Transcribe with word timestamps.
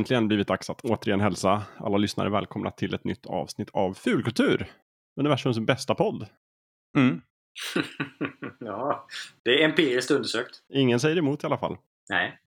Äntligen 0.00 0.28
blivit 0.28 0.48
dags 0.48 0.70
att 0.70 0.80
återigen 0.84 1.20
hälsa 1.20 1.62
alla 1.76 1.96
lyssnare 1.96 2.30
välkomna 2.30 2.70
till 2.70 2.94
ett 2.94 3.04
nytt 3.04 3.26
avsnitt 3.26 3.70
av 3.70 3.94
Fulkultur. 3.94 4.66
Universums 5.20 5.58
bästa 5.58 5.94
podd. 5.94 6.26
Mm. 6.98 7.20
ja, 8.60 9.06
det 9.44 9.62
är 9.62 9.68
empiriskt 9.68 10.10
undersökt. 10.10 10.62
Ingen 10.72 11.00
säger 11.00 11.16
emot 11.18 11.42
i 11.42 11.46
alla 11.46 11.58
fall. 11.58 11.76
Nej. 12.10 12.38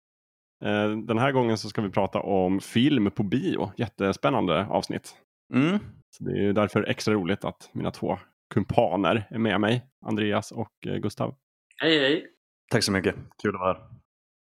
Eh, 0.66 0.90
Den 0.98 1.18
här 1.18 1.32
gången 1.32 1.58
så 1.58 1.70
ska 1.70 1.82
vi 1.82 1.90
prata 1.90 2.20
om 2.20 2.60
film 2.60 3.12
på 3.12 3.24
bio. 3.24 3.72
Jättespännande 3.78 4.66
avsnitt. 4.66 5.16
Mm. 5.54 5.80
Så 6.18 6.24
det 6.24 6.46
är 6.46 6.54
därför 6.54 6.84
extra 6.90 7.14
roligt 7.14 7.46
att 7.46 7.70
mina 7.74 7.92
två 7.92 8.20
kumpaner 8.54 9.28
är 9.30 9.38
med 9.40 9.62
mig. 9.62 9.86
Andreas 10.06 10.52
och 10.52 10.88
eh, 10.88 10.96
Gustav. 10.96 11.36
Hej 11.78 12.00
hej. 12.00 12.28
Tack 12.72 12.84
så 12.84 12.92
mycket. 12.92 13.16
Kul 13.44 13.56
att 13.56 13.62
vara 13.62 13.74
här. 13.74 13.84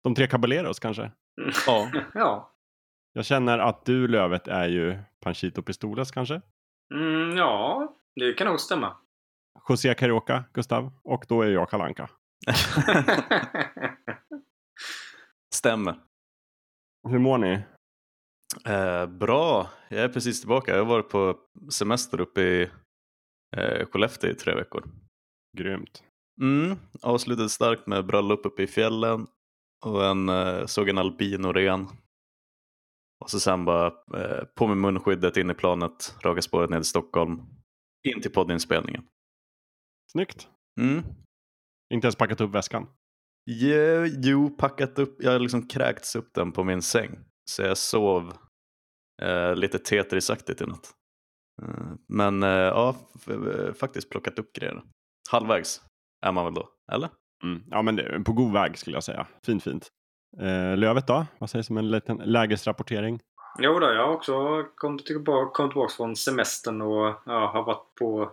De 0.05 0.15
tre 0.15 0.27
caballeros 0.27 0.79
kanske. 0.79 1.11
Ja. 1.67 1.91
Ja. 2.15 2.55
Jag 3.19 3.25
känner 3.25 3.59
att 3.59 3.85
du 3.85 4.09
Lövet 4.09 4.49
är 4.49 4.69
ju 4.69 4.99
Panchito 5.21 5.63
Pistoles 5.63 6.11
kanske. 6.11 6.41
Mm, 6.95 7.37
ja, 7.37 7.89
det 8.15 8.33
kan 8.33 8.47
nog 8.47 8.61
stämma. 8.61 8.97
José 9.69 9.95
Carioca, 9.95 10.45
Gustav. 10.53 10.93
Och 11.05 11.25
då 11.29 11.43
är 11.43 11.51
jag 11.51 11.71
Kalanka. 11.71 12.11
Stämmer. 15.55 16.01
Hur 17.09 17.19
mår 17.19 17.39
ni? 17.39 17.63
Eh, 18.65 19.07
bra. 19.07 19.71
Jag 19.89 20.01
är 20.01 20.09
precis 20.09 20.41
tillbaka. 20.41 20.71
Jag 20.71 20.79
har 20.79 20.91
varit 20.91 21.09
på 21.09 21.37
semester 21.73 22.21
uppe 22.21 22.41
i 22.41 22.71
eh, 23.57 23.87
Skellefteå 23.87 24.31
i 24.31 24.35
tre 24.35 24.55
veckor. 24.55 24.85
Grymt. 25.59 26.03
Mm. 26.41 26.77
Avslutade 27.03 27.49
starkt 27.49 27.87
med 27.87 28.07
bröllop 28.07 28.47
uppe 28.47 28.63
i 28.63 28.67
fjällen 28.67 29.27
och 29.87 30.07
en, 30.07 30.29
eh, 30.29 30.67
såg 30.67 30.89
en 30.89 30.99
albinoren. 30.99 31.89
Och 33.21 33.31
så 33.31 33.41
sen 33.41 33.65
bara 33.65 33.87
eh, 33.87 34.45
på 34.57 34.67
med 34.67 34.77
munskyddet 34.77 35.37
in 35.37 35.51
i 35.51 35.55
planet, 35.55 36.15
raka 36.25 36.43
spåret 36.43 36.71
ner 36.71 36.79
till 36.79 36.85
Stockholm. 36.85 37.41
In 38.09 38.23
till 38.23 38.33
poddinspelningen. 38.33 39.05
Snyggt. 40.13 40.49
Mm. 40.81 41.03
Inte 41.95 42.07
ens 42.07 42.17
packat 42.17 42.41
upp 42.41 42.51
väskan. 42.55 42.87
Jo, 43.51 44.05
jo, 44.07 44.51
packat 44.57 44.99
upp. 44.99 45.17
Jag 45.23 45.33
har 45.33 45.39
liksom 45.39 45.69
kräkts 45.69 46.17
upp 46.17 46.35
den 46.35 46.53
på 46.53 46.65
min 46.65 46.83
säng. 46.83 47.19
Så 47.51 47.63
jag 47.63 47.79
sov 47.79 48.33
eh, 49.23 49.55
lite 49.55 49.79
Tetrisaktigt 49.79 50.61
i 50.61 50.67
natt. 50.67 50.93
Eh, 51.63 51.93
men 52.09 52.43
eh, 52.43 52.49
ja, 52.51 52.97
f- 53.15 53.77
faktiskt 53.81 54.11
plockat 54.11 54.39
upp 54.39 54.53
grejer. 54.53 54.83
Halvvägs 55.31 55.83
är 56.27 56.33
man 56.33 56.45
väl 56.45 56.55
då, 56.55 56.69
eller? 56.93 57.11
Mm. 57.45 57.63
Ja, 57.71 57.83
men 57.83 57.97
det 57.97 58.21
på 58.25 58.33
god 58.33 58.53
väg 58.53 58.79
skulle 58.79 58.97
jag 58.97 59.05
säga. 59.05 59.27
Fint, 59.47 59.63
fint. 59.65 59.89
Eh, 60.41 60.77
Lövet 60.77 61.07
då? 61.07 61.27
Vad 61.39 61.51
sägs 61.51 61.71
om 61.71 61.77
en 61.77 61.91
liten 61.91 62.17
lägesrapportering? 62.17 63.21
Jo 63.59 63.79
då, 63.79 63.87
jag 63.87 64.07
har 64.07 64.15
också 64.15 64.65
kommit 64.75 65.07
tillbaka, 65.07 65.51
kommit 65.53 65.73
tillbaka 65.73 65.95
från 65.97 66.17
semestern 66.17 66.83
och 66.83 67.15
ja, 67.27 67.51
har 67.53 67.63
varit 67.63 67.95
på, 67.99 68.33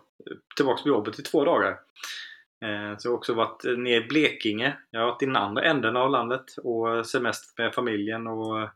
tillbaka 0.56 0.84
på 0.84 0.90
jobbet 0.90 1.20
i 1.20 1.24
två 1.24 1.46
dagar. 1.46 1.72
Eh, 2.66 2.98
så 2.98 3.08
jag 3.08 3.12
har 3.12 3.18
också 3.18 3.34
varit 3.34 3.64
nere 3.64 3.96
i 3.96 4.08
Blekinge. 4.08 4.78
Jag 4.92 5.00
har 5.00 5.08
varit 5.08 5.22
i 5.22 5.26
den 5.26 5.36
andra 5.36 5.64
änden 5.64 5.96
av 5.98 6.10
landet 6.10 6.46
och 6.64 7.06
semester 7.06 7.64
med 7.64 7.74
familjen 7.74 8.28
och 8.28 8.62
eh, 8.62 8.70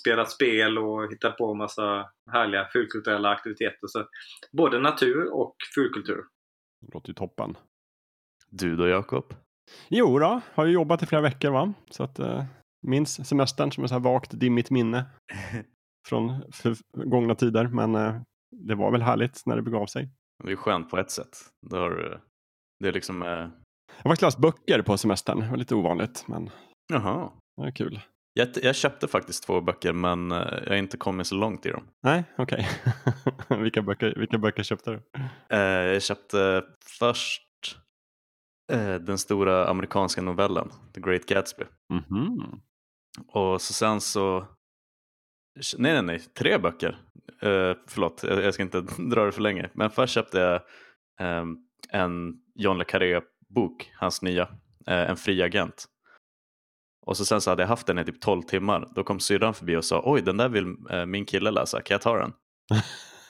spelat 0.00 0.30
spel 0.30 0.78
och 0.78 1.12
hittat 1.12 1.36
på 1.36 1.54
massa 1.54 2.10
härliga 2.32 2.68
fulkulturella 2.72 3.28
aktiviteter. 3.28 3.86
Så 3.86 4.06
både 4.52 4.78
natur 4.78 5.32
och 5.32 5.56
fulkultur. 5.74 6.24
Låter 6.92 7.08
ju 7.08 7.14
toppen. 7.14 7.56
Du 8.50 8.76
då 8.76 8.88
Jakob? 8.88 9.34
Jo 9.88 10.18
då, 10.18 10.40
har 10.54 10.66
ju 10.66 10.72
jobbat 10.72 11.02
i 11.02 11.06
flera 11.06 11.22
veckor 11.22 11.50
va? 11.50 11.72
Så 11.90 12.02
att 12.02 12.18
eh, 12.18 12.44
minns 12.84 13.28
semestern 13.28 13.72
som 13.72 13.84
ett 13.84 13.90
så 13.90 13.94
här 13.94 14.02
vagt 14.02 14.30
dimmigt 14.40 14.70
minne 14.70 15.04
från 16.08 16.42
gångna 16.92 17.34
tider. 17.34 17.68
Men 17.68 17.94
eh, 17.94 18.20
det 18.56 18.74
var 18.74 18.90
väl 18.90 19.02
härligt 19.02 19.42
när 19.46 19.56
det 19.56 19.62
begav 19.62 19.86
sig. 19.86 20.10
Det 20.44 20.52
är 20.52 20.56
skönt 20.56 20.90
på 20.90 20.98
ett 20.98 21.10
sätt. 21.10 21.36
Det, 21.70 21.76
har, 21.76 22.20
det 22.80 22.88
är 22.88 22.92
liksom, 22.92 23.22
eh, 23.22 23.28
Jag 24.02 24.10
har 24.10 24.24
läst 24.24 24.38
böcker 24.38 24.82
på 24.82 24.96
semestern. 24.96 25.40
Det 25.40 25.50
var 25.50 25.56
lite 25.56 25.74
ovanligt, 25.74 26.24
men 26.28 26.50
jaha. 26.92 27.30
det 27.56 27.66
är 27.66 27.70
kul. 27.70 28.00
Jag, 28.36 28.48
jag 28.62 28.76
köpte 28.76 29.08
faktiskt 29.08 29.44
två 29.44 29.60
böcker 29.60 29.92
men 29.92 30.32
eh, 30.32 30.38
jag 30.38 30.68
har 30.68 30.76
inte 30.76 30.96
kommit 30.96 31.26
så 31.26 31.34
långt 31.34 31.66
i 31.66 31.70
dem. 31.70 31.88
Nej, 32.02 32.24
okej. 32.38 32.68
vilka, 33.48 33.82
böcker, 33.82 34.14
vilka 34.16 34.38
böcker 34.38 34.62
köpte 34.62 34.90
du? 34.90 35.02
Eh, 35.56 35.58
jag 35.92 36.02
köpte 36.02 36.64
först 36.98 37.42
eh, 38.72 38.94
den 38.94 39.18
stora 39.18 39.68
amerikanska 39.68 40.22
novellen 40.22 40.70
The 40.94 41.00
Great 41.00 41.26
Gatsby. 41.26 41.64
Mhm. 41.92 42.60
Och 43.28 43.60
så 43.62 43.72
sen 43.72 44.00
så, 44.00 44.46
nej 45.78 45.92
nej 45.92 46.02
nej, 46.02 46.18
tre 46.18 46.58
böcker. 46.58 46.98
Eh, 47.42 47.76
förlåt, 47.86 48.22
jag, 48.22 48.44
jag 48.44 48.54
ska 48.54 48.62
inte 48.62 48.80
dra 48.98 49.24
det 49.24 49.32
för 49.32 49.42
länge. 49.42 49.70
Men 49.74 49.90
först 49.90 50.14
köpte 50.14 50.38
jag 50.38 50.62
ehm, 51.20 51.56
en 51.90 52.34
John 52.54 52.78
le 52.78 52.84
Carré 52.84 53.20
bok, 53.48 53.92
hans 53.94 54.22
nya, 54.22 54.42
eh, 54.86 55.10
En 55.10 55.16
fri 55.16 55.42
agent. 55.42 55.86
Och 57.06 57.16
så 57.16 57.24
sen 57.24 57.40
så 57.40 57.50
hade 57.50 57.62
jag 57.62 57.68
haft 57.68 57.86
den 57.86 57.98
i 57.98 58.04
typ 58.04 58.20
12 58.20 58.42
timmar. 58.42 58.92
Då 58.94 59.04
kom 59.04 59.20
syrran 59.20 59.54
förbi 59.54 59.76
och 59.76 59.84
sa 59.84 60.02
oj 60.04 60.22
den 60.22 60.36
där 60.36 60.48
vill 60.48 60.66
eh, 60.90 61.06
min 61.06 61.24
kille 61.24 61.50
läsa, 61.50 61.82
kan 61.82 61.94
jag 61.94 62.02
ta 62.02 62.18
den? 62.18 62.32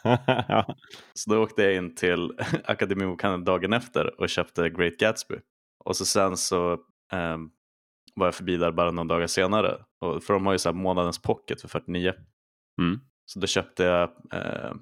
Så 1.14 1.30
då 1.30 1.42
åkte 1.42 1.62
jag 1.62 1.74
in 1.74 1.94
till 1.94 2.30
Akademibokhandeln 2.64 3.44
dagen 3.44 3.72
efter 3.72 4.20
och 4.20 4.28
köpte 4.28 4.70
Great 4.70 4.96
Gatsby. 4.96 5.34
Och 5.84 5.96
så 5.96 6.04
sen 6.04 6.36
så 6.36 6.78
ehm, 7.12 7.50
var 8.14 8.26
jag 8.26 8.34
förbi 8.34 8.56
där 8.56 8.72
bara 8.72 8.90
några 8.90 9.08
dagar 9.08 9.26
senare. 9.26 9.84
Och, 10.00 10.22
för 10.22 10.34
de 10.34 10.46
har 10.46 10.52
ju 10.52 10.58
så 10.58 10.68
här 10.68 10.76
månadens 10.76 11.22
pocket 11.22 11.60
för 11.60 11.68
49. 11.68 12.12
Mm. 12.80 13.00
Så 13.26 13.38
då 13.38 13.46
köpte 13.46 13.84
jag 13.84 14.02
eh, 14.32 14.72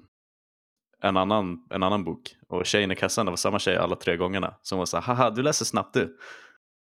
en, 1.01 1.17
annan, 1.17 1.67
en 1.69 1.83
annan 1.83 2.03
bok. 2.03 2.35
Och 2.47 2.65
tjejen 2.65 2.91
i 2.91 2.95
kassan, 2.95 3.25
det 3.25 3.31
var 3.31 3.37
samma 3.37 3.59
tjej 3.59 3.77
alla 3.77 3.95
tre 3.95 4.17
gångerna. 4.17 4.55
Som 4.61 4.79
var 4.79 4.85
så 4.85 4.97
här, 4.97 5.15
haha 5.15 5.29
du 5.29 5.43
läser 5.43 5.65
snabbt 5.65 5.93
du. 5.93 6.17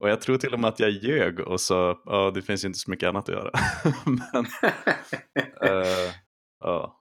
Och 0.00 0.08
jag 0.08 0.20
tror 0.20 0.36
till 0.36 0.54
och 0.54 0.60
med 0.60 0.68
att 0.68 0.80
jag 0.80 0.90
ljög 0.90 1.40
och 1.40 1.60
sa, 1.60 2.02
ja 2.04 2.30
det 2.34 2.42
finns 2.42 2.64
ju 2.64 2.66
inte 2.66 2.78
så 2.78 2.90
mycket 2.90 3.08
annat 3.08 3.28
att 3.28 3.34
göra. 3.34 3.50
Men, 4.04 4.44
eh, 5.70 6.12
ja. 6.60 7.02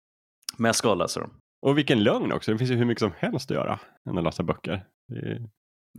Men 0.58 0.66
jag 0.66 0.75
ska 0.75 0.94
läsa 0.94 1.20
dem. 1.20 1.30
Och 1.62 1.78
vilken 1.78 2.04
lögn 2.04 2.31
också. 2.31 2.52
Det 2.52 2.58
finns 2.58 2.72
ju 2.72 2.75
hur 2.75 2.86
mycket 2.86 3.00
som 3.00 3.12
helst 3.18 3.52
att 3.52 3.56
göra 3.56 3.80
än 4.10 4.18
att 4.18 4.24
läsa 4.24 4.44
böcker. 4.44 4.86
Det 5.08 5.20
är... 5.20 5.50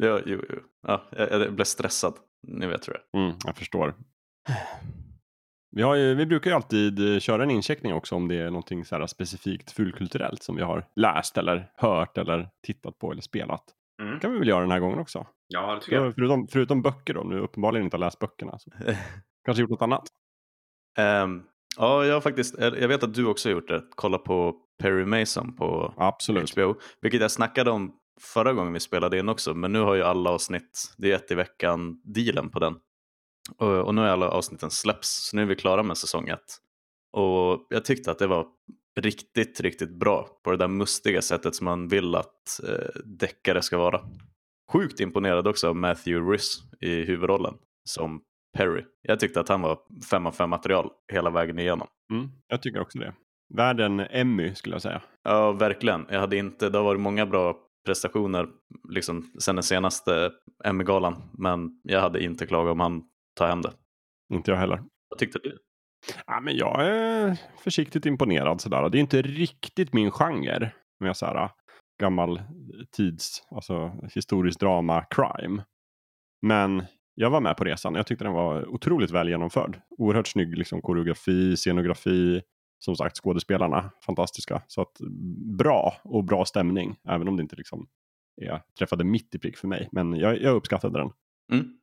Ja, 0.00 0.20
jo, 0.26 0.40
jo. 0.48 0.60
Ja, 0.86 1.08
jag, 1.10 1.32
jag 1.32 1.54
blev 1.54 1.64
stressad. 1.64 2.14
Ni 2.48 2.66
vet 2.66 2.88
hur 2.88 2.92
det 2.92 3.18
är. 3.18 3.22
mm, 3.22 3.36
jag 3.44 3.56
förstår. 3.56 3.94
Vi, 5.76 5.82
har 5.82 5.94
ju, 5.94 6.14
vi 6.14 6.26
brukar 6.26 6.50
ju 6.50 6.56
alltid 6.56 7.14
eh, 7.14 7.18
köra 7.18 7.42
en 7.42 7.50
incheckning 7.50 7.94
också 7.94 8.14
om 8.14 8.28
det 8.28 8.34
är 8.34 8.50
någonting 8.50 8.84
så 8.84 8.96
här 8.96 9.06
specifikt 9.06 9.72
fulkulturellt 9.72 10.42
som 10.42 10.56
vi 10.56 10.62
har 10.62 10.86
läst 10.96 11.38
eller 11.38 11.70
hört 11.76 12.18
eller 12.18 12.48
tittat 12.66 12.98
på 12.98 13.12
eller 13.12 13.22
spelat. 13.22 13.64
Mm. 14.02 14.14
Det 14.14 14.20
kan 14.20 14.32
vi 14.32 14.38
väl 14.38 14.48
göra 14.48 14.60
den 14.60 14.70
här 14.70 14.80
gången 14.80 14.98
också. 14.98 15.26
Ja, 15.48 15.74
det 15.74 15.80
tycker 15.80 15.96
jag. 15.96 16.14
Förutom, 16.14 16.48
förutom 16.48 16.82
böcker 16.82 17.14
då, 17.14 17.22
nu 17.22 17.38
uppenbarligen 17.38 17.84
inte 17.84 17.96
har 17.96 18.00
läst 18.00 18.18
böckerna. 18.18 18.58
Så. 18.58 18.70
Kanske 19.44 19.60
gjort 19.60 19.70
något 19.70 19.82
annat. 19.82 20.08
Ehm, 20.98 21.42
ja, 21.76 22.04
jag 22.04 22.14
har 22.14 22.20
faktiskt, 22.20 22.58
jag 22.58 22.88
vet 22.88 23.02
att 23.02 23.14
du 23.14 23.26
också 23.26 23.48
har 23.48 23.54
gjort 23.54 23.68
det. 23.68 23.82
Kolla 23.90 24.18
på 24.18 24.56
Perry 24.82 25.04
Mason 25.04 25.56
på 25.56 25.94
Absolut. 25.96 26.54
HBO. 26.54 26.74
Vilket 27.00 27.20
jag 27.20 27.30
snackade 27.30 27.70
om 27.70 27.92
förra 28.20 28.52
gången 28.52 28.72
vi 28.72 28.80
spelade 28.80 29.18
in 29.18 29.28
också. 29.28 29.54
Men 29.54 29.72
nu 29.72 29.80
har 29.80 29.94
ju 29.94 30.02
alla 30.02 30.30
avsnitt, 30.30 30.94
det 30.96 31.12
är 31.12 31.16
ett 31.16 31.30
i 31.30 31.34
veckan, 31.34 32.00
dealen 32.04 32.50
på 32.50 32.58
den. 32.58 32.74
Och, 33.58 33.78
och 33.78 33.94
nu 33.94 34.02
är 34.02 34.06
alla 34.06 34.28
avsnitten 34.28 34.70
släpps. 34.70 35.28
Så 35.28 35.36
nu 35.36 35.42
är 35.42 35.46
vi 35.46 35.56
klara 35.56 35.82
med 35.82 35.96
säsong 35.96 36.28
ett. 36.28 36.58
Och 37.12 37.66
jag 37.70 37.84
tyckte 37.84 38.10
att 38.10 38.18
det 38.18 38.26
var 38.26 38.46
riktigt, 39.00 39.60
riktigt 39.60 39.94
bra 39.98 40.28
på 40.44 40.50
det 40.50 40.56
där 40.56 40.68
mustiga 40.68 41.22
sättet 41.22 41.54
som 41.54 41.64
man 41.64 41.88
vill 41.88 42.14
att 42.14 42.60
eh, 42.68 43.00
deckare 43.04 43.62
ska 43.62 43.78
vara. 43.78 44.00
Sjukt 44.72 45.00
imponerad 45.00 45.46
också 45.46 45.68
av 45.68 45.76
Matthew 45.76 46.32
Rhys 46.32 46.58
i 46.80 47.04
huvudrollen 47.04 47.54
som 47.84 48.20
Perry. 48.56 48.84
Jag 49.02 49.20
tyckte 49.20 49.40
att 49.40 49.48
han 49.48 49.62
var 49.62 49.78
fem 50.10 50.26
av 50.26 50.32
fem 50.32 50.50
material 50.50 50.90
hela 51.12 51.30
vägen 51.30 51.58
igenom. 51.58 51.88
Mm, 52.12 52.30
jag 52.48 52.62
tycker 52.62 52.80
också 52.80 52.98
det. 52.98 53.14
Världen 53.54 54.00
Emmy 54.00 54.54
skulle 54.54 54.74
jag 54.74 54.82
säga. 54.82 55.02
Ja, 55.22 55.52
verkligen. 55.52 56.06
Jag 56.10 56.20
hade 56.20 56.36
inte, 56.36 56.68
det 56.70 56.78
har 56.78 56.84
varit 56.84 57.00
många 57.00 57.26
bra 57.26 57.56
prestationer 57.84 58.48
liksom, 58.88 59.30
sen 59.38 59.56
den 59.56 59.62
senaste 59.62 60.32
Emmy-galan, 60.64 61.22
men 61.38 61.80
jag 61.82 62.00
hade 62.00 62.24
inte 62.24 62.46
klagat 62.46 62.72
om 62.72 62.80
han 62.80 63.02
tar 63.38 63.48
hem 63.48 63.62
det. 63.62 63.72
Inte 64.32 64.50
jag 64.50 64.58
heller. 64.58 64.82
Vad 65.08 65.18
tyckte 65.18 65.38
du? 65.38 65.58
Ja, 66.26 66.40
men 66.40 66.56
jag 66.56 66.86
är 66.86 67.36
försiktigt 67.58 68.06
imponerad 68.06 68.60
sådär. 68.60 68.88
Det 68.88 68.98
är 68.98 69.00
inte 69.00 69.22
riktigt 69.22 69.92
min 69.92 70.10
genre 70.10 70.70
med 71.00 71.16
så 71.16 71.26
här 71.26 71.50
gammal 72.00 72.42
tids, 72.96 73.46
alltså 73.50 73.92
historiskt 74.14 74.60
drama, 74.60 75.04
crime. 75.10 75.64
Men 76.42 76.84
jag 77.14 77.30
var 77.30 77.40
med 77.40 77.56
på 77.56 77.64
resan. 77.64 77.94
Jag 77.94 78.06
tyckte 78.06 78.24
den 78.24 78.32
var 78.32 78.68
otroligt 78.68 79.10
väl 79.10 79.28
genomförd. 79.28 79.80
Oerhört 79.98 80.26
snygg 80.26 80.58
liksom, 80.58 80.82
koreografi, 80.82 81.56
scenografi. 81.56 82.42
Som 82.84 82.96
sagt, 82.96 83.16
skådespelarna 83.16 83.90
fantastiska. 84.06 84.62
Så 84.66 84.80
att 84.80 84.98
bra 85.58 85.94
och 86.04 86.24
bra 86.24 86.44
stämning. 86.44 86.96
Även 87.08 87.28
om 87.28 87.36
det 87.36 87.42
inte 87.42 87.56
liksom 87.56 87.88
är, 88.42 88.62
träffade 88.78 89.04
mitt 89.04 89.34
i 89.34 89.38
prick 89.38 89.56
för 89.56 89.68
mig. 89.68 89.88
Men 89.92 90.14
jag, 90.14 90.42
jag 90.42 90.56
uppskattade 90.56 90.98
den. 90.98 91.10
Mm. 91.52 91.78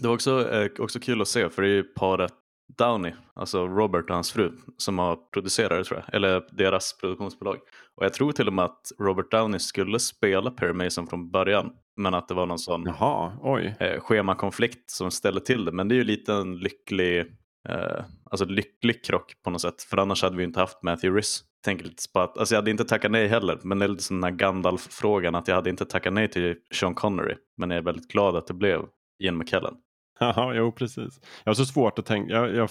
Det 0.00 0.06
var 0.06 0.14
också, 0.14 0.52
eh, 0.52 0.70
också 0.78 1.00
kul 1.00 1.20
att 1.20 1.28
se, 1.28 1.50
för 1.50 1.62
det 1.62 1.68
är 1.68 1.72
ju 1.72 1.82
paret 1.82 2.32
Downey, 2.78 3.12
alltså 3.34 3.66
Robert 3.66 4.04
och 4.10 4.14
hans 4.14 4.32
fru, 4.32 4.52
som 4.76 4.98
har 4.98 5.16
producerat 5.32 5.86
tror 5.86 6.00
jag, 6.00 6.14
eller 6.14 6.44
deras 6.52 6.96
produktionsbolag. 7.00 7.56
Och 7.94 8.04
jag 8.04 8.14
tror 8.14 8.32
till 8.32 8.46
och 8.46 8.52
med 8.52 8.64
att 8.64 8.92
Robert 8.98 9.30
Downey 9.30 9.58
skulle 9.58 9.98
spela 9.98 10.50
Perry 10.50 10.72
Mason 10.72 11.06
från 11.06 11.30
början, 11.30 11.72
men 11.96 12.14
att 12.14 12.28
det 12.28 12.34
var 12.34 12.46
någon 12.46 12.58
sån 12.58 12.84
Jaha, 12.86 13.32
eh, 13.80 14.00
schemakonflikt 14.00 14.90
som 14.90 15.10
ställde 15.10 15.40
till 15.40 15.64
det. 15.64 15.72
Men 15.72 15.88
det 15.88 15.94
är 15.94 15.96
ju 15.96 16.04
lite 16.04 16.32
en 16.34 16.58
lycklig, 16.58 17.20
eh, 17.68 18.04
alltså 18.32 18.44
lycklig 18.44 19.04
krock 19.04 19.32
på 19.44 19.50
något 19.50 19.60
sätt, 19.60 19.82
för 19.82 19.96
annars 19.96 20.22
hade 20.22 20.36
vi 20.36 20.44
inte 20.44 20.60
haft 20.60 20.82
Matthew 20.82 21.18
Riss. 21.18 21.44
Tänker 21.64 21.84
lite 21.84 22.02
på 22.14 22.20
att, 22.20 22.38
alltså 22.38 22.54
jag 22.54 22.60
hade 22.60 22.70
inte 22.70 22.84
tackat 22.84 23.10
nej 23.10 23.28
heller, 23.28 23.58
men 23.62 23.78
det 23.78 23.86
är 23.86 23.88
lite 23.88 24.02
som 24.02 24.20
den 24.20 24.32
här 24.32 24.38
Gandalf-frågan, 24.38 25.34
att 25.34 25.48
jag 25.48 25.54
hade 25.54 25.70
inte 25.70 25.84
tackat 25.84 26.12
nej 26.12 26.28
till 26.28 26.56
Sean 26.74 26.94
Connery, 26.94 27.34
men 27.56 27.70
jag 27.70 27.78
är 27.78 27.82
väldigt 27.82 28.08
glad 28.08 28.36
att 28.36 28.46
det 28.46 28.54
blev 28.54 28.80
Ian 29.22 29.38
McKellen. 29.38 29.74
Jaha, 30.20 30.54
jo 30.54 30.72
precis. 30.72 31.20
Jag 31.44 31.50
har 31.50 31.54
så 31.54 31.64
svårt 31.64 31.98
att 31.98 32.06
tänka, 32.06 32.32
jag, 32.34 32.54
jag 32.54 32.70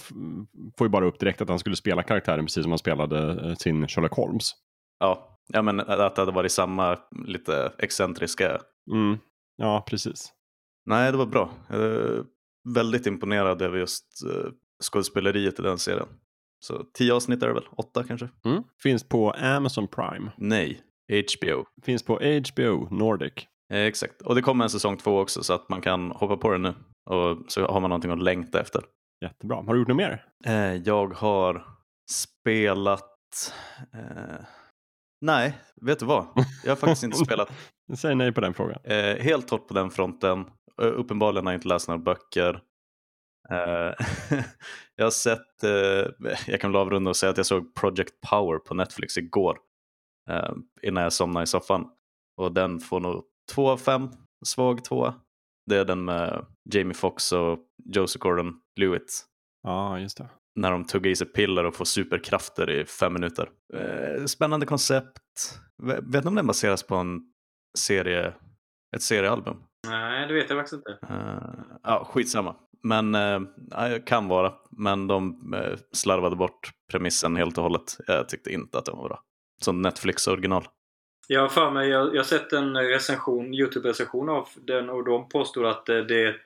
får 0.78 0.86
ju 0.86 0.88
bara 0.88 1.06
upp 1.06 1.18
direkt 1.18 1.40
att 1.40 1.48
han 1.48 1.58
skulle 1.58 1.76
spela 1.76 2.02
karaktären 2.02 2.44
precis 2.44 2.62
som 2.62 2.72
han 2.72 2.78
spelade 2.78 3.48
eh, 3.48 3.54
sin 3.54 3.88
Sherlock 3.88 4.12
Holmes. 4.12 4.52
Ja, 4.98 5.38
ja 5.48 5.62
men 5.62 5.80
att 5.80 6.14
det 6.14 6.22
hade 6.22 6.32
varit 6.32 6.52
samma 6.52 6.98
lite 7.26 7.72
excentriska. 7.78 8.60
Mm. 8.92 9.18
Ja, 9.56 9.84
precis. 9.86 10.32
Nej, 10.86 11.12
det 11.12 11.18
var 11.18 11.26
bra. 11.26 11.50
Väldigt 12.74 13.06
imponerad 13.06 13.62
över 13.62 13.78
just 13.78 14.22
uh, 14.26 14.52
skådespeleriet 14.82 15.58
i 15.58 15.62
den 15.62 15.78
serien. 15.78 16.08
Så 16.64 16.84
tio 16.94 17.14
avsnitt 17.14 17.42
är 17.42 17.46
det 17.46 17.54
väl? 17.54 17.68
Åtta 17.76 18.04
kanske? 18.04 18.28
Mm. 18.44 18.62
Finns 18.82 19.08
på 19.08 19.30
Amazon 19.30 19.88
Prime. 19.88 20.30
Nej, 20.36 20.82
HBO. 21.08 21.66
Finns 21.82 22.02
på 22.02 22.14
HBO 22.14 22.88
Nordic. 22.90 23.32
Eh, 23.72 23.80
exakt. 23.80 24.22
Och 24.22 24.34
det 24.34 24.42
kommer 24.42 24.64
en 24.64 24.70
säsong 24.70 24.96
två 24.96 25.18
också 25.18 25.42
så 25.42 25.52
att 25.52 25.68
man 25.68 25.80
kan 25.80 26.10
hoppa 26.10 26.36
på 26.36 26.50
den 26.50 26.62
nu. 26.62 26.74
Och 27.10 27.38
så 27.48 27.66
har 27.66 27.80
man 27.80 27.90
någonting 27.90 28.10
att 28.10 28.22
längta 28.22 28.60
efter. 28.60 28.82
Jättebra. 29.24 29.56
Har 29.56 29.74
du 29.74 29.80
gjort 29.80 29.88
något 29.88 29.96
mer? 29.96 30.24
Eh, 30.46 30.74
jag 30.74 31.14
har 31.14 31.66
spelat... 32.10 33.52
Eh... 33.94 34.44
Nej, 35.20 35.58
vet 35.80 35.98
du 35.98 36.06
vad? 36.06 36.26
Jag 36.64 36.70
har 36.70 36.76
faktiskt 36.76 37.02
inte 37.02 37.16
spelat 37.24 37.52
Säg 37.96 38.14
nej 38.14 38.32
på 38.32 38.40
den 38.40 38.54
frågan. 38.54 38.78
Eh, 38.84 39.16
helt 39.16 39.48
torrt 39.48 39.68
på 39.68 39.74
den 39.74 39.90
fronten. 39.90 40.40
Uh, 40.82 40.88
uppenbarligen 40.94 41.46
har 41.46 41.52
jag 41.52 41.58
inte 41.58 41.68
läst 41.68 41.88
några 41.88 41.98
böcker. 41.98 42.60
Eh, 43.50 43.94
jag 44.96 45.04
har 45.06 45.10
sett, 45.10 45.64
eh, 45.64 46.30
jag 46.46 46.60
kan 46.60 46.72
väl 46.72 46.80
avrunda 46.80 47.10
och 47.10 47.16
säga 47.16 47.30
att 47.30 47.36
jag 47.36 47.46
såg 47.46 47.74
Project 47.74 48.14
Power 48.30 48.58
på 48.58 48.74
Netflix 48.74 49.16
igår. 49.18 49.58
eh, 50.30 50.52
innan 50.82 51.02
jag 51.02 51.12
somnade 51.12 51.44
i 51.44 51.46
soffan. 51.46 51.90
Och 52.36 52.52
den 52.52 52.80
får 52.80 53.00
nog 53.00 53.24
två 53.54 53.70
av 53.70 53.76
fem, 53.76 54.08
svag 54.46 54.84
tvåa. 54.84 55.14
Det 55.70 55.76
är 55.76 55.84
den 55.84 56.04
med 56.04 56.46
Jamie 56.74 56.94
Foxx 56.94 57.32
och 57.32 57.58
Joseph 57.84 58.22
Gordon-Lewitt. 58.26 59.24
Ja, 59.62 59.98
just 59.98 60.18
det. 60.18 60.28
När 60.54 60.70
de 60.70 60.84
tuggar 60.84 61.10
i 61.10 61.16
sig 61.16 61.26
piller 61.26 61.64
och 61.64 61.74
får 61.74 61.84
superkrafter 61.84 62.70
i 62.70 62.84
fem 62.84 63.12
minuter. 63.12 63.48
Spännande 64.26 64.66
koncept. 64.66 65.20
Vet 66.02 66.24
ni 66.24 66.28
om 66.28 66.34
den 66.34 66.46
baseras 66.46 66.82
på 66.82 66.94
en 66.96 67.20
serie, 67.78 68.34
ett 68.96 69.02
seriealbum? 69.02 69.56
Nej, 69.88 70.26
det 70.28 70.34
vet 70.34 70.50
jag 70.50 70.58
faktiskt 70.58 70.74
inte. 70.74 70.98
Uh, 71.14 71.78
ja, 71.82 72.04
skitsamma. 72.04 72.56
Men 72.82 73.14
ja, 73.70 73.98
kan 74.06 74.28
vara. 74.28 74.52
Men 74.70 75.06
de 75.06 75.52
uh, 75.54 75.76
slarvade 75.92 76.36
bort 76.36 76.70
premissen 76.90 77.36
helt 77.36 77.58
och 77.58 77.64
hållet. 77.64 77.96
Jag 78.06 78.28
tyckte 78.28 78.52
inte 78.52 78.78
att 78.78 78.84
den 78.84 78.96
var 78.96 79.08
bra. 79.08 79.22
Som 79.62 79.82
Netflix 79.82 80.26
original. 80.28 80.64
Jag 81.28 81.40
har 81.40 81.48
för 81.48 81.70
mig, 81.70 81.88
jag, 81.88 82.08
jag 82.14 82.18
har 82.18 82.24
sett 82.24 82.52
en 82.52 82.76
recension, 82.76 83.54
Youtube-recension 83.54 84.28
av 84.28 84.48
den 84.66 84.90
och 84.90 85.04
de 85.04 85.28
påstod 85.28 85.66
att 85.66 85.88
eh, 85.88 85.98
det 85.98 86.22
är 86.22 86.28
ett, 86.30 86.36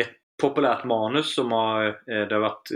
ett 0.00 0.16
populärt 0.42 0.84
manus 0.84 1.34
som 1.34 1.52
har, 1.52 1.86
eh, 1.86 1.92
det 2.28 2.34
har 2.34 2.40
varit 2.40 2.70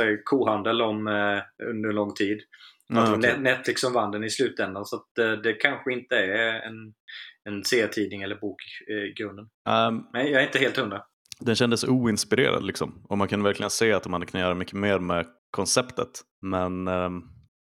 eh, 0.00 0.16
kohandel 0.24 0.82
om 0.82 1.06
eh, 1.06 1.68
under 1.70 1.92
lång 1.92 2.14
tid. 2.14 2.40
Ja, 2.88 3.00
Alltså. 3.00 3.16
Net- 3.16 3.40
Netflix 3.40 3.80
som 3.80 3.92
vann 3.92 4.10
den 4.10 4.24
i 4.24 4.30
slutändan 4.30 4.84
så 4.86 4.96
att 4.96 5.18
eh, 5.18 5.32
det 5.32 5.52
kanske 5.52 5.92
inte 5.92 6.16
är 6.16 6.60
en, 6.60 6.94
en 7.44 7.64
serietidning 7.64 8.22
eller 8.22 8.36
bok 8.36 8.62
eh, 8.90 8.94
i 8.96 9.12
grunden. 9.16 9.48
Ehm, 9.68 10.02
Men 10.12 10.26
jag 10.26 10.42
är 10.42 10.46
inte 10.46 10.58
helt 10.58 10.76
hundra. 10.76 11.02
Den 11.40 11.54
kändes 11.54 11.84
oinspirerad 11.84 12.64
liksom. 12.64 13.02
Och 13.08 13.18
man 13.18 13.28
kunde 13.28 13.44
verkligen 13.44 13.70
se 13.70 13.92
att 13.92 14.02
de 14.02 14.12
hade 14.12 14.26
kunnat 14.26 14.44
göra 14.44 14.54
mycket 14.54 14.74
mer 14.74 14.98
med 14.98 15.26
konceptet. 15.50 16.20
Men 16.42 16.88
um, 16.88 17.28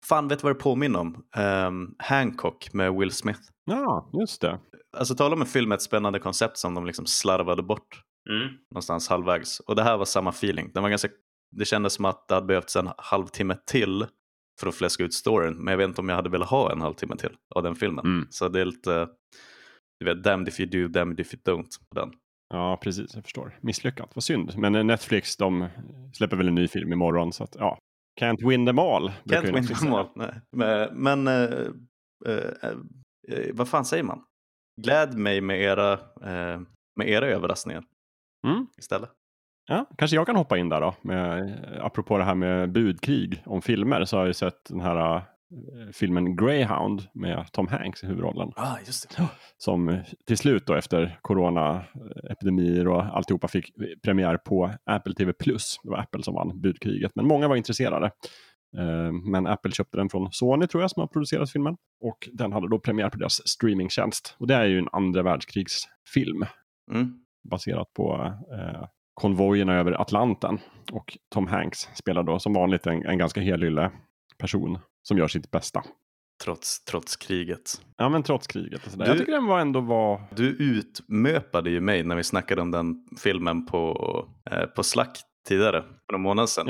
fan 0.06 0.27
vet 0.27 0.39
du 0.39 0.44
vad 0.44 0.56
det 0.56 0.60
påminner 0.60 1.00
om? 1.00 1.24
Ehm, 1.36 1.95
Hancock 1.98 2.74
med 2.74 2.94
Will 2.94 3.12
Smith. 3.12 3.39
Ja, 3.65 4.10
just 4.19 4.42
det. 4.42 4.60
Alltså 4.98 5.15
tala 5.15 5.36
om 5.36 5.42
en 5.42 5.48
film 5.48 5.69
med 5.69 5.75
ett 5.75 5.81
spännande 5.81 6.19
koncept 6.19 6.57
som 6.57 6.75
de 6.75 6.86
liksom 6.86 7.06
slarvade 7.06 7.63
bort. 7.63 8.04
Mm. 8.30 8.48
någonstans 8.71 9.10
halvvägs. 9.10 9.60
Och 9.60 9.75
det 9.75 9.83
här 9.83 9.98
var 9.98 10.06
samma 10.06 10.30
feeling. 10.30 10.71
Den 10.74 10.83
var 10.83 10.89
ganska, 10.89 11.07
det 11.51 11.65
kändes 11.65 11.94
som 11.94 12.06
att 12.06 12.27
det 12.27 12.33
hade 12.33 12.48
behövts 12.48 12.75
en 12.75 12.89
halvtimme 12.98 13.57
till 13.65 14.06
för 14.60 14.68
att 14.68 14.75
fläska 14.75 15.04
ut 15.04 15.13
storyn. 15.13 15.54
Men 15.54 15.71
jag 15.71 15.77
vet 15.77 15.88
inte 15.88 16.01
om 16.01 16.10
jag 16.10 16.15
hade 16.15 16.30
velat 16.30 16.50
ha 16.50 16.71
en 16.71 16.81
halvtimme 16.81 17.18
till 17.18 17.38
av 17.56 17.63
den 17.63 17.75
filmen. 17.75 18.06
Mm. 18.06 18.27
Så 18.30 18.50
det 18.50 18.62
är 18.62 18.65
lite, 18.65 19.07
du 20.00 20.06
vet, 20.06 20.24
damned 20.24 20.48
if 20.48 20.60
you 20.60 20.69
do, 20.69 20.88
damned 20.88 21.19
if 21.19 21.33
you 21.33 21.42
don't 21.45 21.69
på 21.89 22.00
den. 22.00 22.12
Ja, 22.53 22.77
precis. 22.81 23.15
Jag 23.15 23.23
förstår. 23.23 23.57
Misslyckat. 23.61 24.11
Vad 24.13 24.23
synd. 24.23 24.57
Men 24.57 24.75
eh, 24.75 24.83
Netflix, 24.83 25.38
de 25.38 25.67
släpper 26.13 26.38
väl 26.38 26.47
en 26.47 26.55
ny 26.55 26.67
film 26.67 26.94
imorgon. 26.94 27.33
Så 27.33 27.44
att, 27.44 27.55
ja. 27.59 27.77
Can't 28.21 28.50
win 28.50 28.65
them 28.65 28.79
all. 28.79 29.11
Can't 29.25 29.53
win 29.53 29.67
them 29.67 29.94
all. 29.94 30.07
Nej. 30.15 30.33
Men, 30.51 30.89
men 30.94 31.27
eh, 31.27 31.67
eh, 32.25 32.69
eh, 33.27 33.53
vad 33.53 33.69
fan 33.69 33.85
säger 33.85 34.03
man? 34.03 34.23
Gläd 34.81 35.17
mig 35.17 35.41
med 35.41 35.61
era, 35.61 35.94
eh, 36.21 36.61
med 36.95 37.09
era 37.09 37.25
överraskningar 37.27 37.83
Mm. 38.47 38.67
istället. 38.77 39.09
Ja, 39.69 39.85
kanske 39.97 40.15
jag 40.15 40.25
kan 40.25 40.35
hoppa 40.35 40.57
in 40.57 40.69
där 40.69 40.81
då. 40.81 40.95
Med, 41.01 41.59
apropå 41.81 42.17
det 42.17 42.23
här 42.23 42.35
med 42.35 42.71
budkrig 42.71 43.44
om 43.45 43.61
filmer 43.61 44.05
så 44.05 44.15
har 44.17 44.21
jag 44.21 44.27
ju 44.27 44.33
sett 44.33 44.65
den 44.69 44.81
här 44.81 45.21
filmen 45.94 46.35
Greyhound 46.35 47.03
med 47.13 47.45
Tom 47.51 47.67
Hanks 47.67 48.03
i 48.03 48.07
huvudrollen. 48.07 48.51
Ah, 48.55 48.77
just 48.85 49.17
det. 49.17 49.23
Som 49.57 49.89
eh, 49.89 50.00
till 50.27 50.38
slut 50.38 50.65
då 50.67 50.73
efter 50.73 51.19
coronaepidemier 51.21 52.88
och 52.88 53.03
alltihopa 53.03 53.47
fick 53.47 53.71
premiär 54.03 54.38
på 54.38 54.71
Apple 54.85 55.13
TV+. 55.13 55.33
Det 55.83 55.89
var 55.89 55.97
Apple 55.97 56.24
som 56.24 56.33
vann 56.33 56.62
budkriget. 56.62 57.12
Men 57.15 57.27
många 57.27 57.48
var 57.48 57.55
intresserade. 57.55 58.05
Eh, 58.77 59.12
Men 59.12 59.48
Apple 59.48 59.72
köpte 59.72 59.98
den 59.98 60.10
från 60.10 60.31
Sony 60.31 60.67
tror 60.67 60.83
jag 60.83 60.91
som 60.91 61.00
har 61.00 61.07
producerat 61.07 61.51
filmen. 61.51 61.77
Och 62.01 62.29
den 62.33 62.51
hade 62.53 62.69
då 62.69 62.79
premiär 62.79 63.10
på 63.10 63.17
deras 63.17 63.48
streamingtjänst. 63.48 64.36
Och 64.39 64.48
det 64.48 64.55
är 64.55 64.65
ju 64.65 64.79
en 64.79 64.89
andra 64.91 65.24
världskrigsfilm 65.24 66.45
Mm. 66.91 67.13
baserat 67.50 67.93
på 67.93 68.33
eh, 68.60 68.88
konvojerna 69.13 69.74
över 69.74 70.01
Atlanten. 70.01 70.60
Och 70.91 71.17
Tom 71.33 71.48
Hanks 71.48 71.79
spelar 71.95 72.24
då 72.24 72.39
som 72.39 72.53
vanligt 72.53 72.88
en, 72.88 73.05
en 73.05 73.17
ganska 73.17 73.41
helylle 73.41 73.91
person 74.38 74.79
som 75.03 75.17
gör 75.17 75.27
sitt 75.27 75.51
bästa. 75.51 75.83
Trots, 76.43 76.83
trots 76.86 77.15
kriget. 77.15 77.81
Ja 77.98 78.10
men 78.10 78.24
trots 78.24 78.48
kriget 78.48 78.86
och 78.86 78.91
sådär. 78.91 79.05
Du- 79.05 79.12
Jag 79.12 79.19
tycker 79.19 79.31
den 79.31 79.45
var 79.45 79.60
ändå 79.60 79.79
var... 79.81 80.22
Du 80.36 80.48
utmöpade 80.50 81.69
ju 81.69 81.81
mig 81.81 82.03
när 82.03 82.15
vi 82.15 82.24
snackade 82.24 82.62
om 82.62 82.72
den 82.72 82.95
filmen 83.24 83.65
på, 83.65 83.95
eh, 84.51 84.65
på 84.65 84.83
Slack 84.83 85.17
tidigare, 85.48 85.81
för 85.81 86.13
några 86.13 86.24
månader 86.24 86.48
sedan. 86.48 86.67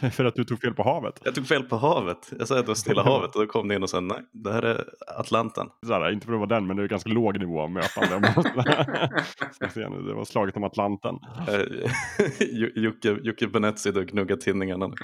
Ja, 0.00 0.10
för 0.10 0.24
att 0.24 0.34
du 0.34 0.44
tog 0.44 0.60
fel 0.60 0.74
på 0.74 0.82
havet. 0.82 1.20
Jag 1.24 1.34
tog 1.34 1.46
fel 1.46 1.62
på 1.62 1.76
havet. 1.76 2.32
Jag 2.38 2.48
sa 2.48 2.54
att 2.58 2.64
det 2.64 2.68
var 2.68 2.74
Stilla 2.74 3.02
havet 3.04 3.34
och 3.36 3.40
då 3.40 3.46
kom 3.46 3.68
det 3.68 3.74
in 3.74 3.82
och 3.82 3.90
sa 3.90 4.00
nej, 4.00 4.18
det 4.32 4.52
här 4.52 4.62
är 4.62 4.84
Atlanten. 5.18 5.66
Sådär, 5.86 6.10
inte 6.12 6.26
för 6.26 6.32
att 6.32 6.38
vara 6.38 6.48
den, 6.48 6.66
men 6.66 6.76
det 6.76 6.82
är 6.82 6.88
ganska 6.88 7.10
låg 7.10 7.38
nivå 7.38 7.60
av 7.60 7.70
mötande. 7.70 8.34
Nu, 9.76 10.02
Det 10.06 10.14
var 10.14 10.24
slaget 10.24 10.56
om 10.56 10.64
Atlanten. 10.64 11.14
Eh, 11.48 11.90
Jocke, 13.22 13.46
Benett 13.46 13.78
sitter 13.78 14.00
och 14.00 14.06
gnuggar 14.06 14.36
tinningarna 14.36 14.86
nu. 14.86 14.94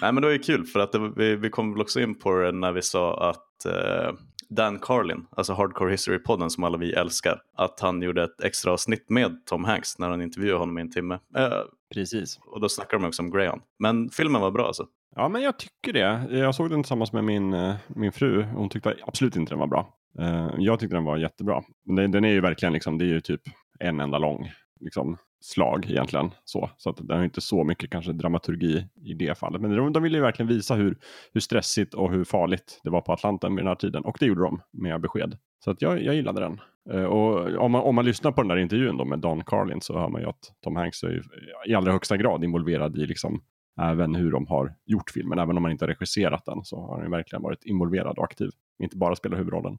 Nej 0.00 0.12
men 0.12 0.22
det 0.22 0.26
var 0.26 0.32
ju 0.32 0.38
kul 0.38 0.64
för 0.66 0.80
att 0.80 0.92
det, 0.92 1.12
vi, 1.16 1.36
vi 1.36 1.50
kom 1.50 1.72
väl 1.72 1.80
också 1.82 2.00
in 2.00 2.14
på 2.18 2.34
det 2.34 2.52
när 2.52 2.72
vi 2.72 2.82
sa 2.82 3.30
att 3.30 3.66
eh, 3.66 4.12
Dan 4.50 4.78
Carlin, 4.78 5.26
alltså 5.30 5.52
Hardcore 5.52 5.92
History-podden 5.94 6.48
som 6.48 6.64
alla 6.64 6.78
vi 6.78 6.92
älskar, 6.92 7.40
att 7.56 7.80
han 7.80 8.02
gjorde 8.02 8.22
ett 8.22 8.40
extra 8.44 8.72
avsnitt 8.72 9.10
med 9.10 9.46
Tom 9.46 9.64
Hanks 9.64 9.98
när 9.98 10.08
han 10.10 10.22
intervjuade 10.22 10.58
honom 10.58 10.78
i 10.78 10.80
en 10.80 10.90
timme. 10.90 11.18
Eh, 11.36 11.48
Precis. 11.94 12.38
och 12.46 12.60
då 12.60 12.68
snackade 12.68 13.02
de 13.02 13.08
också 13.08 13.22
om 13.22 13.30
Greyhound. 13.30 13.62
Men 13.78 14.10
filmen 14.10 14.40
var 14.40 14.50
bra 14.50 14.66
alltså. 14.66 14.86
Ja, 15.16 15.28
men 15.28 15.42
jag 15.42 15.58
tycker 15.58 15.92
det. 15.92 16.36
Jag 16.38 16.54
såg 16.54 16.70
den 16.70 16.82
tillsammans 16.82 17.12
med 17.12 17.24
min, 17.24 17.52
eh, 17.54 17.74
min 17.88 18.12
fru. 18.12 18.42
Hon 18.42 18.68
tyckte 18.68 18.96
absolut 19.06 19.36
inte 19.36 19.52
den 19.52 19.58
var 19.58 19.66
bra. 19.66 19.94
Eh, 20.20 20.48
Jag 20.58 20.80
tyckte 20.80 20.96
den 20.96 21.04
var 21.04 21.16
jättebra. 21.16 21.62
Den, 21.84 22.10
den 22.10 22.24
är 22.24 22.28
ju 22.32 22.40
verkligen 22.40 22.72
liksom, 22.72 22.98
det 22.98 23.04
är 23.04 23.08
ju 23.08 23.20
typ 23.20 23.40
en 23.80 24.00
enda 24.00 24.18
lång 24.18 24.50
liksom, 24.80 25.16
slag 25.40 25.90
egentligen. 25.90 26.30
Så, 26.44 26.70
så 26.76 26.90
att 26.90 26.96
den 26.96 27.16
har 27.16 27.24
inte 27.24 27.40
så 27.40 27.64
mycket 27.64 27.90
kanske 27.90 28.12
dramaturgi 28.12 28.86
i 29.04 29.14
det 29.14 29.38
fallet. 29.38 29.60
Men 29.60 29.76
de, 29.76 29.92
de 29.92 30.02
ville 30.02 30.16
ju 30.16 30.22
verkligen 30.22 30.48
visa 30.48 30.74
hur, 30.74 30.98
hur 31.32 31.40
stressigt 31.40 31.94
och 31.94 32.10
hur 32.10 32.24
farligt 32.24 32.80
det 32.84 32.90
var 32.90 33.00
på 33.00 33.12
Atlanten 33.12 33.56
vid 33.56 33.64
den 33.64 33.68
här 33.68 33.74
tiden. 33.74 34.04
Och 34.04 34.16
det 34.20 34.26
gjorde 34.26 34.42
de 34.42 34.60
med 34.72 35.00
besked. 35.00 35.36
Så 35.64 35.70
att 35.70 35.82
jag, 35.82 36.02
jag 36.02 36.14
gillade 36.14 36.40
den. 36.40 36.60
Eh, 36.90 37.04
och 37.04 37.64
om 37.64 37.72
man, 37.72 37.82
om 37.82 37.94
man 37.94 38.04
lyssnar 38.04 38.32
på 38.32 38.42
den 38.42 38.48
där 38.48 38.56
intervjun 38.56 38.96
då 38.96 39.04
med 39.04 39.18
Don 39.18 39.44
Carlin 39.44 39.80
så 39.80 39.98
hör 39.98 40.08
man 40.08 40.20
ju 40.20 40.28
att 40.28 40.52
Tom 40.64 40.76
Hanks 40.76 41.02
är 41.02 41.08
ju 41.08 41.22
i 41.66 41.74
allra 41.74 41.92
högsta 41.92 42.16
grad 42.16 42.44
involverad 42.44 42.96
i 42.96 43.06
liksom 43.06 43.42
även 43.80 44.14
hur 44.14 44.30
de 44.30 44.46
har 44.46 44.74
gjort 44.86 45.10
filmen. 45.10 45.38
Även 45.38 45.56
om 45.56 45.62
man 45.62 45.72
inte 45.72 45.84
har 45.84 45.88
regisserat 45.88 46.44
den 46.44 46.64
så 46.64 46.80
har 46.80 46.94
han 46.94 47.04
ju 47.04 47.10
verkligen 47.10 47.42
varit 47.42 47.64
involverad 47.64 48.18
och 48.18 48.24
aktiv. 48.24 48.50
Inte 48.82 48.96
bara 48.96 49.16
spelar 49.16 49.36
huvudrollen. 49.36 49.78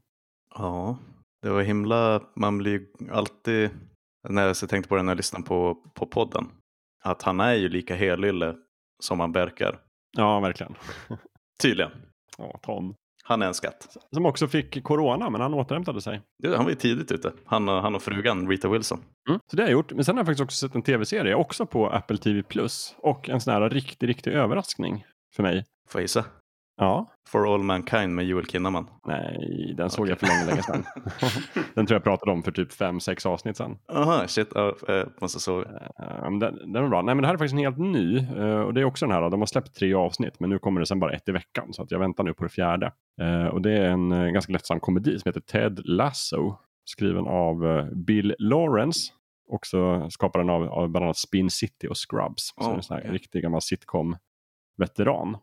Ja, 0.54 0.98
det 1.42 1.50
var 1.50 1.62
himla, 1.62 2.22
man 2.36 2.58
blir 2.58 2.72
ju 2.72 2.86
alltid, 3.12 3.70
när 4.28 4.46
jag 4.46 4.56
tänkte 4.56 4.88
på 4.88 4.96
det 4.96 5.02
när 5.02 5.12
jag 5.12 5.16
lyssnade 5.16 5.44
på, 5.44 5.74
på 5.94 6.06
podden, 6.06 6.48
att 7.04 7.22
han 7.22 7.40
är 7.40 7.54
ju 7.54 7.68
lika 7.68 7.94
helylle 7.94 8.56
som 9.02 9.20
han 9.20 9.32
verkar. 9.32 9.80
Ja, 10.16 10.40
verkligen. 10.40 10.74
Tydligen. 11.62 11.90
Ja, 12.38 12.60
Tom. 12.62 12.94
Han 13.24 13.42
är 13.42 13.46
en 13.46 13.54
skatt. 13.54 13.96
Som 14.14 14.26
också 14.26 14.48
fick 14.48 14.84
corona, 14.84 15.30
men 15.30 15.40
han 15.40 15.54
återhämtade 15.54 16.00
sig. 16.00 16.20
Det, 16.42 16.56
han 16.56 16.64
var 16.64 16.70
ju 16.70 16.76
tidigt 16.76 17.12
ute. 17.12 17.32
Han 17.44 17.68
han 17.68 17.94
och 17.94 18.02
frugan 18.02 18.48
Rita 18.48 18.68
Wilson. 18.68 18.98
Mm. 19.28 19.40
Så 19.50 19.56
det 19.56 19.62
har 19.62 19.68
jag 19.68 19.72
gjort. 19.72 19.92
Men 19.92 20.04
sen 20.04 20.16
har 20.16 20.20
jag 20.20 20.26
faktiskt 20.26 20.44
också 20.44 20.66
sett 20.66 20.74
en 20.74 20.82
tv-serie, 20.82 21.34
också 21.34 21.66
på 21.66 21.90
Apple 21.90 22.16
TV+. 22.16 22.42
Och 22.98 23.28
en 23.28 23.40
sån 23.40 23.52
här 23.52 23.70
riktig, 23.70 24.08
riktig 24.08 24.30
överraskning 24.30 25.04
för 25.36 25.42
mig. 25.42 25.64
Får 25.88 26.00
jag 26.00 26.04
gissa? 26.04 26.24
Ja. 26.80 27.10
For 27.28 27.54
All 27.54 27.62
Mankind 27.62 28.14
med 28.14 28.24
Joel 28.24 28.46
Kinnaman. 28.46 28.86
Nej, 29.06 29.74
den 29.76 29.90
såg 29.90 30.08
jag 30.08 30.18
för 30.18 30.26
länge, 30.26 30.46
länge 30.46 30.62
sedan. 30.62 30.84
den 31.74 31.86
tror 31.86 31.94
jag 31.94 32.04
pratade 32.04 32.32
om 32.32 32.42
för 32.42 32.52
typ 32.52 32.72
fem, 32.72 33.00
sex 33.00 33.26
avsnitt 33.26 33.56
sedan. 33.56 33.78
Aha, 33.92 34.26
shit. 34.26 34.56
Uh, 34.56 34.62
uh, 34.62 35.06
måste 35.20 35.40
så. 35.40 35.60
Uh, 35.60 36.38
den, 36.40 36.72
den 36.72 36.82
var 36.82 36.88
bra. 36.88 37.02
Nej, 37.02 37.14
men 37.14 37.22
det 37.22 37.26
här 37.26 37.34
är 37.34 37.38
faktiskt 37.38 37.52
en 37.52 37.58
helt 37.58 37.78
ny. 37.78 38.18
Uh, 38.18 38.60
och 38.60 38.74
det 38.74 38.80
är 38.80 38.84
också 38.84 39.06
den 39.06 39.14
här, 39.14 39.30
de 39.30 39.40
har 39.40 39.46
släppt 39.46 39.74
tre 39.74 39.94
avsnitt, 39.94 40.40
men 40.40 40.50
nu 40.50 40.58
kommer 40.58 40.80
det 40.80 40.86
sen 40.86 41.00
bara 41.00 41.12
ett 41.12 41.28
i 41.28 41.32
veckan. 41.32 41.72
Så 41.72 41.82
att 41.82 41.90
jag 41.90 41.98
väntar 41.98 42.24
nu 42.24 42.34
på 42.34 42.44
det 42.44 42.50
fjärde. 42.50 42.92
Och 43.52 43.62
det 43.62 43.72
är 43.72 43.90
en 43.90 44.32
ganska 44.32 44.52
lättsam 44.52 44.80
komedi 44.80 45.18
som 45.18 45.28
heter 45.28 45.40
Ted 45.40 45.80
Lasso. 45.84 46.54
Skriven 46.84 47.26
av 47.26 47.88
Bill 48.06 48.34
Lawrence. 48.38 49.12
Också 49.50 50.10
skaparen 50.10 50.50
av, 50.50 50.62
av 50.62 50.88
bland 50.88 51.04
annat 51.04 51.16
Spin 51.16 51.50
City 51.50 51.88
och 51.88 51.96
Scrubs. 51.96 52.54
Oh, 52.56 52.64
så 52.64 52.72
en 52.72 52.82
sån 52.82 52.94
här 52.94 53.02
okay. 53.02 53.14
riktig 53.14 53.42
gammal 53.42 53.60
sitcom-veteran. 53.60 55.36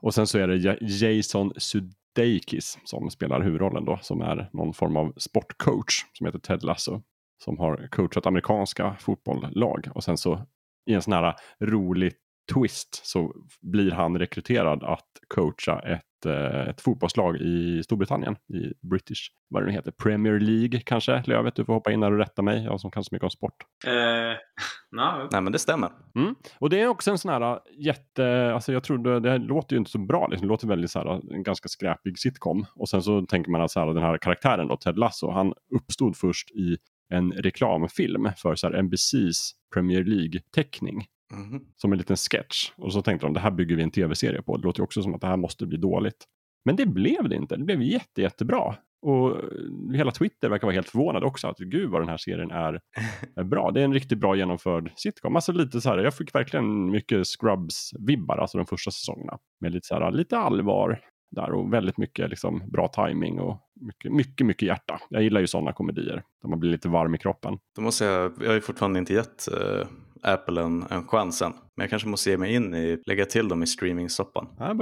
Och 0.00 0.14
sen 0.14 0.26
så 0.26 0.38
är 0.38 0.48
det 0.48 0.78
Jason 0.80 1.52
Sudeikis 1.56 2.78
som 2.84 3.10
spelar 3.10 3.40
huvudrollen 3.40 3.84
då, 3.84 3.98
som 4.02 4.20
är 4.20 4.50
någon 4.52 4.74
form 4.74 4.96
av 4.96 5.12
sportcoach 5.16 6.04
som 6.12 6.26
heter 6.26 6.38
Ted 6.38 6.62
Lasso. 6.62 7.02
Som 7.44 7.58
har 7.58 7.88
coachat 7.90 8.26
amerikanska 8.26 8.96
fotbollslag 9.00 9.88
och 9.94 10.04
sen 10.04 10.16
så 10.16 10.46
i 10.86 10.94
en 10.94 11.02
sån 11.02 11.12
här 11.12 11.34
rolig 11.60 12.12
twist 12.54 13.06
så 13.06 13.34
blir 13.60 13.90
han 13.90 14.18
rekryterad 14.18 14.84
att 14.84 15.08
coacha 15.28 15.80
ett, 15.80 16.26
eh, 16.26 16.68
ett 16.68 16.80
fotbollslag 16.80 17.36
i 17.36 17.82
Storbritannien, 17.82 18.34
i 18.34 18.88
British, 18.88 19.30
vad 19.48 19.62
det 19.62 19.66
nu 19.66 19.72
heter, 19.72 19.90
Premier 19.90 20.40
League 20.40 20.80
kanske? 20.80 21.22
Lövet, 21.26 21.54
du 21.54 21.64
får 21.64 21.72
hoppa 21.72 21.92
in 21.92 22.00
där 22.00 22.12
och 22.12 22.18
rätta 22.18 22.42
mig, 22.42 22.64
jag 22.64 22.80
som 22.80 22.90
kan 22.90 23.04
så 23.04 23.08
mycket 23.14 23.24
om 23.24 23.30
sport. 23.30 23.56
Uh, 23.86 24.36
no. 24.96 25.28
Nej 25.32 25.40
men 25.40 25.52
det 25.52 25.58
stämmer. 25.58 25.90
Mm. 26.14 26.34
Och 26.58 26.70
det 26.70 26.80
är 26.80 26.88
också 26.88 27.10
en 27.10 27.18
sån 27.18 27.30
här 27.30 27.52
äh, 27.52 27.58
jätte, 27.78 28.52
alltså 28.54 28.72
jag 28.72 28.84
tror 28.84 29.20
det, 29.20 29.38
låter 29.38 29.76
ju 29.76 29.78
inte 29.78 29.90
så 29.90 29.98
bra, 29.98 30.26
liksom. 30.26 30.48
det 30.48 30.52
låter 30.52 30.68
väldigt 30.68 30.90
så 30.90 30.98
här, 30.98 31.06
äh, 31.06 31.20
en 31.30 31.42
ganska 31.42 31.68
skräpig 31.68 32.18
sitcom. 32.18 32.66
Och 32.74 32.88
sen 32.88 33.02
så 33.02 33.26
tänker 33.26 33.50
man 33.50 33.60
att 33.60 33.70
så 33.70 33.80
här, 33.80 33.86
den 33.86 34.02
här 34.02 34.18
karaktären 34.18 34.68
då, 34.68 34.76
Ted 34.76 34.98
Lasso, 34.98 35.30
han 35.30 35.52
uppstod 35.74 36.16
först 36.16 36.50
i 36.50 36.76
en 37.08 37.32
reklamfilm 37.32 38.28
för 38.36 38.54
så 38.54 38.66
här, 38.66 38.82
NBCs 38.82 39.52
Premier 39.74 40.04
League-teckning. 40.04 41.04
Mm. 41.32 41.60
Som 41.76 41.92
en 41.92 41.98
liten 41.98 42.16
sketch. 42.16 42.72
Och 42.76 42.92
så 42.92 43.02
tänkte 43.02 43.26
de, 43.26 43.32
det 43.32 43.40
här 43.40 43.50
bygger 43.50 43.76
vi 43.76 43.82
en 43.82 43.90
tv-serie 43.90 44.42
på. 44.42 44.56
Det 44.56 44.62
låter 44.62 44.80
ju 44.80 44.84
också 44.84 45.02
som 45.02 45.14
att 45.14 45.20
det 45.20 45.26
här 45.26 45.36
måste 45.36 45.66
bli 45.66 45.78
dåligt. 45.78 46.24
Men 46.64 46.76
det 46.76 46.86
blev 46.86 47.28
det 47.28 47.36
inte. 47.36 47.56
Det 47.56 47.64
blev 47.64 47.82
jätte, 47.82 48.22
jättebra. 48.22 48.76
Och 49.02 49.36
hela 49.94 50.10
Twitter 50.10 50.48
verkar 50.48 50.66
vara 50.66 50.74
helt 50.74 50.88
förvånad 50.88 51.24
också. 51.24 51.48
Att 51.48 51.58
gud 51.58 51.90
vad 51.90 52.00
den 52.00 52.08
här 52.08 52.16
serien 52.16 52.50
är, 52.50 52.80
är 53.36 53.44
bra. 53.44 53.70
Det 53.70 53.80
är 53.80 53.84
en 53.84 53.94
riktigt 53.94 54.18
bra 54.18 54.36
genomförd 54.36 54.92
sitcom. 54.96 55.36
Alltså 55.36 55.52
lite 55.52 55.80
så 55.80 55.88
här, 55.88 55.98
jag 55.98 56.14
fick 56.14 56.34
verkligen 56.34 56.90
mycket 56.90 57.26
Scrubs-vibbar, 57.26 58.38
alltså 58.38 58.58
de 58.58 58.66
första 58.66 58.90
säsongerna. 58.90 59.38
Med 59.60 59.72
lite, 59.72 59.86
så 59.86 59.94
här, 59.94 60.12
lite 60.12 60.38
allvar 60.38 61.00
där 61.30 61.52
och 61.52 61.72
väldigt 61.72 61.98
mycket 61.98 62.30
liksom, 62.30 62.62
bra 62.72 62.88
timing 62.88 63.40
och 63.40 63.60
mycket, 63.80 64.12
mycket, 64.12 64.46
mycket 64.46 64.68
hjärta. 64.68 65.00
Jag 65.10 65.22
gillar 65.22 65.40
ju 65.40 65.46
sådana 65.46 65.72
komedier 65.72 66.22
där 66.42 66.48
man 66.48 66.60
blir 66.60 66.70
lite 66.70 66.88
varm 66.88 67.14
i 67.14 67.18
kroppen. 67.18 67.58
Då 67.76 67.82
måste 67.82 68.04
jag, 68.04 68.32
jag 68.40 68.46
har 68.46 68.54
ju 68.54 68.60
fortfarande 68.60 68.98
inte 68.98 69.14
gett 69.14 69.48
uh, 69.52 69.86
Apple 70.22 70.62
en, 70.62 70.84
en 70.90 71.08
chans 71.08 71.42
än. 71.42 71.52
Men 71.52 71.84
jag 71.84 71.90
kanske 71.90 72.08
måste 72.08 72.30
ge 72.30 72.36
mig 72.36 72.54
in 72.54 72.74
i, 72.74 73.02
lägga 73.06 73.24
till 73.24 73.48
dem 73.48 73.62
i 73.62 73.66
streaming-soppan. 73.66 74.48
Ja, 74.58 74.74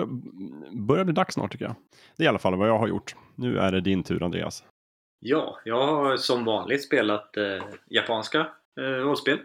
börjar 0.73 1.05
bli 1.05 1.15
dags 1.15 1.35
snart 1.35 1.53
tycker 1.53 1.65
jag. 1.65 1.75
Det 2.17 2.23
är 2.23 2.25
i 2.25 2.29
alla 2.29 2.39
fall 2.39 2.57
vad 2.57 2.69
jag 2.69 2.79
har 2.79 2.89
gjort. 2.89 3.15
Nu 3.37 3.59
är 3.59 3.73
det 3.73 3.81
din 3.81 4.03
tur 4.03 4.23
Andreas. 4.23 4.65
Ja, 5.21 5.61
jag 5.65 5.87
har 5.87 6.17
som 6.17 6.45
vanligt 6.45 6.85
spelat 6.85 7.37
eh, 7.37 7.65
japanska 7.91 8.39
eh, 8.81 8.83
rollspel. 8.83 9.39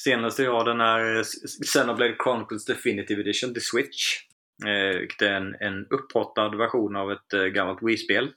Senaste 0.00 0.42
jag 0.42 0.52
har 0.52 0.64
den 0.64 0.80
här 0.80 1.22
Xenoblade 1.64 2.16
Chronicles 2.24 2.64
Definitive 2.64 3.20
Edition 3.20 3.52
till 3.52 3.62
Switch. 3.62 4.20
Eh, 4.66 4.98
vilket 4.98 5.22
är 5.22 5.32
en, 5.32 5.54
en 5.60 5.86
upphottad 5.90 6.48
version 6.48 6.96
av 6.96 7.12
ett 7.12 7.32
eh, 7.32 7.44
gammalt 7.44 7.82
Wii-spel. 7.82 8.32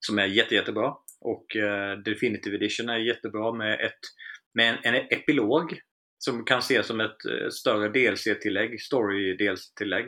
Som 0.00 0.18
är 0.18 0.26
jätte, 0.26 0.54
jättebra. 0.54 0.94
Och 1.20 1.56
eh, 1.56 1.98
Definitive 1.98 2.56
Edition 2.56 2.88
är 2.88 2.96
jättebra 2.96 3.52
med, 3.52 3.80
ett, 3.80 4.00
med 4.54 4.68
en, 4.68 4.94
en 4.94 5.06
epilog 5.10 5.80
som 6.18 6.44
kan 6.44 6.58
ses 6.58 6.86
som 6.86 7.00
ett 7.00 7.24
eh, 7.24 7.48
större 7.48 7.88
DLC-tillägg, 7.88 8.80
story-DLC-tillägg. 8.80 10.04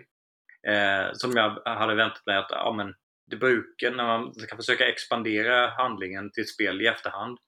Eh, 0.69 1.12
som 1.12 1.33
jag 1.37 1.62
hade 1.65 1.95
väntat 1.95 2.27
mig 2.27 2.37
att, 2.37 2.50
ja 2.50 2.75
men 2.77 2.95
det 3.31 3.37
brukar, 3.37 3.91
när 3.91 4.05
man 4.05 4.35
ska 4.35 4.57
försöka 4.57 4.88
expandera 4.88 5.71
handlingen 5.71 6.33
till 6.33 6.43
ett 6.43 6.49
spel 6.49 6.83
i 6.83 6.87
efterhand, 6.87 7.38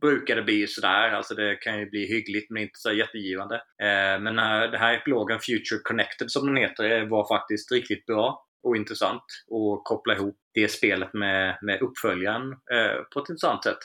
brukar 0.00 0.36
det 0.36 0.42
bli 0.42 0.66
sådär. 0.66 1.10
Alltså 1.10 1.34
det 1.34 1.56
kan 1.56 1.78
ju 1.78 1.90
bli 1.90 2.06
hyggligt 2.06 2.50
men 2.50 2.62
inte 2.62 2.78
så 2.78 2.92
jättegivande. 2.92 3.54
Eh, 3.54 4.20
men 4.20 4.36
när 4.36 4.68
det 4.68 4.78
här 4.78 4.94
epilogen 4.94 5.40
Future 5.40 5.80
Connected 5.82 6.30
som 6.30 6.46
den 6.46 6.56
heter 6.56 6.90
eh, 6.90 7.08
var 7.08 7.28
faktiskt 7.28 7.72
riktigt 7.72 8.06
bra 8.06 8.46
och 8.62 8.76
intressant 8.76 9.22
och 9.50 9.84
koppla 9.84 10.14
ihop 10.14 10.36
det 10.54 10.68
spelet 10.68 11.14
med, 11.14 11.58
med 11.62 11.82
uppföljaren 11.82 12.52
eh, 12.52 13.02
på 13.14 13.20
ett 13.20 13.28
intressant 13.28 13.64
sätt. 13.64 13.78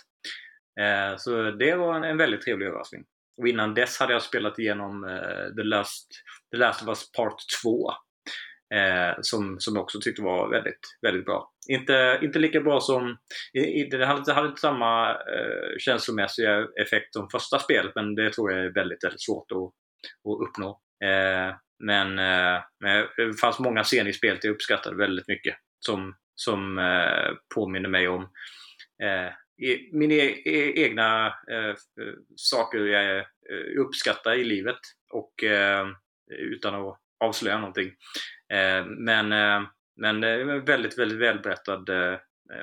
Eh, 0.80 1.18
så 1.18 1.52
det 1.52 1.76
var 1.76 1.96
en, 1.96 2.04
en 2.04 2.18
väldigt 2.18 2.42
trevlig 2.42 2.66
överraskning. 2.66 3.04
Och 3.40 3.48
innan 3.48 3.74
dess 3.74 4.00
hade 4.00 4.14
jag 4.14 4.22
spelat 4.22 4.60
igenom 4.60 5.04
uh, 5.04 5.56
The, 5.56 5.64
Last, 5.64 6.08
The 6.52 6.58
Last 6.58 6.82
of 6.82 6.88
Us 6.88 7.12
Part 7.12 7.36
2. 7.64 7.92
Eh, 8.76 9.16
som, 9.22 9.60
som 9.60 9.76
jag 9.76 9.84
också 9.84 10.00
tyckte 10.02 10.22
var 10.22 10.50
väldigt, 10.50 10.80
väldigt 11.02 11.26
bra. 11.26 11.52
Inte, 11.70 12.20
inte 12.22 12.40
lika 12.40 12.62
bra 12.62 12.80
som... 12.80 13.18
Det 13.92 14.06
hade, 14.06 14.24
det 14.26 14.34
hade 14.34 14.48
inte 14.48 14.62
samma 14.62 15.12
eh, 15.12 15.78
känslomässiga 15.80 16.68
effekt 16.82 17.14
som 17.14 17.30
första 17.30 17.60
spelet 17.60 17.92
men 17.96 18.16
det 18.16 18.34
tror 18.34 18.52
jag 18.52 18.66
är 18.66 18.74
väldigt, 18.74 19.04
väldigt 19.04 19.22
svårt 19.22 19.52
att, 19.52 19.58
att 20.32 20.48
uppnå. 20.48 20.70
Eh, 21.04 21.56
men, 21.84 22.20
eh, 22.20 22.62
men 22.80 23.08
det 23.18 23.40
fanns 23.42 23.60
många 23.60 23.84
scener 23.84 24.10
i 24.10 24.14
spelet 24.14 24.44
jag 24.44 24.54
uppskattade 24.54 24.98
väldigt 24.98 25.28
mycket 25.28 25.56
som, 25.80 26.16
som 26.36 26.78
eh, 26.78 27.36
påminner 27.56 27.90
mig 27.90 28.08
om 28.08 28.22
eh, 29.04 29.34
E, 29.62 29.90
mina 29.92 30.14
e-, 30.14 30.42
e 30.46 30.84
egna 30.84 31.28
eh, 31.28 31.76
saker 32.36 32.80
jag 32.80 33.18
eh, 33.18 33.24
uppskattar 33.80 34.34
i 34.34 34.44
livet 34.44 34.80
och 35.12 35.44
eh, 35.44 35.88
utan 36.30 36.76
att 36.76 37.00
avslöja 37.20 37.58
någonting. 37.58 37.88
Eh, 38.54 38.86
men, 38.86 39.32
eh, 39.32 39.62
men 39.96 40.24
eh, 40.24 40.46
väldigt, 40.46 41.00
väldigt 41.00 41.20
välberättad 41.20 41.90
eh, 41.90 42.20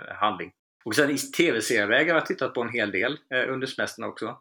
handling. 0.08 0.52
Och 0.84 0.94
sen 0.94 1.10
i 1.10 1.18
tv-serieväg 1.18 2.08
har 2.08 2.14
jag 2.14 2.26
tittat 2.26 2.54
på 2.54 2.62
en 2.62 2.72
hel 2.72 2.90
del 2.90 3.18
eh, 3.34 3.52
under 3.52 3.66
semestern 3.66 4.04
också. 4.04 4.38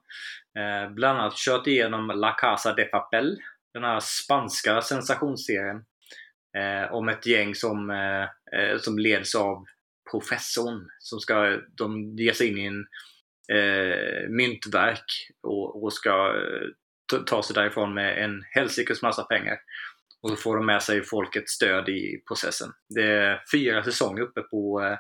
bland 0.90 1.20
annat 1.20 1.36
kört 1.36 1.68
igenom 1.68 2.08
La 2.08 2.32
Casa 2.32 2.74
de 2.74 2.86
Papel, 2.86 3.38
den 3.74 3.84
här 3.84 4.00
spanska 4.00 4.82
sensationsserien 4.82 5.86
om 6.92 7.10
ett 7.10 7.26
gäng 7.26 7.56
som, 7.56 7.92
som 8.80 9.00
leds 9.00 9.36
av 9.36 9.66
professorn 10.12 10.88
som 11.00 11.20
ska 11.20 11.60
de 11.78 12.16
ge 12.18 12.34
sig 12.34 12.48
in 12.48 12.58
i 12.58 12.66
en 12.66 12.86
eh, 13.58 14.30
myntverk 14.30 15.06
och, 15.44 15.84
och 15.84 15.94
ska 15.94 16.36
eh, 17.14 17.20
ta 17.26 17.44
sig 17.44 17.54
därifrån 17.54 17.94
med 17.94 18.24
en 18.24 18.44
helsikes 18.52 19.02
massa 19.02 19.24
pengar. 19.24 19.58
Och 20.22 20.30
så 20.30 20.36
får 20.36 20.56
de 20.56 20.66
med 20.66 20.84
sig 20.84 21.04
folkets 21.04 21.52
stöd 21.52 21.90
i 21.90 22.24
processen. 22.28 22.70
Det 22.90 23.08
är 23.12 23.42
fyra 23.52 23.84
säsonger 23.84 24.22
uppe 24.22 24.42
på, 24.42 24.84
eh, 24.84 24.98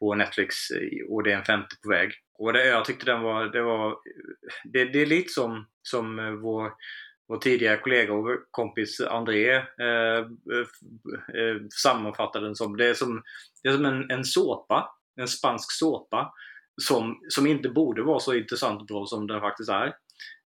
på 0.00 0.14
Netflix 0.14 0.70
eh, 0.70 1.06
och 1.08 1.22
det 1.22 1.32
är 1.32 1.36
en 1.36 1.44
femte 1.44 1.76
på 1.82 1.88
väg. 1.88 2.12
Och 2.38 2.52
det, 2.52 2.66
jag 2.66 2.84
tyckte 2.84 3.06
den 3.06 3.22
var, 3.22 3.44
det 3.44 3.62
var, 3.62 3.96
det, 4.64 4.84
det 4.84 5.02
är 5.02 5.06
lite 5.06 5.32
som, 5.32 5.66
som 5.82 6.40
vår 6.42 6.72
vår 7.28 7.38
tidigare 7.38 7.76
kollega 7.76 8.12
och 8.12 8.38
kompis 8.50 9.00
André 9.00 9.56
eh, 9.56 10.18
eh, 10.18 10.66
eh 11.40 11.56
sammanfattade 11.82 12.46
den 12.46 12.54
som. 12.54 12.76
Det 12.76 12.86
är 12.86 12.94
som, 12.94 13.22
det 13.62 13.68
är 13.68 13.72
som 13.72 13.84
en, 13.84 14.10
en 14.10 14.24
såpa, 14.24 14.90
en 15.20 15.28
spansk 15.28 15.72
såpa 15.72 16.32
som, 16.82 17.20
som 17.28 17.46
inte 17.46 17.68
borde 17.68 18.02
vara 18.02 18.20
så 18.20 18.34
intressant 18.34 18.80
och 18.80 18.86
bra 18.86 19.06
som 19.06 19.26
den 19.26 19.40
faktiskt 19.40 19.70
är. 19.70 19.94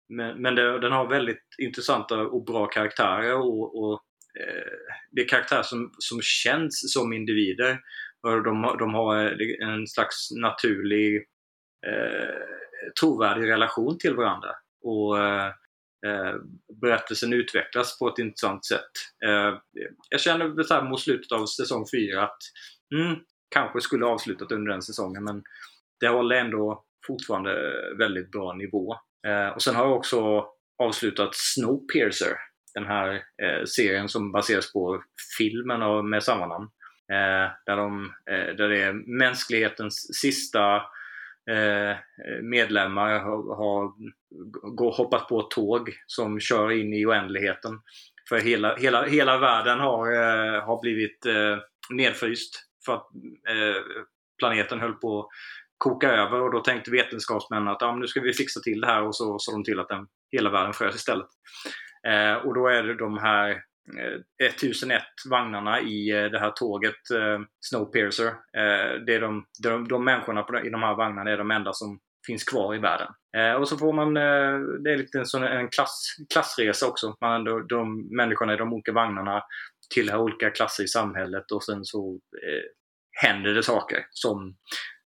Men, 0.09 0.41
men 0.41 0.55
det, 0.55 0.79
den 0.79 0.91
har 0.91 1.07
väldigt 1.07 1.45
intressanta 1.57 2.17
och 2.17 2.45
bra 2.45 2.67
karaktärer 2.67 3.35
och, 3.35 3.83
och 3.83 4.01
eh, 4.39 4.71
det 5.11 5.21
är 5.21 5.27
karaktärer 5.27 5.63
som, 5.63 5.91
som 5.97 6.19
känns 6.21 6.93
som 6.93 7.13
individer. 7.13 7.79
Och 8.21 8.43
de, 8.43 8.75
de 8.79 8.93
har 8.93 9.15
en 9.63 9.87
slags 9.87 10.31
naturlig 10.31 11.15
eh, 11.87 12.35
trovärdig 13.01 13.49
relation 13.49 13.97
till 13.97 14.15
varandra. 14.15 14.49
Och 14.83 15.19
eh, 15.19 15.51
eh, 16.07 16.35
berättelsen 16.81 17.33
utvecklas 17.33 17.99
på 17.99 18.07
ett 18.07 18.19
intressant 18.19 18.65
sätt. 18.65 18.91
Eh, 19.25 19.57
jag 20.09 20.21
känner 20.21 20.63
så 20.63 20.73
här 20.73 20.83
mot 20.83 21.01
slutet 21.01 21.31
av 21.31 21.45
säsong 21.45 21.85
4 21.93 22.23
att 22.23 22.37
mm, 22.95 23.15
kanske 23.49 23.81
skulle 23.81 24.05
avslutat 24.05 24.51
under 24.51 24.71
den 24.71 24.81
säsongen 24.81 25.23
men 25.23 25.43
det 25.99 26.07
håller 26.07 26.35
ändå 26.35 26.85
fortfarande 27.07 27.53
väldigt 27.97 28.31
bra 28.31 28.53
nivå. 28.53 28.95
Eh, 29.27 29.47
och 29.47 29.61
sen 29.61 29.75
har 29.75 29.85
jag 29.85 29.97
också 29.97 30.45
avslutat 30.83 31.29
Snowpiercer. 31.33 32.33
Den 32.73 32.85
här 32.85 33.13
eh, 33.13 33.65
serien 33.65 34.09
som 34.09 34.31
baseras 34.31 34.73
på 34.73 35.03
filmen 35.37 36.09
med 36.09 36.23
samma 36.23 36.47
namn. 36.47 36.69
Eh, 37.11 37.51
där, 37.65 37.77
de, 37.77 38.13
eh, 38.31 38.55
där 38.55 38.69
det 38.69 38.83
är 38.83 38.93
mänsklighetens 39.19 40.19
sista 40.21 40.75
eh, 40.75 40.81
Eh, 41.51 41.97
medlemmar 42.41 43.19
har, 43.19 43.91
hoppat 44.97 45.27
på 45.27 45.39
ett 45.39 45.51
tåg 45.51 45.89
som 46.07 46.39
kör 46.39 46.71
in 46.71 46.93
i 46.93 47.05
oändligheten. 47.05 47.71
För 48.29 48.39
hela, 48.39 48.75
hela, 48.75 49.05
hela 49.05 49.37
världen 49.37 49.79
har, 49.79 50.13
eh, 50.13 50.63
har 50.63 50.81
blivit 50.81 51.25
eh, 51.25 51.57
nedfryst 51.89 52.65
för 52.85 52.93
att 52.93 53.07
planeten 54.39 54.79
höll 54.79 54.93
på 54.93 55.19
att 55.19 55.27
koka 55.77 56.11
över 56.11 56.41
och 56.41 56.51
då 56.51 56.59
tänkte 56.59 56.91
vetenskapsmännen 56.91 57.67
att 57.67 57.81
ah, 57.81 57.95
nu 57.95 58.07
ska 58.07 58.21
vi 58.21 58.33
fixa 58.33 58.59
till 58.59 58.81
det 58.81 58.87
här 58.87 59.03
och 59.03 59.15
så 59.15 59.39
såg 59.39 59.55
de 59.55 59.63
till 59.63 59.79
att 59.79 59.89
den, 59.89 60.07
hela 60.31 60.49
världen 60.49 60.73
frös 60.73 60.95
istället. 60.95 61.27
Och 62.45 62.53
då 62.53 62.67
är 62.67 62.83
det 62.83 62.95
de 62.95 63.17
här 63.17 63.61
Eh, 63.97 64.47
1001 64.47 65.01
vagnarna 65.29 65.81
i 65.81 66.11
eh, 66.11 66.25
det 66.25 66.39
här 66.39 66.51
tåget 66.51 67.11
eh, 67.15 67.39
Snowpiercer. 67.59 68.33
Det 69.05 69.15
är 69.15 69.21
de, 69.21 69.45
de, 69.63 69.87
de 69.87 70.05
människorna 70.05 70.43
på, 70.43 70.59
i 70.59 70.69
de 70.69 70.83
här 70.83 70.95
vagnarna 70.95 71.31
är 71.31 71.37
de 71.37 71.51
enda 71.51 71.73
som 71.73 71.99
finns 72.27 72.43
kvar 72.43 72.75
i 72.75 72.79
världen. 72.79 73.07
Och 73.59 73.67
så 73.67 73.77
får 73.77 73.93
man, 73.93 74.13
det 74.83 74.91
är 74.91 74.97
lite 74.97 75.19
en, 75.19 75.25
sån, 75.25 75.43
en 75.43 75.69
klass, 75.69 76.15
klassresa 76.33 76.87
också. 76.87 77.15
Man, 77.21 77.43
de, 77.43 77.67
de 77.67 78.07
människorna 78.17 78.53
i 78.53 78.57
de 78.57 78.73
olika 78.73 78.91
vagnarna 78.91 79.43
tillhör 79.93 80.19
olika 80.19 80.49
klasser 80.49 80.83
i 80.83 80.87
samhället 80.87 81.51
och 81.51 81.63
sen 81.63 81.85
så 81.85 82.19
eh, 82.43 82.63
händer 83.21 83.53
det 83.53 83.63
saker 83.63 84.05
som, 84.09 84.55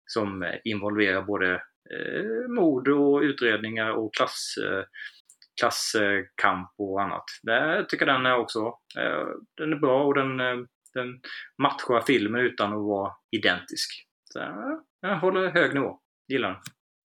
som 0.06 0.52
involverar 0.64 1.22
både 1.22 1.52
eh, 1.94 2.48
mord 2.48 2.88
och 2.88 3.20
utredningar 3.20 3.90
och 3.90 4.14
klass, 4.14 4.54
eh, 4.64 4.84
klasskamp 5.62 6.68
och 6.78 7.02
annat. 7.02 7.24
Det 7.42 7.86
tycker 7.88 8.06
den 8.06 8.26
är 8.26 8.36
också. 8.36 8.58
Eh, 8.98 9.26
den 9.56 9.72
är 9.72 9.76
bra 9.76 10.04
och 10.04 10.14
den, 10.14 10.40
eh, 10.40 10.56
den 10.94 11.20
matchar 11.62 12.02
filmen 12.06 12.40
utan 12.40 12.72
att 12.72 12.78
vara 12.78 13.12
identisk. 13.36 14.06
Så, 14.32 14.38
jag 15.00 15.16
håller 15.16 15.50
hög 15.50 15.74
nivå. 15.74 15.98
Gillar 16.28 16.48
den. 16.48 16.58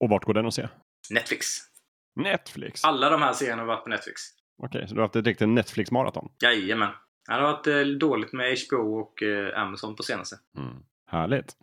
Och 0.03 0.09
vart 0.09 0.23
går 0.23 0.33
den 0.33 0.45
att 0.45 0.53
se? 0.53 0.67
Netflix. 1.09 1.45
Netflix? 2.15 2.83
Alla 2.83 3.09
de 3.09 3.21
här 3.21 3.33
serierna 3.33 3.61
har 3.61 3.67
varit 3.67 3.83
på 3.83 3.89
Netflix. 3.89 4.21
Okej, 4.63 4.87
så 4.87 4.93
du 4.93 4.99
har 4.99 5.05
haft 5.07 5.15
ett 5.15 5.25
riktigt 5.25 5.49
Netflix-maraton? 5.49 6.29
Jajamän. 6.43 6.91
Det 7.27 7.33
har 7.33 7.41
varit 7.41 7.67
eh, 7.67 7.81
dåligt 7.81 8.33
med 8.33 8.57
HBO 8.69 8.99
och 8.99 9.23
eh, 9.23 9.61
Amazon 9.61 9.95
på 9.95 10.03
senaste. 10.03 10.35
Mm. 10.57 10.83
Härligt. 11.11 11.55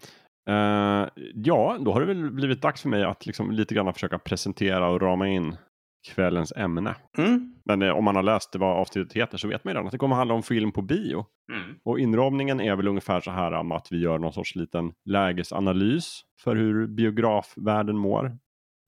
Uh, 0.51 1.09
ja, 1.35 1.79
då 1.81 1.93
har 1.93 2.01
det 2.01 2.07
väl 2.07 2.31
blivit 2.31 2.63
dags 2.63 2.83
för 2.83 2.89
mig 2.89 3.05
att 3.05 3.27
liksom 3.27 3.51
lite 3.51 3.75
grann 3.75 3.95
försöka 3.95 4.19
presentera 4.19 4.89
och 4.89 5.01
rama 5.01 5.29
in 5.29 5.57
kvällens 6.05 6.53
ämne. 6.57 6.95
Mm. 7.19 7.55
Men 7.65 7.83
eh, 7.83 7.91
om 7.91 8.05
man 8.05 8.17
har 8.17 8.23
läst 8.23 8.57
vad 8.57 8.77
avsnittet 8.77 9.13
heter 9.13 9.39
så 9.39 9.49
vet 9.49 9.65
man 9.65 9.71
ju 9.71 9.75
redan 9.75 9.87
att 9.87 9.93
det 9.93 9.99
kommer 9.99 10.17
handla 10.17 10.35
om 10.35 10.43
film 10.43 10.73
på 10.73 10.83
bio. 10.83 11.27
Mm. 11.53 11.77
Och 11.85 11.99
inramningen 11.99 12.61
är 12.61 12.77
väl 12.77 12.89
ungefär 12.89 13.21
så 13.21 13.31
här 13.31 13.53
om 13.53 13.73
att 13.73 13.89
vi 13.91 14.01
gör 14.01 14.19
någon 14.19 14.33
sorts 14.33 14.55
liten 14.55 14.93
lägesanalys 15.05 16.21
för 16.41 16.57
hur 16.57 16.87
biografvärlden 16.87 17.97
mår. 17.97 18.39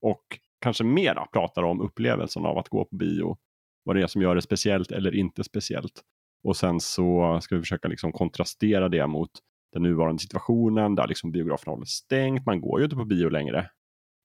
Och 0.02 0.22
kanske 0.60 0.84
mera 0.84 1.26
pratar 1.26 1.62
om 1.62 1.80
upplevelsen 1.80 2.46
av 2.46 2.58
att 2.58 2.68
gå 2.68 2.84
på 2.84 2.96
bio. 2.96 3.36
Vad 3.84 3.96
det 3.96 4.02
är 4.02 4.06
som 4.06 4.22
gör 4.22 4.34
det 4.34 4.42
speciellt 4.42 4.90
eller 4.90 5.14
inte 5.14 5.44
speciellt. 5.44 6.02
Och 6.44 6.56
sen 6.56 6.80
så 6.80 7.38
ska 7.42 7.54
vi 7.54 7.60
försöka 7.60 7.88
liksom 7.88 8.12
kontrastera 8.12 8.88
det 8.88 9.06
mot 9.06 9.30
den 9.72 9.82
nuvarande 9.82 10.22
situationen 10.22 10.94
där 10.94 11.06
liksom 11.06 11.32
biograferna 11.32 11.72
håller 11.72 11.86
stängt. 11.86 12.46
Man 12.46 12.60
går 12.60 12.80
ju 12.80 12.84
inte 12.84 12.96
på 12.96 13.04
bio 13.04 13.28
längre 13.28 13.70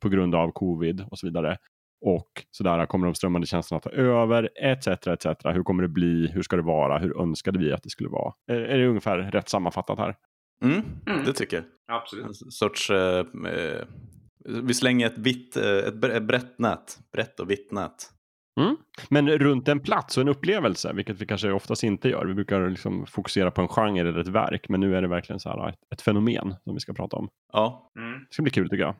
på 0.02 0.10
grund 0.10 0.36
av 0.36 0.52
covid 0.52 1.06
och 1.12 1.20
så 1.20 1.28
vidare. 1.28 1.58
Och 2.02 2.28
sådär 2.52 2.86
kommer 2.86 3.06
de 3.06 3.16
strömmande 3.16 3.48
tjänsterna 3.48 3.80
ta 3.80 3.90
över, 3.90 4.50
etc. 4.64 4.88
etc. 4.88 5.26
Hur 5.44 5.64
kommer 5.64 5.84
det 5.84 5.90
bli? 5.90 6.28
Hur 6.34 6.42
ska 6.42 6.56
det 6.56 6.62
vara? 6.62 6.98
Hur 6.98 7.22
önskade 7.22 7.60
vi 7.60 7.74
att 7.74 7.84
det 7.84 7.90
skulle 7.90 8.10
vara? 8.10 8.34
Är, 8.52 8.60
är 8.60 8.78
det 8.78 8.88
ungefär 8.88 9.18
rätt 9.18 9.50
sammanfattat 9.50 9.98
här? 10.00 10.16
Mm, 10.64 10.82
Mm. 11.08 11.24
det 11.26 11.34
tycker 11.34 11.58
jag. 11.58 11.66
Absolut. 11.98 12.26
En 12.26 12.34
sorts... 12.34 12.90
Eh, 12.90 13.20
eh, 13.48 13.86
vi 14.46 14.74
slänger 14.74 15.08
ett, 15.08 15.18
vitt, 15.18 15.58
eh, 15.58 15.64
ett 15.64 15.94
bre- 15.96 16.12
ett 16.18 16.24
brett 16.24 16.60
nät. 16.60 17.00
Brett 17.14 17.40
och 17.40 17.50
vitt 17.52 17.72
nät. 17.72 17.96
Men 19.10 19.30
runt 19.30 19.68
en 19.68 19.80
plats 19.80 20.18
och 20.18 20.22
en 20.22 20.28
upplevelse, 20.28 20.94
vilket 20.94 21.22
vi 21.22 21.26
kanske 21.26 21.52
oftast 21.52 21.84
inte 21.84 22.10
gör. 22.10 22.26
Vi 22.26 22.34
brukar 22.34 22.70
liksom 22.70 23.06
fokusera 23.06 23.52
på 23.52 23.62
en 23.62 23.68
genre 23.68 24.00
eller 24.10 24.20
ett 24.20 24.28
verk, 24.28 24.70
men 24.70 24.80
nu 24.80 24.96
är 24.96 25.02
det 25.02 25.08
verkligen 25.08 25.40
så 25.40 25.50
här 25.50 25.70
ett, 25.70 25.76
ett 25.94 26.02
fenomen 26.02 26.56
som 26.64 26.74
vi 26.74 26.80
ska 26.80 26.94
prata 26.94 27.18
om. 27.18 27.30
Ja, 27.54 27.92
Mm. 28.00 28.20
Det 28.20 28.34
ska 28.34 28.44
bli 28.44 28.52
kul 28.52 28.70
tycker 28.70 28.84
jag. 28.84 28.96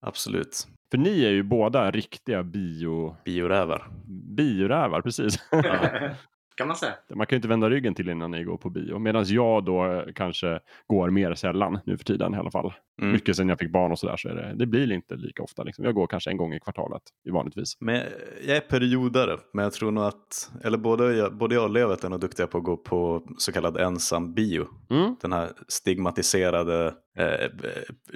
Absolut. 0.00 0.66
För 0.90 0.98
ni 0.98 1.24
är 1.24 1.30
ju 1.30 1.42
båda 1.42 1.90
riktiga 1.90 2.42
bio... 2.42 3.16
Biorävar. 3.24 3.88
biorävar, 4.36 5.02
precis. 5.02 5.38
kan 6.60 6.68
man 6.68 6.76
säga. 6.76 6.94
Man 7.14 7.26
kan 7.26 7.36
ju 7.36 7.38
inte 7.38 7.48
vända 7.48 7.70
ryggen 7.70 7.94
till 7.94 8.08
innan 8.08 8.30
ni 8.30 8.44
går 8.44 8.56
på 8.56 8.70
bio. 8.70 8.98
Medan 8.98 9.24
jag 9.28 9.64
då 9.64 9.92
eh, 9.92 10.02
kanske 10.14 10.60
går 10.86 11.10
mer 11.10 11.34
sällan 11.34 11.78
nu 11.86 11.96
för 11.96 12.04
tiden 12.04 12.34
i 12.34 12.36
alla 12.36 12.50
fall. 12.50 12.72
Mm. 13.02 13.12
Mycket 13.12 13.36
sen 13.36 13.48
jag 13.48 13.58
fick 13.58 13.72
barn 13.72 13.92
och 13.92 13.98
sådär 13.98 14.16
så 14.16 14.28
är 14.28 14.34
det, 14.34 14.54
det 14.54 14.66
blir 14.66 14.92
inte 14.92 15.16
lika 15.16 15.42
ofta. 15.42 15.62
Liksom. 15.62 15.84
Jag 15.84 15.94
går 15.94 16.06
kanske 16.06 16.30
en 16.30 16.36
gång 16.36 16.54
i 16.54 16.60
kvartalet 16.60 17.02
i 17.28 17.30
vanligtvis. 17.30 17.76
Men 17.80 18.02
jag 18.46 18.56
är 18.56 18.60
periodare, 18.60 19.36
men 19.52 19.62
jag 19.62 19.72
tror 19.72 19.90
nog 19.90 20.04
att, 20.04 20.50
eller 20.64 20.78
både 20.78 21.16
jag, 21.16 21.36
både 21.36 21.54
jag 21.54 21.64
och 21.64 21.70
Lövet 21.70 22.04
är 22.04 22.08
nog 22.08 22.20
duktiga 22.20 22.46
på 22.46 22.58
att 22.58 22.64
gå 22.64 22.76
på 22.76 23.22
så 23.38 23.52
kallad 23.52 23.76
ensam 23.76 24.34
bio. 24.34 24.66
Mm. 24.90 25.16
Den 25.20 25.32
här 25.32 25.48
stigmatiserade 25.68 26.94
eh, 27.20 27.50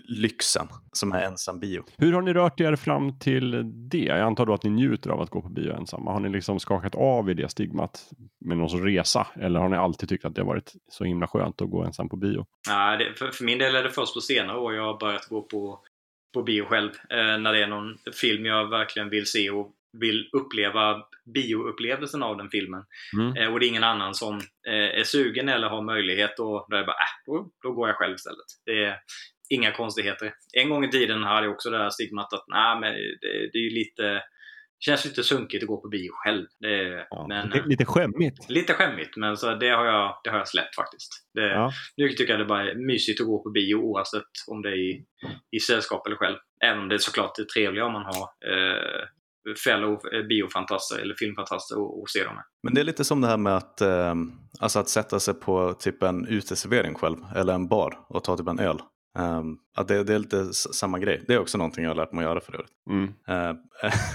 lyxen 0.09 0.69
som 0.93 1.13
är 1.13 1.23
ensam 1.23 1.61
bio. 1.61 1.85
Hur 1.99 2.13
har 2.13 2.23
ni 2.23 2.33
rört 2.33 2.61
er 2.61 2.77
fram 2.77 3.19
till 3.19 3.73
det? 3.91 4.05
Jag 4.05 4.21
antar 4.21 4.47
då 4.47 4.55
att 4.55 4.65
ni 4.65 4.71
njuter 4.71 5.11
av 5.11 5.21
att 5.21 5.31
gå 5.31 5.43
på 5.43 5.49
bio 5.49 5.73
ensamma. 5.73 6.13
Har 6.13 6.21
ni 6.21 6.29
liksom 6.29 6.61
skakat 6.61 6.95
av 6.95 7.31
i 7.31 7.35
det 7.35 7.49
stigmat 7.49 8.11
med 8.45 8.57
någon 8.57 8.71
sorts 8.71 8.85
resa? 8.85 9.27
Eller 9.41 9.61
har 9.61 9.69
ni 9.69 9.77
alltid 9.77 10.09
tyckt 10.09 10.25
att 10.25 10.35
det 10.35 10.41
har 10.41 10.47
varit 10.47 10.73
så 10.89 11.05
himla 11.05 11.27
skönt 11.27 11.63
att 11.63 11.71
gå 11.71 11.83
ensam 11.83 12.09
på 12.09 12.17
bio? 12.17 12.47
Nej, 12.69 12.99
det, 12.99 13.15
för, 13.15 13.31
för 13.31 13.45
min 13.45 13.59
del 13.59 13.75
är 13.75 13.83
det 13.83 13.91
först 13.91 14.15
på 14.15 14.21
senare 14.21 14.59
år 14.59 14.75
jag 14.75 14.83
har 14.83 14.99
börjat 14.99 15.29
gå 15.29 15.43
på, 15.43 15.81
på 16.35 16.43
bio 16.43 16.65
själv. 16.65 16.91
Eh, 17.11 17.39
när 17.39 17.53
det 17.53 17.63
är 17.63 17.67
någon 17.67 17.99
film 18.21 18.45
jag 18.45 18.71
verkligen 18.71 19.11
vill 19.11 19.27
se 19.27 19.51
och 19.51 19.73
vill 20.01 20.29
uppleva 20.33 21.03
bioupplevelsen 21.35 22.23
av 22.23 22.37
den 22.37 22.51
filmen. 22.51 22.85
Mm. 23.17 23.37
Eh, 23.37 23.53
och 23.53 23.61
det 23.61 23.67
är 23.67 23.69
ingen 23.69 23.85
annan 23.85 24.15
som 24.15 24.35
eh, 24.69 25.01
är 25.01 25.05
sugen 25.05 25.49
eller 25.49 25.69
har 25.69 25.83
möjlighet 25.83 26.39
och 26.39 26.67
då 26.71 26.77
är 26.77 26.81
det 26.81 26.87
bara 26.87 26.93
äh, 26.93 27.17
då, 27.27 27.51
då 27.63 27.73
går 27.73 27.89
jag 27.89 27.97
själv 27.97 28.15
istället. 28.15 28.47
Det 28.67 28.85
är 28.85 28.97
inga 29.51 29.73
konstigheter. 29.73 30.33
En 30.53 30.71
gång 30.71 30.85
i 30.85 30.91
tiden 30.91 31.23
hade 31.23 31.47
jag 31.47 31.55
också 31.55 31.71
det 31.71 31.79
här 31.79 31.91
stigmat 31.91 32.33
att 32.33 32.45
nej, 32.47 32.81
men 32.81 32.93
det, 32.93 33.51
det 33.53 33.59
är 33.59 33.71
ju 33.71 33.71
lite 33.71 34.23
känns 34.85 35.05
lite 35.05 35.23
sunkigt 35.23 35.63
att 35.63 35.69
gå 35.69 35.81
på 35.81 35.89
bio 35.89 36.11
själv. 36.13 36.47
Det, 36.61 37.07
Ja, 37.11 37.27
men, 37.29 37.49
lite, 37.49 37.69
lite 37.69 37.85
skämmigt. 37.85 38.51
Lite 38.51 38.75
skämmigt, 38.75 39.17
men 39.17 39.37
så 39.37 39.55
det, 39.55 39.69
har 39.69 39.85
jag, 39.85 40.21
det 40.25 40.31
har 40.31 40.39
jag 40.39 40.49
släppt 40.49 40.75
faktiskt. 40.75 41.13
Det, 41.35 41.47
Ja. 41.47 41.73
Nu 41.97 42.09
tycker 42.09 42.33
jag 42.33 42.41
det 42.41 42.45
bara 42.45 42.71
är 42.71 42.75
mysigt 42.75 43.21
att 43.21 43.27
gå 43.27 43.43
på 43.43 43.51
bio 43.51 43.75
oavsett 43.75 44.33
om 44.47 44.63
det 44.63 44.69
är 44.69 44.77
i, 44.77 45.05
i 45.51 45.61
sällskap 45.61 46.07
eller 46.07 46.17
själv. 46.17 46.37
Även 46.65 46.79
om 46.79 46.89
det 46.89 46.95
är 46.95 46.99
såklart 46.99 47.39
är 47.39 47.45
trevligare 47.45 47.87
om 47.87 47.93
man 47.93 48.05
har 48.05 48.23
eh, 48.23 49.05
fellow 49.65 49.93
eh, 49.93 50.27
biofantaster 50.29 50.99
eller 50.99 51.15
filmfantaster 51.15 51.75
att 51.77 52.03
att 52.03 52.11
se 52.11 52.25
dem. 52.25 52.35
Men 52.63 52.75
det 52.75 52.81
är 52.81 52.85
lite 52.85 53.05
som 53.05 53.21
det 53.21 53.27
här 53.27 53.37
med 53.37 53.57
att, 53.57 53.81
eh, 53.81 54.15
alltså 54.61 54.79
att 54.79 54.89
sätta 54.89 55.21
sig 55.21 55.35
på 55.35 55.75
typ 55.79 56.03
en 56.03 56.27
uteservering 56.27 56.95
själv, 56.95 57.17
eller 57.37 57.53
en 57.55 57.69
bar 57.69 57.99
och 58.09 58.25
ta 58.25 58.37
typ 58.37 58.49
en 58.49 58.59
öl. 58.59 58.81
Um, 59.19 59.59
att 59.77 59.89
det, 59.89 60.05
det 60.05 60.15
är 60.15 60.19
lite 60.19 60.53
samma 60.53 60.99
grej. 60.99 61.25
Det 61.27 61.35
är 61.35 61.39
också 61.39 61.59
någonting 61.59 61.85
jag 61.85 61.91
har 61.91 61.97
lärt 61.97 62.13
mig 62.13 62.25
att 62.25 62.31
göra 62.31 62.41
för 62.41 62.55
övrigt. 62.55 62.73
Mm. 62.91 63.15
Eh, 63.29 63.57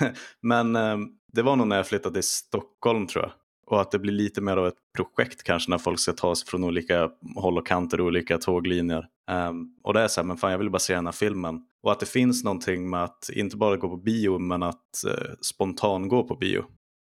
men 0.42 0.76
eh, 0.76 0.98
det 1.34 1.42
var 1.42 1.56
nog 1.56 1.68
när 1.68 1.76
jag 1.76 1.88
flyttade 1.88 2.13
till 2.13 2.24
Stockholm 2.24 3.08
tror 3.08 3.24
jag. 3.24 3.32
Och 3.69 3.82
att 3.82 3.91
det 3.91 3.99
blir 3.99 4.13
lite 4.13 4.41
mer 4.41 4.58
av 4.58 4.67
ett 4.67 4.77
projekt 4.95 5.43
kanske 5.43 5.71
när 5.71 5.77
folk 5.77 5.99
ska 5.99 6.13
ta 6.13 6.36
sig 6.36 6.47
från 6.47 6.63
olika 6.63 7.10
håll 7.36 7.58
och 7.58 7.67
kanter 7.67 8.01
och 8.01 8.08
olika 8.08 8.38
tåglinjer. 8.38 9.08
Um, 9.32 9.75
och 9.84 9.93
det 9.93 10.01
är 10.01 10.08
så 10.08 10.21
här, 10.21 10.27
men 10.27 10.38
fan 10.38 10.51
jag 10.51 10.58
vill 10.58 10.69
bara 10.69 10.79
se 10.79 10.95
den 10.95 11.05
här 11.05 11.12
filmen. 11.12 11.62
Och 11.84 11.91
att 11.91 11.99
det 11.99 12.05
finns 12.05 12.43
någonting 12.43 12.89
med 12.89 13.03
att 13.03 13.29
inte 13.34 13.58
bara 13.58 13.77
gå 13.77 13.89
på 13.89 13.97
bio 13.97 14.39
men 14.39 14.63
att 14.63 15.03
uh, 15.08 15.34
spontan 15.41 16.08
gå 16.08 16.23
på 16.23 16.36
bio. 16.36 16.65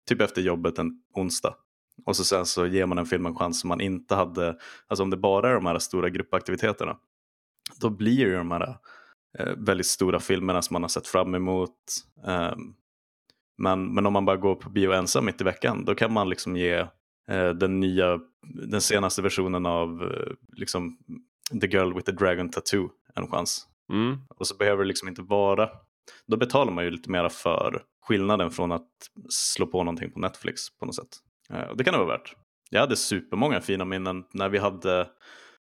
Typ 0.09 0.21
efter 0.21 0.41
jobbet 0.41 0.79
en 0.79 0.91
onsdag. 1.13 1.55
Och 2.05 2.15
så 2.15 2.23
sen 2.23 2.45
så 2.45 2.65
ger 2.65 2.85
man 2.85 2.97
en 2.97 3.05
film 3.05 3.25
en 3.25 3.35
chans 3.35 3.59
som 3.59 3.67
man 3.67 3.81
inte 3.81 4.15
hade, 4.15 4.57
alltså 4.87 5.03
om 5.03 5.09
det 5.09 5.17
bara 5.17 5.49
är 5.49 5.53
de 5.53 5.65
här 5.65 5.79
stora 5.79 6.09
gruppaktiviteterna. 6.09 6.97
Då 7.81 7.89
blir 7.89 8.19
ju 8.19 8.35
de 8.35 8.51
här 8.51 8.69
uh, 9.39 9.53
väldigt 9.57 9.87
stora 9.87 10.19
filmerna 10.19 10.61
som 10.61 10.73
man 10.73 10.83
har 10.83 10.89
sett 10.89 11.07
fram 11.07 11.35
emot. 11.35 11.75
Um, 12.25 12.75
men, 13.57 13.93
men 13.93 14.05
om 14.05 14.13
man 14.13 14.25
bara 14.25 14.37
går 14.37 14.55
på 14.55 14.69
bio 14.69 14.91
ensam 14.91 15.25
mitt 15.25 15.41
i 15.41 15.43
veckan 15.43 15.85
då 15.85 15.95
kan 15.95 16.13
man 16.13 16.29
liksom 16.29 16.57
ge 16.57 16.73
eh, 17.29 17.49
den 17.49 17.79
nya, 17.79 18.19
den 18.69 18.81
senaste 18.81 19.21
versionen 19.21 19.65
av 19.65 20.03
eh, 20.03 20.33
liksom, 20.57 20.97
The 21.61 21.67
Girl 21.67 21.93
with 21.93 22.05
the 22.05 22.11
Dragon 22.11 22.49
Tattoo 22.49 22.89
en 23.15 23.27
chans. 23.27 23.67
Mm. 23.93 24.17
Och 24.29 24.47
så 24.47 24.55
behöver 24.55 24.83
det 24.83 24.87
liksom 24.87 25.07
inte 25.07 25.21
vara, 25.21 25.69
då 26.27 26.37
betalar 26.37 26.71
man 26.71 26.83
ju 26.83 26.91
lite 26.91 27.11
mera 27.11 27.29
för 27.29 27.83
skillnaden 28.01 28.51
från 28.51 28.71
att 28.71 28.89
slå 29.29 29.67
på 29.67 29.83
någonting 29.83 30.11
på 30.11 30.19
Netflix 30.19 30.77
på 30.79 30.85
något 30.85 30.95
sätt. 30.95 31.17
Eh, 31.49 31.69
och 31.69 31.77
det 31.77 31.83
kan 31.83 31.93
det 31.93 31.97
vara 31.97 32.17
värt. 32.17 32.35
Jag 32.69 32.79
hade 32.79 32.95
supermånga 32.95 33.61
fina 33.61 33.85
minnen 33.85 34.23
när 34.33 34.49
vi 34.49 34.57
hade, 34.57 35.07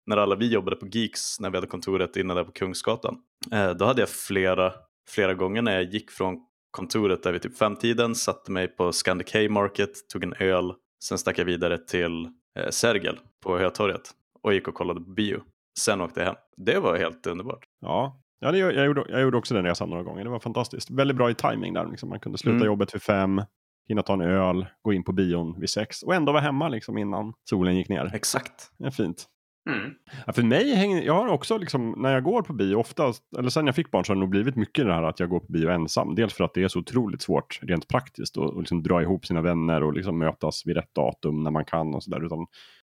när 0.07 0.17
alla 0.17 0.37
vi 0.37 0.53
jobbade 0.53 0.77
på 0.77 0.87
Geeks, 0.87 1.41
när 1.41 1.51
vi 1.51 1.57
hade 1.57 1.67
kontoret 1.67 2.17
inne 2.17 2.35
där 2.35 2.45
på 2.45 2.53
Kungsgatan. 2.53 3.19
Eh, 3.53 3.71
då 3.71 3.85
hade 3.85 4.03
jag 4.03 4.09
flera, 4.09 4.73
flera 5.09 5.35
gånger 5.35 5.63
när 5.63 5.75
jag 5.75 5.85
gick 5.85 6.11
från 6.11 6.47
kontoret 6.77 7.23
där 7.23 7.33
vid 7.33 7.43
typ 7.43 7.57
femtiden, 7.59 8.15
satte 8.15 8.53
mig 8.53 8.69
på 8.69 8.93
Scandic 8.93 9.51
Market, 9.51 10.09
tog 10.13 10.23
en 10.23 10.35
öl, 10.41 10.75
sen 11.05 11.19
stack 11.19 11.39
jag 11.39 11.45
vidare 11.45 11.79
till 11.79 12.25
eh, 12.59 12.69
Sergel 12.71 13.19
på 13.45 13.59
Hötorget 13.59 14.11
och 14.43 14.55
gick 14.55 14.69
och 14.69 14.75
kollade 14.75 15.01
på 15.01 15.11
bio. 15.11 15.43
Sen 15.79 16.01
åkte 16.01 16.21
jag 16.21 16.27
hem. 16.27 16.37
Det 16.57 16.79
var 16.79 16.97
helt 16.99 17.27
underbart. 17.27 17.65
Ja, 17.81 18.23
ja 18.41 18.53
det, 18.53 18.59
jag, 18.59 18.87
gjorde, 18.87 19.05
jag 19.09 19.21
gjorde 19.21 19.37
också 19.37 19.55
den 19.55 19.65
resan 19.65 19.91
några 19.91 20.03
gånger. 20.03 20.25
Det 20.25 20.31
var 20.31 20.39
fantastiskt. 20.39 20.91
Väldigt 20.91 21.17
bra 21.17 21.31
i 21.31 21.35
timing 21.35 21.75
där. 21.75 21.87
Liksom. 21.91 22.09
Man 22.09 22.21
kunde 22.21 22.39
sluta 22.39 22.57
Mm. 22.57 22.67
jobbet 22.67 22.95
vid 22.95 23.03
fem, 23.03 23.43
hinna 23.89 24.03
ta 24.03 24.13
en 24.13 24.21
öl, 24.21 24.67
gå 24.83 24.93
in 24.93 25.05
på 25.05 25.13
bion 25.13 25.61
vid 25.61 25.71
sex 25.71 26.03
och 26.03 26.15
ändå 26.15 26.33
vara 26.33 26.43
hemma 26.43 26.69
liksom, 26.69 26.99
innan 26.99 27.33
solen 27.51 27.77
gick 27.77 27.89
ner. 27.89 28.11
Exakt. 28.15 28.71
Det 28.79 28.87
är 28.87 28.91
fint. 28.91 29.27
Mm. 29.67 29.95
Ja, 30.27 30.33
för 30.33 30.43
mig 30.43 30.75
hänger, 30.75 31.03
jag 31.03 31.15
har 31.15 31.29
också 31.29 31.59
liksom, 31.59 31.95
när 31.99 32.13
jag 32.13 32.23
går 32.23 32.43
på 32.43 32.53
bio 32.53 32.77
oftast, 32.77 33.23
eller 33.39 33.51
sen 33.51 33.67
jag 33.67 33.75
fick 33.75 33.91
barn 33.91 34.05
så 34.05 34.11
har 34.11 34.15
det 34.15 34.21
nog 34.21 34.31
blivit 34.31 34.57
mycket 34.57 34.87
det 34.87 34.93
här 34.93 35.03
att 35.03 35.21
jag 35.21 35.29
går 35.29 35.41
på 35.41 35.53
bio 35.53 35.69
ensam. 35.69 36.15
Dels 36.15 36.35
för 36.35 36.45
att 36.45 36.55
det 36.55 36.63
är 36.63 36.69
så 36.69 36.79
otroligt 36.79 37.23
svårt 37.23 37.59
rent 37.63 37.89
praktiskt 37.89 38.39
att 38.39 38.59
liksom 38.59 38.83
dra 38.83 39.03
ihop 39.03 39.27
sina 39.27 39.41
vänner 39.41 39.83
och 39.83 39.93
liksom 39.93 40.19
mötas 40.19 40.63
vid 40.67 40.77
rätt 40.77 40.95
datum 40.95 41.43
när 41.43 41.51
man 41.51 41.65
kan 41.65 41.95
och 41.95 42.03
sådär. 42.03 42.27
Utan 42.27 42.47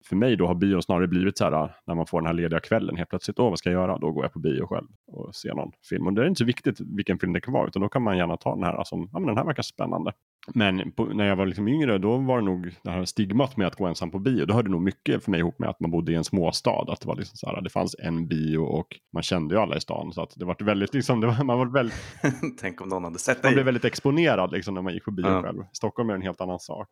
för 0.07 0.15
mig 0.15 0.35
då 0.35 0.47
har 0.47 0.55
bion 0.55 0.81
snarare 0.81 1.07
blivit 1.07 1.37
så 1.37 1.43
här 1.43 1.75
när 1.87 1.95
man 1.95 2.05
får 2.07 2.21
den 2.21 2.25
här 2.27 2.33
lediga 2.33 2.59
kvällen 2.59 2.95
helt 2.97 3.09
plötsligt. 3.09 3.39
Åh, 3.39 3.49
vad 3.49 3.59
ska 3.59 3.71
jag 3.71 3.81
göra? 3.81 3.97
Då 3.97 4.11
går 4.11 4.23
jag 4.23 4.33
på 4.33 4.39
bio 4.39 4.65
själv 4.67 4.87
och 5.07 5.35
ser 5.35 5.53
någon 5.53 5.71
film. 5.89 6.07
Och 6.07 6.13
det 6.13 6.21
är 6.21 6.27
inte 6.27 6.39
så 6.39 6.45
viktigt 6.45 6.79
vilken 6.79 7.19
film 7.19 7.33
det 7.33 7.41
kan 7.41 7.53
vara 7.53 7.67
utan 7.67 7.81
då 7.81 7.89
kan 7.89 8.01
man 8.03 8.17
gärna 8.17 8.37
ta 8.37 8.55
den 8.55 8.63
här 8.63 8.83
som, 8.83 9.09
ja 9.13 9.19
men 9.19 9.27
den 9.27 9.37
här 9.37 9.45
verkar 9.45 9.63
spännande. 9.63 10.11
Men 10.53 10.91
på, 10.91 11.05
när 11.05 11.25
jag 11.25 11.35
var 11.35 11.45
liksom 11.45 11.67
yngre 11.67 11.97
då 11.97 12.17
var 12.17 12.39
det 12.39 12.45
nog 12.45 12.71
det 12.83 12.91
här 12.91 13.05
stigmat 13.05 13.57
med 13.57 13.67
att 13.67 13.75
gå 13.75 13.85
ensam 13.85 14.11
på 14.11 14.19
bio. 14.19 14.45
Det 14.45 14.53
hörde 14.53 14.69
nog 14.71 14.81
mycket 14.81 15.23
för 15.23 15.31
mig 15.31 15.39
ihop 15.39 15.59
med 15.59 15.69
att 15.69 15.79
man 15.79 15.91
bodde 15.91 16.11
i 16.11 16.15
en 16.15 16.23
småstad. 16.23 16.85
Att 16.87 17.01
det 17.01 17.07
var 17.07 17.15
liksom 17.15 17.37
så 17.37 17.47
här, 17.47 17.61
det 17.61 17.69
fanns 17.69 17.95
en 17.99 18.27
bio 18.27 18.57
och 18.57 18.87
man 19.13 19.23
kände 19.23 19.55
ju 19.55 19.61
alla 19.61 19.75
i 19.77 19.81
stan. 19.81 20.11
Så 20.13 20.21
att 20.21 20.33
det 20.35 20.45
var 20.45 20.55
väldigt 20.63 20.93
liksom, 20.93 21.21
var, 21.21 21.43
man, 21.43 21.57
var 21.57 21.65
väldigt, 21.65 21.95
Tänk 22.61 22.81
om 22.81 22.89
någon 22.89 23.03
hade 23.03 23.19
sett 23.19 23.37
man 23.43 23.49
dig. 23.49 23.53
blev 23.53 23.65
väldigt 23.65 23.85
exponerad 23.85 24.51
liksom 24.51 24.73
när 24.73 24.81
man 24.81 24.93
gick 24.93 25.05
på 25.05 25.11
bio 25.11 25.27
Ja. 25.27 25.41
själv. 25.43 25.63
Stockholm 25.73 26.09
är 26.09 26.13
en 26.13 26.21
helt 26.21 26.41
annan 26.41 26.59
sak. 26.59 26.87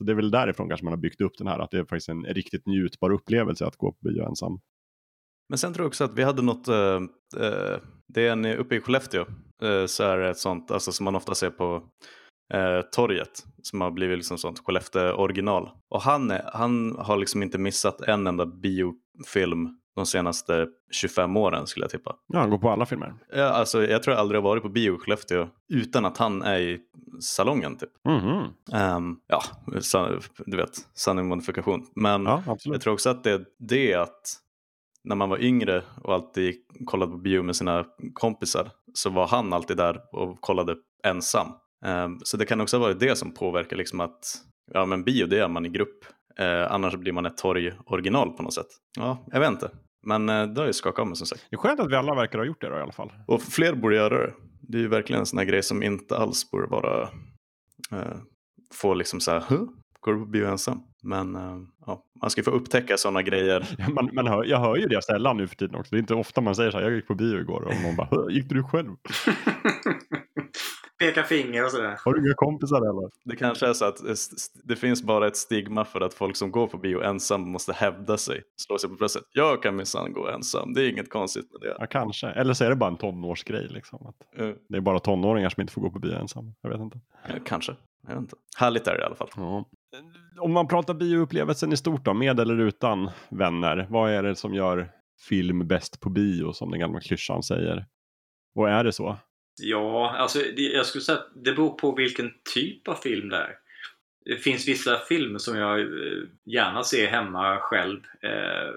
Så 0.00 0.04
det 0.04 0.12
är 0.12 0.16
väl 0.16 0.30
därifrån 0.30 0.68
kanske 0.68 0.84
man 0.84 0.92
har 0.92 0.98
byggt 0.98 1.20
upp 1.20 1.32
den 1.38 1.46
här, 1.46 1.58
att 1.58 1.70
det 1.70 1.78
är 1.78 1.84
faktiskt 1.84 2.08
en 2.08 2.24
riktigt 2.24 2.66
njutbar 2.66 3.10
upplevelse 3.10 3.66
att 3.66 3.76
gå 3.76 3.92
på 3.92 3.98
bio 4.00 4.28
ensam. 4.28 4.60
Men 5.48 5.58
sen 5.58 5.72
tror 5.72 5.84
jag 5.84 5.88
också 5.88 6.04
att 6.04 6.14
vi 6.14 6.22
hade 6.22 6.42
något, 6.42 6.68
eh, 6.68 6.96
eh 7.36 7.78
det 8.08 8.26
är 8.26 8.32
en 8.32 8.46
uppe 8.46 8.76
i 8.76 8.80
Skellefteå, 8.80 9.20
eh, 9.62 9.86
så 9.86 10.02
är 10.04 10.18
det 10.18 10.30
ett 10.30 10.38
sånt, 10.38 10.70
alltså 10.70 10.92
som 10.92 11.04
man 11.04 11.16
ofta 11.16 11.34
ser 11.34 11.50
på 11.50 11.82
eh, 12.54 12.80
torget, 12.92 13.44
som 13.62 13.80
har 13.80 13.90
blivit 13.90 14.18
liksom 14.18 14.38
sånt 14.38 14.58
Skellefteå 14.58 15.12
original. 15.12 15.70
Och 15.88 16.02
han, 16.02 16.30
är, 16.30 16.50
han 16.52 16.96
har 16.98 17.16
liksom 17.16 17.42
inte 17.42 17.58
missat 17.58 18.00
en 18.00 18.26
enda 18.26 18.46
biofilm 18.46 19.79
de 19.96 20.06
senaste 20.06 20.66
25 20.90 21.36
åren 21.36 21.66
skulle 21.66 21.84
jag 21.84 21.90
tippa. 21.90 22.16
Ja, 22.26 22.38
han 22.40 22.50
går 22.50 22.58
på 22.58 22.70
alla 22.70 22.86
filmer. 22.86 23.14
Ja, 23.32 23.44
alltså, 23.44 23.86
jag 23.86 24.02
tror 24.02 24.14
jag 24.14 24.20
aldrig 24.20 24.40
har 24.42 24.48
varit 24.48 24.62
på 24.62 24.68
bio 24.68 24.94
i 24.94 24.98
Skellefteå 24.98 25.48
utan 25.72 26.04
att 26.04 26.16
han 26.16 26.42
är 26.42 26.58
i 26.58 26.80
salongen 27.20 27.76
typ. 27.78 27.90
Mhm. 28.08 28.44
Ehm, 28.72 29.16
ja, 29.26 29.42
sa- 29.80 30.18
du 30.46 30.56
vet, 30.56 30.70
sanning 30.94 31.28
modifikation. 31.28 31.86
Men 31.94 32.24
Ja, 32.24 32.42
jag 32.64 32.80
tror 32.80 32.92
också 32.94 33.10
att 33.10 33.24
det 33.24 33.30
är 33.30 33.44
det 33.58 33.94
att 33.94 34.36
när 35.04 35.16
man 35.16 35.28
var 35.28 35.38
yngre 35.42 35.82
och 36.02 36.14
alltid 36.14 36.54
kollade 36.86 37.12
på 37.12 37.18
bio 37.18 37.42
med 37.42 37.56
sina 37.56 37.84
kompisar 38.14 38.70
så 38.94 39.10
var 39.10 39.26
han 39.26 39.52
alltid 39.52 39.76
där 39.76 40.00
och 40.12 40.40
kollade 40.40 40.76
ensam. 41.04 41.46
Ehm, 41.86 42.18
så 42.22 42.36
det 42.36 42.46
kan 42.46 42.60
också 42.60 42.76
ha 42.76 42.84
varit 42.84 43.00
det 43.00 43.16
som 43.18 43.34
påverkar 43.34 43.76
liksom 43.76 44.00
att 44.00 44.24
ja, 44.72 44.84
men 44.86 45.04
bio 45.04 45.26
det 45.26 45.38
är 45.38 45.48
man 45.48 45.66
i 45.66 45.68
grupp. 45.68 46.04
Eh, 46.38 46.72
annars 46.72 46.94
blir 46.96 47.12
man 47.12 47.26
ett 47.26 47.36
torg 47.36 47.72
original 47.86 48.30
på 48.30 48.42
något 48.42 48.54
sätt. 48.54 48.66
Ja, 48.98 49.24
jag 49.32 49.40
vet 49.40 49.50
inte. 49.50 49.70
Men 50.06 50.28
eh, 50.28 50.46
det 50.46 50.60
har 50.60 50.66
ju 50.66 50.72
skakat 50.72 50.98
av 50.98 51.06
mig 51.06 51.16
som 51.16 51.26
sagt. 51.26 51.46
Det 51.50 51.56
är 51.56 51.58
skönt 51.58 51.80
att 51.80 51.90
vi 51.90 51.96
alla 51.96 52.14
verkar 52.14 52.38
ha 52.38 52.44
gjort 52.44 52.60
det 52.60 52.68
då 52.68 52.76
i 52.76 52.80
alla 52.80 52.92
fall. 52.92 53.12
Och 53.26 53.42
fler 53.42 53.74
borde 53.74 53.96
göra 53.96 54.18
det. 54.26 54.32
Det 54.60 54.78
är 54.78 54.82
ju 54.82 54.88
verkligen 54.88 55.20
en 55.20 55.26
sån 55.26 55.38
här 55.38 55.46
grej 55.46 55.62
som 55.62 55.82
inte 55.82 56.16
alls 56.16 56.50
borde 56.50 56.66
vara 56.66 57.02
eh, 57.92 58.16
få 58.74 58.94
liksom 58.94 59.20
så 59.20 59.30
här, 59.30 59.40
huh? 59.48 59.62
går 60.00 60.14
du 60.14 60.20
på 60.20 60.26
bio 60.26 60.46
ensam? 60.46 60.82
Men 61.02 61.36
eh, 61.36 61.56
ja, 61.86 62.02
man 62.20 62.30
ska 62.30 62.42
få 62.42 62.50
upptäcka 62.50 62.96
sådana 62.96 63.22
grejer. 63.22 63.68
Man, 63.94 64.10
man 64.12 64.26
hör, 64.26 64.44
jag 64.44 64.58
hör 64.60 64.76
ju 64.76 64.86
det 64.86 65.04
sällan 65.04 65.36
nu 65.36 65.46
för 65.46 65.56
tiden 65.56 65.74
också. 65.74 65.90
Det 65.90 65.96
är 65.96 66.00
inte 66.00 66.14
ofta 66.14 66.40
man 66.40 66.54
säger 66.54 66.70
så 66.70 66.76
här, 66.78 66.84
jag 66.84 66.94
gick 66.94 67.06
på 67.06 67.14
bio 67.14 67.40
igår 67.40 67.62
och 67.62 67.82
någon 67.82 67.96
bara, 67.96 68.08
"Hö, 68.10 68.30
gick 68.30 68.48
du 68.48 68.62
själv? 68.62 68.90
Peka 71.00 71.22
finger 71.22 71.64
och 71.64 71.70
sådär. 71.70 71.96
Har 72.04 72.14
du 72.14 72.20
inga 72.26 72.34
kompisar 72.34 72.76
eller? 72.76 73.10
Det 73.24 73.36
kanske 73.36 73.66
är 73.66 73.72
så 73.72 73.84
att 73.84 73.96
det 74.64 74.76
finns 74.76 75.02
bara 75.02 75.26
ett 75.26 75.36
stigma 75.36 75.84
för 75.84 76.00
att 76.00 76.14
folk 76.14 76.36
som 76.36 76.50
går 76.50 76.66
på 76.66 76.78
bio 76.78 77.02
ensam 77.02 77.50
måste 77.50 77.72
hävda 77.72 78.16
sig, 78.18 78.42
slå 78.56 78.78
sig 78.78 78.90
på 78.90 78.96
bröstet. 78.96 79.22
Jag 79.32 79.62
kan 79.62 79.76
minsann 79.76 80.12
gå 80.12 80.28
ensam, 80.28 80.72
det 80.74 80.82
är 80.82 80.90
inget 80.90 81.10
konstigt 81.10 81.52
med 81.52 81.60
det. 81.60 81.76
Ja, 81.78 81.86
kanske. 81.86 82.26
Eller 82.28 82.54
så 82.54 82.64
är 82.64 82.68
det 82.70 82.76
bara 82.76 82.90
en 82.90 82.96
tonårsgrej 82.96 83.68
liksom. 83.70 84.06
Att 84.06 84.16
Eh, 84.40 84.50
det 84.68 84.76
är 84.76 84.80
bara 84.80 84.98
tonåringar 85.00 85.48
som 85.48 85.60
inte 85.60 85.72
får 85.72 85.80
gå 85.82 85.90
på 85.90 85.98
bio 85.98 86.12
ensam. 86.14 86.54
Jag 86.60 86.70
vet 86.70 86.80
inte. 86.80 87.00
eh, 87.28 87.34
kanske, 87.44 87.76
jag 88.06 88.14
vet 88.14 88.20
inte. 88.20 88.36
Härligt 88.58 88.86
är 88.86 88.94
det 88.94 89.00
i 89.00 89.04
alla 89.04 89.14
fall. 89.14 89.28
Ja. 89.36 89.64
Om 90.40 90.52
man 90.52 90.68
pratar 90.68 90.94
bioupplevelsen 90.94 91.72
i 91.72 91.76
stort 91.76 92.04
då, 92.04 92.14
med 92.14 92.40
eller 92.40 92.58
utan 92.60 93.10
vänner. 93.28 93.86
Vad 93.90 94.10
är 94.10 94.22
det 94.22 94.36
som 94.36 94.54
gör 94.54 94.90
film 95.28 95.66
bäst 95.68 96.00
på 96.00 96.10
bio 96.10 96.52
som 96.52 96.70
den 96.70 96.80
gamla 96.80 97.00
klyschan 97.00 97.42
säger? 97.42 97.86
Och 98.54 98.70
är 98.70 98.84
det 98.84 98.92
så? 98.92 99.16
Ja, 99.62 100.16
alltså 100.16 100.38
det, 100.38 100.62
jag 100.62 100.86
skulle 100.86 101.04
säga 101.04 101.18
att 101.18 101.30
det 101.34 101.52
beror 101.52 101.70
på 101.70 101.94
vilken 101.94 102.32
typ 102.54 102.88
av 102.88 102.94
film 102.94 103.28
det 103.28 103.36
är. 103.36 103.56
Det 104.24 104.36
finns 104.36 104.68
vissa 104.68 104.98
filmer 104.98 105.38
som 105.38 105.56
jag 105.56 105.80
eh, 105.80 106.22
gärna 106.44 106.84
ser 106.84 107.06
hemma 107.06 107.58
själv. 107.60 108.00
Eh, 108.22 108.74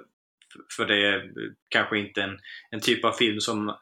för 0.77 0.85
det 0.85 1.07
är 1.07 1.31
kanske 1.69 1.99
inte 1.99 2.21
en, 2.21 2.39
en 2.69 2.79
typ 2.79 3.05
av 3.05 3.11
film 3.11 3.39
som 3.39 3.69
eh, 3.69 3.75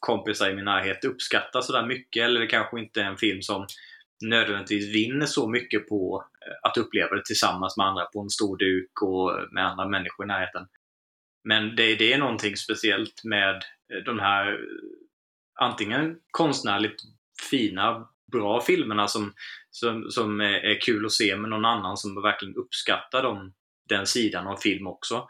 kompisar 0.00 0.50
i 0.50 0.54
min 0.54 0.64
närhet 0.64 1.04
uppskattar 1.04 1.60
sådär 1.60 1.86
mycket. 1.86 2.24
Eller 2.24 2.40
det 2.40 2.46
kanske 2.46 2.80
inte 2.80 3.00
är 3.00 3.04
en 3.04 3.16
film 3.16 3.42
som 3.42 3.66
nödvändigtvis 4.24 4.94
vinner 4.94 5.26
så 5.26 5.48
mycket 5.48 5.88
på 5.88 6.24
eh, 6.46 6.70
att 6.70 6.76
uppleva 6.76 7.16
det 7.16 7.24
tillsammans 7.24 7.76
med 7.76 7.86
andra 7.86 8.04
på 8.04 8.20
en 8.20 8.30
stor 8.30 8.56
duk 8.56 9.02
och 9.02 9.52
med 9.52 9.66
andra 9.66 9.88
människor 9.88 10.26
i 10.26 10.28
närheten. 10.28 10.66
Men 11.44 11.76
det, 11.76 11.94
det 11.94 12.12
är 12.12 12.18
någonting 12.18 12.56
speciellt 12.56 13.24
med 13.24 13.62
de 14.04 14.18
här 14.18 14.60
antingen 15.60 16.16
konstnärligt 16.30 17.02
fina, 17.50 18.08
bra 18.32 18.60
filmerna 18.60 19.08
som, 19.08 19.32
som, 19.70 20.10
som 20.10 20.40
är, 20.40 20.80
kul 20.80 21.06
att 21.06 21.12
se 21.12 21.36
med 21.36 21.50
någon 21.50 21.64
annan 21.64 21.96
som 21.96 22.22
verkligen 22.22 22.56
uppskattar 22.56 23.22
dem, 23.22 23.52
den 23.88 24.06
sidan 24.06 24.46
av 24.46 24.56
film 24.56 24.86
också. 24.86 25.26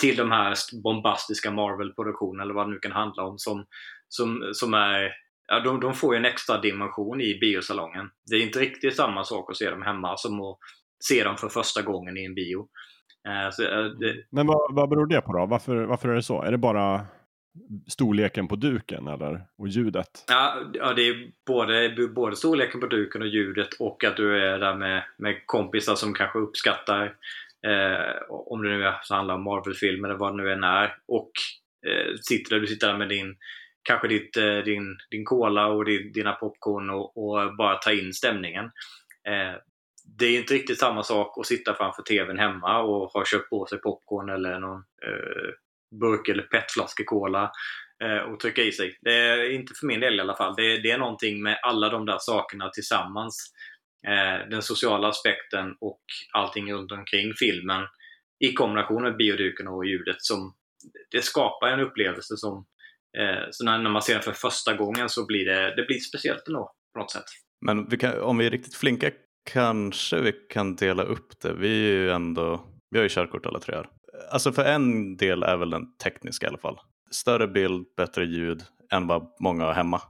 Till 0.00 0.16
de 0.16 0.30
här 0.30 0.54
bombastiska 0.82 1.50
Marvel-produktionerna 1.50 2.42
eller 2.42 2.54
vad 2.54 2.66
det 2.66 2.72
nu 2.72 2.78
kan 2.78 2.92
handla 2.92 3.22
om 3.22 3.38
som, 3.38 3.66
som, 4.08 4.50
som 4.52 4.74
är 4.74 5.12
Ja, 5.48 5.60
de, 5.60 5.80
de 5.80 5.94
får 5.94 6.14
ju 6.14 6.18
en 6.18 6.24
extra 6.24 6.60
dimension 6.60 7.20
i 7.20 7.38
biosalongen. 7.40 8.10
Det 8.30 8.36
är 8.36 8.42
inte 8.42 8.58
riktigt 8.58 8.96
samma 8.96 9.24
sak 9.24 9.50
att 9.50 9.56
se 9.56 9.70
dem 9.70 9.82
hemma 9.82 10.16
som 10.16 10.40
att 10.40 10.58
se 11.04 11.24
dem 11.24 11.36
för 11.36 11.48
första 11.48 11.82
gången 11.82 12.16
i 12.16 12.24
en 12.24 12.34
bio. 12.34 12.68
Eh, 13.28 13.50
så, 13.52 13.62
eh, 13.62 13.84
det, 13.84 14.14
Men 14.30 14.46
vad, 14.46 14.74
vad 14.74 14.88
beror 14.88 15.06
det 15.06 15.20
på 15.20 15.32
då? 15.32 15.46
Varför, 15.46 15.84
varför 15.84 16.08
är 16.08 16.14
det 16.14 16.22
så? 16.22 16.42
Är 16.42 16.50
det 16.50 16.58
bara 16.58 17.06
storleken 17.86 18.48
på 18.48 18.56
duken 18.56 19.08
eller? 19.08 19.46
Och 19.58 19.68
ljudet? 19.68 20.24
Ja, 20.28 20.62
ja 20.72 20.92
det 20.92 21.08
är 21.08 21.30
både, 21.46 22.08
både 22.14 22.36
storleken 22.36 22.80
på 22.80 22.86
duken 22.86 23.22
och 23.22 23.28
ljudet 23.28 23.68
och 23.78 24.04
att 24.04 24.16
du 24.16 24.46
är 24.46 24.58
där 24.58 24.74
med, 24.74 25.02
med 25.18 25.46
kompisar 25.46 25.94
som 25.94 26.14
kanske 26.14 26.38
uppskattar 26.38 27.04
eh, 27.66 28.22
om 28.28 28.62
det 28.62 28.68
nu 28.68 28.84
är, 28.84 28.94
så 29.02 29.14
handlar 29.14 29.34
om 29.34 29.44
Marvel-filmer 29.44 30.08
eller 30.08 30.18
vad 30.18 30.32
det 30.32 30.42
nu 30.42 30.52
än 30.52 30.64
är. 30.64 30.96
Och 31.08 31.30
eh, 31.86 32.14
sitter 32.20 32.54
där, 32.54 32.60
du 32.60 32.66
sitter 32.66 32.86
där 32.86 32.98
med 32.98 33.08
din 33.08 33.36
kanske 33.82 34.08
ditt, 34.08 34.36
eh, 34.36 34.58
din, 34.58 34.96
din 35.10 35.24
cola 35.24 35.66
och 35.66 35.84
din, 35.84 36.12
dina 36.12 36.32
popcorn 36.32 36.90
och, 36.90 37.16
och 37.16 37.56
bara 37.56 37.76
ta 37.76 37.92
in 37.92 38.12
stämningen. 38.12 38.64
Eh, 39.28 39.60
det 40.18 40.26
är 40.26 40.38
inte 40.38 40.54
riktigt 40.54 40.78
samma 40.78 41.02
sak 41.02 41.38
att 41.38 41.46
sitta 41.46 41.74
framför 41.74 42.02
TVn 42.02 42.38
hemma 42.38 42.82
och 42.82 43.10
ha 43.10 43.24
köpt 43.24 43.50
på 43.50 43.66
sig 43.66 43.78
popcorn 43.78 44.28
eller 44.28 44.58
någon 44.58 44.78
eh, 44.78 45.52
burk 46.00 46.28
eller 46.28 46.42
petflaska 46.42 47.04
cola 47.06 47.50
eh, 48.04 48.18
och 48.18 48.40
trycka 48.40 48.62
i 48.62 48.72
sig. 48.72 48.98
Det 49.00 49.14
är 49.14 49.50
inte 49.50 49.74
för 49.74 49.86
min 49.86 50.00
del 50.00 50.14
i 50.14 50.20
alla 50.20 50.36
fall. 50.36 50.54
Det, 50.56 50.78
det 50.78 50.90
är 50.90 50.98
någonting 50.98 51.42
med 51.42 51.58
alla 51.62 51.88
de 51.88 52.06
där 52.06 52.18
sakerna 52.20 52.70
tillsammans. 52.70 53.52
Eh, 54.06 54.48
den 54.50 54.62
sociala 54.62 55.08
aspekten 55.08 55.76
och 55.80 56.02
allting 56.32 56.72
runt 56.72 56.92
omkring 56.92 57.34
filmen 57.34 57.86
i 58.44 58.52
kombination 58.52 59.02
med 59.02 59.16
bioduken 59.16 59.68
och 59.68 59.86
ljudet 59.86 60.16
som 60.18 60.54
det 61.10 61.22
skapar 61.22 61.68
en 61.68 61.80
upplevelse 61.80 62.36
som 62.36 62.66
eh, 63.18 63.44
så 63.50 63.64
när, 63.64 63.78
när 63.78 63.90
man 63.90 64.02
ser 64.02 64.14
den 64.14 64.22
för 64.22 64.32
första 64.32 64.74
gången 64.74 65.08
så 65.08 65.26
blir 65.26 65.44
det, 65.44 65.74
det 65.76 65.86
blir 65.86 65.98
speciellt 65.98 66.48
ändå 66.48 66.72
på 66.92 67.00
något 67.00 67.10
sätt. 67.10 67.24
Men 67.66 67.88
vi 67.88 67.96
kan, 67.96 68.20
om 68.20 68.38
vi 68.38 68.46
är 68.46 68.50
riktigt 68.50 68.74
flinka 68.74 69.10
kanske 69.52 70.20
vi 70.20 70.32
kan 70.32 70.76
dela 70.76 71.02
upp 71.02 71.40
det. 71.42 71.52
Vi 71.52 71.68
är 71.68 71.92
ju 71.92 72.10
ändå, 72.10 72.64
vi 72.90 72.98
har 72.98 73.02
ju 73.02 73.08
körkort 73.08 73.46
alla 73.46 73.60
tre 73.60 73.76
här. 73.76 73.88
Alltså 74.30 74.52
för 74.52 74.64
en 74.64 75.16
del 75.16 75.42
är 75.42 75.56
väl 75.56 75.70
den 75.70 75.96
tekniska 75.96 76.46
i 76.46 76.48
alla 76.48 76.58
fall. 76.58 76.78
Större 77.10 77.48
bild, 77.48 77.86
bättre 77.96 78.24
ljud 78.24 78.62
än 78.92 79.06
vad 79.06 79.28
många 79.40 79.64
har 79.64 79.72
hemma. 79.72 80.00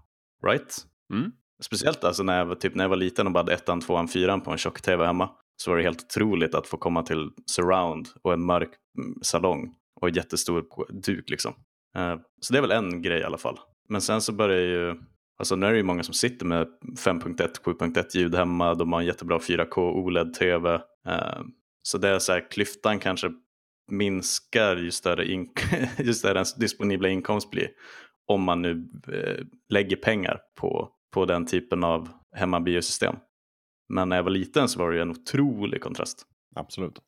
Right? 0.46 0.76
Mm. 1.12 1.32
Speciellt 1.62 2.04
alltså 2.04 2.22
när 2.22 2.38
jag, 2.38 2.46
var, 2.46 2.54
typ 2.54 2.74
när 2.74 2.84
jag 2.84 2.88
var 2.88 2.96
liten 2.96 3.26
och 3.26 3.32
bara 3.32 3.38
hade 3.38 3.54
ettan, 3.54 3.80
tvåan, 3.80 4.08
fyran 4.08 4.40
på 4.40 4.50
en 4.50 4.58
tjock-tv 4.58 5.06
hemma. 5.06 5.30
Så 5.56 5.70
var 5.70 5.78
det 5.78 5.82
helt 5.82 6.02
otroligt 6.02 6.54
att 6.54 6.66
få 6.66 6.76
komma 6.76 7.02
till 7.02 7.30
surround 7.46 8.08
och 8.22 8.32
en 8.32 8.44
mörk 8.44 8.70
mm, 8.98 9.18
salong 9.22 9.74
och 10.00 10.10
jättestor 10.10 10.64
duk 11.02 11.30
liksom. 11.30 11.54
Eh, 11.96 12.16
Så 12.40 12.52
det 12.52 12.58
är 12.58 12.62
väl 12.62 12.70
en 12.70 13.02
grej 13.02 13.20
i 13.20 13.24
alla 13.24 13.38
fall. 13.38 13.58
Men 13.88 14.00
sen 14.00 14.20
så 14.20 14.32
börjar 14.32 14.60
ju 14.60 15.00
Alltså 15.38 15.56
nu 15.56 15.66
är 15.66 15.70
det 15.70 15.76
ju 15.76 15.82
många 15.82 16.02
som 16.02 16.14
sitter 16.14 16.46
med 16.46 16.66
5.1, 16.98 17.60
7.1 17.64 18.16
ljud 18.16 18.34
hemma, 18.34 18.74
de 18.74 18.92
har 18.92 19.00
en 19.00 19.06
jättebra 19.06 19.38
4K 19.38 19.78
OLED-TV. 19.78 20.74
Eh, 21.08 21.40
så 21.82 21.98
det 21.98 22.08
är 22.08 22.18
så 22.18 22.32
här, 22.32 22.50
klyftan 22.50 22.98
kanske 22.98 23.32
minskar 23.88 24.76
ju 24.76 24.90
större, 24.90 25.24
ink- 25.24 25.88
ju 25.98 26.14
större 26.14 26.34
ens 26.34 26.54
disponibla 26.54 27.08
inkomst 27.08 27.50
blir 27.50 27.68
om 28.26 28.42
man 28.42 28.62
nu 28.62 28.88
eh, 29.12 29.44
lägger 29.68 29.96
pengar 29.96 30.40
på, 30.60 30.90
på 31.14 31.24
den 31.24 31.46
typen 31.46 31.84
av 31.84 32.08
hemmabiosystem. 32.36 33.16
Men 33.88 34.08
när 34.08 34.16
jag 34.16 34.22
var 34.22 34.30
liten 34.30 34.68
så 34.68 34.78
var 34.78 34.90
det 34.90 34.96
ju 34.96 35.02
en 35.02 35.10
otrolig 35.10 35.80
kontrast. 35.80 36.26
Absolut. 36.54 36.98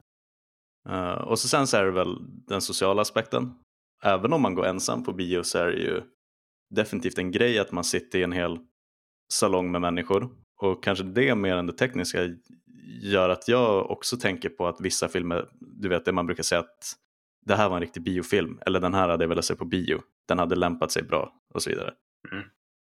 Uh, 0.88 1.10
och 1.10 1.38
så 1.38 1.48
sen 1.48 1.66
så 1.66 1.76
är 1.76 1.84
det 1.84 1.90
väl 1.90 2.16
den 2.46 2.60
sociala 2.60 3.02
aspekten. 3.02 3.54
Även 4.02 4.32
om 4.32 4.42
man 4.42 4.54
går 4.54 4.66
ensam 4.66 5.04
på 5.04 5.12
bio 5.12 5.42
så 5.42 5.58
är 5.58 5.66
det 5.66 5.78
ju 5.78 6.02
definitivt 6.70 7.18
en 7.18 7.30
grej 7.30 7.58
att 7.58 7.72
man 7.72 7.84
sitter 7.84 8.18
i 8.18 8.22
en 8.22 8.32
hel 8.32 8.58
salong 9.32 9.70
med 9.70 9.80
människor. 9.80 10.30
Och 10.62 10.84
kanske 10.84 11.04
det 11.04 11.34
mer 11.34 11.56
än 11.56 11.66
det 11.66 11.72
tekniska 11.72 12.20
gör 12.88 13.28
att 13.28 13.48
jag 13.48 13.90
också 13.90 14.16
tänker 14.16 14.48
på 14.48 14.66
att 14.66 14.80
vissa 14.80 15.08
filmer, 15.08 15.48
du 15.60 15.88
vet 15.88 16.04
det 16.04 16.12
man 16.12 16.26
brukar 16.26 16.42
säga 16.42 16.58
att 16.58 16.92
det 17.46 17.54
här 17.54 17.68
var 17.68 17.76
en 17.76 17.82
riktig 17.82 18.02
biofilm 18.02 18.60
eller 18.66 18.80
den 18.80 18.94
här 18.94 19.08
hade 19.08 19.24
jag 19.24 19.28
velat 19.28 19.44
se 19.44 19.54
på 19.54 19.64
bio. 19.64 20.02
Den 20.28 20.38
hade 20.38 20.56
lämpat 20.56 20.92
sig 20.92 21.02
bra 21.02 21.32
och 21.54 21.62
så 21.62 21.70
vidare. 21.70 21.94
Mm. 22.32 22.44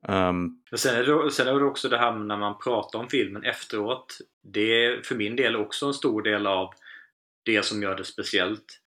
Um, 0.08 0.63
sen, 0.75 0.95
är 0.95 1.03
det, 1.03 1.32
sen 1.32 1.47
är 1.47 1.60
det 1.60 1.65
också 1.65 1.89
det 1.89 1.97
här 1.97 2.12
när 2.12 2.38
man 2.38 2.60
pratar 2.63 2.99
om 2.99 3.10
filmen 3.10 3.43
efteråt. 3.43 4.17
Det 4.43 4.86
är 4.86 5.01
för 5.01 5.15
min 5.15 5.36
del 5.36 5.56
också 5.56 5.86
en 5.86 5.93
stor 5.93 6.21
del 6.21 6.47
av 6.47 6.73
det 7.45 7.65
som 7.65 7.82
gör 7.82 7.95
det 7.95 8.03
speciellt. 8.03 8.79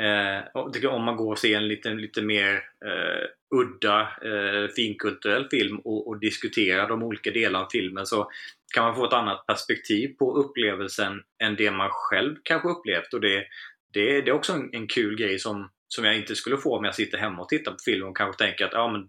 Eh, 0.00 0.90
om 0.90 1.04
man 1.04 1.16
går 1.16 1.32
och 1.32 1.38
ser 1.38 1.56
en 1.56 1.68
lite, 1.68 1.94
lite 1.94 2.22
mer 2.22 2.54
eh, 2.84 3.26
udda 3.54 4.00
eh, 4.00 4.68
finkulturell 4.76 5.48
film 5.50 5.78
och, 5.78 6.08
och 6.08 6.18
diskuterar 6.18 6.88
de 6.88 7.02
olika 7.02 7.30
delarna 7.30 7.64
av 7.64 7.68
filmen 7.70 8.06
så 8.06 8.30
kan 8.74 8.84
man 8.84 8.94
få 8.94 9.04
ett 9.04 9.12
annat 9.12 9.46
perspektiv 9.46 10.08
på 10.18 10.36
upplevelsen 10.36 11.22
än 11.42 11.56
det 11.56 11.70
man 11.70 11.90
själv 11.92 12.36
kanske 12.42 12.68
upplevt. 12.68 13.14
Och 13.14 13.20
det, 13.20 13.44
det, 13.92 14.20
det 14.20 14.30
är 14.30 14.32
också 14.32 14.52
en, 14.52 14.70
en 14.72 14.86
kul 14.86 15.16
grej 15.16 15.38
som, 15.38 15.70
som 15.88 16.04
jag 16.04 16.16
inte 16.16 16.36
skulle 16.36 16.56
få 16.56 16.78
om 16.78 16.84
jag 16.84 16.94
sitter 16.94 17.18
hemma 17.18 17.42
och 17.42 17.48
tittar 17.48 17.72
på 17.72 17.78
film 17.84 18.08
och 18.08 18.16
kanske 18.16 18.44
tänker 18.44 18.64
att 18.64 18.72
ja, 18.72 18.92
men 18.92 19.00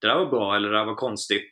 det 0.00 0.06
där 0.06 0.14
var 0.14 0.30
bra 0.30 0.56
eller 0.56 0.68
det 0.70 0.78
där 0.78 0.84
var 0.84 0.94
konstigt. 0.94 1.50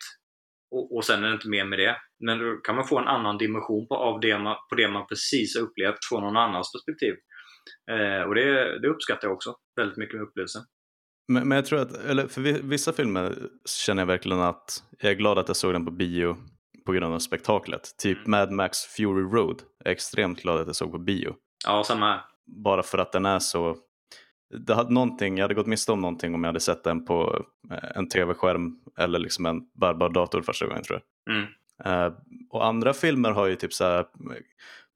Och, 0.70 0.96
och 0.96 1.04
sen 1.04 1.24
är 1.24 1.28
det 1.28 1.34
inte 1.34 1.48
mer 1.48 1.64
med 1.64 1.78
det. 1.78 1.96
Men 2.24 2.38
då 2.38 2.56
kan 2.56 2.76
man 2.76 2.86
få 2.86 2.98
en 2.98 3.08
annan 3.08 3.38
dimension 3.38 3.88
på, 3.88 3.94
av 3.96 4.20
det 4.20 4.38
man, 4.38 4.56
på 4.68 4.74
det 4.74 4.88
man 4.88 5.06
precis 5.06 5.56
har 5.56 5.62
upplevt 5.62 6.04
från 6.08 6.22
någon 6.22 6.36
annans 6.36 6.72
perspektiv. 6.72 7.14
Eh, 7.90 8.22
och 8.22 8.34
det, 8.34 8.78
det 8.80 8.88
uppskattar 8.88 9.28
jag 9.28 9.34
också 9.34 9.54
väldigt 9.76 9.96
mycket 9.96 10.14
med 10.14 10.22
upplevelsen. 10.22 10.62
Men, 11.28 11.48
men 11.48 11.56
jag 11.56 11.66
tror 11.66 11.80
att, 11.80 11.96
eller 11.96 12.26
för 12.26 12.40
vissa 12.62 12.92
filmer 12.92 13.34
känner 13.64 14.02
jag 14.02 14.06
verkligen 14.06 14.40
att 14.40 14.82
jag 14.98 15.12
är 15.12 15.16
glad 15.16 15.38
att 15.38 15.48
jag 15.48 15.56
såg 15.56 15.72
den 15.72 15.84
på 15.84 15.90
bio 15.90 16.36
på 16.84 16.92
grund 16.92 17.14
av 17.14 17.18
spektaklet. 17.18 17.96
Typ 17.98 18.18
mm. 18.18 18.30
Mad 18.30 18.50
Max 18.50 18.78
Fury 18.78 19.22
Road. 19.22 19.62
Jag 19.78 19.90
är 19.90 19.92
extremt 19.92 20.42
glad 20.42 20.60
att 20.60 20.66
jag 20.66 20.76
såg 20.76 20.92
på 20.92 20.98
bio. 20.98 21.34
Ja, 21.66 21.84
samma 21.84 22.06
här. 22.06 22.20
Bara 22.46 22.82
för 22.82 22.98
att 22.98 23.12
den 23.12 23.26
är 23.26 23.38
så 23.38 23.76
det 24.58 24.74
hade 24.74 24.92
någonting, 24.92 25.36
jag 25.36 25.44
hade 25.44 25.54
gått 25.54 25.66
miste 25.66 25.92
om 25.92 26.00
någonting 26.00 26.34
om 26.34 26.44
jag 26.44 26.48
hade 26.48 26.60
sett 26.60 26.84
den 26.84 27.04
på 27.04 27.44
eh, 27.70 27.90
en 27.94 28.08
tv-skärm 28.08 28.76
eller 28.98 29.18
liksom 29.18 29.46
en 29.46 29.60
bärbar 29.80 30.08
dator 30.08 30.42
första 30.42 30.66
gången 30.66 30.82
tror 30.82 31.00
jag. 31.24 31.36
Mm. 31.36 31.48
Uh, 31.86 32.12
och 32.50 32.66
andra 32.66 32.92
filmer 32.92 33.30
har 33.30 33.46
ju 33.46 33.56
typ 33.56 33.72
så 33.72 33.84
här, 33.84 34.06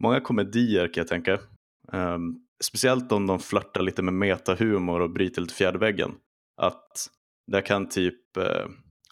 många 0.00 0.20
komedier 0.20 0.86
kan 0.86 1.00
jag 1.00 1.08
tänka. 1.08 1.38
Um, 1.92 2.36
speciellt 2.64 3.12
om 3.12 3.26
de 3.26 3.38
flörtar 3.38 3.82
lite 3.82 4.02
med 4.02 4.14
metahumor 4.14 5.00
och 5.00 5.10
bryter 5.10 5.40
lite 5.40 5.54
fjärde 5.54 5.78
väggen. 5.78 6.14
Att 6.56 7.10
där 7.46 7.60
kan 7.60 7.88
typ 7.88 8.36
uh, 8.38 8.68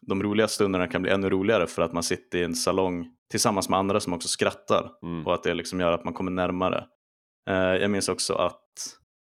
de 0.07 0.23
roliga 0.23 0.49
stunderna 0.49 0.87
kan 0.87 1.03
bli 1.03 1.11
ännu 1.11 1.31
roligare 1.31 1.67
för 1.67 1.83
att 1.83 1.93
man 1.93 2.03
sitter 2.03 2.39
i 2.39 2.43
en 2.43 2.55
salong 2.55 3.09
tillsammans 3.31 3.69
med 3.69 3.79
andra 3.79 4.01
som 4.01 4.13
också 4.13 4.29
skrattar 4.29 4.91
mm. 5.03 5.27
och 5.27 5.35
att 5.35 5.43
det 5.43 5.55
liksom 5.55 5.81
gör 5.81 5.93
att 5.93 6.05
man 6.05 6.15
kommer 6.15 6.31
närmare. 6.31 6.85
Uh, 7.51 7.57
jag 7.57 7.91
minns 7.91 8.09
också 8.09 8.35
att 8.35 8.63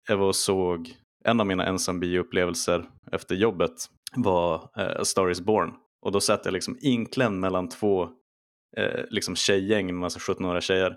jag 0.08 0.16
var 0.16 0.26
och 0.26 0.36
såg 0.36 0.94
en 1.24 1.40
av 1.40 1.46
mina 1.46 1.66
ensambioupplevelser 1.66 2.84
efter 3.12 3.34
jobbet 3.34 3.72
var 4.16 4.54
uh, 4.54 5.00
A 5.00 5.04
Star 5.04 5.30
Is 5.30 5.40
Born. 5.40 5.72
Och 6.02 6.12
då 6.12 6.20
satt 6.20 6.44
jag 6.44 6.52
liksom 6.52 6.78
inklämd 6.80 7.40
mellan 7.40 7.68
två 7.68 8.08
eh, 8.76 9.04
liksom 9.10 9.36
tjejgäng 9.36 9.86
med 9.86 9.94
massa 9.94 10.18
17-åriga 10.18 10.60
tjejer. 10.60 10.96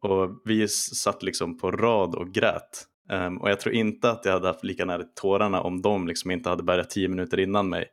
Och 0.00 0.40
vi 0.44 0.68
satt 0.68 1.22
liksom 1.22 1.58
på 1.58 1.70
rad 1.70 2.14
och 2.14 2.32
grät. 2.32 2.86
Um, 3.10 3.38
och 3.38 3.50
jag 3.50 3.60
tror 3.60 3.74
inte 3.74 4.10
att 4.10 4.24
jag 4.24 4.32
hade 4.32 4.46
haft 4.46 4.64
lika 4.64 4.84
nära 4.84 5.02
tårarna 5.02 5.60
om 5.60 5.82
de 5.82 6.06
liksom 6.06 6.30
inte 6.30 6.48
hade 6.48 6.62
börjat 6.62 6.90
tio 6.90 7.08
minuter 7.08 7.40
innan 7.40 7.68
mig. 7.68 7.86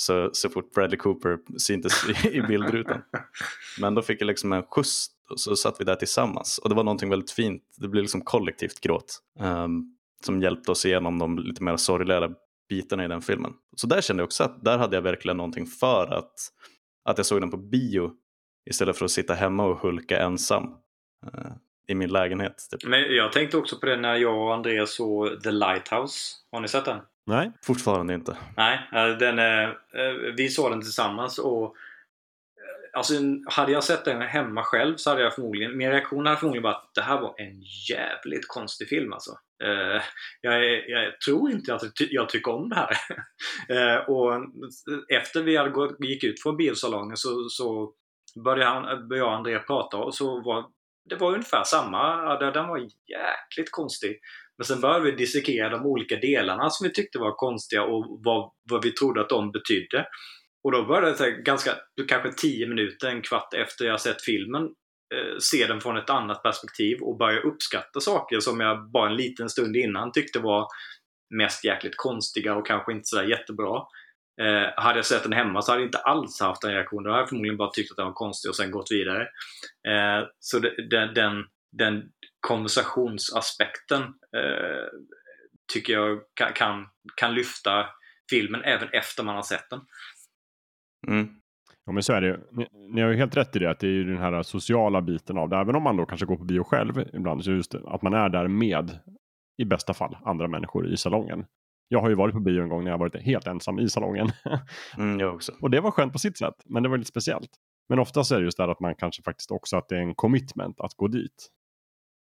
Så, 0.00 0.30
så 0.32 0.48
fort 0.48 0.74
Bradley 0.74 0.96
Cooper 0.96 1.38
syntes 1.58 2.24
i, 2.24 2.28
i 2.28 2.42
bildrutan. 2.42 3.02
Men 3.80 3.94
då 3.94 4.02
fick 4.02 4.20
jag 4.20 4.26
liksom 4.26 4.52
en 4.52 4.62
skjuts 4.62 5.06
och 5.30 5.40
så 5.40 5.56
satt 5.56 5.80
vi 5.80 5.84
där 5.84 5.94
tillsammans. 5.94 6.58
Och 6.58 6.68
det 6.68 6.74
var 6.74 6.84
någonting 6.84 7.10
väldigt 7.10 7.30
fint. 7.30 7.62
Det 7.76 7.88
blev 7.88 8.02
liksom 8.02 8.20
kollektivt 8.20 8.80
gråt. 8.80 9.18
Um, 9.40 9.96
som 10.24 10.42
hjälpte 10.42 10.70
oss 10.70 10.86
igenom 10.86 11.18
de 11.18 11.38
lite 11.38 11.62
mer 11.62 11.76
sorgliga 11.76 12.30
bitarna 12.68 13.04
i 13.04 13.08
den 13.08 13.22
filmen. 13.22 13.52
Så 13.76 13.86
där 13.86 14.00
kände 14.00 14.20
jag 14.20 14.26
också 14.26 14.44
att 14.44 14.64
där 14.64 14.78
hade 14.78 14.96
jag 14.96 15.02
verkligen 15.02 15.36
någonting 15.36 15.66
för 15.66 16.14
att, 16.14 16.32
att 17.04 17.18
jag 17.18 17.26
såg 17.26 17.40
den 17.40 17.50
på 17.50 17.56
bio 17.56 18.10
istället 18.70 18.96
för 18.96 19.04
att 19.04 19.10
sitta 19.10 19.34
hemma 19.34 19.64
och 19.64 19.78
hulka 19.78 20.18
ensam 20.18 20.64
uh, 20.64 21.52
i 21.88 21.94
min 21.94 22.10
lägenhet. 22.10 22.68
Typ. 22.70 22.84
Men 22.84 23.00
jag 23.00 23.32
tänkte 23.32 23.56
också 23.56 23.78
på 23.78 23.86
det 23.86 23.96
när 23.96 24.16
jag 24.16 24.38
och 24.38 24.54
Andreas 24.54 24.94
såg 24.94 25.42
The 25.42 25.50
Lighthouse. 25.50 26.36
Har 26.52 26.60
ni 26.60 26.68
sett 26.68 26.84
den? 26.84 27.00
Nej, 27.28 27.52
fortfarande 27.62 28.14
inte. 28.14 28.36
Nej, 28.56 28.80
den 29.18 29.38
är, 29.38 29.68
eh, 29.68 30.34
vi 30.36 30.48
såg 30.48 30.70
den 30.72 30.80
tillsammans 30.80 31.38
och 31.38 31.76
Alltså, 32.92 33.14
hade 33.50 33.72
jag 33.72 33.84
sett 33.84 34.04
den 34.04 34.22
hemma 34.22 34.62
själv 34.62 34.96
så 34.96 35.10
hade 35.10 35.22
jag 35.22 35.34
förmodligen, 35.34 35.76
min 35.76 35.90
reaktion 35.90 36.26
hade 36.26 36.38
förmodligen 36.38 36.62
varit 36.62 36.76
att 36.76 36.94
det 36.94 37.02
här 37.02 37.20
var 37.20 37.34
en 37.38 37.62
jävligt 37.90 38.48
konstig 38.48 38.88
film 38.88 39.12
alltså. 39.12 39.30
Uh, 39.64 40.02
jag, 40.40 40.88
jag, 40.88 41.20
tror 41.20 41.50
inte 41.50 41.74
att 41.74 41.82
jag 42.10 42.28
tycker 42.28 42.54
om 42.54 42.68
det 42.68 42.76
här. 42.76 42.96
och 44.10 44.32
efter 45.08 45.42
vi 45.42 45.56
hade 45.56 45.70
gått, 45.70 46.04
gick 46.04 46.24
ut 46.24 46.42
från 46.42 46.56
biosalongen 46.56 47.16
så, 47.16 47.48
så 47.48 47.92
började, 48.44 48.70
han, 48.70 49.08
började 49.08 49.16
jag 49.16 49.26
och 49.26 49.34
André 49.34 49.58
prata 49.58 49.96
och 49.96 50.14
så 50.14 50.40
var 50.40 50.64
det 51.08 51.16
var 51.16 51.32
ungefär 51.32 51.64
samma. 51.64 52.36
Den 52.38 52.68
var 52.68 52.78
jäkligt 52.78 53.70
konstig. 53.70 54.20
Men 54.58 54.64
sen 54.64 54.80
började 54.80 55.04
vi 55.04 55.16
dissekera 55.16 55.68
de 55.68 55.86
olika 55.86 56.16
delarna 56.16 56.70
som 56.70 56.88
vi 56.88 56.92
tyckte 56.92 57.18
var 57.18 57.36
konstiga 57.36 57.82
och 57.82 58.20
vad, 58.24 58.50
vad 58.70 58.84
vi 58.84 58.92
trodde 58.92 59.20
att 59.20 59.28
de 59.28 59.52
betydde. 59.52 60.06
Och 60.64 60.72
då 60.72 60.84
började 60.84 61.24
jag, 61.24 61.44
ganska, 61.44 61.70
kanske 62.08 62.32
10 62.32 62.68
minuter, 62.68 63.08
en 63.08 63.22
kvart 63.22 63.54
efter 63.54 63.84
jag 63.84 64.00
sett 64.00 64.22
filmen, 64.22 64.62
eh, 65.14 65.38
se 65.38 65.66
den 65.66 65.80
från 65.80 65.96
ett 65.96 66.10
annat 66.10 66.42
perspektiv 66.42 66.98
och 67.00 67.18
börja 67.18 67.40
uppskatta 67.40 68.00
saker 68.00 68.40
som 68.40 68.60
jag 68.60 68.90
bara 68.90 69.10
en 69.10 69.16
liten 69.16 69.48
stund 69.48 69.76
innan 69.76 70.12
tyckte 70.12 70.38
var 70.38 70.66
mest 71.34 71.64
jäkligt 71.64 71.96
konstiga 71.96 72.54
och 72.54 72.66
kanske 72.66 72.92
inte 72.92 73.04
sådär 73.04 73.24
jättebra. 73.24 73.82
Eh, 74.40 74.82
hade 74.82 74.98
jag 74.98 75.06
sett 75.06 75.22
den 75.22 75.32
hemma 75.32 75.62
så 75.62 75.72
hade 75.72 75.82
jag 75.82 75.88
inte 75.88 75.98
alls 75.98 76.40
haft 76.40 76.62
den 76.62 76.72
reaktionen. 76.72 77.04
Då 77.04 77.10
hade 77.10 77.22
jag 77.22 77.28
förmodligen 77.28 77.56
bara 77.56 77.70
tyckt 77.70 77.90
att 77.90 77.96
den 77.96 78.06
var 78.06 78.12
konstig 78.12 78.48
och 78.48 78.56
sen 78.56 78.70
gått 78.70 78.90
vidare. 78.90 79.22
Eh, 79.88 80.26
så 80.38 80.58
det, 80.58 80.88
den, 80.90 81.14
den, 81.14 81.44
den, 81.72 82.02
konversationsaspekten 82.40 84.02
eh, 84.36 84.86
tycker 85.72 85.92
jag 85.92 86.20
kan, 86.34 86.52
kan, 86.52 86.86
kan 87.16 87.34
lyfta 87.34 87.86
filmen 88.30 88.62
även 88.64 88.88
efter 88.92 89.22
man 89.22 89.34
har 89.34 89.42
sett 89.42 89.70
den. 89.70 89.80
Mm. 91.08 91.28
Ja 91.86 91.92
men 91.92 92.02
så 92.02 92.12
är 92.12 92.20
det 92.20 92.40
ni, 92.52 92.66
ni 92.94 93.00
har 93.00 93.10
ju 93.10 93.16
helt 93.16 93.36
rätt 93.36 93.56
i 93.56 93.58
det 93.58 93.70
att 93.70 93.80
det 93.80 93.86
är 93.86 93.90
ju 93.90 94.04
den 94.04 94.18
här 94.18 94.42
sociala 94.42 95.02
biten 95.02 95.38
av 95.38 95.48
det. 95.48 95.56
Även 95.56 95.76
om 95.76 95.82
man 95.82 95.96
då 95.96 96.06
kanske 96.06 96.26
går 96.26 96.36
på 96.36 96.44
bio 96.44 96.64
själv 96.64 97.04
ibland 97.12 97.44
så 97.44 97.50
just 97.50 97.72
det, 97.72 97.82
att 97.86 98.02
man 98.02 98.14
är 98.14 98.28
där 98.28 98.48
med 98.48 98.98
i 99.62 99.64
bästa 99.64 99.94
fall 99.94 100.16
andra 100.24 100.48
människor 100.48 100.92
i 100.92 100.96
salongen. 100.96 101.44
Jag 101.88 102.00
har 102.00 102.08
ju 102.08 102.14
varit 102.14 102.34
på 102.34 102.40
bio 102.40 102.62
en 102.62 102.68
gång 102.68 102.84
när 102.84 102.90
jag 102.90 102.98
varit 102.98 103.22
helt 103.22 103.46
ensam 103.46 103.78
i 103.78 103.88
salongen. 103.88 104.28
Mm, 104.98 105.20
jag 105.20 105.34
också. 105.34 105.52
Och 105.60 105.70
det 105.70 105.80
var 105.80 105.90
skönt 105.90 106.12
på 106.12 106.18
sitt 106.18 106.38
sätt, 106.38 106.54
men 106.64 106.82
det 106.82 106.88
var 106.88 106.96
lite 106.96 107.08
speciellt. 107.08 107.50
Men 107.88 107.98
oftast 107.98 108.32
är 108.32 108.38
det 108.38 108.44
just 108.44 108.56
det 108.56 108.64
att 108.64 108.80
man 108.80 108.94
kanske 108.94 109.22
faktiskt 109.22 109.50
också 109.50 109.76
att 109.76 109.88
det 109.88 109.96
är 109.96 110.00
en 110.00 110.14
commitment 110.14 110.80
att 110.80 110.94
gå 110.94 111.08
dit. 111.08 111.50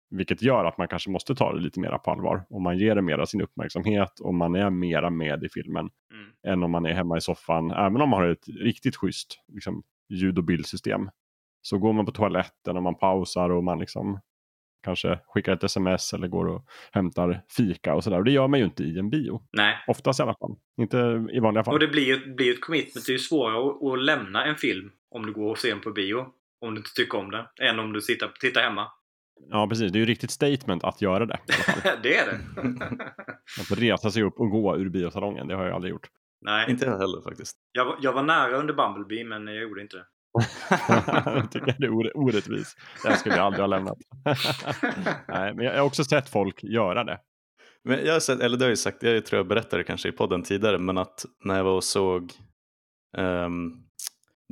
Vilket 0.10 0.41
gör 0.41 0.65
att 0.65 0.78
man 0.78 0.88
kanske 0.88 1.10
måste 1.10 1.36
ta 1.36 1.54
det 1.54 1.60
lite 1.60 1.80
mera 1.80 1.98
på 1.98 2.12
allvar. 2.12 2.46
Om 2.50 2.63
man 2.63 2.78
ger 2.78 2.96
det 2.96 3.02
mera 3.02 3.26
sin 3.26 3.41
uppmärksamhet 3.41 4.20
och 4.20 4.34
man 4.34 4.56
är 4.56 4.70
mera 4.70 5.10
med 5.10 5.43
i 5.43 5.50
filmen. 5.50 5.89
Mm. 6.13 6.32
Än 6.48 6.63
om 6.63 6.72
man 6.72 6.86
är 6.86 6.93
hemma 6.93 7.17
i 7.17 7.22
soffan. 7.22 7.72
Även 7.72 8.02
om 8.02 8.10
man 8.10 8.22
har 8.22 8.28
ett 8.28 8.48
riktigt 8.48 8.96
schysst 8.96 9.43
liksom, 9.54 9.84
ljud 10.10 10.38
och 10.38 10.43
bildsystem. 10.43 11.10
Så 11.62 11.78
går 11.78 11.93
man 11.93 12.06
på 12.06 12.12
toaletten 12.12 12.78
och 12.78 12.84
man 12.84 12.96
pausar 12.96 13.50
och 13.50 13.63
man 13.63 13.80
liksom 13.80 14.20
kanske 14.84 15.20
skickar 15.28 15.54
ett 15.54 15.63
sms 15.63 16.13
eller 16.13 16.28
går 16.28 16.46
och 16.46 16.65
hämtar 16.91 17.41
fika 17.58 17.96
och 17.96 18.04
sådär. 18.04 18.17
Och 18.17 18.24
det 18.24 18.32
gör 18.32 18.48
man 18.48 18.60
ju 18.60 18.65
inte 18.65 18.84
i 18.84 19.00
en 19.00 19.10
bio. 19.10 19.41
Nej. 19.52 19.76
Oftast 19.88 20.20
i 20.20 20.24
alla 20.24 20.36
fall. 20.39 20.56
Inte 20.82 21.28
i 21.34 21.39
vanliga 21.39 21.63
fall. 21.63 21.74
Och 21.74 21.80
det 21.80 21.88
blir 21.88 22.06
ju 22.06 22.36
blir 22.36 22.54
ett 22.54 22.62
commitment. 22.62 23.06
Det 23.06 23.12
är 23.12 23.13
ju 23.13 23.20
svårare 23.20 23.70
att, 23.70 23.84
att, 23.84 24.06
lämna 24.06 24.46
en 24.46 24.56
film 24.56 24.91
om 25.12 25.26
du 25.26 25.34
går 25.34 25.52
och 25.52 25.58
ser 25.58 25.70
den 25.70 25.82
på 25.82 25.91
bio. 25.91 26.26
Om 26.62 26.74
du 26.74 26.78
inte 26.78 26.93
tycker 26.96 27.17
om 27.17 27.32
den. 27.32 27.46
Än 27.62 27.80
om 27.80 27.93
du 27.93 28.02
sitter, 28.02 28.32
tittar 28.39 28.62
hemma. 28.62 28.88
Ja, 29.50 29.67
precis. 29.69 29.91
Det 29.91 29.97
är 29.97 30.00
ju 30.00 30.06
riktigt 30.06 30.32
statement 30.32 30.84
att 30.84 31.02
göra 31.02 31.26
det. 31.26 31.39
det 32.04 32.17
är 32.17 32.26
det. 32.26 32.39
att 33.71 33.71
resa 33.80 34.12
sig 34.12 34.23
upp 34.23 34.39
och 34.39 34.50
gå 34.50 34.78
ur 34.78 34.89
biosalongen. 34.89 35.47
Det 35.47 35.56
har 35.56 35.65
jag 35.65 35.76
aldrig 35.76 35.91
gjort. 35.91 36.08
Nej, 36.41 36.71
Inte 36.71 36.86
jag 36.86 36.97
heller 36.97 37.21
faktiskt. 37.30 37.58
jag, 37.71 37.86
var- 37.86 37.97
jag 38.02 38.13
var 38.13 38.23
nära 38.23 38.58
under 38.58 38.73
Bumblebee 38.73 39.23
men 39.26 39.47
jag 39.47 39.62
gjorde 39.63 39.82
inte 39.82 39.97
det. 39.97 40.06
jag 41.26 41.52
tycker 41.52 41.76
det 41.80 41.86
är 41.86 42.17
orättvist. 42.17 42.78
Den 43.04 43.17
skulle 43.17 43.36
jag 43.36 43.45
aldrig 43.45 43.62
ha 43.62 43.67
lämnat. 43.67 43.97
Nej, 45.28 45.54
men 45.54 45.65
jag 45.65 45.73
har 45.73 45.82
också 45.82 46.04
sett 46.04 46.30
folk 46.30 46.63
göra 46.63 47.04
det. 47.04 47.19
Men 47.84 48.06
jag 48.06 48.13
har 48.13 48.19
sett, 48.19 48.39
eller 48.39 48.58
det 48.58 48.65
har 48.65 48.69
jag 48.69 48.78
sagt, 48.78 49.04
jag 49.04 49.26
tror 49.26 49.38
jag 49.39 49.47
berättade 49.47 49.84
kanske 49.84 50.10
i 50.10 50.12
podden 50.12 50.43
tidigare, 50.43 50.78
men 50.78 50.97
att 50.97 51.26
när 51.43 51.58
jag 51.58 51.63
var 51.63 51.71
och 51.76 51.84
såg 51.84 52.32
ehm, 53.17 53.71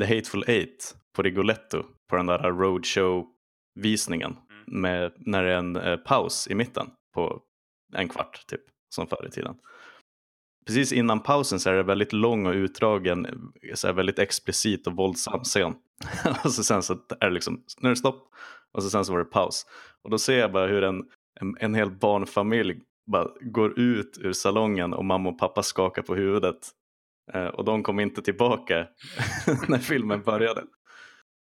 The 0.01 0.15
Hateful 0.15 0.43
Eight 0.47 0.95
på 1.15 1.21
Rigoletto 1.23 1.83
på 2.09 2.15
den 2.15 2.25
där 2.25 2.39
roadshow-visningen 2.39 4.35
med, 4.67 5.11
när 5.17 5.43
det 5.43 5.51
är 5.51 5.57
en 5.57 5.75
eh, 5.75 5.97
paus 5.97 6.47
i 6.47 6.55
mitten 6.55 6.87
på 7.13 7.41
en 7.93 8.09
kvart 8.09 8.47
typ, 8.47 8.61
som 8.95 9.07
förr 9.07 9.27
i 9.27 9.31
tiden. 9.31 9.55
Precis 10.65 10.93
innan 10.93 11.19
pausen 11.19 11.59
så 11.59 11.69
är 11.69 11.73
det 11.73 11.83
väldigt 11.83 12.13
lång 12.13 12.45
och 12.45 12.53
utdragen, 12.53 13.25
eh, 13.25 13.73
så 13.73 13.87
här 13.87 13.93
väldigt 13.93 14.19
explicit 14.19 14.87
och 14.87 14.95
våldsam 14.95 15.43
scen. 15.43 15.73
och 16.43 16.51
så 16.51 16.63
sen 16.63 16.83
så 16.83 16.93
är 17.19 17.27
det 17.27 17.33
liksom, 17.33 17.63
nu 17.79 17.89
är 17.89 17.93
det 17.93 17.99
stopp 17.99 18.29
och 18.71 18.83
så 18.83 18.89
sen 18.89 19.05
så 19.05 19.11
var 19.11 19.19
det 19.19 19.25
paus. 19.25 19.65
Och 20.03 20.09
då 20.09 20.17
ser 20.17 20.39
jag 20.39 20.51
bara 20.51 20.67
hur 20.67 20.83
en, 20.83 21.03
en, 21.39 21.57
en 21.59 21.75
hel 21.75 21.91
barnfamilj 21.91 22.81
bara 23.07 23.27
går 23.41 23.79
ut 23.79 24.17
ur 24.21 24.33
salongen 24.33 24.93
och 24.93 25.05
mamma 25.05 25.29
och 25.29 25.39
pappa 25.39 25.63
skakar 25.63 26.01
på 26.01 26.15
huvudet. 26.15 26.69
Eh, 27.33 27.47
och 27.47 27.65
de 27.65 27.83
kom 27.83 27.99
inte 27.99 28.21
tillbaka 28.21 28.87
när 29.67 29.77
filmen 29.77 30.21
började. 30.21 30.63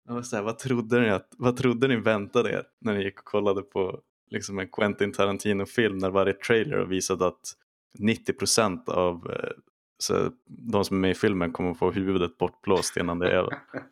Jag 0.06 0.14
var 0.14 0.22
så 0.22 0.36
här, 0.36 0.42
vad, 0.42 0.58
trodde 0.58 1.00
ni 1.00 1.10
att, 1.10 1.28
vad 1.38 1.56
trodde 1.56 1.88
ni 1.88 1.96
väntade 1.96 2.50
er 2.50 2.62
när 2.80 2.94
ni 2.94 3.04
gick 3.04 3.18
och 3.18 3.24
kollade 3.24 3.62
på 3.62 4.00
liksom 4.30 4.58
en 4.58 4.68
Quentin 4.68 5.12
Tarantino-film 5.12 5.98
när 5.98 6.10
varje 6.10 6.32
trailer 6.32 6.84
visade 6.84 7.26
att 7.26 7.54
90% 7.98 8.90
av 8.90 9.30
eh, 9.30 9.50
så 9.98 10.30
de 10.46 10.84
som 10.84 10.96
är 10.96 11.00
med 11.00 11.10
i 11.10 11.14
filmen 11.14 11.52
kommer 11.52 11.70
att 11.70 11.78
få 11.78 11.90
huvudet 11.90 12.38
bortblåst 12.38 12.96
innan 12.96 13.18
det 13.18 13.26
är 13.26 13.34
över. 13.34 13.58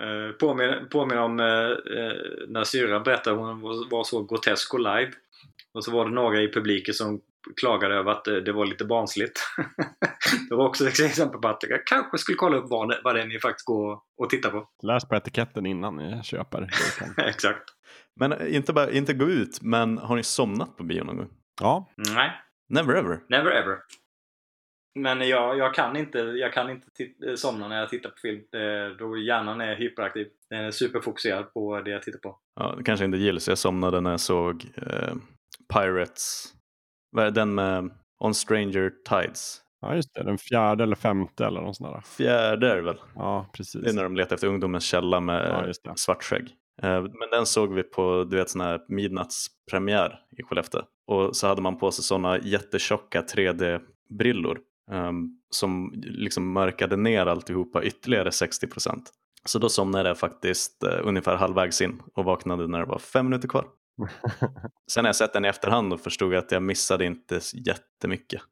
Eh, 0.00 0.06
uh, 0.06 0.32
påminner, 0.32 0.84
påmin 0.90 1.18
om 1.18 1.40
eh, 1.40 1.46
eh, 1.98 2.16
när 2.48 2.64
syrran 2.64 3.02
berättade 3.02 3.36
hon 3.36 3.60
var, 3.60 3.90
var 3.90 4.04
så 4.04 4.24
grotesk 4.24 4.74
och 4.74 4.80
live. 4.80 5.12
Och 5.74 5.84
så 5.84 5.90
var 5.90 6.04
det 6.04 6.10
några 6.10 6.42
i 6.42 6.52
publiken 6.52 6.94
som 6.94 7.20
klagade 7.60 7.94
över 7.94 8.12
att 8.12 8.26
eh, 8.28 8.34
det 8.34 8.52
var 8.52 8.66
lite 8.66 8.84
barnsligt. 8.84 9.40
det 10.48 10.54
var 10.54 10.66
också 10.68 10.88
ett 10.88 11.00
exempel 11.00 11.40
på 11.40 11.48
att 11.48 11.62
jag 11.68 11.86
kanske 11.86 12.18
skulle 12.18 12.36
kolla 12.36 12.56
upp 12.56 12.70
vad 12.70 12.88
det, 12.88 13.00
vad 13.04 13.14
det 13.14 13.22
är 13.22 13.26
ni 13.26 13.40
faktiskt 13.40 13.66
går 13.66 14.00
och 14.16 14.30
tittar 14.30 14.50
på. 14.50 14.68
Läs 14.82 15.08
på 15.08 15.14
etiketten 15.16 15.66
innan 15.66 15.96
ni 15.96 16.22
köper. 16.22 16.68
Exakt. 17.16 17.62
Men 18.20 18.32
eh, 18.32 18.54
inte, 18.56 18.72
bara, 18.72 18.90
inte 18.90 19.12
gå 19.14 19.24
ut, 19.24 19.62
men 19.62 19.98
har 19.98 20.16
ni 20.16 20.22
somnat 20.22 20.76
på 20.76 20.84
bio 20.84 21.04
någon 21.04 21.16
gång? 21.16 21.28
Ja, 21.60 21.90
Nej, 22.14 22.30
Never 22.68 22.94
ever. 22.94 23.20
never 23.28 23.50
ever. 23.50 23.78
Men 24.98 25.28
jag, 25.28 25.58
jag 25.58 25.74
kan 25.74 25.96
inte, 25.96 26.18
jag 26.18 26.52
kan 26.52 26.70
inte 26.70 26.86
tit- 26.90 27.36
somna 27.38 27.68
när 27.68 27.78
jag 27.80 27.88
tittar 27.88 28.10
på 28.10 28.16
film. 28.16 28.40
Eh, 28.54 28.96
Då 28.98 29.16
hjärnan 29.18 29.60
är 29.60 29.76
hyperaktiv. 29.76 30.26
Den 30.50 30.64
är 30.64 30.70
superfokuserad 30.70 31.52
på 31.54 31.80
det 31.80 31.90
jag 31.90 32.02
tittar 32.02 32.18
på. 32.18 32.38
Ja, 32.60 32.74
det 32.78 32.84
kanske 32.84 33.04
inte 33.04 33.18
gills. 33.18 33.48
Jag 33.48 33.58
somnade 33.58 34.00
när 34.00 34.10
jag 34.10 34.20
såg 34.20 34.66
eh, 34.76 35.14
Pirates. 35.74 36.44
Vad 37.12 37.26
är 37.26 37.30
den 37.30 37.54
med 37.54 37.90
On 38.18 38.34
Stranger 38.34 38.92
Tides? 39.08 39.58
ja, 39.80 39.94
just 39.94 40.14
det. 40.14 40.22
Den 40.22 40.38
fjärde 40.38 40.82
eller 40.84 40.96
femte 40.96 41.46
eller 41.46 41.60
något 41.60 41.76
sånt 41.76 41.94
där. 41.94 42.00
Fjärde 42.00 42.72
är 42.72 42.76
det 42.76 42.82
väl? 42.82 43.00
Ja, 43.14 43.50
precis. 43.52 43.82
Det 43.82 43.90
är 43.90 43.94
när 43.94 44.02
de 44.02 44.16
letar 44.16 44.34
efter 44.34 44.46
ungdomens 44.48 44.84
källa 44.84 45.20
med 45.20 45.72
Ja, 45.84 45.94
svartskägg. 45.96 46.48
Eh, 46.82 47.02
Men 47.02 47.30
den 47.32 47.46
såg 47.46 47.74
vi 47.74 47.82
på 47.82 48.24
du 48.24 48.36
vet, 48.36 48.50
sån 48.50 48.60
här 48.60 48.80
midnattspremiär 48.88 50.18
i 50.38 50.42
Skellefteå. 50.42 50.80
Och 51.06 51.36
så 51.36 51.46
hade 51.46 51.62
man 51.62 51.78
på 51.78 51.90
sig 51.90 52.04
såna 52.04 52.38
jättetjocka 52.38 53.22
3D-brillor 53.22 54.58
ehm, 54.92 55.28
som 55.50 55.92
liksom 55.94 56.52
mörkade 56.52 56.96
ner 56.96 57.26
alltihopa 57.26 57.82
ytterligare 57.82 58.32
60 58.32 58.66
procent. 58.66 59.10
Så 59.44 59.58
då 59.58 59.68
somnade 59.68 60.08
jag 60.08 60.18
faktiskt 60.18 60.82
eh, 60.82 60.98
ungefär 61.02 61.36
halvvägs 61.36 61.82
in 61.82 62.02
och 62.14 62.24
vaknade 62.24 62.68
när 62.68 62.78
det 62.78 62.86
var 62.86 62.98
fem 62.98 63.26
minuter 63.26 63.48
kvar. 63.48 63.66
Sen 64.90 65.04
har 65.04 65.08
jag 65.08 65.16
sett 65.16 65.32
den 65.32 65.44
i 65.44 65.48
efterhand 65.48 65.92
och 65.92 66.00
förstod 66.00 66.34
att 66.34 66.52
jag 66.52 66.62
missade 66.62 67.04
inte 67.04 67.40
jättemycket. 67.54 68.42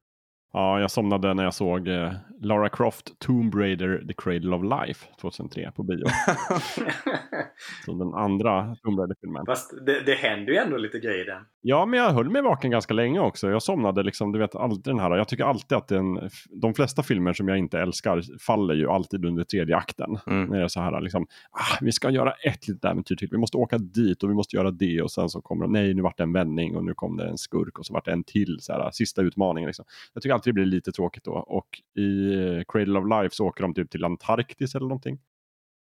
Ja, 0.52 0.80
jag 0.80 0.90
somnade 0.90 1.34
när 1.34 1.44
jag 1.44 1.54
såg 1.54 1.88
eh, 1.88 2.12
Lara 2.42 2.68
Croft 2.68 3.18
Tomb 3.18 3.54
Raider 3.54 4.04
The 4.08 4.14
Cradle 4.16 4.56
of 4.56 4.62
Life 4.62 5.06
2003 5.20 5.72
på 5.76 5.82
bio. 5.82 6.04
Så 7.84 7.92
den 7.92 8.14
andra 8.14 8.76
Tomb 8.82 8.98
Raider-filmen. 8.98 9.46
Fast 9.46 9.86
det, 9.86 10.00
det 10.06 10.14
händer 10.14 10.52
ju 10.52 10.58
ändå 10.58 10.76
lite 10.76 10.98
grejer 10.98 11.22
i 11.22 11.24
den. 11.24 11.42
Ja, 11.62 11.86
men 11.86 12.00
jag 12.00 12.10
höll 12.10 12.30
mig 12.30 12.42
vaken 12.42 12.70
ganska 12.70 12.94
länge 12.94 13.20
också. 13.20 13.50
Jag 13.50 13.62
somnade 13.62 14.02
liksom, 14.02 14.32
du 14.32 14.38
vet, 14.38 14.54
alltid 14.54 14.84
den 14.84 14.98
här. 14.98 15.16
Jag 15.16 15.28
tycker 15.28 15.44
alltid 15.44 15.78
att 15.78 15.88
den, 15.88 16.30
de 16.62 16.74
flesta 16.74 17.02
filmer 17.02 17.32
som 17.32 17.48
jag 17.48 17.58
inte 17.58 17.78
älskar 17.78 18.22
faller 18.38 18.74
ju 18.74 18.88
alltid 18.90 19.24
under 19.24 19.44
tredje 19.44 19.76
akten. 19.76 20.18
Mm. 20.26 20.44
När 20.44 20.58
det 20.58 20.64
är 20.64 20.68
så 20.68 20.80
här 20.80 21.00
liksom, 21.00 21.26
ah, 21.50 21.78
vi 21.80 21.92
ska 21.92 22.10
göra 22.10 22.32
ett 22.32 22.68
litet 22.68 22.84
äventyr 22.84 23.16
till. 23.16 23.28
Vi 23.30 23.38
måste 23.38 23.56
åka 23.56 23.78
dit 23.78 24.22
och 24.22 24.30
vi 24.30 24.34
måste 24.34 24.56
göra 24.56 24.70
det. 24.70 25.02
Och 25.02 25.10
sen 25.10 25.28
så 25.28 25.40
kommer 25.40 25.66
det, 25.66 25.72
nej 25.72 25.94
nu 25.94 26.02
vart 26.02 26.16
det 26.16 26.22
en 26.22 26.32
vändning 26.32 26.76
och 26.76 26.84
nu 26.84 26.94
kom 26.94 27.16
det 27.16 27.28
en 27.28 27.38
skurk 27.38 27.78
och 27.78 27.86
så 27.86 27.94
vart 27.94 28.04
det 28.04 28.12
en 28.12 28.24
till. 28.24 28.56
Så 28.60 28.72
här, 28.72 28.90
sista 28.90 29.22
utmaningen 29.22 29.66
liksom. 29.68 29.84
Jag 30.14 30.22
tycker 30.22 30.34
alltid 30.40 30.50
det 30.50 30.55
blir 30.55 30.64
lite 30.64 30.92
tråkigt 30.92 31.24
då. 31.24 31.33
Och 31.33 31.68
i 31.98 32.35
eh, 32.35 32.62
Cradle 32.68 32.98
of 32.98 33.22
Life 33.22 33.35
så 33.35 33.46
åker 33.46 33.62
de 33.62 33.74
typ 33.74 33.90
till 33.90 34.05
Antarktis 34.05 34.74
eller 34.74 34.87
någonting. 34.87 35.18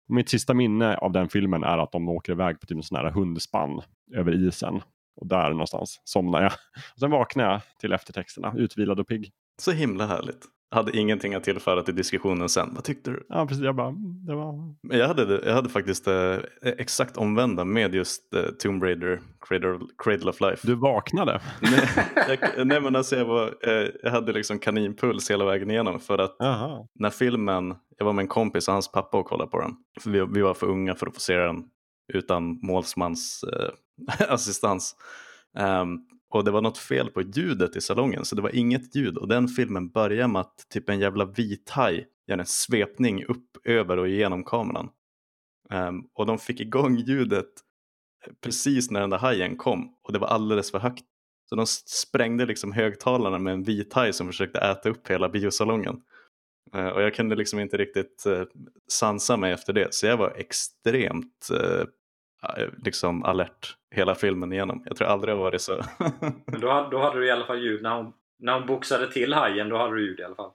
Och 0.08 0.16
mitt 0.16 0.30
sista 0.30 0.54
minne 0.54 0.98
av 0.98 1.12
den 1.12 1.30
filmen 1.30 1.64
är 1.64 1.78
att 1.78 1.92
de 1.92 2.10
åker 2.10 2.32
iväg 2.32 2.60
på 2.60 2.66
typ 2.68 2.78
en 2.78 2.84
sån 2.84 2.98
här 2.98 3.12
hundspann 3.12 3.82
över 4.16 4.48
isen. 4.48 4.82
Och 5.16 5.28
där 5.28 5.50
någonstans 5.50 6.02
somnar 6.04 6.42
jag. 6.42 6.52
Och 6.94 7.00
sen 7.00 7.12
vaknar 7.12 7.52
jag 7.52 7.62
till 7.80 7.94
eftertexterna, 7.94 8.54
utvilad 8.58 9.00
och 9.00 9.08
pigg. 9.08 9.32
Så 9.62 9.72
himla 9.72 10.08
härligt. 10.08 10.46
Hade 10.74 10.98
ingenting 10.98 11.34
att 11.34 11.44
tillföra 11.44 11.84
till 11.84 11.96
diskussionen 11.96 12.50
sen. 12.50 12.70
Vad 12.76 12.84
tyckte 12.84 13.12
du? 13.12 13.26
Ja, 13.30 13.46
precis. 13.46 13.64
Jag 13.64 13.76
bara, 13.76 13.88
mm, 13.88 14.26
det 14.26 14.36
var... 14.36 14.76
Men 14.84 14.98
Jag 14.98 15.08
hade, 15.08 15.42
jag 15.46 15.54
hade 15.54 15.70
faktiskt 15.70 16.08
eh, 16.08 16.36
exakt 16.62 17.18
omvända 17.18 17.66
med 17.66 17.96
just 17.96 18.34
eh, 18.34 18.42
Tomb 18.60 18.84
Raider, 18.84 19.22
Cradle, 19.42 19.80
Cradle 19.98 20.30
of 20.30 20.42
Life. 20.42 20.68
Du 20.68 20.76
vaknade. 20.76 21.42
nej, 21.62 22.40
jag, 22.58 22.68
nej 22.68 22.82
men 22.82 22.96
alltså 22.96 23.16
jag, 23.16 23.26
var, 23.26 23.54
eh, 23.68 23.88
jag 24.04 24.12
hade 24.12 24.32
liksom 24.34 24.60
kaninpuls 24.60 25.32
hela 25.32 25.46
vägen 25.46 25.72
igenom 25.72 26.00
för 26.00 26.18
att 26.18 26.36
Jaha. 26.40 26.88
när 26.96 27.10
filmen, 27.10 27.76
jag 27.98 28.06
var 28.06 28.14
med 28.14 28.24
en 28.24 28.28
kompis 28.28 28.68
och 28.68 28.74
hans 28.74 28.92
pappa 28.92 29.18
och 29.18 29.26
kollade 29.26 29.52
på 29.52 29.60
den. 29.62 29.72
För 30.02 30.10
vi, 30.10 30.26
vi 30.34 30.42
var 30.42 30.54
för 30.54 30.68
unga 30.68 30.96
för 30.96 31.08
att 31.08 31.14
få 31.14 31.20
se 31.20 31.36
den 31.38 31.64
utan 32.14 32.60
målsmans 32.62 33.44
eh, 33.54 33.70
assistans. 34.34 34.96
Ehm, 35.58 35.98
och 36.34 36.44
det 36.44 36.52
var 36.52 36.62
något 36.62 36.78
fel 36.78 37.10
på 37.10 37.22
ljudet 37.22 37.76
i 37.76 37.82
salongen 37.82 38.26
så 38.26 38.36
det 38.36 38.42
var 38.42 38.56
inget 38.56 38.96
ljud 38.96 39.18
och 39.18 39.28
den 39.28 39.48
filmen 39.48 39.90
börjar 39.90 40.28
med 40.28 40.42
att 40.42 40.70
typ 40.70 40.90
en 40.90 41.00
jävla 41.00 41.26
vit 41.26 41.70
haj 41.70 42.08
gör 42.28 42.38
en 42.38 42.46
svepning 42.46 43.26
upp 43.26 43.58
över 43.64 43.98
och 43.98 44.08
igenom 44.08 44.44
kameran. 44.44 44.90
Um, 45.70 46.08
och 46.14 46.26
de 46.26 46.38
fick 46.38 46.60
igång 46.60 46.98
ljudet 46.98 47.50
precis 48.44 48.92
när 48.92 49.02
den 49.02 49.10
där 49.10 49.18
hajen 49.18 49.58
kom 49.58 49.96
och 50.04 50.14
det 50.14 50.20
var 50.20 50.28
alldeles 50.28 50.72
för 50.72 50.80
högt. 50.80 51.06
Så 51.50 51.56
de 51.56 51.66
sprängde 51.86 52.46
liksom 52.46 52.72
högtalarna 52.72 53.40
med 53.40 53.54
en 53.54 53.64
vit 53.64 53.94
haj 53.94 54.14
som 54.14 54.28
försökte 54.28 54.60
äta 54.60 54.90
upp 54.90 55.08
hela 55.08 55.30
biosalongen. 55.30 56.02
Uh, 56.76 56.88
Och 56.88 57.02
jag 57.02 57.14
kunde 57.14 57.36
liksom 57.36 57.60
inte 57.60 57.78
riktigt 57.78 58.24
uh, 58.28 58.44
sansa 58.92 59.38
mig 59.38 59.52
efter 59.52 59.74
det. 59.74 59.94
Så 59.94 60.06
jag 60.06 60.18
var 60.18 60.34
extremt 60.38 61.50
uh, 61.52 61.84
liksom 62.86 63.24
alert 63.24 63.76
hela 63.96 64.16
filmen 64.16 64.54
igenom. 64.54 64.84
Jag 64.86 64.98
tror 64.98 65.08
aldrig 65.08 65.34
jag 65.34 65.38
varit 65.40 65.62
så. 65.62 65.82
Men 66.48 66.62
då, 66.62 66.88
då 66.92 67.00
hade 67.00 67.20
du 67.20 67.28
i 67.28 67.32
alla 67.32 67.46
fall 67.46 67.60
ljud 67.64 67.84
när 67.84 67.96
hon, 67.98 68.14
när 68.40 68.54
hon 68.54 68.68
boxade 68.68 69.12
till 69.12 69.34
hajen. 69.34 69.70
Då 69.70 69.78
hade 69.78 69.96
du 69.96 70.06
ljud 70.08 70.20
i 70.20 70.24
alla 70.24 70.36
fall. 70.36 70.52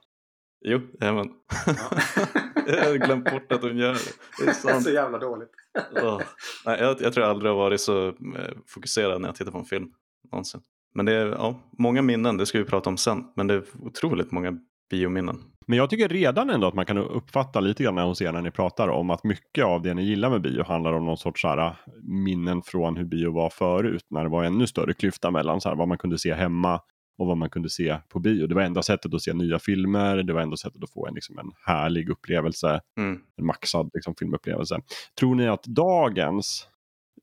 jo, 0.65 0.79
jajamän. 1.01 1.29
Ja. 1.65 1.73
jag 2.67 2.83
hade 2.83 2.97
glömt 2.97 3.31
bort 3.31 3.51
att 3.51 3.61
hon 3.61 3.77
gör 3.77 3.93
det. 3.93 3.99
Det 4.37 4.43
är 4.43 4.45
Det 4.45 4.51
är 4.51 4.53
sant. 4.53 4.83
så 4.83 4.91
jävla 4.91 5.17
dåligt. 5.17 5.51
Åh. 6.03 6.21
Nej, 6.65 6.79
jag, 6.79 7.01
jag 7.01 7.13
tror 7.13 7.23
jag 7.25 7.29
aldrig 7.29 7.51
har 7.51 7.57
varit 7.57 7.81
så 7.81 8.07
eh, 8.07 8.13
fokuserad 8.67 9.21
när 9.21 9.27
jag 9.27 9.35
tittar 9.35 9.51
på 9.51 9.57
en 9.57 9.65
film. 9.65 9.91
Någonsin. 10.31 10.61
Men 10.95 11.05
det 11.05 11.13
är 11.13 11.25
ja, 11.27 11.59
många 11.77 12.01
minnen, 12.01 12.37
det 12.37 12.45
ska 12.45 12.57
vi 12.57 12.65
prata 12.65 12.89
om 12.89 12.97
sen. 12.97 13.23
Men 13.35 13.47
det 13.47 13.53
är 13.53 13.63
otroligt 13.81 14.31
många 14.31 14.57
biominnen. 14.89 15.39
Men 15.69 15.77
jag 15.77 15.89
tycker 15.89 16.07
redan 16.07 16.49
ändå 16.49 16.67
att 16.67 16.73
man 16.73 16.85
kan 16.85 16.97
uppfatta 16.97 17.59
lite 17.59 17.83
grann 17.83 17.97
hos 17.97 18.21
er 18.21 18.31
när 18.31 18.41
ni 18.41 18.51
pratar 18.51 18.87
om 18.87 19.09
att 19.09 19.23
mycket 19.23 19.65
av 19.65 19.81
det 19.81 19.93
ni 19.93 20.03
gillar 20.03 20.29
med 20.29 20.41
bio 20.41 20.63
handlar 20.63 20.93
om 20.93 21.05
någon 21.05 21.17
sorts 21.17 21.43
här, 21.43 21.75
minnen 22.03 22.61
från 22.61 22.97
hur 22.97 23.05
bio 23.05 23.33
var 23.33 23.49
förut. 23.49 24.05
När 24.09 24.23
det 24.23 24.29
var 24.29 24.43
ännu 24.43 24.67
större 24.67 24.93
klyfta 24.93 25.31
mellan 25.31 25.61
så 25.61 25.69
här, 25.69 25.75
vad 25.75 25.87
man 25.87 25.97
kunde 25.97 26.19
se 26.19 26.33
hemma 26.33 26.81
och 27.17 27.27
vad 27.27 27.37
man 27.37 27.49
kunde 27.49 27.69
se 27.69 27.97
på 28.09 28.19
bio. 28.19 28.47
Det 28.47 28.55
var 28.55 28.61
enda 28.61 28.81
sättet 28.81 29.13
att 29.13 29.21
se 29.21 29.33
nya 29.33 29.59
filmer. 29.59 30.23
Det 30.23 30.33
var 30.33 30.41
enda 30.41 30.57
sättet 30.57 30.83
att 30.83 30.91
få 30.91 31.07
en, 31.07 31.13
liksom, 31.13 31.39
en 31.39 31.51
härlig 31.65 32.09
upplevelse. 32.09 32.81
Mm. 32.97 33.19
En 33.37 33.45
maxad 33.45 33.89
liksom, 33.93 34.15
filmupplevelse. 34.19 34.79
Tror 35.19 35.35
ni 35.35 35.47
att 35.47 35.63
dagens 35.63 36.67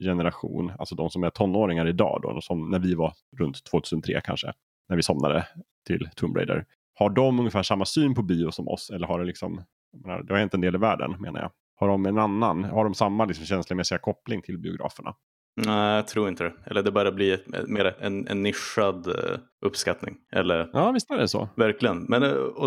generation, 0.00 0.72
alltså 0.78 0.94
de 0.94 1.10
som 1.10 1.24
är 1.24 1.30
tonåringar 1.30 1.88
idag, 1.88 2.20
då, 2.22 2.40
som 2.40 2.70
när 2.70 2.78
vi 2.78 2.94
var 2.94 3.12
runt 3.38 3.64
2003 3.64 4.20
kanske, 4.24 4.52
när 4.88 4.96
vi 4.96 5.02
somnade 5.02 5.46
till 5.86 6.08
Tomb 6.16 6.36
Raider, 6.36 6.64
har 6.98 7.10
de 7.10 7.38
ungefär 7.38 7.62
samma 7.62 7.84
syn 7.84 8.14
på 8.14 8.22
bio 8.22 8.50
som 8.50 8.68
oss? 8.68 8.90
Eller 8.90 9.06
har 9.06 9.18
det 9.18 9.24
liksom, 9.24 9.64
menar, 10.04 10.22
det 10.22 10.32
har 10.32 10.40
hänt 10.40 10.54
en 10.54 10.60
del 10.60 10.74
i 10.74 10.78
världen 10.78 11.16
menar 11.20 11.40
jag. 11.40 11.50
Har 11.78 11.88
de 11.88 12.06
en 12.06 12.18
annan, 12.18 12.64
har 12.64 12.84
de 12.84 12.94
samma 12.94 13.24
liksom 13.24 13.46
känslomässiga 13.46 13.98
koppling 13.98 14.42
till 14.42 14.58
biograferna? 14.58 15.14
Nej, 15.56 15.96
jag 15.96 16.08
tror 16.08 16.28
inte 16.28 16.44
det. 16.44 16.52
Eller 16.64 16.82
det 16.82 16.92
börjar 16.92 17.12
bli 17.12 17.38
mer 17.66 17.96
en, 18.00 18.28
en 18.28 18.42
nischad 18.42 19.06
uh, 19.06 19.38
uppskattning. 19.66 20.16
Eller, 20.32 20.70
ja, 20.72 20.90
visst 20.90 21.10
är 21.10 21.16
det 21.16 21.28
så. 21.28 21.48
Verkligen. 21.56 22.02
Men 22.02 22.22
uh, 22.22 22.32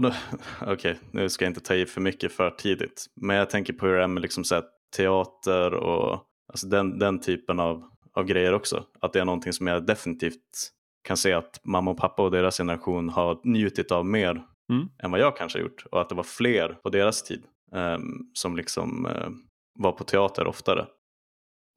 okej, 0.61 0.73
okay, 0.73 0.95
nu 1.11 1.29
ska 1.29 1.45
jag 1.45 1.49
inte 1.49 1.61
ta 1.61 1.73
i 1.73 1.85
för 1.85 2.01
mycket 2.01 2.31
för 2.31 2.49
tidigt. 2.49 3.05
Men 3.21 3.35
jag 3.35 3.49
tänker 3.49 3.73
på 3.73 3.85
hur 3.85 3.95
det 3.95 4.03
är 4.03 4.07
med 4.07 4.21
liksom 4.21 4.43
så 4.43 4.61
teater 4.97 5.73
och 5.73 6.23
alltså 6.47 6.67
den, 6.67 6.99
den 6.99 7.19
typen 7.19 7.59
av, 7.59 7.83
av 8.13 8.23
grejer 8.23 8.53
också. 8.53 8.83
Att 9.01 9.13
det 9.13 9.19
är 9.19 9.25
någonting 9.25 9.53
som 9.53 9.67
jag 9.67 9.85
definitivt 9.85 10.71
kan 11.01 11.17
se 11.17 11.33
att 11.33 11.59
mamma 11.63 11.91
och 11.91 11.97
pappa 11.97 12.23
och 12.23 12.31
deras 12.31 12.57
generation 12.57 13.09
har 13.09 13.39
njutit 13.43 13.91
av 13.91 14.05
mer 14.05 14.43
mm. 14.71 14.89
än 15.03 15.11
vad 15.11 15.19
jag 15.19 15.37
kanske 15.37 15.59
har 15.59 15.63
gjort. 15.63 15.85
Och 15.91 16.01
att 16.01 16.09
det 16.09 16.15
var 16.15 16.23
fler 16.23 16.77
på 16.83 16.89
deras 16.89 17.23
tid 17.23 17.43
um, 17.71 18.29
som 18.33 18.57
liksom 18.57 19.05
uh, 19.05 19.29
var 19.79 19.91
på 19.91 20.03
teater 20.03 20.47
oftare. 20.47 20.87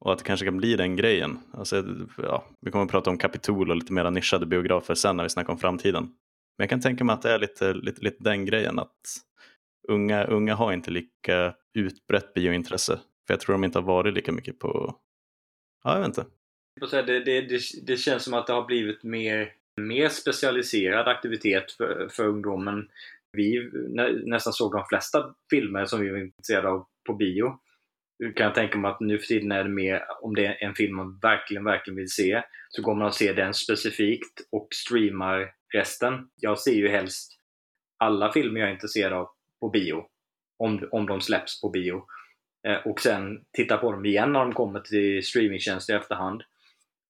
Och 0.05 0.11
att 0.11 0.17
det 0.17 0.23
kanske 0.23 0.45
kan 0.45 0.57
bli 0.57 0.75
den 0.75 0.95
grejen. 0.95 1.39
Alltså, 1.53 1.83
ja, 2.17 2.43
vi 2.61 2.71
kommer 2.71 2.85
att 2.85 2.91
prata 2.91 3.09
om 3.09 3.17
Kapitol 3.17 3.69
och 3.69 3.75
lite 3.75 3.93
mer 3.93 4.11
nischade 4.11 4.45
biografer 4.45 4.95
sen 4.95 5.17
när 5.17 5.23
vi 5.23 5.29
snackar 5.29 5.53
om 5.53 5.59
framtiden. 5.59 6.03
Men 6.57 6.63
jag 6.63 6.69
kan 6.69 6.81
tänka 6.81 7.03
mig 7.03 7.13
att 7.13 7.21
det 7.21 7.31
är 7.31 7.39
lite, 7.39 7.73
lite, 7.73 8.01
lite 8.01 8.23
den 8.23 8.45
grejen 8.45 8.79
att 8.79 9.01
unga, 9.87 10.23
unga 10.23 10.55
har 10.55 10.73
inte 10.73 10.91
lika 10.91 11.53
utbrett 11.73 12.33
biointresse. 12.33 12.99
För 13.27 13.33
jag 13.33 13.39
tror 13.39 13.53
de 13.53 13.63
inte 13.63 13.79
har 13.79 13.85
varit 13.85 14.13
lika 14.13 14.31
mycket 14.31 14.59
på, 14.59 14.95
ja 15.83 15.93
jag 15.93 15.99
vet 15.99 16.07
inte. 16.07 16.25
Det, 16.81 17.01
det, 17.01 17.41
det, 17.41 17.59
det 17.83 17.97
känns 17.97 18.23
som 18.23 18.33
att 18.33 18.47
det 18.47 18.53
har 18.53 18.65
blivit 18.65 19.03
mer, 19.03 19.53
mer 19.81 20.09
specialiserad 20.09 21.07
aktivitet 21.07 21.71
för, 21.71 22.09
för 22.11 22.27
ungdomen. 22.27 22.89
Vi 23.37 23.71
nästan 24.23 24.53
såg 24.53 24.71
de 24.71 24.85
flesta 24.89 25.35
filmer 25.49 25.85
som 25.85 26.01
vi 26.01 26.09
var 26.09 26.17
intresserade 26.17 26.69
av 26.69 26.87
på 27.07 27.13
bio 27.13 27.59
kan 28.35 28.45
jag 28.45 28.55
tänka 28.55 28.77
mig 28.77 28.91
att 28.91 28.99
nu 28.99 29.19
för 29.19 29.27
tiden 29.27 29.51
är 29.51 29.63
det 29.63 29.69
mer, 29.69 30.01
om 30.21 30.35
det 30.35 30.45
är 30.45 30.63
en 30.63 30.75
film 30.75 30.95
man 30.95 31.19
verkligen, 31.21 31.63
verkligen 31.63 31.97
vill 31.97 32.09
se, 32.09 32.43
så 32.69 32.81
går 32.81 32.95
man 32.95 33.07
och 33.07 33.15
ser 33.15 33.33
den 33.33 33.53
specifikt 33.53 34.41
och 34.51 34.67
streamar 34.71 35.53
resten. 35.73 36.29
Jag 36.35 36.59
ser 36.59 36.73
ju 36.73 36.89
helst 36.89 37.39
alla 37.97 38.31
filmer 38.31 38.59
jag 38.59 38.69
är 38.69 38.73
intresserad 38.73 39.13
av 39.13 39.29
på 39.59 39.69
bio, 39.69 40.05
om, 40.59 40.87
om 40.91 41.05
de 41.05 41.21
släpps 41.21 41.61
på 41.61 41.69
bio. 41.69 42.05
Eh, 42.67 42.77
och 42.87 42.99
sen 42.99 43.45
titta 43.51 43.77
på 43.77 43.91
dem 43.91 44.05
igen 44.05 44.33
när 44.33 44.39
de 44.39 44.53
kommer 44.53 44.79
till 44.79 45.23
streamingtjänster 45.23 45.93
i 45.93 45.97
efterhand. 45.97 46.43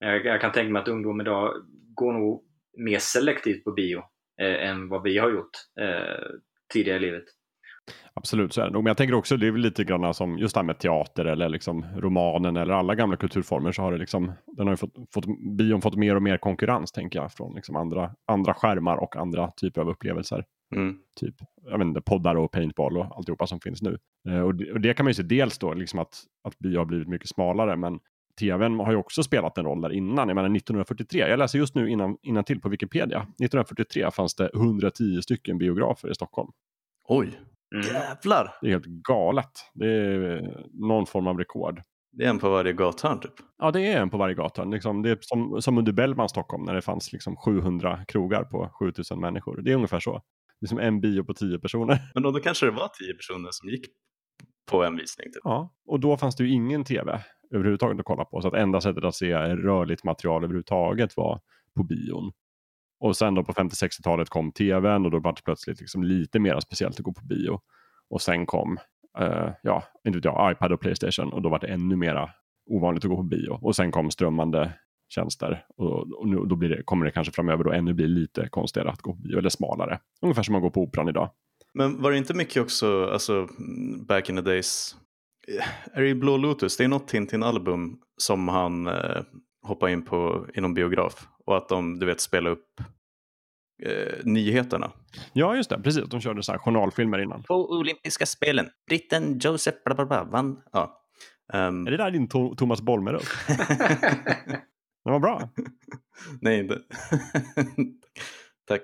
Eh, 0.04 0.10
jag 0.10 0.41
kan 0.41 0.51
tänka 0.51 0.72
mig 0.72 0.82
att 0.82 0.88
ungdom 0.88 1.22
idag 1.22 1.54
går 1.95 2.14
nog 2.14 2.43
mer 2.78 2.99
selektivt 2.99 3.64
på 3.64 3.72
bio 3.72 3.97
eh, 4.41 4.70
än 4.70 4.89
vad 4.89 5.04
vi 5.04 5.18
har 5.18 5.30
gjort 5.30 5.51
eh, 5.82 6.26
tidigare 6.74 6.97
i 6.97 7.01
livet. 7.01 7.24
Absolut, 8.14 8.54
så 8.54 8.62
är 8.62 8.66
det 8.66 8.72
nog. 8.72 8.84
Men 8.84 8.89
jag 8.89 8.97
tänker 8.97 9.14
också, 9.14 9.38
det 9.38 9.47
är 9.47 9.51
väl 9.51 9.62
lite 9.62 9.84
grann 9.84 10.14
som 10.14 10.38
just 10.38 10.54
det 10.54 10.60
här 10.60 10.66
med 10.66 10.80
teater 10.80 11.26
eller 11.26 11.49
liksom 11.49 11.86
romanen 11.97 12.58
eller 12.58 12.74
alla 12.74 12.95
gamla 12.95 13.18
kulturformer 13.18 13.72
så 13.72 13.82
har 13.82 13.91
det 13.91 13.97
liksom, 13.97 14.32
den 14.45 14.68
har 14.68 14.76
fått, 14.76 14.93
fått 15.14 15.26
bion 15.58 15.82
fått 15.82 15.95
mer 15.95 16.16
och 16.16 16.24
mer 16.24 16.38
konkurrens 16.38 16.91
tänker 16.91 17.20
jag 17.20 17.32
från 17.32 17.56
liksom 17.56 17.76
andra, 17.76 18.12
andra 18.28 18.54
skärmar 18.54 18.97
och 18.97 19.16
andra 19.16 19.51
typer 19.51 19.82
av 19.82 19.89
upplevelser. 19.89 20.45
Mm. 20.76 20.97
Typ, 21.20 21.36
jag 21.64 21.78
vet 21.78 21.88
inte, 21.88 22.01
poddar 22.01 22.36
och 22.36 22.51
paintball 22.51 22.97
och 22.97 23.18
alltihopa 23.18 23.47
som 23.47 23.60
finns 23.60 23.82
nu. 23.82 23.97
Eh, 24.30 24.39
och, 24.39 24.56
det, 24.56 24.72
och, 24.72 24.82
det, 24.82 24.93
kan 24.93 25.04
man 25.04 25.10
ju 25.10 25.16
se 25.16 25.24
dels 25.24 25.58
då, 25.58 25.74
liksom 25.74 25.99
att, 25.99 26.24
att 26.43 26.60
bio 26.60 26.78
har 26.78 26.86
blivit 26.86 27.08
mycket 27.08 27.30
smalare, 27.30 27.76
men 27.76 27.99
tvn 28.39 28.79
har 28.79 28.91
ju 28.91 28.97
också 28.97 29.23
spelat 29.23 29.57
en 29.57 29.65
roll 29.65 29.81
där 29.81 29.93
innan. 29.93 30.27
Jag 30.27 30.36
menar 30.36 30.55
1943, 30.55 31.19
jag 31.19 31.39
läser 31.39 31.59
just 31.59 31.75
nu 31.75 31.89
innan, 31.89 32.17
innan 32.21 32.43
till 32.43 32.61
på 32.61 32.69
Wikipedia. 32.69 33.17
1943 33.17 34.11
fanns 34.11 34.36
det 34.36 34.49
110 34.53 35.21
stycken 35.21 35.57
biografer 35.57 36.11
i 36.11 36.15
Stockholm. 36.15 36.51
Oj, 37.07 37.39
Mm. 37.73 37.86
Jävlar! 37.88 38.55
Det 38.61 38.67
är 38.67 38.71
helt 38.71 38.86
galet. 38.86 39.51
Det 39.73 39.88
är 39.88 40.65
någon 40.73 41.05
form 41.05 41.27
av 41.27 41.38
rekord. 41.38 41.81
Det 42.11 42.25
är 42.25 42.29
en 42.29 42.39
på 42.39 42.49
varje 42.49 42.73
gathörn 42.73 43.19
typ? 43.19 43.34
Ja, 43.57 43.71
det 43.71 43.81
är 43.81 44.01
en 44.01 44.09
på 44.09 44.17
varje 44.17 44.36
gathörn. 44.36 44.71
Liksom, 44.71 45.01
det 45.01 45.09
är 45.09 45.17
som, 45.21 45.61
som 45.61 45.77
under 45.77 45.91
Bellman 45.91 46.29
Stockholm 46.29 46.63
när 46.63 46.73
det 46.73 46.81
fanns 46.81 47.13
liksom 47.13 47.36
700 47.36 48.05
krogar 48.07 48.43
på 48.43 48.69
7000 48.79 49.19
människor. 49.19 49.61
Det 49.61 49.71
är 49.71 49.75
ungefär 49.75 49.99
så. 49.99 50.21
Det 50.59 50.65
är 50.65 50.67
som 50.67 50.79
en 50.79 51.01
bio 51.01 51.23
på 51.23 51.34
10 51.34 51.59
personer. 51.59 51.99
Men 52.13 52.23
då, 52.23 52.31
då 52.31 52.39
kanske 52.39 52.65
det 52.65 52.71
var 52.71 52.88
10 52.88 53.13
personer 53.13 53.49
som 53.51 53.69
gick 53.69 53.86
på 54.71 54.84
en 54.84 54.97
visning? 54.97 55.25
Typ. 55.25 55.41
Ja, 55.43 55.73
och 55.88 55.99
då 55.99 56.17
fanns 56.17 56.36
det 56.36 56.43
ju 56.43 56.49
ingen 56.49 56.84
tv 56.84 57.23
överhuvudtaget 57.54 57.99
att 57.99 58.06
kolla 58.06 58.26
på. 58.26 58.41
Så 58.41 58.47
att 58.47 58.54
enda 58.54 58.82
sättet 58.82 59.04
att 59.04 59.16
se 59.16 59.34
rörligt 59.56 60.04
material 60.04 60.43
överhuvudtaget 60.43 61.18
var 61.18 61.41
på 61.76 61.84
bion. 61.84 62.32
Och 62.99 63.18
sen 63.18 63.36
då 63.36 63.43
på 63.43 63.54
50-60-talet 63.54 64.30
kom 64.30 64.51
tvn 64.51 65.06
och 65.06 65.12
då 65.12 65.20
var 65.20 65.34
det 65.34 65.41
plötsligt 65.43 65.80
liksom 65.80 66.04
lite 66.04 66.39
mer 66.39 66.60
speciellt 66.60 66.99
att 66.99 67.04
gå 67.04 67.14
på 67.14 67.26
bio. 67.26 67.60
Och 68.10 68.22
sen 68.22 68.45
kom, 68.45 68.78
eh, 69.20 69.49
ja, 69.64 69.84
inte 70.08 70.18
vet 70.18 70.26
jag, 70.26 70.51
iPad 70.51 70.72
och 70.72 70.82
Playstation 70.82 71.34
och 71.34 71.41
då 71.41 71.49
var 71.49 71.60
det 71.60 71.68
ännu 71.68 71.95
mera 71.95 72.30
ovanligt 72.66 73.06
att 73.06 73.10
gå 73.10 73.16
på 73.16 73.24
bio. 73.24 73.60
Och 73.62 73.76
sen 73.76 73.91
kom 73.91 74.12
strömmande 74.12 74.74
tjänster 75.10 75.66
och, 75.78 76.20
och 76.20 76.28
nu, 76.28 76.36
då 76.45 76.56
blir 76.56 76.70
det, 76.70 76.84
kommer 76.84 77.06
det 77.06 77.12
kanske 77.12 77.34
framöver 77.34 77.64
då 77.64 77.72
ännu 77.72 77.93
bli 77.93 78.08
lite 78.08 78.49
konstigare 78.49 78.89
att 78.89 79.01
gå 79.01 79.14
på 79.14 79.20
bio, 79.20 79.38
eller 79.38 79.49
smalare. 79.49 79.99
Ungefär 80.22 80.43
som 80.43 80.54
man 80.54 80.62
går 80.62 80.70
på 80.70 80.82
operan 80.82 81.10
idag. 81.10 81.30
Men 81.74 82.01
var 82.01 82.12
det 82.12 82.18
inte 82.18 82.34
mycket 82.34 82.62
också, 82.62 83.06
alltså 83.06 83.47
back 84.08 84.30
in 84.30 84.36
the 84.36 84.41
days, 84.41 84.95
är 85.93 86.01
det 86.01 86.09
i 86.09 86.15
Blå 86.15 86.37
Lotus, 86.37 86.77
det 86.77 86.83
är 86.83 86.87
något 86.87 87.07
Tintin-album 87.07 87.97
som 88.17 88.47
han 88.47 88.87
eh, 88.87 89.21
hoppar 89.63 89.87
in 89.87 90.05
på 90.05 90.47
i 90.53 90.61
någon 90.61 90.73
biograf 90.73 91.27
och 91.45 91.57
att 91.57 91.69
de, 91.69 91.99
du 91.99 92.05
vet, 92.05 92.21
spelar 92.21 92.51
upp 92.51 92.79
eh, 93.83 94.19
nyheterna. 94.23 94.91
Ja, 95.33 95.55
just 95.55 95.69
det. 95.69 95.81
Precis. 95.81 96.09
De 96.09 96.21
körde 96.21 96.43
så 96.43 96.51
här 96.51 96.59
journalfilmer 96.59 97.19
innan. 97.19 97.43
På 97.43 97.69
olympiska 97.69 98.25
spelen. 98.25 98.69
Britten 98.87 99.39
Joseph 99.39 99.77
bla 99.85 99.95
bla 99.95 100.05
bla 100.05 100.23
vann. 100.23 100.61
Ja. 100.71 100.99
Um... 101.53 101.87
Är 101.87 101.91
det 101.91 101.97
där 101.97 102.11
din 102.11 102.27
to 102.27 102.55
Thomas 102.55 102.81
Bolmerus? 102.81 103.27
Den 105.05 105.13
var 105.13 105.19
bra. 105.19 105.49
Nej, 106.41 106.59
inte. 106.59 106.79
Tack. 108.67 108.81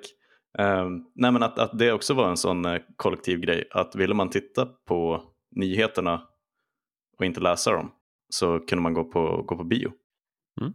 Um, 0.58 1.06
nej, 1.16 1.32
men 1.32 1.44
att, 1.44 1.60
att 1.60 1.80
det 1.80 1.92
också 1.92 2.14
var 2.14 2.30
en 2.30 2.38
sån 2.38 2.66
uh, 2.66 2.82
kollektiv 2.96 3.40
grej. 3.40 3.68
Att 3.72 3.96
ville 3.96 4.14
man 4.14 4.30
titta 4.30 4.66
på 4.66 5.24
nyheterna 5.56 6.29
och 7.20 7.26
inte 7.26 7.40
läsa 7.40 7.72
dem 7.72 7.92
så 8.30 8.60
kunde 8.60 8.82
man 8.82 8.94
gå 8.94 9.04
på, 9.04 9.42
gå 9.42 9.58
på 9.58 9.64
bio. 9.64 9.92
Mm. 10.62 10.74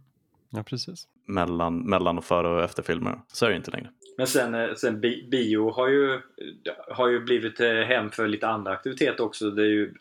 Ja, 0.49 0.63
precis. 0.63 1.07
Mellan, 1.27 1.89
mellan 1.89 2.17
och 2.17 2.25
före 2.25 2.47
och 2.47 2.63
efter 2.63 2.83
filmer. 2.83 3.19
Så 3.27 3.45
är 3.45 3.49
det 3.49 3.55
inte 3.55 3.71
längre. 3.71 3.89
Men 4.17 4.27
sen, 4.27 4.55
eh, 4.55 4.73
sen 4.73 5.01
bio 5.01 5.71
har 5.71 5.87
ju, 5.87 6.21
har 6.91 7.07
ju 7.07 7.19
blivit 7.19 7.59
eh, 7.59 7.73
hem 7.73 8.11
för 8.11 8.27
lite 8.27 8.47
andra 8.47 8.71
aktiviteter 8.71 9.23
också. 9.23 9.51
Det 9.51 9.61
är 9.61 9.67
ju 9.67 9.93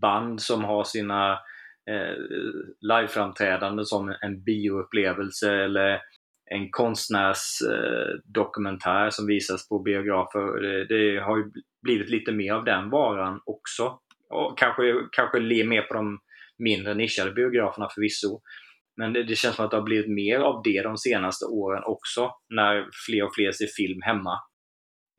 band 0.00 0.42
som 0.42 0.64
har 0.64 0.84
sina 0.84 1.32
eh, 1.90 2.16
liveframträdanden 2.80 3.84
som 3.84 4.14
en 4.20 4.44
bioupplevelse 4.44 5.54
eller 5.54 6.00
en 6.50 6.70
konstnärsdokumentär 6.70 9.04
eh, 9.04 9.10
som 9.10 9.26
visas 9.26 9.68
på 9.68 9.78
biografer. 9.78 10.60
Det, 10.60 10.84
det, 10.84 11.20
har 11.20 11.36
ju 11.36 11.44
blivit 11.82 12.10
lite 12.10 12.32
mer 12.32 12.52
av 12.52 12.64
den 12.64 12.90
varan 12.90 13.40
också. 13.46 13.98
Och 14.32 14.58
kanske, 14.58 14.82
kanske 15.12 15.40
mer 15.40 15.82
på 15.82 15.94
de 15.94 16.18
mindre 16.58 16.94
nischade 16.94 17.32
biograferna 17.32 17.88
förvisso. 17.94 18.40
Men 18.96 19.12
det, 19.12 19.22
det, 19.24 19.36
känns 19.36 19.56
som 19.56 19.64
att 19.64 19.70
det 19.70 19.76
har 19.76 19.84
blivit 19.84 20.10
mer 20.10 20.38
av 20.38 20.62
det 20.64 20.82
de 20.82 20.96
senaste 20.96 21.44
åren 21.44 21.82
också. 21.86 22.30
När 22.54 22.88
fler 23.06 23.24
och 23.24 23.34
fler 23.34 23.52
ser 23.52 23.66
film 23.76 24.02
hemma. 24.02 24.38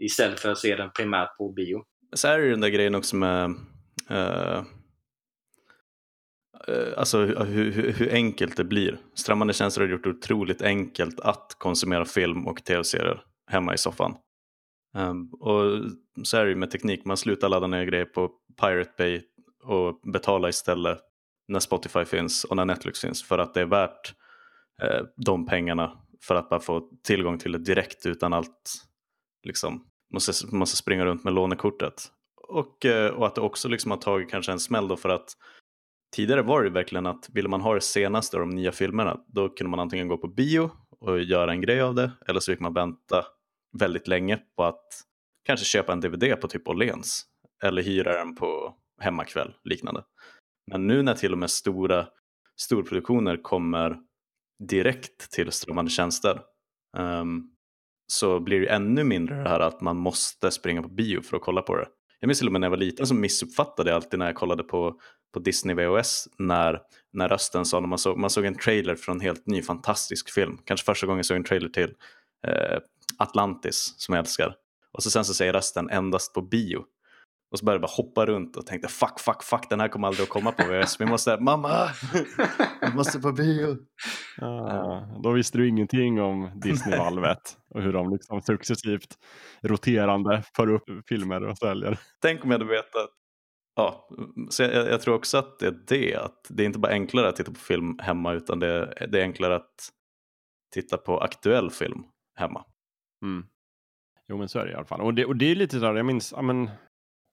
Istället 0.04 0.40
för 0.40 0.52
att 0.52 0.58
se 0.58 0.76
den 0.76 0.90
primärt 0.98 1.38
på 1.38 1.54
bio. 1.54 1.84
Så 2.14 2.28
här 2.28 2.40
är 2.40 2.50
den 2.50 2.62
där 2.62 2.70
grejen 2.70 2.96
också 2.96 3.16
med 3.16 3.50
uh, 4.12 4.64
uh, 6.70 6.94
alltså 6.98 7.20
hur, 7.26 7.72
hur, 7.72 7.92
hur, 7.92 8.14
enkelt 8.14 8.58
det 8.58 8.64
blir. 8.64 8.98
Strömmande 9.16 9.54
tjänster 9.54 9.82
har 9.82 9.88
gjort 9.88 10.04
det 10.04 10.10
otroligt 10.10 10.62
enkelt 10.62 11.20
att 11.20 11.56
konsumera 11.58 12.06
film 12.06 12.48
och 12.48 12.64
tv-serier 12.64 13.24
hemma 13.52 13.74
i 13.74 13.78
soffan. 13.78 14.16
Um, 14.94 15.34
och 15.34 15.82
så 16.24 16.38
är 16.38 16.44
det 16.44 16.50
ju 16.50 16.56
med 16.56 16.72
teknik, 16.72 17.06
man 17.06 17.18
slutar 17.18 17.50
ladda 17.50 17.68
ner 17.68 17.86
grejer 17.86 18.06
på 18.06 18.32
Pirate 18.62 18.92
Bay 18.98 19.22
och 19.64 20.00
betala 20.14 20.50
istället 20.50 21.00
när 21.48 21.60
Spotify 21.60 22.06
finns 22.06 22.44
och 22.44 22.56
när 22.56 22.66
Netflix 22.66 23.02
finns 23.02 23.24
för 23.24 23.38
att 23.38 23.54
det 23.54 23.62
är 23.62 23.66
värt 23.66 24.14
eh, 24.82 25.02
de 25.16 25.46
pengarna 25.46 25.98
för 26.22 26.36
att 26.36 26.50
bara 26.50 26.60
få 26.60 26.90
tillgång 27.04 27.38
till 27.38 27.52
det 27.52 27.58
direkt 27.58 28.06
utan 28.06 28.34
allt 28.34 28.74
liksom 29.44 29.86
måste, 30.14 30.56
måste 30.56 30.78
springa 30.78 31.06
runt 31.06 31.24
med 31.24 31.34
lånekortet. 31.34 32.12
Och, 32.48 32.86
eh, 32.86 33.12
och 33.12 33.28
att 33.28 33.36
det 33.36 33.42
också 33.42 33.70
liksom 33.70 33.92
har 33.92 33.98
tagit 33.98 34.30
kanske 34.30 34.52
en 34.52 34.60
smäll 34.60 34.88
då 34.88 34.96
för 34.96 35.10
att 35.10 35.30
tidigare 36.16 36.42
var 36.42 36.64
det 36.64 36.70
verkligen 36.70 37.06
att 37.06 37.30
ville 37.34 37.50
man 37.50 37.62
ha 37.62 37.74
det 37.74 37.82
senaste 37.82 38.38
av 38.38 38.40
de 38.40 38.50
nya 38.50 38.72
filmerna 38.72 39.20
då 39.28 39.50
kunde 39.50 39.70
man 39.70 39.80
antingen 39.80 40.08
gå 40.08 40.18
på 40.18 40.28
bio 40.28 40.72
och 41.00 41.22
göra 41.22 41.52
en 41.52 41.62
grej 41.62 41.82
av 41.82 41.96
det 41.96 42.12
eller 42.28 42.40
så 42.40 42.52
fick 42.52 42.60
man 42.60 42.74
vänta 42.74 43.26
väldigt 43.80 44.08
länge 44.08 44.40
på 44.58 44.64
att 44.64 44.86
kanske 45.46 45.66
köpa 45.66 45.94
en 45.94 46.00
DVD 46.00 46.42
på 46.42 46.48
typ 46.48 46.68
Åhléns 46.68 47.26
eller 47.64 47.82
hyra 47.82 48.18
den 48.18 48.36
på 48.36 48.76
hemmakväll 49.02 49.54
liknande. 49.64 50.04
Men 50.72 50.88
nu 50.88 51.02
när 51.02 51.14
till 51.14 51.32
och 51.32 51.38
med 51.38 51.50
stora 51.50 52.08
storproduktioner 52.56 53.38
kommer 53.38 53.98
direkt 54.64 55.32
till 55.32 55.52
strömmande 55.52 55.92
tjänster 55.92 56.42
um, 56.98 57.50
så 58.08 58.40
blir 58.40 58.60
det 58.60 58.68
ännu 58.68 59.04
mindre 59.04 59.44
det 59.44 59.50
här 59.50 59.60
att 59.60 59.82
man 59.82 59.98
måste 59.98 60.52
springa 60.52 60.82
på 60.82 60.90
bio 60.90 61.22
för 61.22 61.38
att 61.38 61.44
kolla 61.44 61.62
på 61.62 61.76
det. 61.76 61.88
Jag 62.20 62.28
minns 62.28 62.40
till 62.40 62.48
och 62.48 62.52
med 62.52 62.62
när 62.62 62.66
jag 62.66 62.70
var 62.70 62.78
liten 62.78 63.08
så 63.08 63.16
missuppfattade 63.16 63.90
jag 63.90 63.96
alltid 63.96 64.20
när 64.20 64.26
jag 64.26 64.36
kollade 64.36 64.64
på, 64.64 65.00
på 65.34 65.40
Disney 65.40 65.76
VHS 65.76 66.28
när, 66.38 66.82
när 67.14 67.30
rösten 67.30 67.66
sa, 67.66 67.80
när 67.80 67.88
man 67.88 67.98
såg, 67.98 68.18
man 68.18 68.30
såg 68.30 68.46
en 68.46 68.56
trailer 68.56 68.96
för 68.96 69.12
en 69.12 69.20
helt 69.20 69.48
ny 69.48 69.62
fantastisk 69.62 70.34
film, 70.34 70.58
kanske 70.66 70.86
första 70.86 71.08
gången 71.08 71.18
jag 71.18 71.26
såg 71.26 71.38
en 71.38 71.44
trailer 71.44 71.70
till 71.70 71.94
eh, 72.48 72.80
Atlantis 73.20 73.94
som 73.98 74.16
jag 74.16 74.20
älskar. 74.20 74.56
Och 74.92 75.04
så 75.04 75.12
sen 75.12 75.26
så 75.26 75.34
säger 75.34 75.54
rösten 75.54 75.90
endast 75.90 76.34
på 76.34 76.42
bio. 76.42 76.84
Och 77.52 77.60
så 77.60 77.66
började 77.66 77.84
jag 77.84 77.90
bara 77.90 77.96
hoppa 77.96 78.26
runt 78.26 78.58
och 78.58 78.66
tänkte 78.66 78.88
fuck, 78.88 79.20
fuck, 79.20 79.44
fuck, 79.44 79.70
den 79.70 79.80
här 79.80 79.88
kommer 79.88 80.08
aldrig 80.08 80.24
att 80.24 80.30
komma 80.30 80.52
på 80.52 80.64
VHS. 80.64 81.02
Vi 81.02 81.06
måste, 81.06 81.38
mamma, 81.40 81.90
vi 82.82 82.96
måste 82.96 83.20
på 83.20 83.32
bio. 83.32 83.78
Ah, 84.42 85.20
då 85.24 85.32
visste 85.32 85.58
du 85.58 85.68
ingenting 85.68 86.22
om 86.22 86.52
Disney-valvet 86.56 87.58
och 87.70 87.82
hur 87.82 87.94
de 87.94 88.10
liksom 88.10 88.42
successivt 88.42 89.18
roterande 89.64 90.44
för 90.56 90.74
upp 90.74 90.84
filmer 91.08 91.44
och 91.44 91.58
säljer. 91.58 92.00
Tänk 92.22 92.44
om 92.44 92.52
jag 92.52 92.60
hade 92.60 92.72
vetat. 92.72 93.10
Ja, 93.76 94.10
så 94.50 94.64
jag, 94.64 94.74
jag, 94.74 95.02
tror 95.02 95.16
också 95.16 95.38
att 95.38 95.60
det 95.60 95.68
är 95.68 95.80
det, 95.88 96.16
att 96.16 96.46
det 96.50 96.64
är 96.64 96.66
inte 96.66 96.80
bara 96.80 96.92
enklare 96.92 97.28
att 97.28 97.36
titta 97.36 97.52
på 97.52 97.60
film 97.60 98.00
hemma 98.00 98.34
utan 98.34 98.60
det, 98.60 99.08
det 99.12 99.20
är 99.20 99.24
enklare 99.24 99.56
att 99.56 99.90
titta 100.74 100.98
på 100.98 101.20
aktuell 101.20 101.70
film 101.70 102.04
hemma. 102.36 102.66
Mm. 103.24 103.46
Jo 104.28 104.38
men 104.38 104.50
så 104.50 104.60
är 104.60 104.66
det 104.66 104.72
i 104.72 104.76
alla 104.76 104.86
fall. 104.86 105.02
Och 105.02 105.14
det, 105.14 105.26
och 105.26 105.36
det 105.36 105.46
är 105.46 105.56
lite 105.56 105.80
sådär, 105.80 105.96
jag 105.96 106.06
minns, 106.06 106.34
men, 106.42 106.70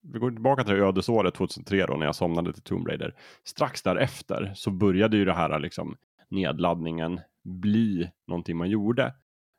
vi 0.02 0.18
går 0.18 0.30
tillbaka 0.30 0.64
till 0.64 0.74
ödesåret 0.74 1.34
2003 1.34 1.86
då 1.86 1.96
när 1.96 2.06
jag 2.06 2.14
somnade 2.14 2.52
till 2.52 2.62
Tomb 2.62 2.88
Raider. 2.88 3.14
Strax 3.44 3.82
därefter 3.82 4.52
så 4.54 4.70
började 4.70 5.16
ju 5.16 5.24
det 5.24 5.32
här 5.32 5.58
liksom 5.58 5.96
nedladdningen 6.28 7.20
bli 7.44 8.10
någonting 8.26 8.56
man 8.56 8.70
gjorde. 8.70 9.14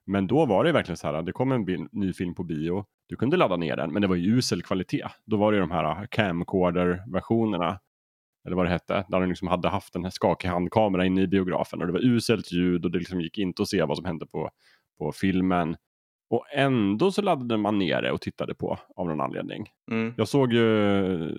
Men 0.05 0.27
då 0.27 0.45
var 0.45 0.63
det 0.63 0.71
verkligen 0.71 0.97
så 0.97 1.07
här, 1.07 1.21
det 1.21 1.31
kom 1.31 1.51
en 1.51 1.89
ny 1.91 2.13
film 2.13 2.35
på 2.35 2.43
bio, 2.43 2.85
du 3.11 3.15
kunde 3.15 3.37
ladda 3.37 3.55
ner 3.55 3.75
den, 3.75 3.93
men 3.93 4.01
det 4.01 4.07
var 4.07 4.15
ju 4.15 4.37
usel 4.37 4.63
kvalitet. 4.63 5.07
Då 5.25 5.37
var 5.37 5.51
det 5.51 5.59
de 5.59 5.71
här 5.71 5.83
äh, 5.83 6.07
camcorder-versionerna, 6.07 7.79
eller 8.45 8.55
vad 8.55 8.65
det 8.65 8.69
hette, 8.69 9.05
där 9.09 9.19
de 9.19 9.29
liksom 9.29 9.47
hade 9.47 9.69
haft 9.69 9.95
en 9.95 10.11
skakig 10.11 10.47
handkamera 10.47 11.05
inne 11.05 11.21
i 11.21 11.27
biografen 11.27 11.81
och 11.81 11.87
det 11.87 11.93
var 11.93 12.05
uselt 12.05 12.51
ljud 12.51 12.85
och 12.85 12.91
det 12.91 12.99
liksom 12.99 13.21
gick 13.21 13.37
inte 13.37 13.61
att 13.61 13.67
se 13.67 13.83
vad 13.83 13.97
som 13.97 14.05
hände 14.05 14.25
på, 14.25 14.49
på 14.97 15.11
filmen. 15.11 15.75
Och 16.31 16.45
ändå 16.51 17.11
så 17.11 17.21
laddade 17.21 17.57
man 17.57 17.79
ner 17.79 18.01
det 18.01 18.11
och 18.11 18.21
tittade 18.21 18.55
på 18.55 18.79
av 18.95 19.07
någon 19.07 19.21
anledning. 19.21 19.69
Mm. 19.91 20.13
Jag 20.17 20.27
såg 20.27 20.53
ju 20.53 20.85
eh, 21.23 21.31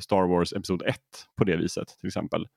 Star 0.00 0.26
Wars 0.26 0.52
Episod 0.52 0.82
1 0.82 0.96
på 1.36 1.44
det 1.44 1.56
viset 1.56 1.88
till 2.00 2.06
exempel. 2.06 2.48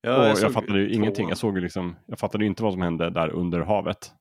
Ja, 0.00 0.18
och 0.18 0.24
jag 0.24 0.38
jag, 0.38 0.52
fattade 0.52 0.80
ju 0.80 0.92
ingenting. 0.92 1.28
Jag, 1.28 1.38
såg 1.38 1.54
ju 1.56 1.60
liksom, 1.60 1.96
jag 2.06 2.18
fattade 2.18 2.44
ju 2.44 2.48
inte 2.48 2.62
vad 2.62 2.72
som 2.72 2.82
hände 2.82 3.10
där 3.10 3.28
under 3.28 3.60
havet. 3.60 4.12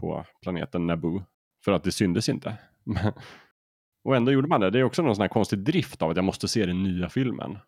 På 0.00 0.24
planeten 0.42 0.86
Naboo. 0.86 1.22
För 1.64 1.72
att 1.72 1.84
det 1.84 1.92
syndes 1.92 2.28
inte. 2.28 2.56
och 4.04 4.16
ändå 4.16 4.32
gjorde 4.32 4.48
man 4.48 4.60
det. 4.60 4.70
Det 4.70 4.78
är 4.78 4.84
också 4.84 5.02
någon 5.02 5.14
sån 5.14 5.22
här 5.22 5.28
konstig 5.28 5.58
drift 5.58 6.02
av 6.02 6.10
att 6.10 6.16
jag 6.16 6.24
måste 6.24 6.48
se 6.48 6.66
den 6.66 6.82
nya 6.82 7.08
filmen. 7.08 7.58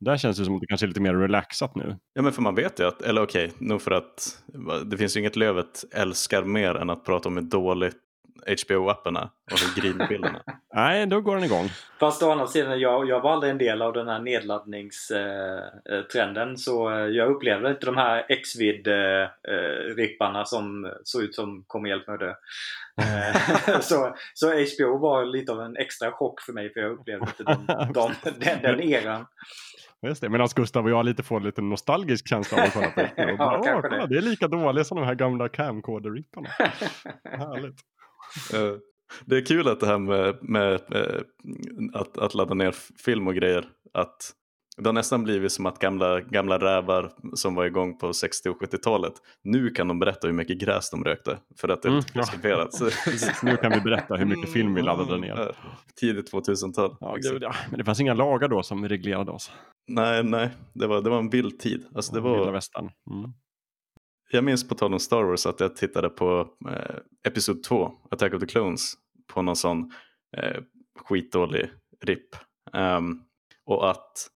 Och 0.00 0.04
Där 0.04 0.16
känns 0.16 0.38
det 0.38 0.44
som 0.44 0.54
att 0.54 0.60
det 0.60 0.66
kanske 0.66 0.86
är 0.86 0.88
lite 0.88 1.00
mer 1.00 1.14
relaxat 1.14 1.74
nu. 1.74 1.96
Ja 2.14 2.22
men 2.22 2.32
för 2.32 2.42
man 2.42 2.54
vet 2.54 2.80
ju 2.80 2.86
att, 2.86 3.02
eller 3.02 3.22
okej, 3.22 3.52
nog 3.58 3.82
för 3.82 3.90
att 3.90 4.42
det 4.84 4.96
finns 4.96 5.16
ju 5.16 5.20
inget 5.20 5.36
Lövet 5.36 5.84
älskar 5.92 6.42
mer 6.42 6.74
än 6.74 6.90
att 6.90 7.04
prata 7.04 7.28
om 7.28 7.36
hur 7.36 7.44
dåligt 7.44 7.96
HBO-apparna 8.46 9.30
och 9.52 9.58
hur 9.58 9.82
grinbilderna. 9.82 10.42
Nej, 10.74 11.06
då 11.06 11.20
går 11.20 11.34
den 11.34 11.44
igång. 11.44 11.70
Fast 12.00 12.22
å 12.22 12.30
andra 12.30 12.46
sidan, 12.46 12.80
jag, 12.80 13.08
jag 13.08 13.20
var 13.20 13.32
aldrig 13.32 13.50
en 13.50 13.58
del 13.58 13.82
av 13.82 13.92
den 13.92 14.08
här 14.08 14.20
nedladdningstrenden. 14.20 16.58
så 16.58 16.90
eh, 16.90 17.06
jag 17.06 17.30
upplevde 17.30 17.70
inte 17.70 17.86
de 17.86 17.96
här 17.96 18.26
Xvid-ripparna 18.44 20.44
som 20.44 20.92
såg 21.04 21.22
ut 21.22 21.34
som 21.34 21.64
kommer 21.66 21.88
hjälp 21.88 22.06
mig 22.06 22.14
att 22.14 22.20
dö. 22.20 22.34
Eh, 23.02 23.80
så, 23.80 24.16
så 24.34 24.46
HBO 24.46 24.98
var 24.98 25.24
lite 25.24 25.52
av 25.52 25.60
en 25.60 25.76
extra 25.76 26.12
chock 26.12 26.40
för 26.40 26.52
mig 26.52 26.72
för 26.72 26.80
jag 26.80 26.92
upplevde 26.92 27.26
inte 27.26 27.42
de, 27.42 27.66
de, 27.94 28.14
den, 28.38 28.62
den 28.62 28.80
eran. 28.80 29.26
Just 30.02 30.20
det, 30.20 30.28
medan 30.28 30.48
Gustav 30.56 30.84
och 30.84 30.90
jag 30.90 31.04
lite 31.04 31.22
får 31.22 31.40
lite 31.40 31.62
nostalgisk 31.62 32.28
känsla 32.28 32.58
av 32.58 32.64
att 32.64 32.72
kolla 32.72 32.90
på 32.90 33.00
det. 33.00 33.12
Och 33.24 33.30
Ja, 33.30 33.36
bara, 33.36 33.58
Åh, 33.58 33.80
kolla, 33.82 33.96
det. 33.96 34.06
det 34.06 34.18
är 34.18 34.22
lika 34.22 34.48
dåliga 34.48 34.84
som 34.84 34.96
de 34.98 35.06
här 35.06 35.14
gamla 35.14 35.48
camcorder-ripparna. 35.48 36.48
Härligt. 37.24 37.80
Eh, 38.54 38.78
det 39.24 39.36
är 39.36 39.46
kul 39.46 39.68
att 39.68 39.80
det 39.80 39.86
här 39.86 39.98
med, 39.98 40.38
med 40.40 40.72
eh, 40.74 41.20
att, 41.94 42.18
att 42.18 42.34
ladda 42.34 42.54
ner 42.54 42.74
film 43.04 43.26
och 43.26 43.34
grejer, 43.34 43.64
att 43.94 44.32
det 44.82 44.88
har 44.88 44.92
nästan 44.92 45.24
blivit 45.24 45.52
som 45.52 45.66
att 45.66 45.78
gamla, 45.78 46.20
gamla 46.20 46.58
rävar 46.58 47.12
som 47.34 47.54
var 47.54 47.64
igång 47.64 47.98
på 47.98 48.12
60 48.12 48.48
och 48.48 48.60
70-talet, 48.60 49.12
nu 49.44 49.70
kan 49.70 49.88
de 49.88 49.98
berätta 49.98 50.26
hur 50.26 50.34
mycket 50.34 50.58
gräs 50.58 50.90
de 50.90 51.04
rökte 51.04 51.38
för 51.60 51.68
att 51.68 51.82
det 51.82 51.88
Mm, 51.88 52.02
ja. 52.14 52.24
nu 53.42 53.56
kan 53.56 53.72
vi 53.72 53.80
berätta 53.80 54.14
hur 54.14 54.24
mycket 54.24 54.52
film 54.52 54.74
vi 54.74 54.82
laddade 54.82 55.18
ner. 55.18 55.28
Ja, 55.36 55.52
Tidigt 56.00 56.32
2000-tal. 56.32 56.96
Ja, 57.00 57.16
ja. 57.40 57.54
Men 57.70 57.78
det 57.78 57.84
fanns 57.84 58.00
inga 58.00 58.14
lagar 58.14 58.48
då 58.48 58.62
som 58.62 58.88
reglerade 58.88 59.30
oss. 59.30 59.52
Nej, 59.88 60.24
nej, 60.24 60.50
det 60.72 60.86
var, 60.86 61.02
det 61.02 61.10
var 61.10 61.18
en 61.18 61.30
vild 61.30 61.58
tid. 61.58 61.86
Alltså 61.94 62.14
det 62.14 62.20
Vilda 62.20 62.38
var, 62.38 62.52
västern. 62.52 62.90
Mm. 63.10 63.30
jag 64.30 64.44
minns 64.44 64.68
på 64.68 64.74
tal 64.74 64.92
om 64.92 65.00
Star 65.00 65.22
Wars 65.22 65.46
att 65.46 65.60
jag 65.60 65.76
tittade 65.76 66.08
på 66.08 66.48
eh, 66.68 66.96
Episod 67.28 67.62
2, 67.62 67.92
Attack 68.10 68.34
of 68.34 68.40
the 68.40 68.46
Clones, 68.46 68.94
på 69.34 69.42
någon 69.42 69.56
sån 69.56 69.92
eh, 70.36 70.62
skitdålig 71.04 71.70
RIP. 72.04 72.36
Ehm, 72.72 73.20
och 73.66 73.90
att 73.90 74.30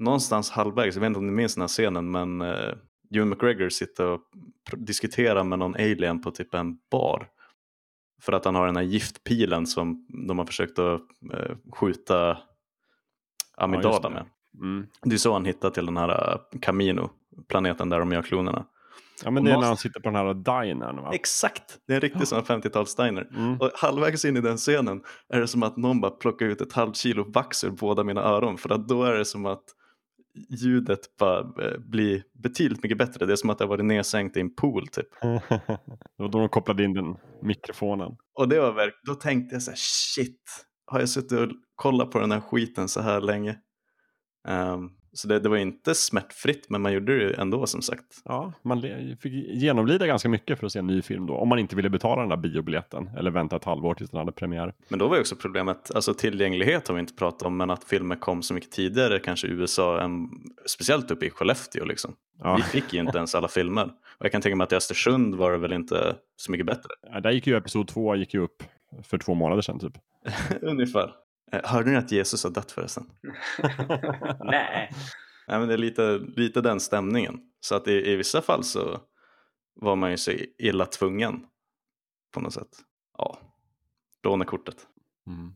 någonstans 0.00 0.50
halvvägs, 0.50 0.96
jag 0.96 1.00
vet 1.00 1.06
inte 1.06 1.18
om 1.18 1.26
ni 1.26 1.32
minns 1.32 1.54
den 1.54 1.62
här 1.62 1.68
scenen, 1.68 2.10
men 2.10 2.40
eh, 2.40 2.74
Ewan 3.14 3.28
McGregor 3.28 3.68
sitter 3.68 4.06
och 4.06 4.20
diskuterar 4.76 5.44
med 5.44 5.58
någon 5.58 5.74
alien 5.74 6.22
på 6.22 6.30
typ 6.30 6.54
en 6.54 6.76
bar. 6.90 7.28
För 8.22 8.32
att 8.32 8.44
han 8.44 8.54
har 8.54 8.66
den 8.66 8.76
här 8.76 8.82
giftpilen 8.82 9.66
som 9.66 10.06
de 10.28 10.38
har 10.38 10.46
försökt 10.46 10.78
att 10.78 11.00
eh, 11.34 11.56
skjuta 11.72 12.38
Amidala 13.56 14.08
det. 14.08 14.14
med. 14.14 14.26
Mm. 14.60 14.86
Det 15.02 15.14
är 15.14 15.18
så 15.18 15.32
han 15.32 15.44
hittar 15.44 15.70
till 15.70 15.86
den 15.86 15.96
här 15.96 16.32
eh, 16.32 16.58
Camino, 16.60 17.10
planeten 17.48 17.88
där 17.88 17.98
de 17.98 18.12
gör 18.12 18.22
klonerna. 18.22 18.66
Ja, 19.24 19.30
men 19.30 19.44
det 19.44 19.50
är 19.50 19.54
Och 19.56 19.60
när 19.60 19.66
någonstans- 19.66 19.68
han 19.68 19.76
sitter 19.76 20.00
på 20.00 20.08
den 20.08 20.16
här 20.16 20.34
dinern 20.34 20.96
va? 20.96 21.10
Exakt! 21.14 21.78
Det 21.86 21.92
är 21.92 21.94
en 21.94 22.00
riktig 22.00 22.28
sån 22.28 22.42
50-talsdiner. 22.42 23.36
Mm. 23.36 23.60
Och 23.60 23.70
halvvägs 23.74 24.24
in 24.24 24.36
i 24.36 24.40
den 24.40 24.56
scenen 24.56 25.02
är 25.28 25.40
det 25.40 25.48
som 25.48 25.62
att 25.62 25.76
någon 25.76 26.00
bara 26.00 26.10
plockar 26.10 26.46
ut 26.46 26.60
ett 26.60 26.72
halvt 26.72 26.96
kilo 26.96 27.24
vax 27.32 27.64
ur 27.64 27.70
båda 27.70 28.04
mina 28.04 28.20
öron. 28.22 28.58
För 28.58 28.72
att 28.72 28.88
då 28.88 29.04
är 29.04 29.14
det 29.18 29.24
som 29.24 29.46
att 29.46 29.64
ljudet 30.34 31.16
bara 31.18 31.38
eh, 31.40 31.78
blir 31.78 32.22
betydligt 32.42 32.82
mycket 32.82 32.98
bättre. 32.98 33.26
Det 33.26 33.32
är 33.32 33.36
som 33.36 33.50
att 33.50 33.58
det 33.58 33.64
har 33.64 33.68
varit 33.68 33.84
nedsänkt 33.84 34.36
i 34.36 34.40
en 34.40 34.54
pool 34.54 34.86
typ. 34.88 35.08
det 35.22 35.78
var 36.16 36.28
då 36.28 36.38
de 36.38 36.48
kopplade 36.48 36.84
in 36.84 36.94
den 36.94 37.16
mikrofonen. 37.42 38.16
Och 38.34 38.48
det 38.48 38.60
var 38.60 38.72
verk- 38.72 39.00
då 39.06 39.14
tänkte 39.14 39.54
jag 39.54 39.62
så 39.62 39.70
här, 39.70 39.78
shit, 39.78 40.66
har 40.86 41.00
jag 41.00 41.08
suttit 41.08 41.32
och 41.32 41.48
kollat 41.74 42.10
på 42.10 42.18
den 42.20 42.32
här 42.32 42.40
skiten 42.40 42.88
så 42.88 43.00
här 43.00 43.20
länge? 43.20 43.56
Ehm, 44.48 44.90
så 45.12 45.28
det, 45.28 45.38
det 45.38 45.48
var 45.48 45.56
inte 45.56 45.94
smärtfritt, 45.94 46.70
men 46.70 46.82
man 46.82 46.92
gjorde 46.92 47.18
det 47.18 47.34
ändå 47.34 47.66
som 47.66 47.82
sagt. 47.82 48.22
Ja, 48.24 48.52
man 48.62 48.82
fick 49.20 49.32
genomlida 49.32 50.06
ganska 50.06 50.28
mycket 50.28 50.58
för 50.58 50.66
att 50.66 50.72
se 50.72 50.78
en 50.78 50.86
ny 50.86 51.02
film 51.02 51.26
då. 51.26 51.34
Om 51.34 51.48
man 51.48 51.58
inte 51.58 51.76
ville 51.76 51.90
betala 51.90 52.20
den 52.20 52.28
där 52.28 52.36
biobiljetten 52.36 53.10
eller 53.18 53.30
vänta 53.30 53.56
ett 53.56 53.64
halvår 53.64 53.94
tills 53.94 54.10
den 54.10 54.18
hade 54.18 54.32
premiär. 54.32 54.74
Men 54.88 54.98
då 54.98 55.08
var 55.08 55.16
ju 55.16 55.20
också 55.20 55.36
problemet, 55.36 55.94
alltså 55.94 56.14
tillgänglighet 56.14 56.88
har 56.88 56.94
vi 56.94 57.00
inte 57.00 57.14
pratat 57.14 57.42
om, 57.42 57.56
men 57.56 57.70
att 57.70 57.84
filmer 57.84 58.16
kom 58.16 58.42
så 58.42 58.54
mycket 58.54 58.72
tidigare 58.72 59.18
kanske 59.18 59.46
i 59.46 59.50
USA, 59.50 60.00
än, 60.00 60.28
speciellt 60.66 61.10
uppe 61.10 61.26
i 61.26 61.30
Skellefteå 61.30 61.84
liksom. 61.84 62.14
Ja. 62.38 62.56
Vi 62.56 62.62
fick 62.62 62.92
ju 62.92 63.00
inte 63.00 63.18
ens 63.18 63.34
alla 63.34 63.48
filmer. 63.48 63.84
Och 64.18 64.24
jag 64.24 64.32
kan 64.32 64.40
tänka 64.40 64.56
mig 64.56 64.64
att 64.64 64.72
i 64.72 64.76
Östersund 64.76 65.34
var 65.34 65.52
det 65.52 65.58
väl 65.58 65.72
inte 65.72 66.16
så 66.36 66.52
mycket 66.52 66.66
bättre. 66.66 66.90
Ja, 67.12 67.20
Där 67.20 67.30
gick 67.30 67.46
ju 67.46 67.56
episod 67.56 67.88
två 67.88 68.16
gick 68.16 68.34
ju 68.34 68.40
upp 68.40 68.62
för 69.02 69.18
två 69.18 69.34
månader 69.34 69.62
sedan 69.62 69.78
typ. 69.78 69.92
Ungefär. 70.62 71.10
Eh, 71.52 71.60
Hörde 71.64 71.90
ni 71.90 71.96
att 71.96 72.12
Jesus 72.12 72.44
har 72.44 72.50
dött 72.50 72.72
förresten? 72.72 73.10
Nej. 74.44 74.90
Nej, 75.48 75.58
men 75.58 75.68
det 75.68 75.74
är 75.74 75.78
lite, 75.78 76.18
lite 76.18 76.60
den 76.60 76.80
stämningen. 76.80 77.40
Så 77.60 77.74
att 77.74 77.88
i, 77.88 77.92
i 77.92 78.16
vissa 78.16 78.42
fall 78.42 78.64
så 78.64 79.00
var 79.74 79.96
man 79.96 80.10
ju 80.10 80.16
så 80.16 80.32
illa 80.58 80.86
tvungen 80.86 81.46
på 82.34 82.40
något 82.40 82.54
sätt. 82.54 82.78
Ja, 83.18 83.38
lånekortet. 84.22 84.76
Mm. 85.26 85.54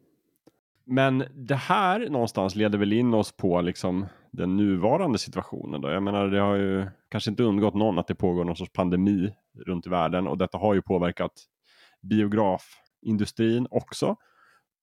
Men 0.86 1.24
det 1.34 1.54
här 1.54 2.08
någonstans 2.08 2.54
leder 2.54 2.78
väl 2.78 2.92
in 2.92 3.14
oss 3.14 3.36
på 3.36 3.60
liksom 3.60 4.06
den 4.30 4.56
nuvarande 4.56 5.18
situationen. 5.18 5.80
Då. 5.80 5.90
Jag 5.90 6.02
menar, 6.02 6.28
det 6.28 6.40
har 6.40 6.54
ju 6.54 6.86
kanske 7.08 7.30
inte 7.30 7.42
undgått 7.42 7.74
någon 7.74 7.98
att 7.98 8.06
det 8.06 8.14
pågår 8.14 8.44
någon 8.44 8.56
sorts 8.56 8.72
pandemi 8.72 9.34
runt 9.66 9.86
i 9.86 9.90
världen 9.90 10.26
och 10.26 10.38
detta 10.38 10.58
har 10.58 10.74
ju 10.74 10.82
påverkat 10.82 11.32
biografindustrin 12.02 13.66
också. 13.70 14.16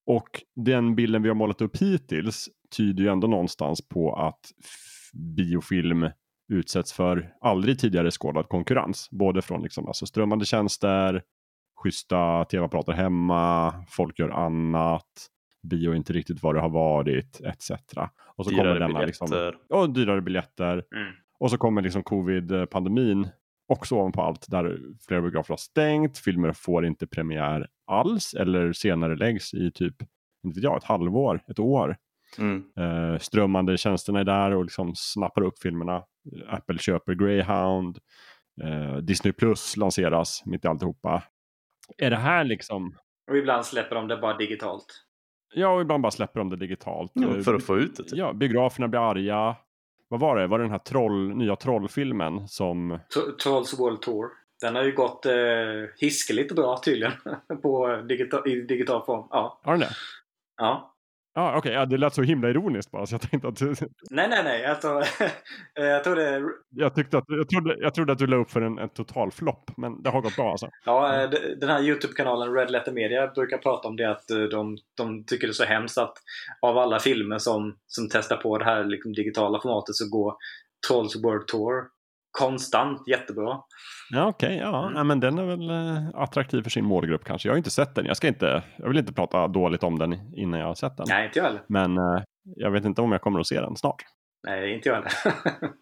Och 0.06 0.42
den 0.56 0.94
bilden 0.94 1.22
vi 1.22 1.28
har 1.28 1.36
målat 1.36 1.60
upp 1.60 1.76
hittills 1.76 2.48
tyder 2.76 3.04
ju 3.04 3.10
ändå 3.10 3.26
någonstans 3.26 3.88
på 3.88 4.14
att 4.14 4.40
biofilm 5.36 6.10
utsätts 6.52 6.92
för 6.92 7.32
aldrig 7.40 7.78
tidigare 7.78 8.10
skådad 8.10 8.48
konkurrens. 8.48 9.08
Både 9.10 9.42
från 9.42 9.62
liksom, 9.62 9.86
alltså 9.86 10.06
strömmande 10.06 10.44
tjänster, 10.44 11.22
schyssta 11.82 12.44
tv-apparater 12.44 12.92
hemma, 12.92 13.74
folk 13.88 14.18
gör 14.18 14.30
annat, 14.30 15.28
bio 15.62 15.90
är 15.90 15.94
inte 15.94 16.12
riktigt 16.12 16.42
vad 16.42 16.54
det 16.54 16.60
har 16.60 16.68
varit, 16.70 17.40
etc. 17.40 17.70
Och 18.36 18.44
så 18.44 18.50
kommer 18.50 18.64
Dyrare 18.64 18.78
denna 18.78 19.00
liksom, 19.00 19.30
biljetter. 19.30 19.58
ja, 19.68 19.86
dyrare 19.86 20.20
biljetter. 20.20 20.72
Mm. 20.72 21.12
Och 21.38 21.50
så 21.50 21.58
kommer 21.58 21.82
liksom 21.82 22.02
covid-pandemin 22.02 23.28
också 23.72 23.94
ovanpå 23.94 24.22
allt 24.22 24.46
där 24.50 24.78
flera 25.06 25.20
biografer 25.20 25.52
har 25.52 25.56
stängt, 25.56 26.18
filmer 26.18 26.52
får 26.52 26.86
inte 26.86 27.06
premiär 27.06 27.66
alls 27.86 28.34
eller 28.34 28.72
senare 28.72 29.16
läggs 29.16 29.54
i 29.54 29.70
typ 29.74 29.94
inte 30.44 30.60
vet 30.60 30.64
jag, 30.64 30.76
ett 30.76 30.84
halvår, 30.84 31.40
ett 31.48 31.58
år. 31.58 31.96
Mm. 32.38 32.64
Eh, 32.76 33.18
strömmande 33.18 33.76
tjänsterna 33.76 34.20
är 34.20 34.24
där 34.24 34.50
och 34.50 34.64
liksom 34.64 34.92
snappar 34.94 35.42
upp 35.42 35.58
filmerna. 35.58 36.04
Apple 36.48 36.78
köper 36.78 37.14
Greyhound. 37.14 37.98
Eh, 38.62 38.96
Disney 38.96 39.32
Plus 39.32 39.76
lanseras 39.76 40.42
mitt 40.46 40.64
i 40.64 40.68
alltihopa. 40.68 41.22
Är 41.98 42.10
det 42.10 42.16
här 42.16 42.44
liksom... 42.44 42.96
Och 43.30 43.36
ibland 43.36 43.64
släpper 43.64 43.96
de 43.96 44.08
det 44.08 44.16
bara 44.16 44.36
digitalt. 44.36 44.86
Ja, 45.54 45.68
och 45.74 45.80
ibland 45.80 46.02
bara 46.02 46.10
släpper 46.10 46.40
de 46.40 46.48
det 46.48 46.56
digitalt. 46.56 47.12
Ja, 47.14 47.36
Eh, 47.36 47.42
för 47.42 47.54
att 47.54 47.64
få 47.64 47.78
ut 47.78 47.96
det. 47.96 48.02
Typ. 48.02 48.18
Ja, 48.18 48.32
biograferna 48.32 48.88
blir 48.88 49.10
arga. 49.10 49.56
Vad 50.12 50.20
var 50.20 50.36
det? 50.36 50.46
Var 50.46 50.58
det 50.58 50.64
den 50.64 50.70
här 50.70 50.78
troll, 50.78 51.34
nya 51.36 51.56
trollfilmen 51.56 52.48
som... 52.48 52.98
Tro- 53.14 53.36
Trolls 53.42 53.80
World 53.80 54.00
Tour. 54.02 54.28
Den 54.60 54.76
har 54.76 54.82
ju 54.82 54.92
gått 54.92 55.26
eh, 55.26 55.32
hiskeligt 56.00 56.54
bra 56.56 56.78
tydligen. 56.84 57.12
på 57.62 57.86
digita- 57.86 58.48
I 58.48 58.60
digital 58.60 59.04
form. 59.04 59.26
Ja. 59.30 59.60
Har 59.64 59.72
den 59.72 59.80
det? 59.80 59.90
ja. 60.56 60.91
Ja, 61.34 61.56
okej. 61.58 61.72
Ja, 61.72 61.86
det 61.86 61.96
lät 61.96 62.14
så 62.14 62.22
himla 62.22 62.50
ironiskt 62.50 62.90
bara 62.90 63.06
så 63.06 63.14
jag 63.14 63.20
tänkte 63.20 63.48
att... 63.48 63.60
Nej, 64.10 64.28
nej, 64.28 64.44
nej. 64.44 64.60
Jag 64.60 64.80
tror, 64.80 65.04
jag 65.74 66.04
tror 66.04 66.16
det... 66.16 66.42
Jag, 66.70 66.94
tyckte 66.94 67.18
att, 67.18 67.24
jag, 67.28 67.48
trodde, 67.48 67.76
jag 67.80 67.94
trodde 67.94 68.12
att 68.12 68.18
du 68.18 68.26
la 68.26 68.36
upp 68.36 68.50
för 68.50 68.60
en, 68.60 68.78
en 68.78 68.88
total 68.88 69.30
flopp, 69.30 69.70
men 69.76 70.02
det 70.02 70.10
har 70.10 70.20
gått 70.20 70.36
bra 70.36 70.50
alltså. 70.50 70.68
Ja, 70.84 71.22
eh, 71.22 71.30
den 71.60 71.68
här 71.68 71.82
YouTube-kanalen 71.82 72.54
Red 72.54 72.70
Letter 72.70 72.92
Media 72.92 73.26
brukar 73.26 73.58
prata 73.58 73.88
om 73.88 73.96
det 73.96 74.10
att 74.10 74.30
eh, 74.30 74.42
de, 74.42 74.78
de 74.96 75.24
tycker 75.24 75.46
det 75.46 75.50
är 75.50 75.52
så 75.52 75.64
hemskt 75.64 75.98
att 75.98 76.14
av 76.62 76.78
alla 76.78 76.98
filmer 76.98 77.38
som, 77.38 77.76
som 77.86 78.08
testar 78.08 78.36
på 78.36 78.58
det 78.58 78.64
här 78.64 78.84
liksom, 78.84 79.12
digitala 79.12 79.60
formatet 79.60 79.94
så 79.94 80.08
går 80.08 80.34
Trolls 80.88 81.24
World 81.24 81.46
Tour 81.46 81.84
konstant 82.38 83.08
jättebra. 83.08 83.60
Ja, 84.10 84.26
okej. 84.26 84.56
ja. 84.56 84.82
Mm. 84.86 84.96
ja, 84.96 85.04
men 85.04 85.20
den 85.20 85.38
är 85.38 85.44
väl 85.44 85.70
eh, 85.70 86.08
attraktiv 86.14 86.62
för 86.62 86.70
sin 86.70 86.84
målgrupp 86.84 87.24
kanske. 87.24 87.48
Jag 87.48 87.52
har 87.52 87.58
inte 87.58 87.70
sett 87.70 87.94
den. 87.94 88.06
Jag, 88.06 88.16
ska 88.16 88.28
inte, 88.28 88.62
jag 88.76 88.88
vill 88.88 88.98
inte 88.98 89.12
prata 89.12 89.48
dåligt 89.48 89.82
om 89.82 89.98
den 89.98 90.34
innan 90.36 90.60
jag 90.60 90.66
har 90.66 90.74
sett 90.74 90.96
den. 90.96 91.06
Nej, 91.08 91.26
inte 91.26 91.38
jag 91.38 91.46
heller. 91.46 91.62
Men 91.68 91.98
eh, 91.98 92.22
jag 92.56 92.70
vet 92.70 92.84
inte 92.84 93.02
om 93.02 93.12
jag 93.12 93.20
kommer 93.22 93.40
att 93.40 93.46
se 93.46 93.60
den 93.60 93.76
snart. 93.76 94.02
Nej, 94.46 94.74
inte 94.74 94.88
jag 94.88 94.96
heller. 94.96 95.12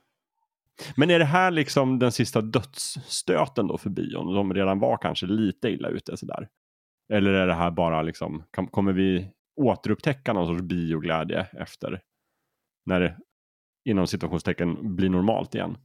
Men 0.97 1.11
är 1.11 1.19
det 1.19 1.25
här 1.25 1.51
liksom 1.51 1.99
den 1.99 2.13
sista 2.13 2.41
dödsstöten 2.41 3.67
då 3.67 3.79
för 3.79 3.91
bion? 3.91 4.35
De 4.35 4.55
redan 4.55 4.79
var 4.79 4.97
kanske 4.97 5.27
lite 5.27 5.69
illa 5.69 5.89
ute 5.89 6.17
sådär. 6.17 6.49
Eller 7.13 7.33
är 7.33 7.47
det 7.47 7.55
här 7.55 7.71
bara 7.71 8.03
liksom, 8.03 8.45
kom- 8.51 8.69
kommer 8.69 8.93
vi 8.93 9.31
återupptäcka 9.61 10.33
någon 10.33 10.47
sorts 10.47 10.63
bioglädje 10.63 11.47
efter 11.53 12.01
när 12.87 13.01
det 13.01 13.17
inom 13.85 14.07
situationstecken 14.07 14.97
blir 14.97 15.09
normalt 15.09 15.55
igen? 15.55 15.77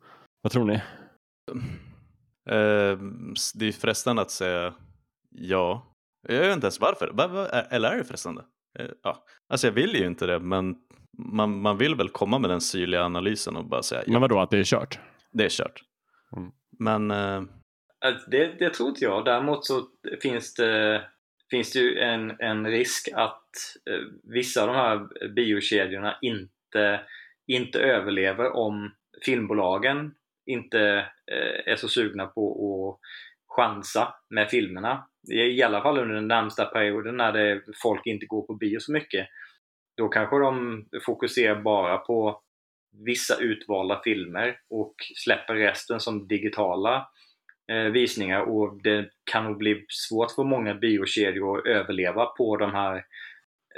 Vad 0.46 0.52
tror 0.52 0.66
ni? 0.66 0.74
Eh, 2.50 2.98
det 3.56 3.68
är 3.68 3.72
frestande 3.72 4.22
att 4.22 4.32
säga 4.32 4.74
ja. 5.30 5.96
Jag 6.28 6.40
vet 6.40 6.54
inte 6.54 6.66
ens 6.66 6.80
varför. 6.80 7.08
Eller 7.72 7.92
är 7.92 7.98
det 7.98 8.04
frestande? 8.04 8.44
Eh, 8.80 8.90
Ja. 9.04 9.26
Alltså 9.50 9.68
jag 9.68 9.72
vill 9.72 9.96
ju 9.96 10.06
inte 10.06 10.26
det, 10.26 10.40
men 10.40 10.76
man, 11.18 11.62
man 11.62 11.78
vill 11.78 11.96
väl 11.96 12.10
komma 12.10 12.40
med 12.40 12.50
den 12.50 12.62
syrliga 12.62 13.04
analysen 13.04 13.56
och 13.56 13.66
bara 13.66 13.84
säga 13.84 14.04
ja, 14.06 14.12
Men 14.12 14.22
vadå, 14.22 14.40
att 14.40 14.52
det 14.52 14.58
är 14.58 14.64
kört? 14.64 15.00
det 15.32 15.46
är 15.46 15.50
kört. 15.50 15.82
Mm. 16.38 16.52
Men 16.80 17.12
Alltså, 18.06 18.30
Det, 18.30 18.60
det 18.60 18.70
tror 18.70 18.90
inte 18.90 19.06
jag. 19.06 19.26
Däremot 19.26 19.66
så 19.66 19.88
finns 20.22 20.54
det, 20.54 21.02
finns 21.50 21.72
det 21.72 21.80
ju 21.80 22.00
en, 22.00 22.32
en 22.40 22.68
risk 22.68 23.10
att 23.14 23.50
eh, 23.90 24.00
vissa 24.24 24.62
av 24.62 24.68
de 24.68 24.76
här 24.76 25.30
biokedjorna 25.36 26.18
inte, 26.22 27.02
inte 27.48 27.80
överlever 27.80 28.56
om 28.56 28.92
filmbolagen 29.26 30.14
inte 30.46 30.80
eh, 31.32 31.72
är 31.72 31.76
så 31.76 31.88
sugna 31.88 32.26
på 32.28 32.50
att 32.90 33.00
chansa 33.58 34.14
med 34.30 34.50
filmerna. 34.50 35.08
I 35.32 35.64
alla 35.64 35.82
fall 35.82 35.98
under 35.98 36.16
den 36.16 36.28
närmsta 36.28 36.66
perioden 36.66 37.18
när 37.18 37.32
det, 37.32 37.62
folk 37.84 38.06
inte 38.06 38.26
går 38.26 38.48
på 38.48 38.54
bio 38.54 38.80
så 38.80 38.92
mycket. 38.92 39.28
Då 39.98 40.10
kanske 40.10 40.40
de 40.40 40.86
fokuserar 41.06 41.62
bara 41.62 41.98
på 41.98 42.42
vissa 43.06 43.38
utvalda 43.40 44.02
filmer 44.04 44.60
och 44.70 44.96
släpper 45.24 45.56
resten 45.56 46.00
som 46.00 46.28
digitala 46.28 47.08
eh, 47.72 47.92
visningar 47.92 48.42
och 48.42 48.82
det 48.84 49.10
kan 49.32 49.44
nog 49.44 49.58
bli 49.58 49.86
svårt 49.90 50.32
för 50.32 50.44
många 50.44 50.74
biokedjor 50.74 51.60
att 51.60 51.66
överleva 51.66 52.26
på 52.26 52.58
de 52.58 52.72
här, 52.74 53.06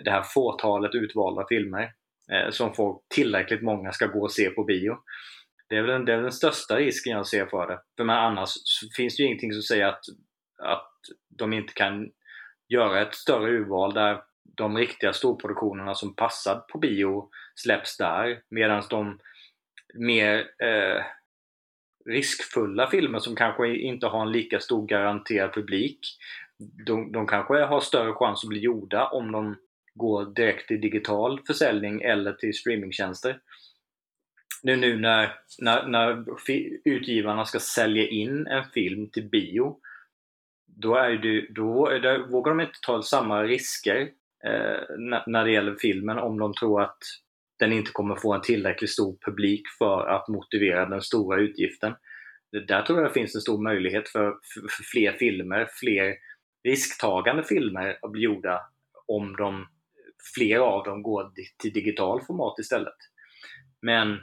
det 0.03 0.11
här 0.11 0.23
fåtalet 0.23 0.95
utvalda 0.95 1.45
filmer 1.49 1.91
eh, 2.31 2.49
som 2.49 2.73
får 2.73 3.01
tillräckligt 3.15 3.61
många 3.61 3.91
ska 3.91 4.07
gå 4.07 4.21
och 4.21 4.31
se 4.31 4.49
på 4.49 4.63
bio. 4.63 4.97
Det 5.69 5.75
är 5.75 5.81
väl 5.81 5.91
den, 5.91 6.05
det 6.05 6.13
är 6.13 6.21
den 6.21 6.31
största 6.31 6.75
risken 6.75 7.13
jag 7.13 7.27
ser 7.27 7.45
för 7.45 7.67
det. 7.67 7.79
För 7.97 8.03
men 8.03 8.17
annars 8.17 8.49
finns 8.97 9.17
det 9.17 9.23
ju 9.23 9.27
ingenting 9.27 9.53
som 9.53 9.61
säger 9.61 9.85
att, 9.85 10.01
att 10.63 10.91
de 11.29 11.53
inte 11.53 11.73
kan 11.73 12.11
göra 12.69 13.01
ett 13.01 13.15
större 13.15 13.51
urval 13.51 13.93
där 13.93 14.21
de 14.57 14.77
riktiga 14.77 15.13
storproduktionerna 15.13 15.95
som 15.95 16.15
passar 16.15 16.55
på 16.55 16.77
bio 16.79 17.29
släpps 17.55 17.97
där 17.97 18.41
medan 18.49 18.83
de 18.89 19.19
mer 19.93 20.37
eh, 20.39 21.03
riskfulla 22.05 22.89
filmer 22.89 23.19
som 23.19 23.35
kanske 23.35 23.77
inte 23.77 24.07
har 24.07 24.21
en 24.21 24.31
lika 24.31 24.59
stor 24.59 24.87
garanterad 24.87 25.53
publik. 25.53 25.99
De, 26.85 27.11
de 27.11 27.27
kanske 27.27 27.53
har 27.53 27.79
större 27.79 28.13
chans 28.13 28.43
att 28.43 28.49
bli 28.49 28.59
gjorda 28.59 29.07
om 29.07 29.31
de 29.31 29.55
går 29.95 30.25
direkt 30.25 30.67
till 30.67 30.81
digital 30.81 31.39
försäljning 31.47 32.01
eller 32.01 32.33
till 32.33 32.53
streamingtjänster. 32.53 33.39
Nu, 34.63 34.75
nu 34.75 34.99
när, 34.99 35.35
när, 35.59 35.87
när 35.87 36.25
utgivarna 36.85 37.45
ska 37.45 37.59
sälja 37.59 38.07
in 38.07 38.47
en 38.47 38.63
film 38.73 39.09
till 39.09 39.29
bio 39.29 39.79
då, 40.81 40.95
är 40.95 41.11
det, 41.11 41.47
då 41.53 41.87
är 41.87 41.99
det, 41.99 42.17
vågar 42.17 42.51
de 42.51 42.61
inte 42.61 42.79
ta 42.81 43.03
samma 43.03 43.43
risker 43.43 44.01
eh, 44.45 44.95
när, 45.27 45.45
det 45.45 45.51
gäller 45.51 45.75
filmen 45.75 46.17
om 46.17 46.39
de 46.39 46.53
tror 46.53 46.81
att 46.81 46.97
den 47.59 47.73
inte 47.73 47.91
kommer 47.91 48.15
få 48.15 48.33
en 48.33 48.41
tillräckligt 48.41 48.89
stor 48.89 49.17
publik 49.25 49.61
för 49.77 50.07
att 50.07 50.27
motivera 50.27 50.85
den 50.85 51.01
stora 51.01 51.41
utgiften. 51.41 51.95
Där 52.67 52.81
tror 52.81 52.99
jag 52.99 53.09
det 53.09 53.13
finns 53.13 53.35
en 53.35 53.41
stor 53.41 53.63
möjlighet 53.63 54.09
för, 54.09 54.35
för, 54.53 54.83
fler 54.83 55.11
filmer, 55.11 55.67
fler 55.79 56.15
risktagande 56.63 57.43
filmer 57.43 57.99
att 58.01 58.11
bli 58.11 58.21
gjorda 58.21 58.61
om 59.07 59.35
de, 59.35 59.67
fler 60.35 60.59
av 60.59 60.83
dem 60.83 61.03
går 61.03 61.31
till 61.61 61.73
digital 61.73 62.21
format 62.27 62.59
istället. 62.59 62.97
Men 63.81 64.19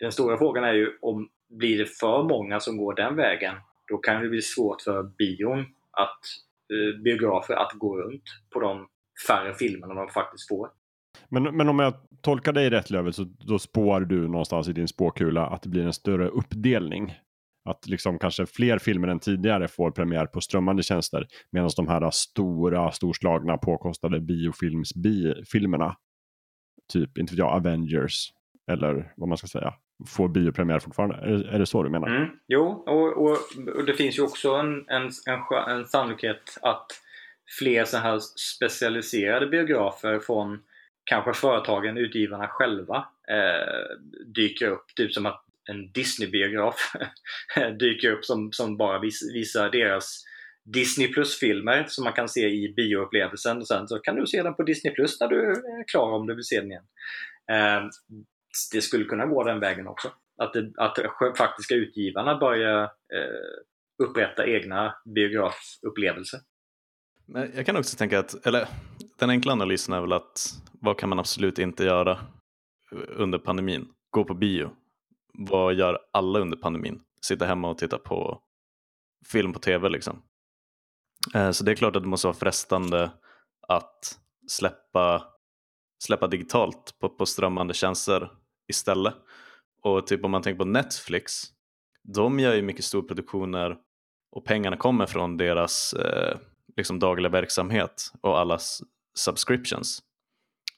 den 0.00 0.12
stora 0.12 0.38
frågan 0.38 0.64
är 0.64 0.72
ju 0.72 0.98
om 1.02 1.28
blir 1.48 1.78
det 1.78 1.86
för 1.86 2.22
många 2.22 2.60
som 2.60 2.76
går 2.76 2.94
den 2.94 3.16
vägen, 3.16 3.54
då 3.88 3.98
kan 3.98 4.22
det 4.22 4.28
bli 4.28 4.42
svårt 4.42 4.82
för 4.82 5.02
bion 5.02 5.60
att 5.90 6.20
eh, 6.72 7.02
biografer 7.02 7.54
att 7.54 7.72
gå 7.72 7.96
runt 7.96 8.22
på 8.52 8.60
de 8.60 8.88
färre 9.26 9.54
filmerna 9.54 9.94
de 9.94 10.08
faktiskt 10.08 10.48
får. 10.48 10.70
Men, 11.28 11.56
men 11.56 11.68
om 11.68 11.78
jag 11.78 11.94
tolkar 12.22 12.52
dig 12.52 12.70
rätt 12.70 12.90
Lövet 12.90 13.14
så 13.14 13.24
då 13.24 13.58
spår 13.58 14.00
du 14.00 14.28
någonstans 14.28 14.68
i 14.68 14.72
din 14.72 14.88
spåkula 14.88 15.46
att 15.46 15.62
det 15.62 15.68
blir 15.68 15.84
en 15.84 15.92
större 15.92 16.28
uppdelning. 16.28 17.14
Att 17.64 17.86
liksom 17.86 18.18
kanske 18.18 18.46
fler 18.46 18.78
filmer 18.78 19.08
än 19.08 19.20
tidigare 19.20 19.68
får 19.68 19.90
premiär 19.90 20.26
på 20.26 20.40
strömmande 20.40 20.82
tjänster 20.82 21.26
medan 21.52 21.70
de 21.76 21.88
här 21.88 22.10
stora, 22.10 22.92
storslagna, 22.92 23.58
påkostade 23.58 24.20
biofilmsfilmerna, 24.20 25.96
typ, 26.92 27.18
inte 27.18 27.32
vet 27.32 27.38
jag, 27.38 27.52
Avengers 27.52 28.32
eller 28.70 29.12
vad 29.16 29.28
man 29.28 29.38
ska 29.38 29.46
säga, 29.46 29.74
får 30.06 30.28
biopremiär 30.28 30.78
fortfarande. 30.78 31.16
Är, 31.16 31.30
det- 31.30 31.48
är 31.54 31.58
det 31.58 31.66
så 31.66 31.82
du 31.82 31.90
menar? 31.90 32.16
Mm, 32.16 32.28
jo, 32.48 32.62
och, 32.86 33.16
och, 33.24 33.38
och 33.76 33.84
det 33.84 33.94
finns 33.94 34.18
ju 34.18 34.22
också 34.22 34.50
en, 34.54 34.84
en, 34.88 35.10
en, 35.26 35.68
en 35.78 35.86
sannolikhet 35.86 36.58
att 36.62 36.86
fler 37.58 37.84
så 37.84 37.96
här 37.96 38.18
specialiserade 38.58 39.46
biografer 39.46 40.18
från 40.18 40.62
kanske 41.04 41.32
företagen, 41.34 41.96
utgivarna 41.98 42.48
själva 42.48 42.96
eh, 43.30 43.96
dyker 44.34 44.66
upp. 44.68 44.84
Typ 44.96 45.12
som 45.12 45.26
att 45.26 45.44
en 45.70 45.92
Disney-biograf 45.92 46.92
dyker 47.80 48.10
upp 48.12 48.24
som, 48.24 48.52
som 48.52 48.76
bara 48.76 48.98
vis, 48.98 49.34
visar 49.34 49.70
deras 49.70 50.24
Disney 50.64 51.08
Plus-filmer 51.08 51.84
som 51.88 52.04
man 52.04 52.12
kan 52.12 52.28
se 52.28 52.40
i 52.48 52.72
bioupplevelsen. 52.76 53.58
Och 53.58 53.66
sen 53.66 53.88
så 53.88 53.98
kan 53.98 54.16
du 54.16 54.26
se 54.26 54.42
den 54.42 54.54
på 54.54 54.62
Disney 54.62 54.94
Plus 54.94 55.20
när 55.20 55.28
du 55.28 55.50
är 55.50 55.88
klar 55.88 56.12
om 56.12 56.26
du 56.26 56.34
vill 56.34 56.44
se 56.44 56.60
den 56.60 56.70
igen. 56.70 56.84
Eh, 57.52 57.82
det 58.72 58.82
skulle 58.82 59.04
kunna 59.04 59.26
gå 59.26 59.44
den 59.44 59.60
vägen 59.60 59.86
också. 59.86 60.12
Att, 60.38 60.52
det, 60.52 60.72
att 60.76 60.98
faktiska 61.38 61.74
utgivarna 61.74 62.38
börjar 62.38 62.82
eh, 62.84 64.08
upprätta 64.08 64.46
egna 64.46 64.94
biografupplevelser. 65.14 66.40
Men 67.26 67.52
jag 67.56 67.66
kan 67.66 67.76
också 67.76 67.96
tänka 67.96 68.18
att, 68.18 68.46
eller 68.46 68.68
den 69.18 69.30
enkla 69.30 69.52
analysen 69.52 69.94
är 69.94 70.00
väl 70.00 70.12
att 70.12 70.40
vad 70.72 70.98
kan 70.98 71.08
man 71.08 71.18
absolut 71.18 71.58
inte 71.58 71.84
göra 71.84 72.10
eh, 72.92 72.98
under 73.08 73.38
pandemin? 73.38 73.88
Gå 74.10 74.24
på 74.24 74.34
bio. 74.34 74.70
Vad 75.32 75.74
gör 75.74 75.98
alla 76.12 76.38
under 76.38 76.56
pandemin? 76.56 77.00
Sitta 77.22 77.46
hemma 77.46 77.70
och 77.70 77.78
titta 77.78 77.98
på 77.98 78.42
film 79.26 79.52
på 79.52 79.58
tv 79.58 79.88
liksom. 79.88 80.22
Eh, 81.34 81.50
så 81.50 81.64
det 81.64 81.70
är 81.70 81.76
klart 81.76 81.96
att 81.96 82.02
det 82.02 82.08
måste 82.08 82.26
vara 82.26 82.36
frestande 82.36 83.10
att 83.68 84.18
släppa, 84.48 85.24
släppa 86.04 86.26
digitalt 86.26 86.96
på, 87.00 87.08
på 87.08 87.26
strömmande 87.26 87.74
tjänster 87.74 88.30
istället. 88.70 89.14
Och 89.82 90.06
typ 90.06 90.24
om 90.24 90.30
man 90.30 90.42
tänker 90.42 90.58
på 90.58 90.64
Netflix, 90.64 91.42
de 92.02 92.40
gör 92.40 92.54
ju 92.54 92.62
mycket 92.62 92.84
storproduktioner 92.84 93.76
och 94.32 94.44
pengarna 94.44 94.76
kommer 94.76 95.06
från 95.06 95.36
deras 95.36 95.92
eh, 95.92 96.38
liksom 96.76 96.98
dagliga 96.98 97.30
verksamhet 97.30 98.12
och 98.20 98.38
allas 98.38 98.82
subscriptions. 99.14 100.02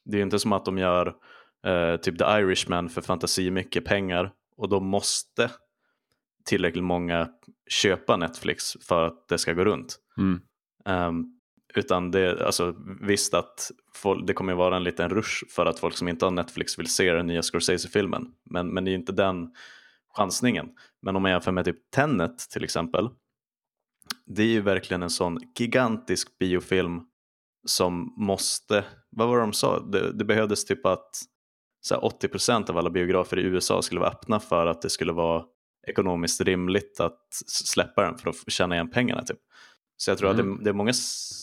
Det 0.05 0.16
är 0.16 0.18
ju 0.18 0.22
inte 0.22 0.38
som 0.38 0.53
att 0.53 0.64
de 0.64 0.78
gör 0.78 1.14
eh, 1.66 1.97
typ 1.97 2.18
The 2.18 2.24
Irishman 2.24 2.88
för 2.88 3.03
fantasi 3.03 3.51
mycket 3.51 3.84
pengar 3.84 4.32
och 4.57 4.68
då 4.68 4.80
måste 4.80 5.51
tillräckligt 6.45 6.84
många 6.84 7.28
köpa 7.66 8.16
Netflix 8.16 8.76
för 8.80 9.07
att 9.07 9.28
det 9.28 9.38
ska 9.38 9.53
gå 9.53 9.64
runt. 9.64 9.99
Mm. 10.18 10.40
Um, 10.84 11.40
utan 11.79 12.11
det, 12.11 12.47
alltså, 12.47 12.75
visst 13.01 13.35
att 13.35 13.70
folk, 13.95 14.27
det 14.27 14.33
kommer 14.33 14.55
vara 14.55 14.77
en 14.77 14.85
liten 14.85 15.09
rush 15.09 15.47
för 15.49 15.66
att 15.66 15.79
folk 15.79 15.97
som 15.97 16.09
inte 16.09 16.27
har 16.27 16.31
Netflix 16.31 16.79
vill 16.79 16.87
se 16.87 17.12
den 17.12 17.27
nya 17.27 17.43
Scorsese-filmen. 17.43 18.27
Men, 18.51 18.68
men 18.68 18.85
det 18.85 18.91
är 18.91 18.95
inte 18.95 19.12
den 19.12 19.51
chansningen. 20.16 20.68
Men 21.03 21.16
om 21.16 21.23
man 21.23 21.31
jämför 21.31 21.53
med 21.53 21.64
typ 21.64 21.91
Tenet 21.91 22.39
till 22.39 22.64
exempel. 22.64 23.09
Det 24.27 24.43
är 24.43 24.47
ju 24.47 24.61
verkligen 24.61 25.03
en 25.03 25.11
sån 25.11 25.39
gigantisk 25.59 26.39
biofilm 26.39 27.01
som 27.66 28.14
måste, 28.16 28.85
vad 29.11 29.29
var 29.29 29.37
det 29.37 29.43
de 29.43 29.53
sa? 29.53 29.81
Det, 29.81 30.12
det 30.12 30.25
behövdes 30.25 30.64
typ 30.64 30.87
att 30.87 31.09
så 31.81 31.95
här, 31.95 32.03
80% 32.03 32.70
av 32.70 32.79
alla 32.79 32.91
biografer 32.91 33.39
i 33.39 33.43
USA 33.43 33.83
skulle 33.83 34.01
vara 34.01 34.11
öppna 34.11 34.41
för 34.41 34.66
att 34.66 34.83
det 34.83 34.91
skulle 34.91 35.12
vara 35.12 35.45
ekonomiskt 35.87 36.41
rimligt 36.41 37.01
att 37.01 37.29
släppa 37.47 38.03
den 38.03 38.18
för 38.18 38.31
att 38.31 38.53
tjäna 38.53 38.75
igen 38.75 38.91
pengarna. 38.91 39.23
Typ. 39.23 39.39
Så 40.05 40.11
jag 40.11 40.19
tror 40.19 40.31
Mm. 40.31 40.53
att 40.53 40.59
det, 40.59 40.65
det 40.65 40.71
är 40.71 40.75
många... 40.75 40.93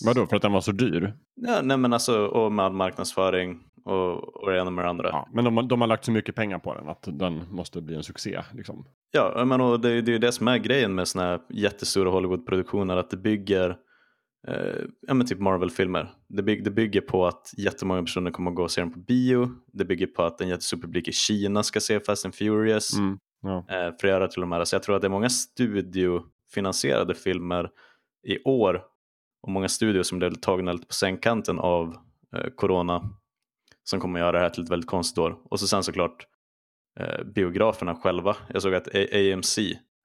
Vadå, 0.05 0.27
för 0.27 0.35
att 0.35 0.41
den 0.41 0.51
var 0.51 0.61
så 0.61 0.71
dyr? 0.71 1.13
Ja, 1.35 1.59
nej 1.63 1.77
men 1.77 1.93
alltså, 1.93 2.25
och 2.25 2.51
med 2.51 2.65
all 2.65 2.73
marknadsföring 2.73 3.59
och, 3.85 4.43
och 4.43 4.51
det 4.51 4.59
ena 4.59 4.69
med 4.71 4.85
det 4.85 4.89
andra. 4.89 5.09
Ja, 5.09 5.29
men 5.33 5.45
de, 5.45 5.57
har- 5.57 5.63
de 5.63 5.81
har 5.81 5.87
lagt 5.87 6.05
så 6.05 6.11
mycket 6.11 6.35
pengar 6.35 6.59
på 6.59 6.73
den 6.75 6.89
att 6.89 7.07
den 7.11 7.43
måste 7.51 7.81
bli 7.81 7.95
en 7.95 8.03
succé. 8.03 8.41
Liksom. 8.53 8.85
Ja, 9.11 9.45
men 9.45 9.61
och 9.61 9.79
det, 9.79 10.01
det 10.01 10.11
är 10.11 10.13
ju 10.13 10.19
det 10.19 10.31
som 10.31 10.47
är 10.47 10.57
grejen 10.57 10.95
med 10.95 11.07
såna 11.07 11.23
här 11.25 11.39
jättestora 11.49 12.09
Hollywood-produktioner, 12.09 12.97
att 12.97 13.09
det 13.09 13.17
bygger 13.17 13.69
eh, 14.47 14.55
ja, 15.07 15.13
men 15.13 15.27
typ 15.27 15.39
Marvel-filmer. 15.39 16.13
Det, 16.29 16.43
bygg, 16.43 16.63
det 16.63 16.71
bygger 16.71 17.01
på 17.01 17.25
att 17.27 17.53
jättemånga 17.57 18.01
personer 18.01 18.31
kommer 18.31 18.51
att 18.51 18.55
gå 18.57 18.63
och 18.63 18.71
se 18.71 18.81
den 18.81 18.93
på 18.93 18.99
bio. 18.99 19.49
Det 19.73 19.85
bygger 19.85 20.07
på 20.07 20.23
att 20.23 20.41
en 20.41 20.47
jättestor 20.49 20.77
publik 20.77 21.07
i 21.07 21.11
Kina 21.11 21.63
ska 21.63 21.79
se 21.79 21.99
Fast 21.99 22.25
and 22.25 22.35
Furious. 22.35 22.97
Mm. 22.97 23.17
Ja. 23.41 23.65
eh, 23.69 24.09
göra 24.09 24.27
till 24.27 24.41
de 24.41 24.51
här. 24.51 24.65
Så 24.65 24.75
jag 24.75 24.83
tror 24.83 24.95
att 24.95 25.01
det 25.01 25.07
är 25.07 25.09
många 25.09 25.29
studiofinansierade 25.29 27.15
filmer 27.15 27.69
i 28.27 28.43
år 28.43 28.83
och 29.41 29.51
många 29.51 29.69
studior 29.69 30.03
som 30.03 30.19
blev 30.19 30.33
tagna 30.35 30.71
lite 30.73 30.87
på 30.87 30.93
sängkanten 30.93 31.59
av 31.59 31.95
eh, 32.35 32.49
corona 32.55 33.09
som 33.83 33.99
kommer 33.99 34.19
göra 34.19 34.31
det 34.31 34.39
här 34.39 34.49
till 34.49 34.63
ett 34.63 34.69
väldigt 34.71 34.89
konstigt 34.89 35.17
år. 35.17 35.37
Och 35.43 35.59
så 35.59 35.67
sen 35.67 35.83
såklart 35.83 36.27
eh, 36.99 37.23
biograferna 37.23 37.95
själva. 37.95 38.35
Jag 38.49 38.61
såg 38.61 38.73
att 38.75 38.87
A- 38.95 39.07
AMC, 39.33 39.59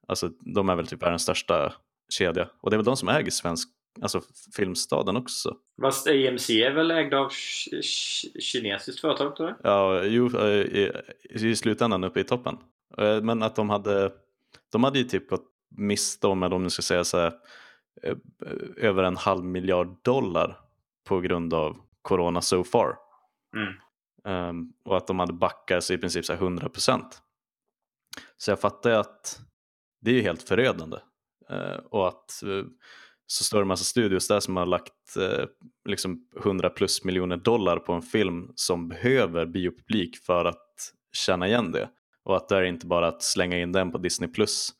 alltså 0.08 0.28
de 0.54 0.68
är 0.68 0.76
väl 0.76 0.86
typ 0.86 1.02
världens 1.02 1.22
största 1.22 1.72
kedja 2.08 2.48
och 2.60 2.70
det 2.70 2.74
är 2.74 2.78
väl 2.78 2.84
de 2.84 2.96
som 2.96 3.08
äger 3.08 3.30
svensk, 3.30 3.68
alltså 4.02 4.20
Filmstaden 4.56 5.16
också. 5.16 5.56
Fast 5.82 6.06
AMC 6.08 6.50
är 6.50 6.70
väl 6.74 6.90
ägd 6.90 7.14
av 7.14 7.28
ki- 7.28 7.80
ki- 7.80 8.40
kinesiskt 8.40 9.00
företag 9.00 9.36
tror 9.36 9.48
jag? 9.48 9.58
Ja, 9.72 10.02
jo, 10.04 10.38
eh, 10.38 10.46
i, 10.60 10.92
i 11.30 11.56
slutändan 11.56 12.04
uppe 12.04 12.20
i 12.20 12.24
toppen. 12.24 12.56
Eh, 12.98 13.20
Men 13.22 13.42
att 13.42 13.56
de 13.56 13.70
hade, 13.70 14.12
de 14.72 14.84
hade 14.84 14.98
ju 14.98 15.04
typ 15.04 15.30
gått 15.30 15.46
miste 15.76 16.26
om, 16.26 16.42
eller 16.42 16.56
om 16.56 16.62
man 16.62 16.70
ska 16.70 16.82
säga 16.82 17.04
så 17.04 17.18
här, 17.18 17.32
över 18.76 19.02
en 19.02 19.16
halv 19.16 19.44
miljard 19.44 20.02
dollar 20.02 20.60
på 21.04 21.20
grund 21.20 21.54
av 21.54 21.76
corona 22.02 22.40
so 22.40 22.64
far. 22.64 22.96
Mm. 23.56 23.74
Ehm, 24.24 24.72
och 24.84 24.96
att 24.96 25.06
de 25.06 25.18
hade 25.18 25.32
backat 25.32 25.84
sig 25.84 25.96
i 25.96 25.98
princip 25.98 26.24
så 26.24 26.32
här 26.32 26.40
100 26.40 26.68
procent. 26.68 27.22
Så 28.36 28.50
jag 28.50 28.60
fattar 28.60 28.90
ju 28.90 28.96
att 28.96 29.40
det 30.00 30.10
är 30.10 30.14
ju 30.14 30.22
helt 30.22 30.42
förödande. 30.42 30.96
Eh, 31.50 31.76
och 31.90 32.08
att 32.08 32.42
eh, 32.42 32.64
så 33.26 33.44
står 33.44 33.58
det 33.58 33.62
en 33.62 33.68
massa 33.68 33.84
studios 33.84 34.28
där 34.28 34.40
som 34.40 34.56
har 34.56 34.66
lagt 34.66 35.16
eh, 35.16 35.44
liksom 35.88 36.28
100 36.44 36.70
plus 36.70 37.04
miljoner 37.04 37.36
dollar 37.36 37.76
på 37.78 37.92
en 37.92 38.02
film 38.02 38.52
som 38.54 38.88
behöver 38.88 39.46
biopublik 39.46 40.16
för 40.16 40.44
att 40.44 40.92
känna 41.12 41.48
igen 41.48 41.72
det. 41.72 41.90
Och 42.24 42.36
att 42.36 42.48
det 42.48 42.56
är 42.56 42.62
inte 42.62 42.86
bara 42.86 43.08
att 43.08 43.22
slänga 43.22 43.58
in 43.58 43.72
den 43.72 43.92
på 43.92 43.98
Disney 43.98 44.30
plus 44.30 44.72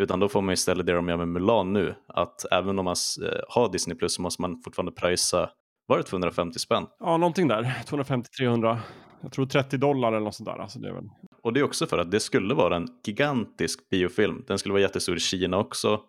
utan 0.00 0.20
då 0.20 0.28
får 0.28 0.42
man 0.42 0.52
istället 0.52 0.86
det 0.86 0.92
de 0.92 1.08
gör 1.08 1.16
med 1.16 1.28
Mulan 1.28 1.72
nu, 1.72 1.94
att 2.06 2.44
även 2.50 2.78
om 2.78 2.84
man 2.84 2.96
eh, 3.22 3.40
har 3.48 3.72
Disney 3.72 3.96
plus 3.96 4.14
så 4.14 4.22
måste 4.22 4.42
man 4.42 4.62
fortfarande 4.64 4.92
pröjsa, 4.92 5.50
var 5.86 5.96
det 5.96 6.02
250 6.02 6.58
spänn? 6.58 6.86
ja, 7.00 7.16
någonting 7.16 7.48
där. 7.48 7.62
250-300. 7.86 8.78
Jag 9.22 9.32
tror 9.32 9.46
30 9.46 9.76
dollar 9.76 10.08
eller 10.08 10.20
något 10.20 10.34
sånt 10.34 10.48
där. 10.48 10.58
Alltså 10.58 10.78
det 10.78 10.88
är 10.88 10.92
väl... 10.92 11.04
Och 11.42 11.52
det 11.52 11.60
är 11.60 11.64
också 11.64 11.86
för 11.86 11.98
att 11.98 12.10
det 12.10 12.20
skulle 12.20 12.54
vara 12.54 12.76
en 12.76 12.88
gigantisk 13.04 13.90
biofilm. 13.90 14.44
Den 14.46 14.58
skulle 14.58 14.72
vara 14.72 14.82
jättestor 14.82 15.16
i 15.16 15.20
Kina 15.20 15.58
också. 15.58 16.00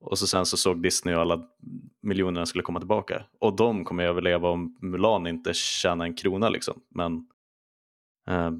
Och 0.00 0.18
så 0.18 0.26
sen 0.26 0.46
så 0.46 0.56
såg 0.56 0.82
Disney 0.82 1.14
och 1.14 1.20
alla 1.20 1.40
miljonerna 2.02 2.46
skulle 2.46 2.62
komma 2.62 2.78
tillbaka. 2.78 3.24
Och 3.40 3.56
de 3.56 3.84
kommer 3.84 4.04
överleva 4.04 4.48
om 4.48 4.78
Mulan 4.82 5.26
inte 5.26 5.54
tjänar 5.54 6.04
en 6.04 6.16
krona 6.16 6.48
liksom. 6.48 6.80
Men, 6.94 7.26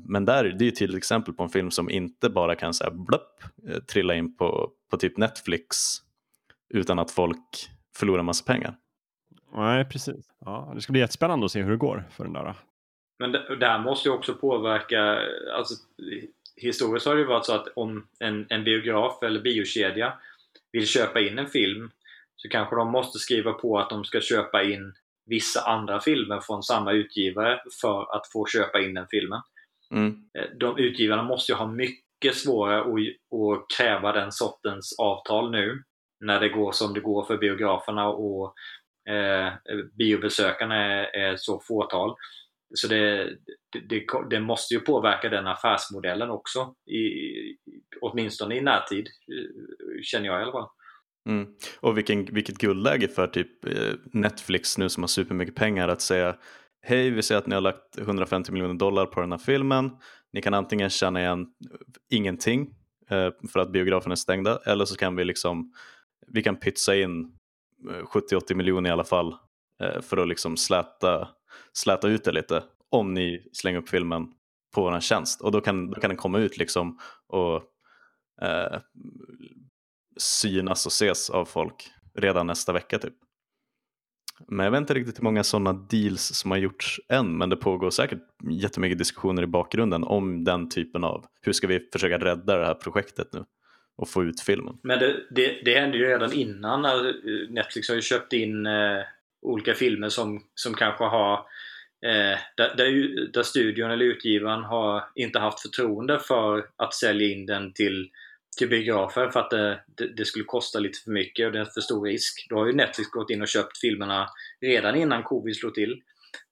men 0.05 0.25
där, 0.25 0.45
det 0.45 0.65
är 0.65 0.67
ju 0.67 0.71
till 0.71 0.97
exempel 0.97 1.35
på 1.35 1.43
en 1.43 1.49
film 1.49 1.71
som 1.71 1.91
inte 1.91 2.31
bara 2.31 2.55
kan 2.55 2.75
säga 2.75 2.91
blupp, 2.91 3.43
eh, 3.69 3.79
trilla 3.79 4.15
in 4.15 4.37
på, 4.37 4.71
på 4.91 4.97
typ 4.97 5.17
Netflix 5.17 5.77
utan 6.75 6.99
att 6.99 7.11
folk 7.11 7.71
förlorar 7.97 8.23
massa 8.23 8.45
pengar. 8.45 8.77
Nej, 9.55 9.85
precis. 9.85 10.29
Ja, 10.45 10.73
det 10.75 10.81
ska 10.81 10.93
bli 10.93 11.01
jättespännande 11.01 11.47
att 11.47 11.53
se 11.53 11.63
hur 11.63 11.71
det 11.71 11.77
går 11.77 12.05
för 12.11 12.25
den 12.25 12.33
där. 12.33 12.55
Men 13.19 13.33
det, 13.33 13.57
det 13.57 13.67
här 13.67 13.79
måste 13.79 14.09
ju 14.09 14.15
också 14.15 14.35
påverka, 14.35 15.19
alltså 15.57 15.75
historiskt 16.57 17.07
har 17.07 17.15
det 17.15 17.21
ju 17.21 17.27
varit 17.27 17.47
så 17.47 17.55
att 17.55 17.69
om 17.77 18.09
en, 18.19 18.47
en 18.49 18.65
biograf 18.65 19.23
eller 19.23 19.41
biokedja 19.41 20.13
vill 20.73 20.87
köpa 20.87 21.21
in 21.21 21.39
en 21.39 21.47
film 21.47 21.91
så 22.37 22.49
kanske 22.49 22.77
de 22.77 22.93
måste 22.93 23.19
skriva 23.19 23.53
på 23.53 23.79
att 23.79 23.91
de 23.91 24.05
ska 24.05 24.21
köpa 24.21 24.63
in 24.63 24.95
vissa 25.27 25.61
andra 25.61 26.01
filmer 26.01 26.41
från 26.41 26.63
samma 26.63 26.93
utgivare 26.93 27.61
för 27.81 28.17
att 28.17 28.33
få 28.33 28.47
köpa 28.47 28.81
in 28.81 28.95
den 28.95 29.07
filmen. 29.11 29.41
Mm. 29.91 30.17
Eh, 30.39 30.45
De 30.61 30.79
utgivarna 30.79 31.23
måste 31.23 31.53
ju 31.53 31.57
ha 31.57 31.67
mycket 31.67 32.35
svårare 32.35 32.81
att, 32.81 32.87
att 32.89 33.67
kräva 33.79 34.13
den 34.13 34.33
sortens 34.33 34.99
avtal 34.99 35.51
nu 35.51 35.83
när 36.21 36.41
det 36.41 36.49
går 36.49 36.73
som 36.73 36.95
det 36.95 37.01
går 37.01 37.25
för 37.25 37.39
biograferna 37.39 38.09
och 38.09 38.55
eh, 39.09 39.53
biobesökarna 39.99 40.77
är, 40.77 41.17
är 41.17 41.37
så 41.37 41.61
fåtal. 41.61 42.15
Så 42.75 42.89
det, 42.89 43.25
det, 43.73 43.81
det, 43.89 44.07
det 44.31 44.41
måste 44.41 44.75
ju 44.75 44.81
påverka 44.81 45.29
den 45.29 45.47
affärsmodellen 45.47 46.31
också, 46.31 46.75
i, 46.91 47.07
åtminstone 48.01 48.57
i 48.57 48.61
närtid, 48.61 49.07
eh, 49.07 50.03
känner 50.03 50.27
jag 50.27 50.41
i 50.41 50.43
alla 50.43 50.53
fall. 50.53 50.69
Mm. 51.29 51.49
Och 51.81 51.99
vilken, 51.99 52.25
vilket 52.25 52.59
guldläge 52.59 53.09
för 53.09 53.27
typ 53.27 53.65
eh, 53.65 53.95
Netflix 54.13 54.79
nu 54.79 54.89
som 54.89 55.03
har 55.03 55.09
supermycket 55.09 55.55
pengar 55.55 55.89
att 55.89 56.01
säga 56.01 56.37
Hej, 56.89 57.11
vi 57.11 57.23
ser 57.23 57.37
att 57.37 57.47
ni 57.47 57.55
har 57.55 57.63
lagt 57.63 57.99
150 57.99 58.53
miljoner 58.53 58.75
dollar 58.75 59.07
på 59.07 59.21
den 59.21 59.33
här 59.33 59.39
filmen. 59.39 59.91
Ni 60.33 60.43
kan 60.43 60.55
antingen 60.55 60.91
känna 60.91 61.21
igen 61.21 61.47
ingenting 62.11 62.75
eh, 63.11 63.31
för 63.53 63.61
att 63.61 63.73
biografen 63.73 64.13
är 64.13 64.17
stängda 64.17 64.59
eller 64.65 64.85
så 64.85 64.97
kan 64.97 65.17
vi 65.17 65.25
liksom 65.25 65.73
vi 66.27 66.43
kan 66.43 66.57
pytsa 66.57 66.97
in 66.97 67.39
eh, 67.91 68.05
70-80 68.05 68.55
miljoner 68.55 68.91
i 68.91 68.93
alla 68.93 69.05
fall 69.05 69.35
eh, 69.83 70.01
för 70.01 70.17
att 70.17 70.29
liksom 70.29 70.57
släta, 70.57 71.29
släta 71.73 72.09
ut 72.09 72.25
det 72.25 72.33
lite 72.33 72.63
om 72.91 73.15
ni 73.15 73.51
slänger 73.53 73.79
upp 73.79 73.89
filmen 73.89 74.27
på 74.75 74.83
vår 74.83 75.01
tjänst 75.01 75.41
och 75.41 75.53
då 75.53 75.61
kan, 75.61 75.91
då 75.91 76.01
kan 76.01 76.11
den 76.11 76.17
komma 76.17 76.39
ut 76.39 76.59
liksom 76.59 76.99
och 77.27 77.63
eh, 78.43 78.81
synas 80.17 80.87
och 80.87 80.93
ses 80.93 81.31
av 81.31 81.45
folk 81.45 81.91
redan 82.15 82.47
nästa 82.47 82.73
vecka 82.73 82.99
typ. 82.99 83.15
Men 84.49 84.65
jag 84.65 84.71
vet 84.71 84.81
inte 84.81 84.95
riktigt 84.95 85.19
hur 85.19 85.25
många 85.25 85.45
sådana 85.45 85.73
deals 85.73 86.35
som 86.35 86.51
har 86.51 86.59
gjorts 86.59 87.01
än 87.09 87.39
men 87.39 87.49
det 87.49 87.57
pågår 87.57 87.91
säkert 87.91 88.19
jättemycket 88.51 88.99
diskussioner 88.99 89.43
i 89.43 89.47
bakgrunden 89.47 90.05
om 90.05 90.45
den 90.45 90.69
typen 90.69 91.05
av 91.05 91.27
hur 91.43 91.53
ska 91.53 91.67
vi 91.67 91.89
försöka 91.93 92.19
rädda 92.19 92.59
det 92.59 92.67
här 92.67 92.75
projektet 92.75 93.29
nu 93.33 93.45
och 93.97 94.09
få 94.09 94.25
ut 94.25 94.41
filmen. 94.41 94.79
Men 94.83 94.99
det, 94.99 95.17
det, 95.31 95.61
det 95.65 95.81
hände 95.81 95.99
ju 95.99 96.05
redan 96.05 96.33
innan. 96.33 96.83
när 96.83 97.07
eh, 97.09 97.51
Netflix 97.51 97.89
har 97.89 97.97
ju 97.97 98.03
köpt 98.03 98.33
in 98.33 98.67
eh, 98.67 99.01
olika 99.43 99.75
filmer 99.75 100.09
som, 100.09 100.43
som 100.55 100.75
kanske 100.75 101.05
har 101.05 101.35
eh, 102.07 102.39
där, 102.57 102.77
där, 102.77 103.33
där 103.33 103.43
studion 103.43 103.91
eller 103.91 104.05
utgivaren 104.05 104.65
har 104.65 105.05
inte 105.15 105.39
haft 105.39 105.61
förtroende 105.61 106.19
för 106.19 106.67
att 106.77 106.95
sälja 106.95 107.29
in 107.29 107.47
den 107.47 107.73
till, 107.73 108.11
till 108.57 108.69
biografer 108.69 109.31
för 109.31 109.41
att 109.41 109.51
det, 109.51 109.81
det, 109.97 110.17
det 110.17 110.25
skulle 110.25 110.45
kosta 110.45 110.79
lite 110.79 110.99
för 111.05 111.11
mycket 111.11 111.47
och 111.47 111.53
det 111.53 111.61
är 111.61 111.65
för 111.65 111.81
stor 111.81 112.07
risk. 112.07 112.47
Då 112.51 112.57
har 112.59 112.67
ju 112.67 112.73
Netflix 112.73 113.11
gått 113.11 113.31
in 113.31 113.43
och 113.43 113.49
köpt 113.49 113.79
filmerna 113.79 114.29
redan 114.61 114.97
innan 114.97 115.23
covid 115.23 115.57
slog 115.57 115.75
till. 115.75 116.03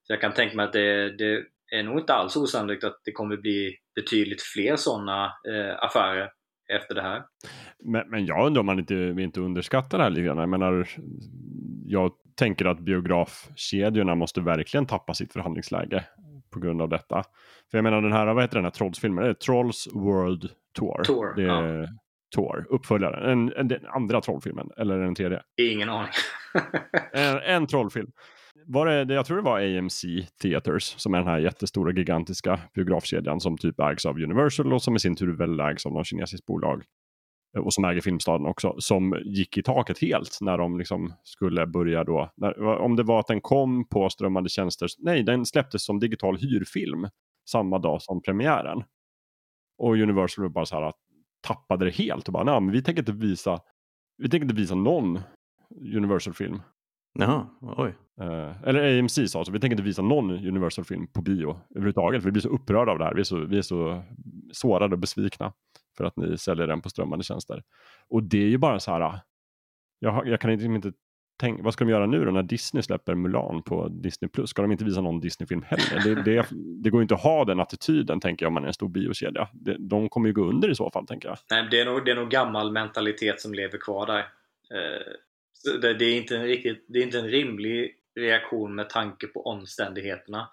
Så 0.06 0.12
jag 0.12 0.20
kan 0.20 0.32
tänka 0.32 0.56
mig 0.56 0.64
att 0.64 0.72
det, 0.72 1.16
det 1.16 1.44
är 1.70 1.82
nog 1.82 1.98
inte 1.98 2.14
alls 2.14 2.36
osannolikt 2.36 2.84
att 2.84 3.00
det 3.04 3.12
kommer 3.12 3.36
bli 3.36 3.76
betydligt 3.94 4.42
fler 4.42 4.76
sådana 4.76 5.24
eh, 5.24 5.84
affärer 5.84 6.30
efter 6.68 6.94
det 6.94 7.02
här. 7.02 7.22
Men, 7.84 8.10
men 8.10 8.26
jag 8.26 8.46
undrar 8.46 8.60
om 8.60 8.66
man 8.66 8.78
inte, 8.78 8.94
inte 9.18 9.40
underskattar 9.40 9.98
det 9.98 10.04
här 10.04 10.10
lite 10.10 10.22
grann. 10.22 10.38
Jag 10.38 10.48
menar, 10.48 10.88
jag 11.86 12.12
tänker 12.34 12.64
att 12.64 12.80
biografkedjorna 12.80 14.14
måste 14.14 14.40
verkligen 14.40 14.86
tappa 14.86 15.14
sitt 15.14 15.32
förhandlingsläge 15.32 16.04
på 16.54 16.60
grund 16.60 16.82
av 16.82 16.88
detta. 16.88 17.22
För 17.70 17.78
jag 17.78 17.82
menar 17.82 18.02
den 18.02 18.12
här, 18.12 18.34
vad 18.34 18.42
heter 18.42 18.56
den 18.56 18.64
här 18.64 18.70
Trolls-filmen? 18.70 19.24
Det 19.24 19.30
är 19.30 19.34
Trolls 19.34 19.88
World 19.92 20.50
Tour. 20.78 21.02
Tour, 21.04 21.34
det 21.36 21.42
är 21.42 21.88
Tour, 22.34 22.66
uppföljaren. 22.70 23.30
En, 23.30 23.52
en, 23.56 23.68
den 23.68 23.86
andra 23.86 24.20
Trollfilmen, 24.20 24.70
eller 24.76 24.98
den 24.98 25.14
tredje. 25.14 25.42
Ingen 25.60 25.88
aning. 25.88 26.12
En, 27.12 27.38
en 27.38 27.66
trollfilm. 27.66 28.10
var 28.66 28.86
det, 28.86 29.14
jag 29.14 29.26
tror 29.26 29.36
det 29.36 29.42
var 29.42 29.78
AMC 29.78 30.04
Theaters 30.42 30.82
som 30.82 31.14
är 31.14 31.18
den 31.18 31.26
här 31.26 31.38
jättestora 31.38 31.92
gigantiska 31.92 32.60
biografkedjan 32.74 33.40
som 33.40 33.58
typ 33.58 33.80
ägs 33.80 34.06
av 34.06 34.16
Universal 34.16 34.72
och 34.72 34.82
som 34.82 34.96
i 34.96 34.98
sin 34.98 35.16
tur 35.16 35.36
väl 35.36 35.60
ägs 35.60 35.86
av 35.86 35.92
någon 35.92 36.04
kinesisk 36.04 36.46
bolag 36.46 36.82
och 37.58 37.74
som 37.74 37.84
äger 37.84 38.00
Filmstaden 38.00 38.46
också, 38.46 38.74
som 38.78 39.22
gick 39.24 39.58
i 39.58 39.62
taket 39.62 39.98
helt 39.98 40.38
när 40.40 40.58
de 40.58 40.78
liksom 40.78 41.12
skulle 41.22 41.66
börja 41.66 42.04
då, 42.04 42.32
när, 42.36 42.62
om 42.62 42.96
det 42.96 43.02
var 43.02 43.20
att 43.20 43.26
den 43.26 43.40
kom 43.40 43.88
på 43.88 44.10
strömmande 44.10 44.50
tjänster, 44.50 44.88
nej 44.98 45.22
den 45.22 45.46
släpptes 45.46 45.84
som 45.84 46.00
digital 46.00 46.36
hyrfilm 46.36 47.08
samma 47.50 47.78
dag 47.78 48.02
som 48.02 48.22
premiären. 48.22 48.82
Och 49.78 49.92
Universal 49.92 50.50
bara 50.50 50.66
så 50.66 50.80
här 50.80 50.92
tappade 51.46 51.84
det 51.84 51.90
helt 51.90 52.26
och 52.28 52.32
bara, 52.32 52.44
nej 52.44 52.60
men 52.60 52.70
vi 52.70 52.82
tänker 52.82 53.02
inte 53.02 53.12
visa, 53.12 53.60
vi 54.18 54.30
tänker 54.30 54.44
inte 54.44 54.54
visa 54.54 54.74
någon 54.74 55.20
Universal-film. 55.96 56.60
Jaha, 57.18 57.46
oj. 57.60 57.94
Uh, 58.20 58.68
eller 58.68 58.98
AMC 58.98 59.14
sa 59.14 59.44
så, 59.44 59.52
vi 59.52 59.60
tänker 59.60 59.74
inte 59.74 59.82
visa 59.82 60.02
någon 60.02 60.30
Universal-film 60.30 61.06
på 61.06 61.22
bio 61.22 61.60
överhuvudtaget. 61.70 62.22
För 62.22 62.28
vi 62.28 62.32
blir 62.32 62.42
så 62.42 62.48
upprörda 62.48 62.92
av 62.92 62.98
det 62.98 63.04
här. 63.04 63.14
Vi 63.14 63.20
är 63.20 63.24
så, 63.24 63.38
vi 63.38 63.58
är 63.58 63.62
så 63.62 64.02
sårade 64.52 64.94
och 64.94 64.98
besvikna 64.98 65.52
för 65.96 66.04
att 66.04 66.16
ni 66.16 66.38
säljer 66.38 66.66
den 66.66 66.82
på 66.82 66.90
strömmande 66.90 67.24
tjänster. 67.24 67.62
Och 68.08 68.22
det 68.22 68.42
är 68.42 68.48
ju 68.48 68.58
bara 68.58 68.80
så 68.80 68.90
här, 68.90 69.00
ah, 69.00 69.20
jag, 69.98 70.28
jag 70.28 70.40
kan 70.40 70.50
inte, 70.50 70.64
inte 70.64 70.92
tänka, 71.40 71.62
vad 71.62 71.72
ska 71.72 71.84
de 71.84 71.90
göra 71.90 72.06
nu 72.06 72.24
då 72.24 72.30
när 72.30 72.42
Disney 72.42 72.82
släpper 72.82 73.14
Mulan 73.14 73.62
på 73.62 73.88
Disney+. 73.88 74.28
Plus? 74.28 74.50
Ska 74.50 74.62
de 74.62 74.72
inte 74.72 74.84
visa 74.84 75.00
någon 75.00 75.20
Disney-film 75.20 75.62
heller? 75.62 76.14
Det, 76.14 76.22
det, 76.22 76.46
det 76.82 76.90
går 76.90 77.02
inte 77.02 77.14
att 77.14 77.22
ha 77.22 77.44
den 77.44 77.60
attityden, 77.60 78.20
tänker 78.20 78.44
jag, 78.44 78.48
om 78.48 78.54
man 78.54 78.62
är 78.62 78.68
en 78.68 78.74
stor 78.74 78.88
biokedja. 78.88 79.48
Det, 79.52 79.76
de 79.78 80.08
kommer 80.08 80.28
ju 80.28 80.32
gå 80.32 80.44
under 80.44 80.70
i 80.70 80.74
så 80.74 80.90
fall, 80.90 81.06
tänker 81.06 81.28
jag. 81.28 81.38
Nej, 81.50 81.68
det 81.70 81.80
är 81.80 81.84
nog, 81.84 82.04
det 82.04 82.10
är 82.10 82.16
nog 82.16 82.30
gammal 82.30 82.72
mentalitet 82.72 83.40
som 83.40 83.54
lever 83.54 83.78
kvar 83.78 84.06
där. 84.06 84.18
Eh, 84.70 85.80
det, 85.80 85.94
det, 85.94 86.04
är 86.04 86.16
inte 86.16 86.36
en 86.36 86.46
riktigt, 86.46 86.84
det 86.88 86.98
är 86.98 87.02
inte 87.02 87.18
en 87.18 87.28
rimlig 87.28 87.94
reaktion 88.20 88.74
med 88.74 88.90
tanke 88.90 89.26
på 89.26 89.46
omständigheterna. 89.46 90.48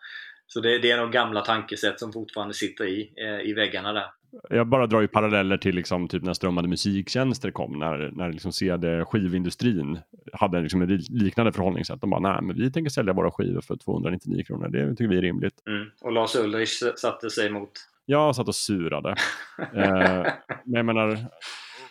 Så 0.48 0.60
det, 0.60 0.80
det 0.80 0.92
är 0.92 0.98
nog 0.98 1.12
gamla 1.12 1.42
tankesätt 1.42 2.00
som 2.00 2.14
fortfarande 2.14 2.54
sitter 2.54 2.86
i, 2.86 3.14
eh, 3.18 3.50
i 3.50 3.54
väggarna 3.54 3.94
där. 3.94 4.08
Jag 4.50 4.68
bara 4.68 4.88
drar 4.88 5.02
ju 5.02 5.08
paralleller 5.08 5.58
till 5.58 5.76
liksom, 5.76 6.08
typ 6.08 6.24
när 6.24 6.34
strömmade 6.34 6.68
musiktjänster 6.68 7.52
kom, 7.52 7.80
när, 7.80 8.12
när 8.14 8.32
liksom 8.32 8.52
CD 8.52 9.06
skivindustrin 9.06 10.00
hade 10.34 10.62
liksom 10.62 10.82
ett 10.82 11.10
liknande 11.10 11.52
förhållningssätt. 11.52 12.02
De 12.02 12.10
bara, 12.10 12.20
nej 12.20 12.42
men 12.42 12.56
vi 12.56 12.72
tänker 12.72 12.90
sälja 12.90 13.14
våra 13.14 13.32
skivor 13.32 13.62
för 13.62 13.76
299 13.76 14.44
kronor, 14.44 14.68
det 14.68 14.90
tycker 14.90 15.08
vi 15.08 15.18
är 15.18 15.22
rimligt. 15.22 15.68
Mm. 15.68 15.88
Och 16.02 16.12
Lars 16.12 16.36
Ulrich 16.36 16.84
satte 16.98 17.30
sig 17.30 17.48
emot? 17.48 17.72
Jag 18.06 18.36
satt 18.36 18.48
och 18.48 18.56
surade. 18.56 19.10
eh, 19.60 20.26
men 20.66 20.74
jag 20.74 20.86
menar, 20.86 21.18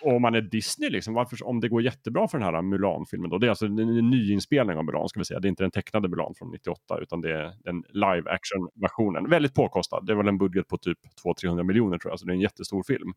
och 0.02 0.16
om 0.16 0.22
man 0.22 0.34
är 0.34 0.40
Disney, 0.40 0.90
liksom, 0.90 1.14
varför, 1.14 1.46
om 1.46 1.60
det 1.60 1.68
går 1.68 1.82
jättebra 1.82 2.28
för 2.28 2.38
den 2.38 2.54
här 2.54 2.62
Mulan-filmen 2.62 3.30
då, 3.30 3.38
det 3.38 3.46
är 3.46 3.48
alltså 3.48 3.66
en 3.66 4.10
nyinspelning 4.10 4.76
av 4.76 4.84
Mulan, 4.84 5.08
ska 5.08 5.20
vi 5.20 5.24
säga. 5.24 5.40
Det 5.40 5.48
är 5.48 5.50
inte 5.50 5.62
den 5.62 5.70
tecknade 5.70 6.08
Mulan 6.08 6.34
från 6.38 6.50
98, 6.50 6.98
utan 7.02 7.20
det 7.20 7.32
är 7.32 7.52
den 7.64 7.84
live 7.88 8.30
action-versionen. 8.30 9.30
Väldigt 9.30 9.54
påkostad. 9.54 10.06
Det 10.06 10.12
är 10.12 10.16
väl 10.16 10.28
en 10.28 10.38
budget 10.38 10.68
på 10.68 10.78
typ 10.78 10.98
200-300 11.44 11.62
miljoner 11.62 11.98
tror 11.98 12.12
jag, 12.12 12.20
så 12.20 12.26
det 12.26 12.32
är 12.32 12.34
en 12.34 12.40
jättestor 12.40 12.82
film. 12.82 13.12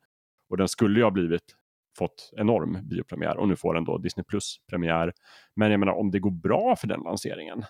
Och 0.50 0.58
den 0.58 0.68
skulle 0.68 1.00
ju 1.00 1.04
ha 1.04 1.12
blivit 1.12 1.56
fått 1.98 2.34
enorm 2.38 2.78
biopremiär 2.84 3.38
och 3.38 3.48
nu 3.48 3.56
får 3.56 3.74
den 3.74 3.84
då 3.84 3.98
Disney 3.98 4.24
Plus-premiär. 4.24 5.14
Men 5.56 5.72
jag 5.72 5.80
menar 5.80 5.94
om 5.94 6.12
det 6.12 6.20
går 6.20 6.32
bra 6.32 6.76
för 6.76 6.88
den 6.88 7.00
lanseringen 7.00 7.64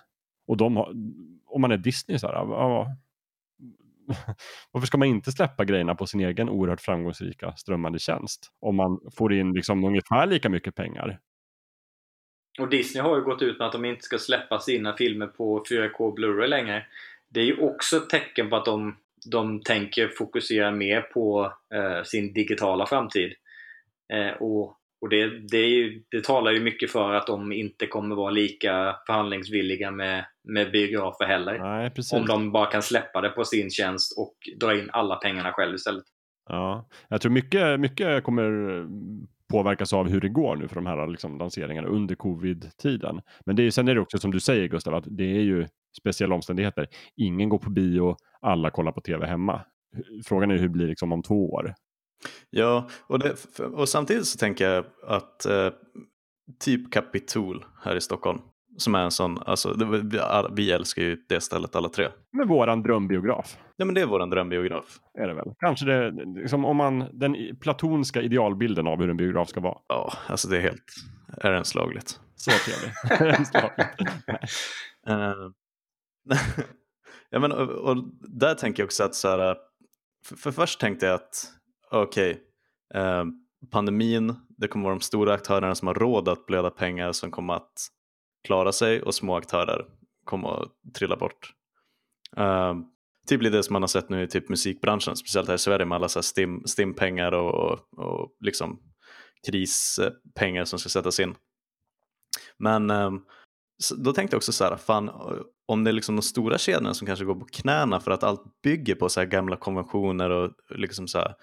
och 0.46 0.56
de 0.56 0.76
har, 0.76 0.92
om 1.46 1.60
man 1.60 1.72
är 1.72 1.76
Disney 1.76 2.18
så 2.18 2.26
här, 2.26 2.34
ja, 2.34 2.96
varför 4.72 4.86
ska 4.86 4.98
man 4.98 5.08
inte 5.08 5.32
släppa 5.32 5.64
grejerna 5.64 5.94
på 5.94 6.06
sin 6.06 6.20
egen 6.20 6.48
oerhört 6.48 6.80
framgångsrika 6.80 7.52
strömmande 7.56 7.98
tjänst? 7.98 8.50
Om 8.60 8.76
man 8.76 9.00
får 9.16 9.32
in 9.32 9.52
liksom 9.52 9.84
ungefär 9.84 10.26
lika 10.26 10.48
mycket 10.48 10.74
pengar. 10.74 11.20
Och 12.58 12.68
Disney 12.68 13.02
har 13.02 13.16
ju 13.16 13.22
gått 13.22 13.42
ut 13.42 13.58
med 13.58 13.66
att 13.66 13.72
de 13.72 13.84
inte 13.84 14.02
ska 14.02 14.18
släppa 14.18 14.60
sina 14.60 14.96
filmer 14.96 15.26
på 15.26 15.64
4K 15.70 16.16
Blu-ray 16.16 16.46
längre. 16.46 16.86
Det 17.28 17.40
är 17.40 17.44
ju 17.44 17.56
också 17.56 17.96
ett 17.96 18.10
tecken 18.10 18.50
på 18.50 18.56
att 18.56 18.64
de, 18.64 18.96
de 19.26 19.60
tänker 19.60 20.08
fokusera 20.08 20.70
mer 20.70 21.00
på 21.00 21.52
eh, 21.74 22.02
sin 22.02 22.32
digitala 22.32 22.86
framtid. 22.86 23.34
Eh, 24.12 24.32
och 24.42 24.78
och 25.04 25.10
det, 25.10 25.48
det, 25.50 25.66
ju, 25.66 26.02
det, 26.10 26.24
talar 26.24 26.52
ju 26.52 26.60
mycket 26.60 26.90
för 26.90 27.14
att 27.14 27.26
de 27.26 27.52
inte 27.52 27.86
kommer 27.86 28.16
vara 28.16 28.30
lika 28.30 28.96
förhandlingsvilliga 29.06 29.90
med, 29.90 30.24
med 30.44 30.70
biografer 30.70 31.24
heller. 31.24 31.58
Nej, 31.58 31.92
om 32.12 32.26
de 32.26 32.52
bara 32.52 32.66
kan 32.66 32.82
släppa 32.82 33.20
det 33.20 33.28
på 33.28 33.44
sin 33.44 33.70
tjänst 33.70 34.18
och 34.18 34.34
dra 34.60 34.78
in 34.78 34.90
alla 34.92 35.16
pengarna 35.16 35.52
själv 35.52 35.74
istället. 35.74 36.04
Ja, 36.48 36.88
jag 37.08 37.20
tror 37.20 37.32
mycket, 37.32 37.80
mycket 37.80 38.24
kommer 38.24 38.50
påverkas 39.52 39.92
av 39.92 40.08
hur 40.08 40.20
det 40.20 40.28
går 40.28 40.56
nu 40.56 40.68
för 40.68 40.74
de 40.74 40.86
här 40.86 41.06
liksom, 41.06 41.38
lanseringarna 41.38 41.88
under 41.88 42.14
covid-tiden. 42.14 43.20
Men 43.46 43.56
det 43.56 43.62
är, 43.62 43.70
sen 43.70 43.88
är 43.88 43.94
det 43.94 44.00
också 44.00 44.18
som 44.18 44.30
du 44.30 44.40
säger 44.40 44.68
Gustav, 44.68 44.94
att 44.94 45.04
det 45.06 45.36
är 45.36 45.42
ju 45.42 45.66
speciella 46.00 46.34
omständigheter. 46.34 46.86
Ingen 47.16 47.48
går 47.48 47.58
på 47.58 47.70
bio, 47.70 48.16
alla 48.40 48.70
kollar 48.70 48.92
på 48.92 49.00
tv 49.00 49.26
hemma. 49.26 49.60
Frågan 50.24 50.50
är 50.50 50.54
hur 50.54 50.62
det 50.62 50.68
blir 50.68 50.86
liksom 50.86 51.12
om 51.12 51.22
två 51.22 51.50
år. 51.52 51.74
Ja, 52.50 52.88
och, 53.06 53.18
det, 53.18 53.58
och 53.58 53.88
samtidigt 53.88 54.26
så 54.26 54.38
tänker 54.38 54.70
jag 54.70 54.84
att 55.06 55.46
eh, 55.46 55.70
typ 56.60 56.92
Capitol 56.92 57.64
här 57.82 57.96
i 57.96 58.00
Stockholm, 58.00 58.38
som 58.76 58.94
är 58.94 59.02
en 59.02 59.10
sån, 59.10 59.38
alltså 59.46 59.74
vi, 60.02 60.22
vi 60.52 60.70
älskar 60.70 61.02
ju 61.02 61.16
det 61.28 61.40
stället 61.40 61.76
alla 61.76 61.88
tre. 61.88 62.08
Med 62.32 62.48
våran 62.48 62.82
drömbiograf. 62.82 63.58
Ja 63.76 63.84
men 63.84 63.94
det 63.94 64.00
är 64.00 64.06
våran 64.06 64.30
drömbiograf. 64.30 64.98
Är 65.18 65.28
det 65.28 65.34
väl. 65.34 65.54
Kanske 65.58 65.86
det, 65.86 66.10
liksom 66.40 66.64
om 66.64 66.76
man, 66.76 67.04
den 67.12 67.36
platonska 67.60 68.22
idealbilden 68.22 68.86
av 68.86 69.00
hur 69.00 69.10
en 69.10 69.16
biograf 69.16 69.48
ska 69.48 69.60
vara. 69.60 69.78
Ja, 69.88 70.12
alltså 70.26 70.48
det 70.48 70.56
är 70.56 70.60
helt, 70.60 70.94
är 71.36 71.52
den 71.52 71.64
slagligt. 71.64 72.20
Så 72.36 72.50
trevligt. 72.50 73.54
uh, 75.08 75.50
ja 77.30 77.38
men 77.38 77.52
och, 77.52 77.70
och, 77.70 77.96
där 78.20 78.54
tänker 78.54 78.82
jag 78.82 78.86
också 78.86 79.04
att 79.04 79.14
så 79.14 79.28
här, 79.28 79.56
för, 80.26 80.36
för 80.36 80.50
först 80.50 80.80
tänkte 80.80 81.06
jag 81.06 81.14
att 81.14 81.50
okej, 82.02 82.30
okay. 82.90 83.02
eh, 83.02 83.24
pandemin, 83.70 84.34
det 84.48 84.68
kommer 84.68 84.84
vara 84.84 84.94
de 84.94 85.00
stora 85.00 85.34
aktörerna 85.34 85.74
som 85.74 85.88
har 85.88 85.94
råd 85.94 86.28
att 86.28 86.46
blöda 86.46 86.70
pengar 86.70 87.12
som 87.12 87.30
kommer 87.30 87.54
att 87.54 87.88
klara 88.46 88.72
sig 88.72 89.02
och 89.02 89.14
små 89.14 89.36
aktörer 89.36 89.86
kommer 90.24 90.62
att 90.62 90.68
trilla 90.98 91.16
bort. 91.16 91.52
Eh, 92.36 92.74
typ 93.26 93.52
det 93.52 93.62
som 93.62 93.72
man 93.72 93.82
har 93.82 93.88
sett 93.88 94.08
nu 94.08 94.22
i 94.22 94.28
typ 94.28 94.48
musikbranschen, 94.48 95.16
speciellt 95.16 95.48
här 95.48 95.54
i 95.54 95.58
Sverige 95.58 95.86
med 95.86 95.96
alla 95.96 96.08
så 96.08 96.22
stim, 96.22 96.62
stimpengar 96.66 97.32
och, 97.32 97.54
och, 97.54 97.98
och 97.98 98.36
liksom 98.40 98.80
krispengar 99.46 100.64
som 100.64 100.78
ska 100.78 100.88
sättas 100.88 101.20
in. 101.20 101.34
Men 102.58 102.90
eh, 102.90 103.10
då 103.96 104.12
tänkte 104.12 104.34
jag 104.34 104.38
också 104.38 104.52
så 104.52 104.64
här, 104.64 104.76
fan, 104.76 105.10
om 105.66 105.84
det 105.84 105.90
är 105.90 105.92
liksom 105.92 106.16
de 106.16 106.22
stora 106.22 106.58
kedjorna 106.58 106.94
som 106.94 107.06
kanske 107.06 107.24
går 107.24 107.34
på 107.34 107.46
knäna 107.52 108.00
för 108.00 108.10
att 108.10 108.22
allt 108.22 108.62
bygger 108.62 108.94
på 108.94 109.08
så 109.08 109.20
här 109.20 109.26
gamla 109.26 109.56
konventioner 109.56 110.30
och 110.30 110.50
liksom 110.68 111.08
så 111.08 111.18
här, 111.18 111.34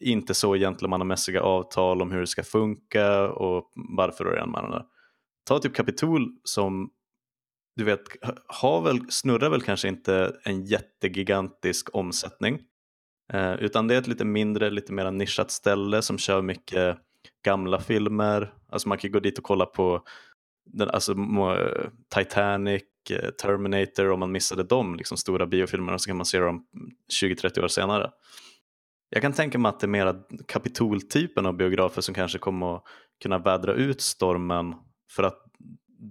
inte 0.00 0.34
så 0.34 0.54
gentlemannamässiga 0.54 1.42
avtal 1.42 2.02
om 2.02 2.10
hur 2.10 2.20
det 2.20 2.26
ska 2.26 2.42
funka 2.42 3.28
och 3.28 3.72
varför 3.74 4.24
och 4.24 4.32
det 4.32 4.40
ena 4.40 4.86
Ta 5.48 5.58
typ 5.58 5.74
Kapitol 5.74 6.28
som 6.44 6.90
du 7.76 7.84
vet, 7.84 8.00
har 8.46 8.80
väl, 8.80 9.10
snurrar 9.10 9.50
väl 9.50 9.62
kanske 9.62 9.88
inte 9.88 10.36
en 10.44 10.64
jättegigantisk 10.64 11.88
omsättning 11.92 12.60
eh, 13.32 13.54
utan 13.54 13.88
det 13.88 13.94
är 13.94 13.98
ett 13.98 14.06
lite 14.06 14.24
mindre, 14.24 14.70
lite 14.70 14.92
mer 14.92 15.10
nischat 15.10 15.50
ställe 15.50 16.02
som 16.02 16.18
kör 16.18 16.42
mycket 16.42 16.98
gamla 17.44 17.80
filmer. 17.80 18.54
Alltså 18.68 18.88
man 18.88 18.98
kan 18.98 19.10
gå 19.10 19.20
dit 19.20 19.38
och 19.38 19.44
kolla 19.44 19.66
på 19.66 20.02
den, 20.64 20.90
alltså, 20.90 21.14
Titanic, 22.14 22.82
eh, 23.10 23.30
Terminator 23.30 24.10
om 24.10 24.20
man 24.20 24.32
missade 24.32 24.62
de 24.62 24.96
liksom, 24.96 25.16
stora 25.16 25.46
biofilmerna 25.46 25.98
så 25.98 26.06
kan 26.06 26.16
man 26.16 26.26
se 26.26 26.38
dem 26.38 26.66
20-30 27.22 27.64
år 27.64 27.68
senare. 27.68 28.10
Jag 29.10 29.22
kan 29.22 29.32
tänka 29.32 29.58
mig 29.58 29.68
att 29.68 29.80
det 29.80 29.86
är 29.86 29.88
mera 29.88 30.14
kapitoltypen 30.48 31.46
av 31.46 31.56
biografer 31.56 32.00
som 32.00 32.14
kanske 32.14 32.38
kommer 32.38 32.76
att 32.76 32.82
kunna 33.22 33.38
vädra 33.38 33.72
ut 33.72 34.00
stormen 34.00 34.74
för 35.16 35.22
att 35.22 35.38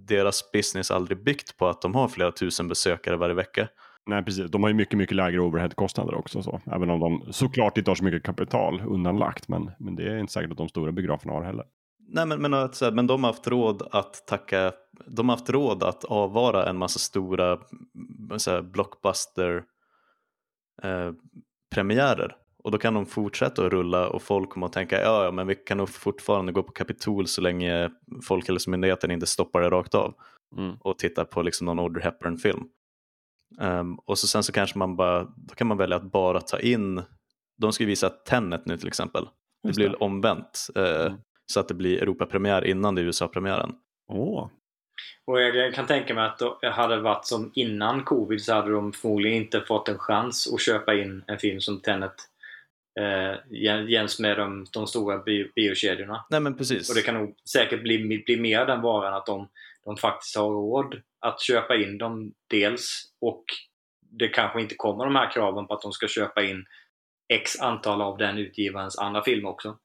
deras 0.08 0.52
business 0.52 0.90
aldrig 0.90 1.24
byggt 1.24 1.56
på 1.56 1.68
att 1.68 1.82
de 1.82 1.94
har 1.94 2.08
flera 2.08 2.32
tusen 2.32 2.68
besökare 2.68 3.16
varje 3.16 3.34
vecka. 3.34 3.68
Nej, 4.06 4.24
precis. 4.24 4.50
De 4.50 4.62
har 4.62 4.70
ju 4.70 4.74
mycket, 4.74 4.98
mycket 4.98 5.16
lägre 5.16 5.40
overheadkostnader 5.40 6.14
också. 6.14 6.42
Så. 6.42 6.60
Även 6.72 6.90
om 6.90 7.00
de 7.00 7.32
såklart 7.32 7.78
inte 7.78 7.90
har 7.90 7.94
så 7.94 8.04
mycket 8.04 8.22
kapital 8.22 8.82
undanlagt. 8.86 9.48
Men, 9.48 9.70
men 9.78 9.96
det 9.96 10.02
är 10.02 10.18
inte 10.18 10.32
säkert 10.32 10.50
att 10.50 10.56
de 10.56 10.68
stora 10.68 10.92
biograferna 10.92 11.32
har 11.32 11.42
heller. 11.42 11.64
Nej, 12.12 12.26
men, 12.26 12.42
men, 12.42 12.54
att, 12.54 12.80
men 12.92 13.06
de 13.06 13.24
har 13.24 13.32
haft 13.32 13.46
råd 13.48 13.82
att 13.92 14.26
tacka, 14.26 14.72
de 15.06 15.28
har 15.28 15.36
haft 15.36 15.50
råd 15.50 15.82
att 15.82 16.04
avvara 16.04 16.66
en 16.70 16.76
massa 16.76 16.98
stora 16.98 17.58
så 18.36 18.50
här, 18.50 18.62
blockbuster 18.62 19.62
eh, 20.82 21.12
premiärer 21.74 22.36
och 22.64 22.70
då 22.70 22.78
kan 22.78 22.94
de 22.94 23.06
fortsätta 23.06 23.66
att 23.66 23.72
rulla 23.72 24.08
och 24.08 24.22
folk 24.22 24.50
kommer 24.50 24.66
att 24.66 24.72
tänka 24.72 25.00
ja, 25.02 25.24
ja 25.24 25.30
men 25.30 25.46
vi 25.46 25.54
kan 25.54 25.78
nog 25.78 25.88
fortfarande 25.88 26.52
gå 26.52 26.62
på 26.62 26.72
Kapitol 26.72 27.26
så 27.26 27.40
länge 27.40 27.90
Folkhälsomyndigheten 28.22 29.10
inte 29.10 29.26
stoppar 29.26 29.60
det 29.60 29.70
rakt 29.70 29.94
av 29.94 30.14
mm. 30.56 30.76
och 30.80 30.98
tittar 30.98 31.24
på 31.24 31.42
liksom 31.42 31.64
någon 31.66 31.78
Audrey 31.78 32.04
Hepburn-film. 32.04 32.64
Um, 33.60 33.98
och 34.04 34.18
så 34.18 34.26
sen 34.26 34.42
så 34.42 34.52
kanske 34.52 34.78
man 34.78 34.96
bara, 34.96 35.24
då 35.24 35.54
kan 35.54 35.66
man 35.66 35.76
välja 35.76 35.96
att 35.96 36.12
bara 36.12 36.40
ta 36.40 36.58
in, 36.58 37.02
de 37.60 37.72
ska 37.72 37.84
ju 37.84 37.88
visa 37.88 38.08
Tenet 38.08 38.66
nu 38.66 38.76
till 38.76 38.88
exempel. 38.88 39.28
Det 39.62 39.76
blir 39.76 39.88
det. 39.88 39.96
omvänt 39.96 40.66
uh, 40.76 41.06
mm. 41.06 41.18
så 41.52 41.60
att 41.60 41.68
det 41.68 41.74
blir 41.74 42.02
Europapremiär 42.02 42.64
innan 42.64 42.94
det 42.94 43.02
är 43.02 43.04
USA-premiären. 43.04 43.74
Oh. 44.08 44.48
Och 45.26 45.40
jag 45.40 45.74
kan 45.74 45.86
tänka 45.86 46.14
mig 46.14 46.24
att 46.24 46.38
det 46.60 46.70
hade 46.70 47.00
varit 47.00 47.26
som 47.26 47.50
innan 47.54 48.04
covid 48.04 48.42
så 48.42 48.54
hade 48.54 48.72
de 48.72 48.92
förmodligen 48.92 49.42
inte 49.42 49.60
fått 49.60 49.88
en 49.88 49.98
chans 49.98 50.52
att 50.54 50.60
köpa 50.60 50.94
in 50.94 51.24
en 51.26 51.38
film 51.38 51.60
som 51.60 51.80
Tenet 51.80 52.14
eh, 53.00 53.58
jäms 53.88 54.20
med 54.20 54.36
de, 54.36 54.66
de 54.72 54.86
stora 54.86 55.18
bio, 55.18 55.48
biokedjorna. 55.54 56.24
Nej 56.30 56.40
men 56.40 56.56
precis. 56.56 56.90
Och 56.90 56.94
det 56.94 57.02
kan 57.02 57.14
nog 57.14 57.34
säkert 57.52 57.82
bli, 57.82 58.22
bli 58.26 58.40
mer 58.40 58.66
den 58.66 58.82
varan 58.82 59.14
att 59.14 59.26
de, 59.26 59.48
de 59.84 59.96
faktiskt 59.96 60.36
har 60.36 60.50
råd 60.50 61.02
att 61.20 61.40
köpa 61.40 61.76
in 61.76 61.98
dem 61.98 62.32
dels 62.50 63.12
och 63.20 63.44
det 64.00 64.28
kanske 64.28 64.60
inte 64.60 64.74
kommer 64.74 65.04
de 65.04 65.16
här 65.16 65.30
kraven 65.30 65.66
på 65.66 65.74
att 65.74 65.82
de 65.82 65.92
ska 65.92 66.08
köpa 66.08 66.42
in 66.42 66.64
X 67.32 67.60
antal 67.60 68.02
av 68.02 68.18
den 68.18 68.38
utgivarens 68.38 68.98
andra 68.98 69.24
film 69.24 69.46
också. 69.46 69.78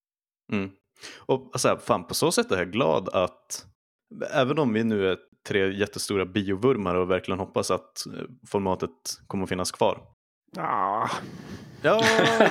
Mm. 0.52 0.72
Och 1.20 1.50
alltså, 1.54 1.78
fan, 1.78 2.08
på 2.08 2.14
så 2.14 2.32
sätt 2.32 2.52
är 2.52 2.58
jag 2.58 2.72
glad 2.72 3.10
att 3.10 3.66
även 4.34 4.60
om 4.60 4.74
vi 4.74 4.84
nu 4.84 5.08
är 5.08 5.18
tre 5.48 5.74
jättestora 5.74 6.26
biovurmare 6.26 7.00
och 7.00 7.12
verkligen 7.12 7.40
hoppas 7.40 7.72
att 7.72 8.06
eh, 8.06 8.24
formatet 8.48 8.90
kommer 9.28 9.44
att 9.44 9.50
finnas 9.50 9.72
kvar. 9.72 10.15
Ah. 10.58 11.10
Ja, 11.82 12.02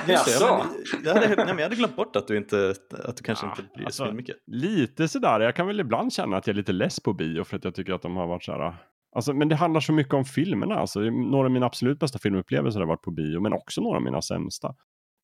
just 0.07 0.25
det. 0.39 0.45
Ja, 0.45 0.65
men, 0.93 1.03
jag, 1.05 1.13
hade, 1.13 1.27
nej, 1.27 1.45
men 1.45 1.57
jag 1.57 1.63
hade 1.63 1.75
glömt 1.75 1.95
bort 1.95 2.15
att 2.15 2.27
du, 2.27 2.37
inte, 2.37 2.75
att 2.91 3.17
du 3.17 3.23
kanske 3.23 3.45
inte 3.45 3.61
bryr 3.61 3.75
dig 3.75 3.85
alltså, 3.85 4.05
så 4.05 4.11
mycket. 4.11 4.35
Lite 4.47 5.07
sådär, 5.07 5.39
jag 5.39 5.55
kan 5.55 5.67
väl 5.67 5.79
ibland 5.79 6.13
känna 6.13 6.37
att 6.37 6.47
jag 6.47 6.53
är 6.53 6.57
lite 6.57 6.71
less 6.71 6.99
på 6.99 7.13
bio 7.13 7.43
för 7.43 7.57
att 7.57 7.63
jag 7.63 7.75
tycker 7.75 7.93
att 7.93 8.01
de 8.01 8.17
har 8.17 8.27
varit 8.27 8.43
såhär. 8.43 8.75
Alltså, 9.15 9.33
men 9.33 9.49
det 9.49 9.55
handlar 9.55 9.81
så 9.81 9.93
mycket 9.93 10.13
om 10.13 10.25
filmerna. 10.25 10.75
Alltså, 10.75 10.99
några 10.99 11.45
av 11.45 11.51
mina 11.51 11.65
absolut 11.65 11.99
bästa 11.99 12.19
filmupplevelser 12.19 12.79
har 12.79 12.87
varit 12.87 13.01
på 13.01 13.11
bio, 13.11 13.39
men 13.39 13.53
också 13.53 13.81
några 13.81 13.97
av 13.97 14.03
mina 14.03 14.21
sämsta. 14.21 14.75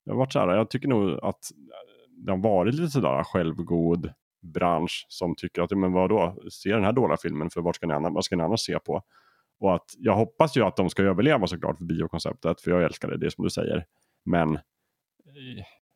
Jag 0.04 0.14
har 0.14 0.18
varit 0.20 0.34
såhär, 0.34 0.48
jag 0.48 0.70
tycker 0.70 0.88
nog 0.88 1.20
att 1.24 1.40
det 2.26 2.32
har 2.32 2.38
varit 2.38 2.76
lite 2.76 2.92
sådär 2.92 3.24
självgod 3.24 4.14
bransch 4.42 5.06
som 5.10 5.36
tycker 5.36 5.62
att, 5.62 5.72
men 5.72 5.94
vadå, 5.94 6.38
se 6.52 6.74
den 6.74 6.84
här 6.84 6.94
dåliga 6.94 7.18
filmen 7.18 7.50
för 7.50 7.62
vad 7.62 7.76
ska 7.76 7.88
ni 7.88 7.94
annars, 7.94 8.14
vad 8.14 8.26
ska 8.26 8.36
ni 8.36 8.44
annars 8.44 8.60
se 8.60 8.80
på? 8.80 9.04
Och 9.62 9.76
att 9.76 9.86
jag 9.98 10.16
hoppas 10.16 10.58
ju 10.58 10.64
att 10.64 10.76
de 10.76 10.90
ska 10.90 11.04
överleva 11.04 11.48
såklart 11.48 11.78
för 11.78 11.86
biokonceptet, 11.86 12.62
för 12.62 12.72
jag 12.72 12.84
älskar 12.84 13.10
det, 13.10 13.18
det 13.18 13.26
är 13.26 13.30
som 13.30 13.44
du 13.44 13.50
säger. 13.50 13.86
Men 14.26 14.60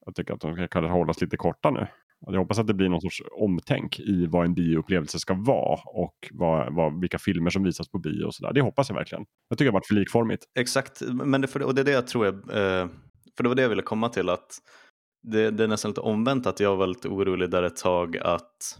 jag 0.05 0.15
tycker 0.15 0.33
att 0.33 0.41
de 0.41 0.67
kan 0.67 0.83
hållas 0.83 1.21
lite 1.21 1.37
korta 1.37 1.71
nu. 1.71 1.87
Jag 2.19 2.39
hoppas 2.39 2.59
att 2.59 2.67
det 2.67 2.73
blir 2.73 2.89
någon 2.89 3.01
sorts 3.01 3.21
omtänk 3.31 3.99
i 3.99 4.25
vad 4.25 4.45
en 4.45 4.53
bioupplevelse 4.53 5.19
ska 5.19 5.33
vara 5.33 5.79
och 5.85 6.15
vad, 6.31 6.73
vad, 6.73 6.99
vilka 7.01 7.19
filmer 7.19 7.49
som 7.49 7.63
visas 7.63 7.89
på 7.89 7.99
bio 7.99 8.23
och 8.23 8.35
sådär. 8.35 8.53
Det 8.53 8.61
hoppas 8.61 8.89
jag 8.89 8.95
verkligen. 8.95 9.25
Jag 9.49 9.57
tycker 9.57 9.65
det 9.65 9.71
har 9.71 9.79
varit 9.79 9.87
för 9.87 9.95
likformigt. 9.95 10.43
Exakt, 10.59 11.01
men 11.01 11.41
det, 11.41 11.47
för, 11.47 11.61
och 11.61 11.75
det 11.75 11.81
är 11.81 11.85
det 11.85 11.91
jag 11.91 12.07
tror 12.07 12.25
jag, 12.25 12.35
eh, 12.35 12.87
för 13.37 13.43
det 13.43 13.49
var 13.49 13.55
det 13.55 13.61
jag 13.61 13.69
ville 13.69 13.81
komma 13.81 14.09
till 14.09 14.29
att 14.29 14.47
det, 15.23 15.51
det 15.51 15.63
är 15.63 15.67
nästan 15.67 15.91
lite 15.91 16.01
omvänt 16.01 16.47
att 16.47 16.59
jag 16.59 16.75
var 16.75 16.87
lite 16.87 17.07
orolig 17.07 17.49
där 17.49 17.63
ett 17.63 17.77
tag 17.77 18.17
att 18.17 18.79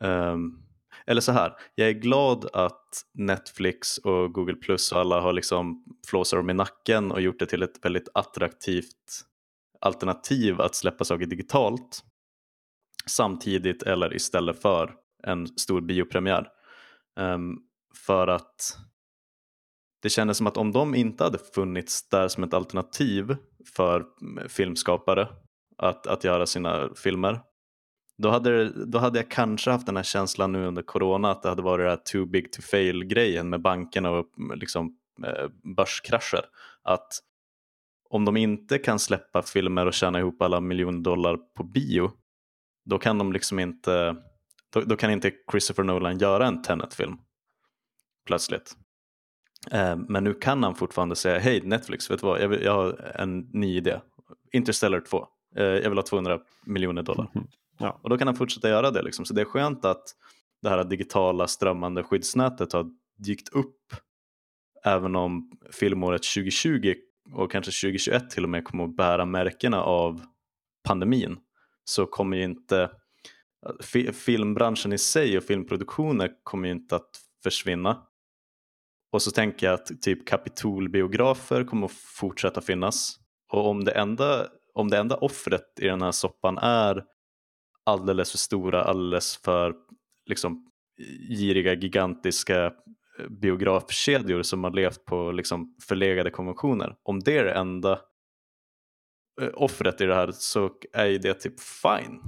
um, 0.00 0.62
eller 1.06 1.20
så 1.20 1.32
här, 1.32 1.56
jag 1.74 1.88
är 1.88 1.92
glad 1.92 2.48
att 2.52 3.02
Netflix 3.14 3.98
och 3.98 4.32
Google 4.32 4.54
Plus 4.54 4.92
och 4.92 4.98
alla 4.98 5.20
har 5.20 5.32
liksom 5.32 5.84
flåsat 6.06 6.38
dem 6.38 6.50
i 6.50 6.54
nacken 6.54 7.12
och 7.12 7.20
gjort 7.20 7.38
det 7.38 7.46
till 7.46 7.62
ett 7.62 7.84
väldigt 7.84 8.08
attraktivt 8.14 9.24
alternativ 9.80 10.60
att 10.60 10.74
släppa 10.74 11.04
saker 11.04 11.26
digitalt 11.26 12.04
samtidigt 13.06 13.82
eller 13.82 14.14
istället 14.14 14.62
för 14.62 14.94
en 15.22 15.46
stor 15.46 15.80
biopremiär. 15.80 16.48
Um, 17.20 17.58
för 18.06 18.28
att 18.28 18.78
det 20.02 20.10
kändes 20.10 20.36
som 20.36 20.46
att 20.46 20.56
om 20.56 20.72
de 20.72 20.94
inte 20.94 21.24
hade 21.24 21.38
funnits 21.38 22.08
där 22.08 22.28
som 22.28 22.44
ett 22.44 22.54
alternativ 22.54 23.36
för 23.74 24.06
filmskapare 24.48 25.28
att, 25.78 26.06
att 26.06 26.24
göra 26.24 26.46
sina 26.46 26.90
filmer 26.94 27.40
då 28.22 28.30
hade, 28.30 28.68
då 28.86 28.98
hade 28.98 29.18
jag 29.18 29.30
kanske 29.30 29.70
haft 29.70 29.86
den 29.86 29.96
här 29.96 30.02
känslan 30.02 30.52
nu 30.52 30.66
under 30.66 30.82
corona 30.82 31.30
att 31.30 31.42
det 31.42 31.48
hade 31.48 31.62
varit 31.62 31.86
det 31.86 31.90
här 31.90 31.96
too 31.96 32.26
big 32.26 32.52
to 32.52 32.62
fail 32.62 33.04
grejen 33.04 33.48
med 33.50 33.60
bankerna 33.60 34.10
och 34.10 34.26
liksom, 34.54 34.96
eh, 35.26 35.48
börskrascher. 35.76 36.44
Att 36.82 37.18
om 38.10 38.24
de 38.24 38.36
inte 38.36 38.78
kan 38.78 38.98
släppa 38.98 39.42
filmer 39.42 39.86
och 39.86 39.94
tjäna 39.94 40.18
ihop 40.18 40.42
alla 40.42 40.60
miljoner 40.60 41.00
dollar 41.00 41.36
på 41.36 41.64
bio 41.64 42.10
då 42.84 42.98
kan 42.98 43.18
de 43.18 43.32
liksom 43.32 43.58
inte 43.58 44.16
då, 44.72 44.80
då 44.80 44.96
kan 44.96 45.10
inte 45.10 45.32
Christopher 45.50 45.82
Nolan 45.82 46.18
göra 46.18 46.46
en 46.46 46.62
Tenet-film 46.62 47.18
plötsligt. 48.26 48.76
Eh, 49.70 49.96
men 49.96 50.24
nu 50.24 50.34
kan 50.34 50.62
han 50.62 50.74
fortfarande 50.74 51.16
säga 51.16 51.38
hej 51.38 51.60
Netflix, 51.60 52.10
vet 52.10 52.20
du 52.20 52.26
vad, 52.26 52.40
jag, 52.40 52.48
vill, 52.48 52.62
jag 52.62 52.74
har 52.74 53.12
en 53.14 53.38
ny 53.38 53.76
idé. 53.76 54.00
Interstellar 54.52 55.00
2, 55.00 55.26
eh, 55.56 55.64
jag 55.64 55.88
vill 55.88 55.98
ha 55.98 56.02
200 56.02 56.40
miljoner 56.64 57.02
dollar. 57.02 57.30
Mhm. 57.34 57.46
Ja. 57.82 58.00
Och 58.02 58.10
då 58.10 58.18
kan 58.18 58.26
han 58.26 58.36
fortsätta 58.36 58.68
göra 58.68 58.90
det. 58.90 59.02
Liksom. 59.02 59.24
Så 59.24 59.34
det 59.34 59.40
är 59.40 59.44
skönt 59.44 59.84
att 59.84 60.04
det 60.62 60.68
här 60.68 60.84
digitala 60.84 61.46
strömmande 61.46 62.02
skyddsnätet 62.02 62.72
har 62.72 62.86
dykt 63.18 63.48
upp 63.48 63.76
även 64.84 65.16
om 65.16 65.50
filmåret 65.72 66.22
2020 66.22 66.94
och 67.32 67.52
kanske 67.52 67.70
2021 67.70 68.30
till 68.30 68.44
och 68.44 68.50
med 68.50 68.64
kommer 68.64 68.84
att 68.84 68.96
bära 68.96 69.24
märkena 69.24 69.82
av 69.82 70.22
pandemin 70.84 71.38
så 71.84 72.06
kommer 72.06 72.36
ju 72.36 72.42
inte 72.42 72.90
fi- 73.80 74.12
filmbranschen 74.12 74.92
i 74.92 74.98
sig 74.98 75.38
och 75.38 75.44
filmproduktioner 75.44 76.30
kommer 76.42 76.68
ju 76.68 76.74
inte 76.74 76.96
att 76.96 77.10
försvinna. 77.42 78.02
Och 79.12 79.22
så 79.22 79.30
tänker 79.30 79.66
jag 79.66 79.74
att 79.74 80.02
typ 80.02 80.28
kapitolbiografer 80.28 81.64
kommer 81.64 81.86
att 81.86 81.92
fortsätta 81.92 82.60
finnas. 82.60 83.18
Och 83.52 83.68
om 83.68 83.84
det 83.84 83.92
enda, 83.92 84.46
om 84.74 84.88
det 84.88 84.98
enda 84.98 85.16
offret 85.16 85.78
i 85.80 85.86
den 85.86 86.02
här 86.02 86.12
soppan 86.12 86.58
är 86.58 87.04
alldeles 87.86 88.30
för 88.30 88.38
stora, 88.38 88.84
alldeles 88.84 89.36
för 89.36 89.74
liksom, 90.26 90.70
giriga, 91.28 91.74
gigantiska 91.74 92.64
eh, 92.66 93.28
biografkedjor 93.28 94.42
som 94.42 94.64
har 94.64 94.70
levt 94.70 95.04
på 95.04 95.32
liksom, 95.32 95.76
förlegade 95.88 96.30
konventioner. 96.30 96.96
Om 97.02 97.20
det 97.20 97.38
är 97.38 97.44
det 97.44 97.52
enda 97.52 97.92
eh, 99.40 99.50
offret 99.54 100.00
i 100.00 100.06
det 100.06 100.14
här 100.14 100.32
så 100.32 100.70
är 100.92 101.06
ju 101.06 101.18
det 101.18 101.34
typ 101.34 101.60
fine. 101.60 102.22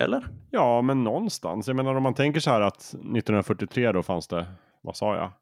Eller? 0.00 0.28
Ja, 0.50 0.82
men 0.82 1.04
någonstans. 1.04 1.66
Jag 1.66 1.76
menar 1.76 1.94
om 1.94 2.02
man 2.02 2.14
tänker 2.14 2.40
så 2.40 2.50
här 2.50 2.60
att 2.60 2.80
1943 2.82 3.92
då 3.92 4.02
fanns 4.02 4.28
det, 4.28 4.46
vad 4.82 4.96
sa 4.96 5.16
jag? 5.16 5.32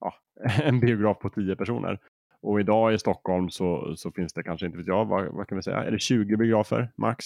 Ja, 0.00 0.14
en 0.62 0.80
biograf 0.80 1.18
på 1.18 1.30
tio 1.30 1.56
personer. 1.56 2.00
Och 2.42 2.60
idag 2.60 2.94
i 2.94 2.98
Stockholm 2.98 3.50
så, 3.50 3.94
så 3.96 4.12
finns 4.12 4.32
det 4.32 4.42
kanske 4.42 4.66
inte 4.66 4.78
vet 4.78 4.86
jag, 4.86 5.04
vad, 5.04 5.34
vad 5.34 5.48
kan 5.48 5.56
vi 5.56 5.62
säga, 5.62 5.84
är 5.84 5.90
det 5.90 5.98
20 5.98 6.36
biografer 6.36 6.92
max? 6.96 7.24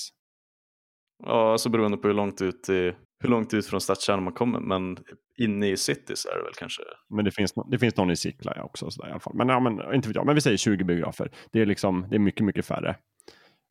Ja, 1.25 1.59
så 1.59 1.69
beroende 1.69 1.97
på 1.97 2.09
hur 2.09 2.15
långt 2.15 2.43
ut, 2.43 2.69
i, 2.69 2.93
hur 3.21 3.29
långt 3.29 3.55
ut 3.55 3.67
från 3.67 3.81
stadskärnan 3.81 4.25
man 4.25 4.33
kommer. 4.33 4.61
Men 4.61 4.99
inne 5.39 5.69
i 5.69 5.77
city 5.77 6.17
så 6.17 6.29
är 6.29 6.37
det 6.37 6.43
väl 6.43 6.55
kanske. 6.59 6.83
Men 7.09 7.25
det 7.25 7.31
finns, 7.31 7.55
det 7.71 7.79
finns 7.79 7.97
någon 7.97 8.11
i 8.11 8.17
Sickla 8.17 8.63
också. 8.63 8.91
Så 8.91 9.03
där, 9.03 9.09
i 9.09 9.11
alla 9.11 9.21
fall. 9.21 9.35
Men, 9.35 9.49
ja, 9.49 9.61
men 9.61 9.95
inte 9.95 10.09
vet 10.09 10.17
jag, 10.17 10.27
men 10.27 10.35
vi 10.35 10.41
säger 10.41 10.57
20 10.57 10.85
biografer. 10.85 11.31
Det 11.53 11.61
är, 11.61 11.67
liksom, 11.67 12.07
det 12.11 12.17
är 12.17 12.21
mycket, 12.21 12.47
mycket 12.47 12.67
färre. 12.67 12.97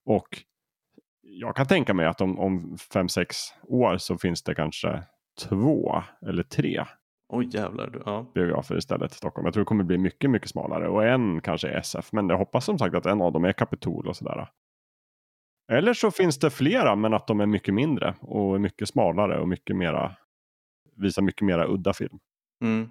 Och 0.05 0.43
jag 1.21 1.55
kan 1.55 1.67
tänka 1.67 1.93
mig 1.93 2.05
att 2.05 2.21
om, 2.21 2.39
om 2.39 2.77
fem 2.93 3.09
sex 3.09 3.37
år 3.63 3.97
så 3.97 4.17
finns 4.17 4.43
det 4.43 4.55
kanske 4.55 5.03
två 5.49 6.03
eller 6.27 6.43
tre 6.43 6.85
Oj 7.33 7.49
jävlar. 7.51 7.89
Du, 7.89 8.01
ja. 8.05 8.25
biografer 8.33 8.77
istället 8.77 9.11
i 9.11 9.15
Stockholm. 9.15 9.45
Jag 9.45 9.53
tror 9.53 9.61
det 9.61 9.67
kommer 9.67 9.83
bli 9.83 9.97
mycket, 9.97 10.29
mycket 10.29 10.49
smalare. 10.49 10.87
Och 10.87 11.05
en 11.05 11.41
kanske 11.41 11.67
är 11.67 11.77
SF. 11.77 12.11
Men 12.11 12.29
jag 12.29 12.37
hoppas 12.37 12.65
som 12.65 12.79
sagt 12.79 12.95
att 12.95 13.05
en 13.05 13.21
av 13.21 13.31
dem 13.31 13.45
är 13.45 13.51
Kapitol 13.51 14.07
och 14.07 14.15
sådär. 14.15 14.47
Eller 15.71 15.93
så 15.93 16.11
finns 16.11 16.39
det 16.39 16.49
flera 16.49 16.95
men 16.95 17.13
att 17.13 17.27
de 17.27 17.39
är 17.39 17.45
mycket 17.45 17.73
mindre 17.73 18.15
och 18.19 18.61
mycket 18.61 18.89
smalare 18.89 19.39
och 19.39 19.47
mycket 19.47 19.75
mera 19.75 20.15
visar 20.95 21.21
mycket 21.21 21.41
mera 21.41 21.67
udda 21.67 21.93
film. 21.93 22.19
Mm. 22.63 22.89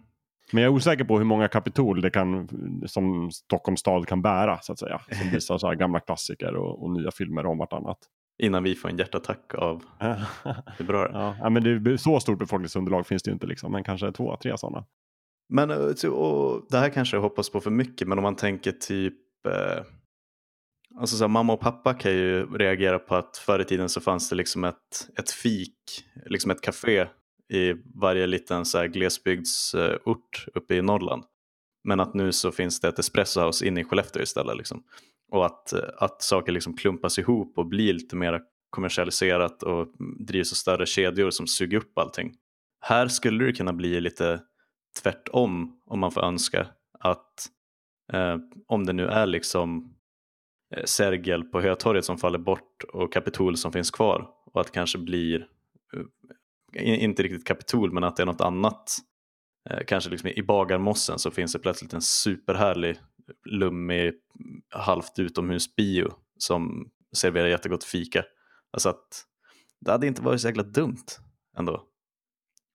Men 0.53 0.63
jag 0.63 0.73
är 0.73 0.77
osäker 0.77 1.05
på 1.05 1.19
hur 1.19 1.25
många 1.25 1.49
Kapitol 1.49 2.01
det 2.01 2.11
kan, 2.11 2.49
som 2.87 3.31
Stockholms 3.31 3.81
stad 3.81 4.09
kan 4.09 4.23
bära 4.23 4.59
så 4.61 4.73
att 4.73 4.79
säga. 4.79 5.01
Som 5.13 5.31
visar 5.33 5.59
så 5.59 5.67
här 5.67 5.75
gamla 5.75 6.01
klassiker 6.01 6.55
och, 6.55 6.83
och 6.83 6.91
nya 6.91 7.11
filmer 7.11 7.47
om 7.47 7.59
vartannat. 7.59 7.99
Innan 8.41 8.63
vi 8.63 8.75
får 8.75 8.89
en 8.89 8.99
hjärtattack 8.99 9.55
av 9.55 9.83
februari. 10.79 11.11
ja, 11.13 11.37
ja, 11.41 11.51
men 11.51 11.85
det, 11.85 11.99
så 11.99 12.21
stort 12.21 12.39
befolkningsunderlag 12.39 13.07
finns 13.07 13.23
det 13.23 13.29
ju 13.29 13.33
inte 13.33 13.47
liksom. 13.47 13.73
Men 13.73 13.85
kanske 13.85 14.13
två, 14.13 14.37
tre 14.37 14.59
sådana. 14.59 14.85
Men 15.49 15.71
eh, 15.71 16.11
och, 16.11 16.67
det 16.71 16.79
här 16.79 16.89
kanske 16.91 17.17
jag 17.17 17.23
hoppas 17.23 17.51
på 17.51 17.61
för 17.61 17.71
mycket, 17.71 18.09
men 18.09 18.19
om 18.19 18.23
man 18.23 18.37
tänker 18.37 18.73
typ 18.73 19.47
eh, 19.47 19.85
Alltså 20.99 21.17
så 21.17 21.25
här, 21.25 21.29
mamma 21.29 21.53
och 21.53 21.61
pappa 21.61 21.95
kan 21.95 22.13
ju 22.13 22.47
reagera 22.57 22.99
på 22.99 23.15
att 23.15 23.37
förr 23.37 23.61
i 23.61 23.65
tiden 23.65 23.89
så 23.89 24.01
fanns 24.01 24.29
det 24.29 24.37
liksom 24.37 24.65
ett, 24.65 25.09
ett 25.19 25.31
fik, 25.31 26.05
liksom 26.27 26.51
ett 26.51 26.61
café 26.61 27.07
i 27.49 27.75
varje 27.95 28.27
liten 28.27 28.65
så 28.65 28.79
här 28.79 28.87
glesbygdsort 28.87 30.47
uppe 30.55 30.75
i 30.75 30.83
Norrland. 30.83 31.25
Men 31.85 32.01
att 32.01 32.15
nu 32.15 32.33
så 32.33 32.53
finns 32.53 32.81
det 32.81 32.89
ett 32.89 32.99
espresso 32.99 33.41
house 33.41 33.67
inne 33.67 33.81
i 33.81 33.85
Skellefteå 33.85 34.23
istället. 34.23 34.57
Liksom. 34.57 34.83
Och 35.31 35.47
att, 35.47 35.73
att 35.73 36.23
saker 36.23 36.53
liksom 36.53 36.77
klumpas 36.77 37.19
ihop 37.19 37.59
och 37.59 37.67
blir 37.67 37.93
lite 37.93 38.17
mer 38.17 38.41
kommersialiserat 38.71 39.63
och 39.63 39.89
drivs 40.27 40.53
av 40.53 40.55
större 40.55 40.87
kedjor 40.87 41.31
som 41.31 41.47
suger 41.47 41.79
upp 41.79 41.99
allting. 41.99 42.35
Här 42.81 43.09
skulle 43.09 43.45
det 43.45 43.53
kunna 43.53 43.73
bli 43.73 44.01
lite 44.01 44.41
tvärtom 45.03 45.81
om 45.87 46.01
man 46.01 46.13
får 46.13 46.25
önska. 46.25 46.67
Att 47.01 47.47
eh, 48.13 48.37
om 48.67 48.87
det 48.87 48.93
nu 48.93 49.07
är 49.07 49.27
liksom 49.27 49.95
eh, 50.77 50.85
Sergel 50.85 51.45
på 51.45 51.61
Hötorget 51.61 52.05
som 52.05 52.19
faller 52.19 52.39
bort 52.39 52.85
och 52.93 53.13
Kapitol 53.13 53.57
som 53.57 53.73
finns 53.73 53.91
kvar 53.91 54.29
och 54.53 54.61
att 54.61 54.67
det 54.67 54.73
kanske 54.73 54.99
blir 54.99 55.47
eh, 56.77 57.03
inte 57.05 57.23
riktigt 57.23 57.47
Kapitol 57.47 57.93
men 57.93 58.05
att 58.05 58.17
det 58.17 58.23
är 58.23 58.27
något 58.27 58.41
annat. 58.41 58.97
Eh, 59.71 59.81
kanske 59.87 60.11
liksom 60.11 60.29
i 60.29 60.43
Bagarmossen 60.43 61.19
så 61.19 61.31
finns 61.31 61.53
det 61.53 61.59
plötsligt 61.59 61.93
en 61.93 62.03
superhärlig 62.03 62.99
lummig 63.45 64.15
halvt 64.69 65.19
utomhusbio 65.19 66.13
som 66.39 66.91
serverar 67.13 67.47
jättegott 67.47 67.85
fika. 67.85 68.25
Alltså 68.71 68.89
att 68.89 69.25
det 69.81 69.91
hade 69.91 70.07
inte 70.07 70.23
varit 70.23 70.41
så 70.41 70.49
jäkla 70.49 70.63
dumt 70.63 71.07
ändå. 71.57 71.87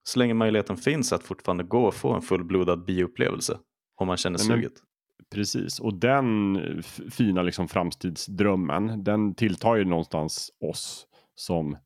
Så 0.04 0.20
länge 0.20 0.34
möjligheten 0.34 0.78
finns 0.78 1.14
att 1.14 1.24
fortfarande 1.24 1.64
gå 1.64 1.86
och 1.86 1.96
få 1.96 2.14
en 2.14 2.22
fullblodad 2.22 2.86
bioupplevelse 2.86 3.60
om 3.96 4.08
man 4.08 4.18
känner 4.18 4.38
suget. 4.38 4.74
Precis, 5.30 5.80
och 5.80 5.94
den 5.94 6.58
fina 7.12 7.42
liksom 7.42 7.68
framtidsdrömmen, 7.68 9.04
den 9.04 9.36
tilltar 9.36 9.76
ju 9.76 9.86
någonstans 9.86 10.52
oss 10.60 11.08
som 11.36 11.78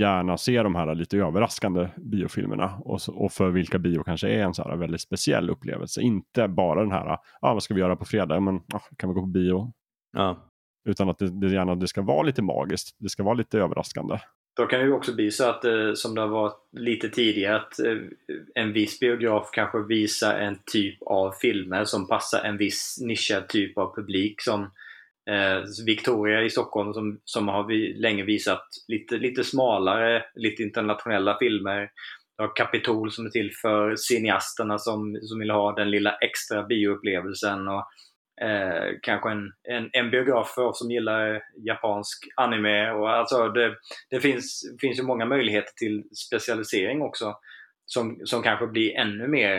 gärna 0.00 0.38
ser 0.38 0.64
de 0.64 0.74
här 0.74 0.94
lite 0.94 1.16
överraskande 1.18 1.88
biofilmerna 1.96 2.76
och, 2.84 3.00
och 3.08 3.32
för 3.32 3.50
vilka 3.50 3.78
bio 3.78 4.02
kanske 4.02 4.28
är 4.28 4.42
en 4.42 4.54
så 4.54 4.62
här 4.62 4.76
väldigt 4.76 5.00
speciell 5.00 5.50
upplevelse. 5.50 6.00
Inte 6.00 6.48
bara 6.48 6.80
den 6.80 6.92
här, 6.92 7.18
ah, 7.40 7.54
vad 7.54 7.62
ska 7.62 7.74
vi 7.74 7.80
göra 7.80 7.96
på 7.96 8.04
fredag? 8.04 8.40
Men 8.40 8.56
ah, 8.56 8.80
kan 8.96 9.08
vi 9.10 9.14
gå 9.14 9.20
på 9.20 9.26
bio? 9.26 9.72
Ja. 10.12 10.52
Utan 10.88 11.08
att 11.08 11.18
det, 11.18 11.40
det, 11.40 11.52
gärna, 11.52 11.74
det 11.74 11.88
ska 11.88 12.02
vara 12.02 12.22
lite 12.22 12.42
magiskt, 12.42 12.96
det 12.98 13.08
ska 13.08 13.22
vara 13.22 13.34
lite 13.34 13.58
överraskande. 13.58 14.18
Då 14.56 14.66
kan 14.66 14.80
det 14.80 14.86
ju 14.86 14.92
också 14.92 15.14
bli 15.14 15.30
så 15.30 15.48
att, 15.48 15.64
eh, 15.64 15.92
som 15.94 16.14
det 16.14 16.20
har 16.20 16.28
varit 16.28 16.68
lite 16.72 17.08
tidigare, 17.08 17.56
att 17.56 17.78
eh, 17.78 17.96
en 18.54 18.72
viss 18.72 19.00
biograf 19.00 19.50
kanske 19.52 19.82
visar 19.82 20.34
en 20.38 20.58
typ 20.72 21.02
av 21.02 21.32
filmer 21.32 21.84
som 21.84 22.08
passar 22.08 22.44
en 22.44 22.56
viss 22.56 22.98
nischad 23.00 23.48
typ 23.48 23.78
av 23.78 23.94
publik. 23.94 24.40
Som 24.40 24.70
eh, 25.30 25.62
Victoria 25.86 26.42
i 26.42 26.50
Stockholm 26.50 26.92
som, 26.92 27.20
som 27.24 27.48
har 27.48 27.64
vi, 27.64 27.94
länge 27.94 28.24
visat 28.24 28.64
lite, 28.88 29.16
lite 29.16 29.44
smalare, 29.44 30.24
lite 30.34 30.62
internationella 30.62 31.38
filmer. 31.38 31.90
Du 32.36 32.44
har 32.44 32.56
Kapitol 32.56 33.12
som 33.12 33.26
är 33.26 33.30
till 33.30 33.50
för 33.62 33.96
cineasterna 33.96 34.78
som, 34.78 35.18
som 35.22 35.38
vill 35.38 35.50
ha 35.50 35.72
den 35.72 35.90
lilla 35.90 36.16
extra 36.16 36.62
bioupplevelsen. 36.62 37.68
Och 37.68 37.86
Eh, 38.40 38.94
kanske 39.02 39.30
en, 39.30 39.52
en, 39.68 39.90
en 39.92 40.10
biograf 40.10 40.50
för 40.54 40.62
oss 40.62 40.78
som 40.78 40.90
gillar 40.90 41.42
japansk 41.66 42.28
anime. 42.36 42.90
Och 42.90 43.10
alltså 43.10 43.48
det, 43.48 43.74
det 44.10 44.20
finns, 44.20 44.62
finns 44.80 44.98
ju 44.98 45.02
många 45.02 45.24
möjligheter 45.24 45.72
till 45.76 46.04
specialisering 46.28 47.02
också 47.02 47.34
som, 47.86 48.20
som 48.24 48.42
kanske 48.42 48.66
blir 48.66 48.96
ännu 48.96 49.28
mer 49.28 49.56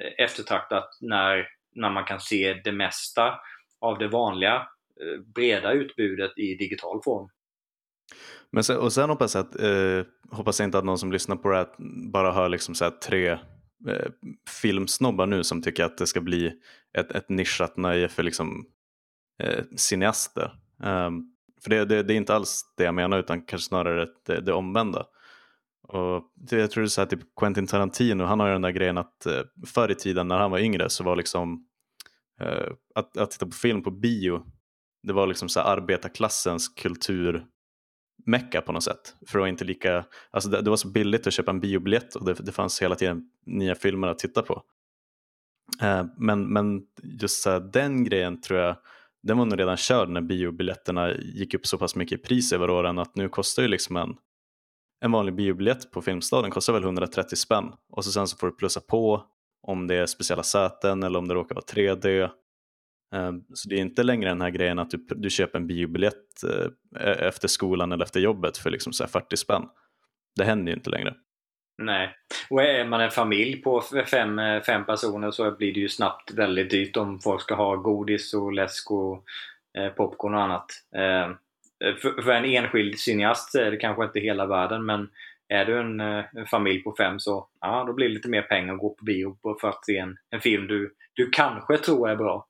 eh, 0.00 0.24
eftertraktat 0.24 0.88
när, 1.00 1.48
när 1.74 1.90
man 1.90 2.04
kan 2.04 2.20
se 2.20 2.54
det 2.64 2.72
mesta 2.72 3.40
av 3.80 3.98
det 3.98 4.08
vanliga 4.08 4.66
Eh, 5.00 5.20
breda 5.34 5.72
utbudet 5.72 6.38
i 6.38 6.54
digital 6.54 7.02
form. 7.02 7.28
Men 8.50 8.64
sen, 8.64 8.78
och 8.78 8.92
sen 8.92 9.10
hoppas 9.10 9.34
jag, 9.34 9.46
att, 9.46 9.60
eh, 9.60 10.04
hoppas 10.30 10.60
jag 10.60 10.66
inte 10.66 10.78
att 10.78 10.84
någon 10.84 10.98
som 10.98 11.12
lyssnar 11.12 11.36
på 11.36 11.48
det 11.48 11.56
här 11.56 11.68
bara 12.10 12.32
hör 12.32 12.48
liksom 12.48 12.74
så 12.74 12.90
tre 12.90 13.28
eh, 13.88 14.10
filmsnobbar 14.62 15.26
nu 15.26 15.44
som 15.44 15.62
tycker 15.62 15.84
att 15.84 15.98
det 15.98 16.06
ska 16.06 16.20
bli 16.20 16.52
ett, 16.98 17.10
ett 17.10 17.28
nischat 17.28 17.76
nöje 17.76 18.08
för 18.08 18.22
liksom, 18.22 18.66
eh, 19.42 19.64
cineaster. 19.76 20.52
Um, 20.82 21.36
för 21.62 21.70
det, 21.70 21.84
det, 21.84 22.02
det, 22.02 22.14
är 22.14 22.16
inte 22.16 22.34
alls 22.34 22.62
det 22.76 22.84
jag 22.84 22.94
menar 22.94 23.18
utan 23.18 23.42
kanske 23.42 23.68
snarare 23.68 24.08
det, 24.26 24.40
det 24.40 24.52
omvända. 24.52 25.06
Och 25.82 26.22
jag 26.50 26.70
tror 26.70 26.82
det 26.82 26.86
är 26.86 26.86
så 26.86 27.00
här, 27.00 27.08
typ 27.08 27.20
Quentin 27.40 27.66
Tarantino, 27.66 28.24
han 28.24 28.40
har 28.40 28.46
ju 28.46 28.52
den 28.52 28.62
där 28.62 28.70
grejen 28.70 28.98
att 28.98 29.26
eh, 29.26 29.42
förr 29.66 29.90
i 29.90 29.94
tiden 29.94 30.28
när 30.28 30.38
han 30.38 30.50
var 30.50 30.58
yngre 30.58 30.90
så 30.90 31.04
var 31.04 31.16
liksom 31.16 31.66
eh, 32.40 32.72
att, 32.94 33.16
att 33.16 33.30
titta 33.30 33.46
på 33.46 33.52
film 33.52 33.82
på 33.82 33.90
bio, 33.90 34.46
det 35.02 35.12
var 35.12 35.26
liksom 35.26 35.48
så 35.48 35.60
här 35.60 35.66
arbetarklassens 35.66 36.68
kultur 36.68 37.46
mecka 38.26 38.60
på 38.60 38.72
något 38.72 38.82
sätt. 38.82 39.16
För 39.26 39.38
det 39.38 39.40
var 39.40 39.48
inte 39.48 39.64
lika, 39.64 40.04
alltså 40.30 40.50
det, 40.50 40.62
det 40.62 40.70
var 40.70 40.76
så 40.76 40.88
billigt 40.88 41.26
att 41.26 41.32
köpa 41.32 41.50
en 41.50 41.60
biobiljett 41.60 42.14
och 42.14 42.24
det, 42.24 42.34
det 42.34 42.52
fanns 42.52 42.82
hela 42.82 42.94
tiden 42.94 43.30
nya 43.46 43.74
filmer 43.74 44.08
att 44.08 44.18
titta 44.18 44.42
på. 44.42 44.62
Eh, 45.82 46.04
men, 46.16 46.52
men 46.52 46.82
just 47.02 47.42
så 47.42 47.50
här, 47.50 47.60
den 47.60 48.04
grejen 48.04 48.40
tror 48.40 48.60
jag, 48.60 48.76
den 49.22 49.38
var 49.38 49.44
nog 49.44 49.58
redan 49.58 49.76
körd 49.76 50.08
när 50.08 50.20
biobiljetterna 50.20 51.12
gick 51.14 51.54
upp 51.54 51.66
så 51.66 51.78
pass 51.78 51.96
mycket 51.96 52.20
i 52.20 52.22
pris 52.22 52.52
över 52.52 52.70
åren 52.70 52.98
att 52.98 53.16
nu 53.16 53.28
kostar 53.28 53.62
ju 53.62 53.68
liksom 53.68 53.96
en, 53.96 54.16
en 55.00 55.12
vanlig 55.12 55.34
biobiljett 55.34 55.90
på 55.90 56.02
Filmstaden 56.02 56.50
kostar 56.50 56.72
väl 56.72 56.82
130 56.82 57.36
spänn 57.36 57.72
och 57.90 58.04
så 58.04 58.12
sen 58.12 58.26
så 58.26 58.36
får 58.36 58.46
du 58.46 58.56
plussa 58.56 58.80
på 58.80 59.24
om 59.62 59.86
det 59.86 59.94
är 59.94 60.06
speciella 60.06 60.42
säten 60.42 61.02
eller 61.02 61.18
om 61.18 61.28
det 61.28 61.34
råkar 61.34 61.54
vara 61.54 61.64
3D 61.64 62.30
Ehm, 63.14 63.44
så 63.54 63.68
det 63.68 63.74
är 63.74 63.80
inte 63.80 64.02
längre 64.02 64.28
den 64.28 64.40
här 64.40 64.50
grejen 64.50 64.78
att 64.78 64.90
du, 64.90 65.06
du 65.08 65.30
köper 65.30 65.58
en 65.58 65.66
biobiljett 65.66 66.44
eh, 66.44 66.66
e-, 67.06 67.28
efter 67.28 67.48
skolan 67.48 67.92
eller 67.92 68.04
efter 68.04 68.20
jobbet 68.20 68.58
för 68.58 68.70
liksom 68.70 68.92
så 68.92 69.06
40 69.06 69.36
spänn. 69.36 69.68
Det 70.36 70.44
händer 70.44 70.72
ju 70.72 70.76
inte 70.76 70.90
längre. 70.90 71.14
Nej, 71.82 72.16
och 72.50 72.62
är 72.62 72.84
man 72.84 73.00
en 73.00 73.10
familj 73.10 73.56
på 73.56 73.82
fem, 74.10 74.38
eh, 74.38 74.62
fem 74.62 74.84
personer 74.86 75.30
så 75.30 75.50
blir 75.50 75.74
det 75.74 75.80
ju 75.80 75.88
snabbt 75.88 76.30
väldigt 76.30 76.70
dyrt 76.70 76.96
om 76.96 77.20
folk 77.20 77.42
ska 77.42 77.54
ha 77.54 77.76
godis 77.76 78.34
och 78.34 78.52
läsk 78.52 78.90
och 78.90 79.24
eh, 79.78 79.88
popcorn 79.88 80.34
och 80.34 80.42
annat. 80.42 80.66
Ehm, 80.96 81.36
för 82.00 82.30
en 82.30 82.44
enskild 82.44 82.98
cineast 82.98 83.54
är 83.54 83.70
det 83.70 83.76
kanske 83.76 84.04
inte 84.04 84.20
hela 84.20 84.46
världen 84.46 84.86
men 84.86 85.08
är 85.48 85.64
du 85.64 85.80
en, 85.80 86.00
en, 86.00 86.46
familj 86.50 86.82
på 86.82 86.94
fem 86.98 87.20
så 87.20 87.48
ja, 87.60 87.84
då 87.86 87.92
blir 87.92 88.08
det 88.08 88.14
lite 88.14 88.28
mer 88.28 88.42
pengar 88.42 88.74
att 88.74 88.80
gå 88.80 88.94
på 88.94 89.04
bio 89.04 89.36
för 89.60 89.68
att 89.68 89.84
se 89.84 89.98
en, 89.98 90.16
en 90.30 90.40
film 90.40 90.66
du, 90.66 90.94
du 91.14 91.30
kanske 91.30 91.76
tror 91.76 92.10
är 92.10 92.16
bra. 92.16 92.46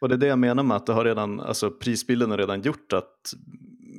Och 0.00 0.08
det 0.08 0.14
är 0.14 0.18
det 0.18 0.26
jag 0.26 0.38
menar 0.38 0.62
med 0.62 0.76
att 0.76 0.86
det 0.86 0.92
har 0.92 1.04
redan, 1.04 1.40
alltså 1.40 1.70
prisbilden 1.70 2.30
har 2.30 2.38
redan 2.38 2.62
gjort 2.62 2.92
att 2.92 3.34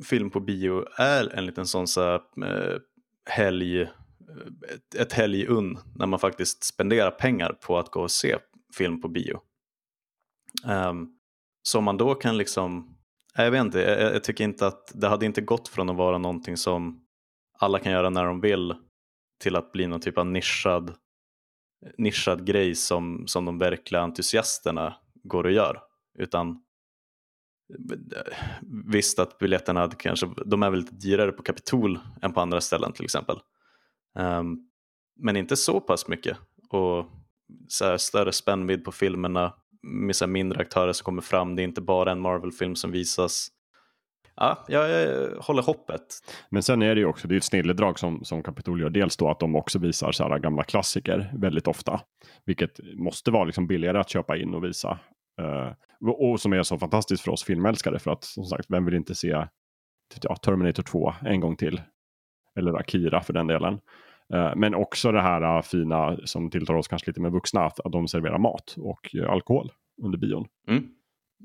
film 0.03 0.29
på 0.29 0.39
bio 0.39 0.85
är 0.97 1.35
en 1.35 1.45
liten 1.45 1.67
sån 1.67 1.87
så 1.87 2.01
här, 2.01 2.21
eh, 2.45 2.77
helg, 3.29 3.81
ett, 3.81 4.95
ett 4.99 5.13
helgun 5.13 5.77
när 5.95 6.05
man 6.05 6.19
faktiskt 6.19 6.63
spenderar 6.63 7.11
pengar 7.11 7.57
på 7.61 7.77
att 7.77 7.91
gå 7.91 8.01
och 8.01 8.11
se 8.11 8.37
film 8.77 9.01
på 9.01 9.07
bio. 9.07 9.41
Um, 10.65 11.17
så 11.63 11.81
man 11.81 11.97
då 11.97 12.15
kan 12.15 12.37
liksom, 12.37 12.95
eh, 13.37 13.43
jag 13.43 13.51
vet 13.51 13.61
inte, 13.61 13.79
jag, 13.79 14.15
jag, 14.15 14.23
tycker 14.23 14.43
inte 14.43 14.67
att 14.67 14.91
det 14.95 15.07
hade 15.07 15.25
inte 15.25 15.41
gått 15.41 15.67
från 15.67 15.89
att 15.89 15.95
vara 15.95 16.17
någonting 16.17 16.57
som 16.57 17.05
alla 17.59 17.79
kan 17.79 17.91
göra 17.91 18.09
när 18.09 18.25
de 18.25 18.41
vill 18.41 18.75
till 19.41 19.55
att 19.55 19.71
bli 19.71 19.87
någon 19.87 20.01
typ 20.01 20.17
av 20.17 20.25
nischad, 20.25 20.93
nischad 21.97 22.45
grej 22.45 22.75
som, 22.75 23.27
som 23.27 23.45
de 23.45 23.57
verkliga 23.57 24.01
entusiasterna 24.01 24.95
går 25.23 25.43
och 25.43 25.51
gör. 25.51 25.79
Utan 26.19 26.61
visst 28.85 29.19
att 29.19 29.37
biljetterna 29.37 29.89
kanske, 29.89 30.29
de 30.45 30.63
är 30.63 30.69
väl 30.69 30.79
lite 30.79 30.95
dyrare 30.95 31.31
på 31.31 31.43
Kapitol 31.43 31.99
än 32.21 32.33
på 32.33 32.41
andra 32.41 32.61
ställen 32.61 32.93
till 32.93 33.05
exempel. 33.05 33.39
Um, 34.19 34.69
men 35.19 35.37
inte 35.37 35.55
så 35.55 35.79
pass 35.79 36.07
mycket. 36.07 36.37
Och 36.69 37.05
så 37.67 37.85
här, 37.85 37.97
större 37.97 38.31
spännvidd 38.31 38.83
på 38.83 38.91
filmerna 38.91 39.53
med 39.81 40.15
så 40.15 40.27
mindre 40.27 40.61
aktörer 40.61 40.93
som 40.93 41.05
kommer 41.05 41.21
fram. 41.21 41.55
Det 41.55 41.61
är 41.61 41.63
inte 41.63 41.81
bara 41.81 42.11
en 42.11 42.19
Marvel-film 42.19 42.75
som 42.75 42.91
visas. 42.91 43.47
Ja, 44.35 44.65
jag, 44.67 44.89
jag 44.89 45.41
håller 45.41 45.63
hoppet. 45.63 46.01
Men 46.49 46.63
sen 46.63 46.81
är 46.81 46.95
det 46.95 47.01
ju 47.01 47.07
också, 47.07 47.27
det 47.27 47.35
är 47.35 47.37
ett 47.37 47.43
snilledrag 47.43 47.99
som, 47.99 48.23
som 48.23 48.43
Capitol 48.43 48.81
gör. 48.81 48.89
Dels 48.89 49.17
då 49.17 49.29
att 49.29 49.39
de 49.39 49.55
också 49.55 49.79
visar 49.79 50.11
så 50.11 50.23
här 50.23 50.39
gamla 50.39 50.63
klassiker 50.63 51.31
väldigt 51.33 51.67
ofta. 51.67 52.01
Vilket 52.45 52.79
måste 52.95 53.31
vara 53.31 53.43
liksom 53.43 53.67
billigare 53.67 53.99
att 53.99 54.09
köpa 54.09 54.37
in 54.37 54.53
och 54.53 54.63
visa. 54.63 54.99
Uh, 55.41 55.73
och 56.09 56.41
som 56.41 56.53
är 56.53 56.63
så 56.63 56.77
fantastiskt 56.77 57.23
för 57.23 57.31
oss 57.31 57.43
filmälskare 57.43 57.99
för 57.99 58.11
att 58.11 58.23
som 58.23 58.45
sagt, 58.45 58.65
vem 58.69 58.85
vill 58.85 58.95
inte 58.95 59.15
se 59.15 59.45
ja, 60.21 60.35
Terminator 60.35 60.83
2 60.83 61.13
en 61.21 61.39
gång 61.39 61.55
till? 61.55 61.81
Eller 62.55 62.73
Akira 62.73 63.21
för 63.21 63.33
den 63.33 63.47
delen. 63.47 63.73
Uh, 64.33 64.55
men 64.55 64.75
också 64.75 65.11
det 65.11 65.21
här 65.21 65.57
uh, 65.57 65.61
fina 65.61 66.17
som 66.25 66.49
tilltar 66.49 66.73
oss 66.73 66.87
kanske 66.87 67.09
lite 67.09 67.21
med 67.21 67.31
vuxna, 67.31 67.65
att, 67.65 67.79
de 67.91 68.07
serverar 68.07 68.37
mat 68.37 68.75
och 68.77 69.15
alkohol 69.29 69.71
under 70.03 70.17
bion. 70.17 70.47
Mm, 70.67 70.83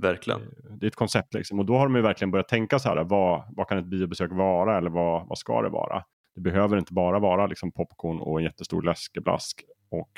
verkligen. 0.03 0.41
Det 0.81 0.87
är 0.87 0.89
ett 0.89 0.97
koncept 0.97 1.35
liksom. 1.35 1.59
Och 1.59 1.67
då 1.67 1.77
har 1.77 1.87
de 1.87 1.97
ju 1.97 2.03
verkligen 2.03 2.31
börjat 2.31 2.49
tänka 2.49 2.79
så 2.79 2.89
här, 2.89 3.05
vad, 3.05 3.45
vad 3.57 3.69
kan 3.69 3.79
ett 3.79 3.87
biobesök 3.87 4.33
vara 4.33 4.79
eller 4.79 4.91
vad, 4.91 5.29
vad 5.29 5.39
ska 5.39 5.63
det 5.63 5.69
vara? 5.69 6.05
Det 6.35 6.41
behöver 6.41 6.79
inte 6.79 6.93
bara 6.93 7.19
vara 7.19 7.47
liksom 7.47 7.73
popcorn 7.73 8.21
och 8.21 8.39
en 8.39 8.45
jättestor 8.45 8.83
läskeblask 8.83 9.65
och 9.91 10.11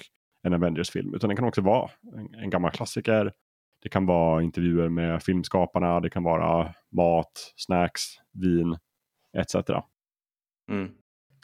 en 0.43 0.55
Avengers-film, 0.55 1.15
utan 1.15 1.31
det 1.31 1.37
kan 1.37 1.45
också 1.45 1.61
vara 1.61 1.91
en, 2.17 2.35
en 2.35 2.51
gammal 2.51 2.71
klassiker 2.71 3.33
det 3.83 3.89
kan 3.89 4.07
vara 4.07 4.43
intervjuer 4.43 4.89
med 4.89 5.23
filmskaparna, 5.23 6.01
det 6.01 6.11
kan 6.11 6.23
vara 6.23 6.75
mat, 6.97 7.53
snacks, 7.57 8.03
vin 8.33 8.77
etc. 9.39 9.55
Mm. 10.71 10.91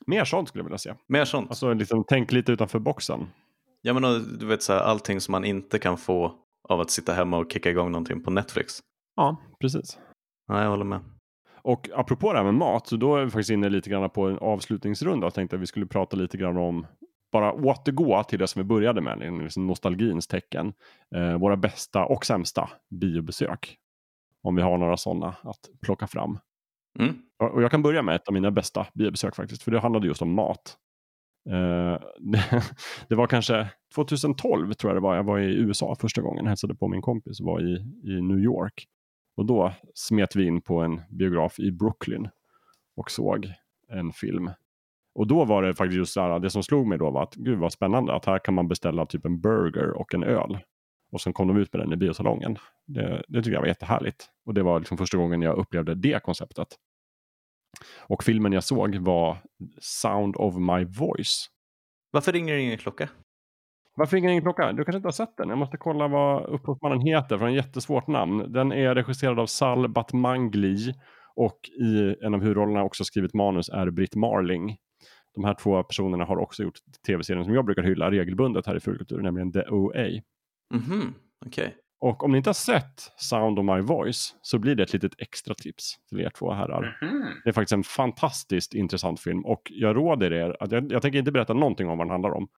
Mer 0.06 0.24
sånt 0.24 0.48
skulle 0.48 0.60
jag 0.60 0.64
vilja 0.64 0.78
se. 0.78 0.94
Mer 1.08 1.24
sånt. 1.24 1.50
Alltså 1.50 1.72
liksom, 1.72 2.04
tänk 2.08 2.32
lite 2.32 2.52
utanför 2.52 2.78
boxen. 2.78 3.26
Ja 3.82 3.92
men 3.92 4.02
du 4.38 4.46
vet 4.46 4.62
så 4.62 4.72
här, 4.72 4.80
allting 4.80 5.20
som 5.20 5.32
man 5.32 5.44
inte 5.44 5.78
kan 5.78 5.98
få 5.98 6.34
av 6.68 6.80
att 6.80 6.90
sitta 6.90 7.12
hemma 7.12 7.38
och 7.38 7.52
kicka 7.52 7.70
igång 7.70 7.92
någonting 7.92 8.22
på 8.22 8.30
Netflix. 8.30 8.80
Ja, 9.16 9.36
precis. 9.60 9.98
Ja, 10.48 10.62
jag 10.62 10.70
håller 10.70 10.84
med. 10.84 11.00
Och 11.62 11.88
apropå 11.94 12.32
det 12.32 12.38
här 12.38 12.44
med 12.44 12.54
mat, 12.54 12.86
så 12.86 12.96
då 12.96 13.16
är 13.16 13.24
vi 13.24 13.30
faktiskt 13.30 13.50
inne 13.50 13.68
lite 13.68 13.90
grann 13.90 14.10
på 14.10 14.26
en 14.28 14.38
avslutningsrunda. 14.38 15.26
Jag 15.26 15.34
tänkte 15.34 15.56
att 15.56 15.62
vi 15.62 15.66
skulle 15.66 15.86
prata 15.86 16.16
lite 16.16 16.36
grann 16.36 16.56
om 16.56 16.86
bara 17.34 17.52
återgå 17.52 18.24
till 18.24 18.38
det 18.38 18.46
som 18.46 18.62
vi 18.62 18.64
började 18.64 19.00
med, 19.00 19.42
liksom 19.42 19.66
nostalgins 19.66 20.26
tecken. 20.26 20.72
Eh, 21.14 21.38
våra 21.38 21.56
bästa 21.56 22.04
och 22.04 22.26
sämsta 22.26 22.70
biobesök. 22.90 23.76
Om 24.42 24.56
vi 24.56 24.62
har 24.62 24.78
några 24.78 24.96
sådana 24.96 25.34
att 25.42 25.70
plocka 25.82 26.06
fram. 26.06 26.38
Mm. 26.98 27.14
Och 27.38 27.62
jag 27.62 27.70
kan 27.70 27.82
börja 27.82 28.02
med 28.02 28.14
ett 28.14 28.28
av 28.28 28.34
mina 28.34 28.50
bästa 28.50 28.86
biobesök 28.94 29.36
faktiskt, 29.36 29.62
för 29.62 29.70
det 29.70 29.80
handlade 29.80 30.06
just 30.06 30.22
om 30.22 30.34
mat. 30.34 30.76
Eh, 31.50 32.00
det, 32.18 32.62
det 33.08 33.14
var 33.14 33.26
kanske 33.26 33.68
2012 33.94 34.72
tror 34.72 34.90
jag 34.90 34.96
det 34.96 35.06
var. 35.06 35.16
Jag 35.16 35.24
var 35.24 35.38
i 35.38 35.54
USA 35.54 35.96
första 36.00 36.22
gången, 36.22 36.46
hälsade 36.46 36.74
på 36.74 36.88
min 36.88 37.02
kompis 37.02 37.40
och 37.40 37.46
var 37.46 37.60
i, 37.60 37.74
i 38.04 38.20
New 38.22 38.38
York. 38.38 38.86
Och 39.36 39.46
då 39.46 39.72
smet 39.94 40.36
vi 40.36 40.46
in 40.46 40.60
på 40.60 40.80
en 40.80 41.02
biograf 41.08 41.58
i 41.58 41.72
Brooklyn 41.72 42.28
och 42.96 43.10
såg 43.10 43.52
en 43.88 44.12
film. 44.12 44.50
Och 45.14 45.26
då 45.26 45.44
var 45.44 45.62
det 45.62 45.74
faktiskt 45.74 45.98
just 45.98 46.16
här, 46.16 46.38
det 46.38 46.50
som 46.50 46.62
slog 46.62 46.86
mig 46.86 46.98
då 46.98 47.10
var 47.10 47.22
att 47.22 47.34
gud 47.34 47.58
vad 47.58 47.72
spännande 47.72 48.14
att 48.14 48.24
här 48.24 48.38
kan 48.38 48.54
man 48.54 48.68
beställa 48.68 49.06
typ 49.06 49.24
en 49.24 49.40
burger 49.40 49.90
och 49.90 50.14
en 50.14 50.24
öl. 50.24 50.58
Och 51.12 51.20
sen 51.20 51.32
kom 51.32 51.48
de 51.48 51.56
ut 51.56 51.72
med 51.72 51.82
den 51.82 51.92
i 51.92 51.96
biosalongen. 51.96 52.58
Det, 52.86 53.22
det 53.28 53.42
tycker 53.42 53.54
jag 53.54 53.60
var 53.60 53.68
jättehärligt. 53.68 54.26
Och 54.46 54.54
det 54.54 54.62
var 54.62 54.78
liksom 54.78 54.98
första 54.98 55.16
gången 55.16 55.42
jag 55.42 55.58
upplevde 55.58 55.94
det 55.94 56.22
konceptet. 56.22 56.68
Och 58.06 58.24
filmen 58.24 58.52
jag 58.52 58.64
såg 58.64 58.96
var 58.96 59.36
Sound 59.80 60.36
of 60.36 60.54
My 60.56 60.84
Voice. 60.84 61.46
Varför 62.10 62.32
ringer 62.32 62.54
det 62.54 62.60
ingen 62.60 62.78
klocka? 62.78 63.08
Varför 63.96 64.16
ringer 64.16 64.30
ingen 64.30 64.42
klocka? 64.42 64.72
Du 64.72 64.84
kanske 64.84 64.96
inte 64.96 65.06
har 65.06 65.12
sett 65.12 65.36
den? 65.36 65.48
Jag 65.48 65.58
måste 65.58 65.76
kolla 65.76 66.08
vad 66.08 66.44
upphovsmannen 66.46 67.00
heter, 67.00 67.38
för 67.38 67.46
en 67.46 67.54
jättesvårt 67.54 68.06
namn. 68.06 68.52
Den 68.52 68.72
är 68.72 68.94
regisserad 68.94 69.38
av 69.38 69.46
Sal 69.46 69.88
Batmangli 69.88 70.94
och 71.36 71.58
i 71.80 72.16
en 72.24 72.34
av 72.34 72.40
huvudrollerna 72.40 72.82
också 72.82 73.04
skrivit 73.04 73.34
manus 73.34 73.68
är 73.68 73.90
Britt 73.90 74.14
Marling. 74.14 74.76
De 75.34 75.44
här 75.44 75.54
två 75.54 75.82
personerna 75.82 76.24
har 76.24 76.36
också 76.36 76.62
gjort 76.62 76.78
tv-serien 77.06 77.44
som 77.44 77.54
jag 77.54 77.64
brukar 77.64 77.82
hylla 77.82 78.10
regelbundet 78.10 78.66
här 78.66 78.76
i 78.76 78.80
Fulkultur, 78.80 79.20
nämligen 79.20 79.52
The 79.52 79.68
OA. 79.68 80.06
Mhm, 80.74 81.14
okej. 81.46 81.66
Okay. 81.66 81.70
Och 82.00 82.24
om 82.24 82.32
ni 82.32 82.36
inte 82.36 82.48
har 82.48 82.54
sett 82.54 83.12
Sound 83.16 83.58
of 83.58 83.64
My 83.64 83.80
Voice 83.80 84.36
så 84.42 84.58
blir 84.58 84.74
det 84.74 84.82
ett 84.82 84.92
litet 84.92 85.12
extra 85.18 85.54
tips 85.54 85.94
till 86.08 86.20
er 86.20 86.30
två 86.38 86.52
herrar. 86.52 86.98
Mhm. 87.02 87.24
Det 87.44 87.50
är 87.50 87.52
faktiskt 87.52 87.72
en 87.72 87.84
fantastiskt 87.84 88.74
intressant 88.74 89.20
film 89.20 89.44
och 89.44 89.62
jag 89.74 89.96
råder 89.96 90.32
er, 90.32 90.56
att 90.60 90.72
jag, 90.72 90.92
jag 90.92 91.02
tänker 91.02 91.18
inte 91.18 91.32
berätta 91.32 91.54
någonting 91.54 91.88
om 91.88 91.98
vad 91.98 92.06
den 92.06 92.10
handlar 92.12 92.30
om. 92.30 92.48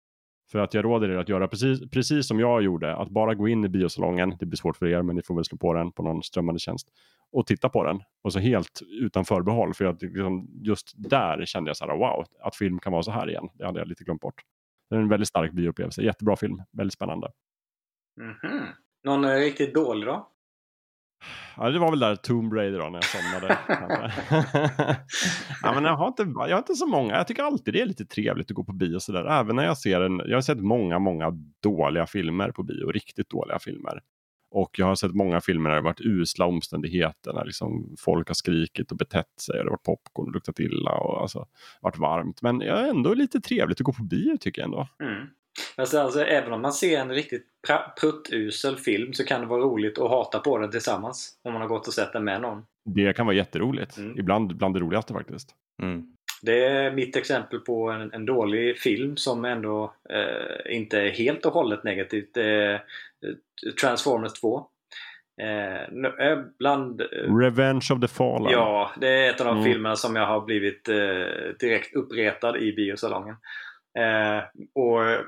För 0.52 0.58
att 0.58 0.74
jag 0.74 0.84
råder 0.84 1.08
er 1.08 1.16
att 1.16 1.28
göra 1.28 1.48
precis, 1.48 1.90
precis 1.90 2.28
som 2.28 2.40
jag 2.40 2.62
gjorde, 2.62 2.96
att 2.96 3.08
bara 3.08 3.34
gå 3.34 3.48
in 3.48 3.64
i 3.64 3.68
biosalongen, 3.68 4.36
det 4.40 4.46
blir 4.46 4.56
svårt 4.56 4.76
för 4.76 4.86
er 4.86 5.02
men 5.02 5.16
ni 5.16 5.22
får 5.22 5.34
väl 5.34 5.44
slå 5.44 5.58
på 5.58 5.74
den 5.74 5.92
på 5.92 6.02
någon 6.02 6.22
strömmande 6.22 6.58
tjänst 6.58 6.88
och 7.32 7.46
titta 7.46 7.68
på 7.68 7.84
den. 7.84 8.02
Och 8.22 8.32
så 8.32 8.38
helt 8.38 8.80
utan 9.00 9.24
förbehåll, 9.24 9.74
för 9.74 9.84
att 9.84 10.02
liksom, 10.02 10.48
just 10.64 10.92
där 10.96 11.44
kände 11.46 11.68
jag 11.68 11.76
så 11.76 11.86
här, 11.86 11.96
wow, 11.96 12.24
att 12.40 12.56
film 12.56 12.78
kan 12.78 12.92
vara 12.92 13.02
så 13.02 13.10
här 13.10 13.28
igen. 13.30 13.48
Det 13.54 13.66
hade 13.66 13.78
jag 13.78 13.88
lite 13.88 14.04
glömt 14.04 14.20
bort. 14.20 14.42
Det 14.90 14.96
är 14.96 15.00
en 15.00 15.08
väldigt 15.08 15.28
stark 15.28 15.52
bioupplevelse, 15.52 16.02
jättebra 16.02 16.36
film, 16.36 16.62
väldigt 16.72 16.94
spännande. 16.94 17.28
Mhm. 18.20 18.62
Någon 19.04 19.24
är 19.24 19.38
riktigt 19.38 19.74
dålig 19.74 20.06
då? 20.06 20.32
Ja, 21.56 21.70
det 21.70 21.78
var 21.78 21.90
väl 21.90 21.98
där 21.98 22.16
Tomb 22.16 22.52
Raider 22.52 22.78
då, 22.78 22.88
när 22.88 22.98
jag 22.98 23.04
somnade. 23.04 23.58
ja, 25.62 25.72
men 25.74 25.84
jag, 25.84 25.96
har 25.96 26.06
inte, 26.06 26.22
jag 26.22 26.50
har 26.50 26.58
inte 26.58 26.74
så 26.74 26.86
många. 26.86 27.16
Jag 27.16 27.26
tycker 27.26 27.42
alltid 27.42 27.74
det 27.74 27.80
är 27.80 27.86
lite 27.86 28.06
trevligt 28.06 28.50
att 28.50 28.54
gå 28.54 28.64
på 28.64 28.72
bio 28.72 28.98
sådär. 28.98 29.24
Även 29.24 29.56
när 29.56 29.64
jag 29.64 29.78
ser 29.78 30.00
en, 30.00 30.22
jag 30.26 30.36
har 30.36 30.40
sett 30.40 30.60
många, 30.60 30.98
många 30.98 31.32
dåliga 31.62 32.06
filmer 32.06 32.50
på 32.50 32.62
bio. 32.62 32.86
Riktigt 32.86 33.30
dåliga 33.30 33.58
filmer. 33.58 34.02
Och 34.56 34.78
jag 34.78 34.86
har 34.86 34.94
sett 34.94 35.14
många 35.14 35.40
filmer 35.40 35.70
där 35.70 35.76
det 35.76 35.82
varit 35.82 36.00
usla 36.00 36.46
omständigheter. 36.46 37.32
När 37.32 37.44
liksom 37.44 37.96
folk 37.98 38.28
har 38.28 38.34
skrikit 38.34 38.90
och 38.90 38.96
betett 38.96 39.40
sig. 39.40 39.58
Och 39.58 39.64
det 39.64 39.70
har 39.70 39.76
varit 39.76 39.82
popcorn 39.82 40.26
och 40.26 40.32
luktat 40.32 40.60
illa 40.60 40.90
och 40.90 41.20
alltså, 41.20 41.46
varit 41.80 41.98
varmt. 41.98 42.42
Men 42.42 42.58
det 42.58 42.66
är 42.66 42.88
ändå 42.88 43.14
lite 43.14 43.40
trevligt 43.40 43.80
att 43.80 43.84
gå 43.84 43.92
på 43.92 44.02
bio 44.02 44.36
tycker 44.40 44.62
jag 44.62 44.66
ändå. 44.66 44.88
Mm. 45.02 45.26
Alltså, 45.76 45.98
alltså, 45.98 46.20
även 46.20 46.52
om 46.52 46.62
man 46.62 46.72
ser 46.72 47.00
en 47.00 47.10
riktigt 47.10 47.46
pruttusel 48.00 48.76
film 48.76 49.12
så 49.12 49.24
kan 49.24 49.40
det 49.40 49.46
vara 49.46 49.60
roligt 49.60 49.98
att 49.98 50.10
hata 50.10 50.38
på 50.38 50.58
den 50.58 50.70
tillsammans. 50.70 51.38
Om 51.42 51.52
man 51.52 51.62
har 51.62 51.68
gått 51.68 51.86
och 51.86 51.94
sett 51.94 52.12
den 52.12 52.24
med 52.24 52.40
någon. 52.40 52.62
Det 52.84 53.16
kan 53.16 53.26
vara 53.26 53.36
jätteroligt. 53.36 53.96
Mm. 53.96 54.18
Ibland 54.18 54.56
bland 54.56 54.74
det 54.74 54.80
roligaste 54.80 55.12
faktiskt. 55.12 55.54
Mm. 55.82 56.16
Det 56.42 56.64
är 56.64 56.92
mitt 56.92 57.16
exempel 57.16 57.58
på 57.58 57.90
en, 57.90 58.12
en 58.12 58.26
dålig 58.26 58.78
film 58.78 59.16
som 59.16 59.44
ändå 59.44 59.94
eh, 60.10 60.76
inte 60.76 61.00
är 61.00 61.10
helt 61.10 61.46
och 61.46 61.52
hållet 61.52 61.84
negativt. 61.84 62.34
Det 62.34 62.44
är 62.44 62.74
eh, 62.74 62.80
Transformers 63.80 64.32
2. 64.40 64.66
Eh, 65.42 65.82
eh, 66.28 66.38
bland, 66.58 67.00
eh, 67.00 67.36
Revenge 67.38 67.88
of 67.92 68.00
the 68.00 68.08
Fallen. 68.08 68.52
Ja, 68.52 68.90
det 69.00 69.08
är 69.08 69.30
ett 69.30 69.40
av 69.40 69.46
de 69.46 69.52
Mm. 69.58 69.64
filmerna 69.64 69.96
som 69.96 70.16
jag 70.16 70.26
har 70.26 70.40
blivit 70.40 70.88
eh, 70.88 70.96
direkt 71.60 71.96
uppretad 71.96 72.56
i 72.56 72.72
biosalongen. 72.72 73.36
Eh, 73.98 74.38
och 74.74 75.24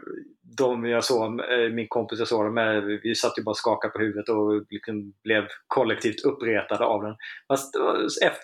de 0.59 0.85
jag 0.85 1.05
såg, 1.05 1.41
eh, 1.41 1.71
min 1.73 1.89
kompis 1.89 2.19
jag 2.19 2.29
såg 2.29 2.45
dem 2.45 2.55
med, 2.55 2.85
vi 3.03 3.15
satt 3.15 3.39
ju 3.39 3.43
bara 3.43 3.51
och 3.51 3.57
skakade 3.57 3.93
på 3.93 3.99
huvudet 3.99 4.29
och 4.29 4.65
liksom 4.71 5.13
blev 5.25 5.47
kollektivt 5.67 6.25
uppretade 6.25 6.85
av 6.85 7.03
den. 7.03 7.17
Fast 7.49 7.75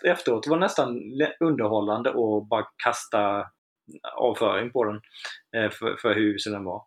efteråt 0.07 0.47
var 0.47 0.57
det 0.57 0.61
nästan 0.61 1.01
underhållande 1.41 2.11
att 2.11 2.49
bara 2.49 2.67
kasta 2.85 3.47
avföring 4.17 4.71
på 4.71 4.85
den 4.85 5.01
eh, 5.57 5.71
för, 5.71 5.97
för 5.97 6.15
hur 6.15 6.35
usel 6.35 6.53
den 6.53 6.65
var. 6.65 6.83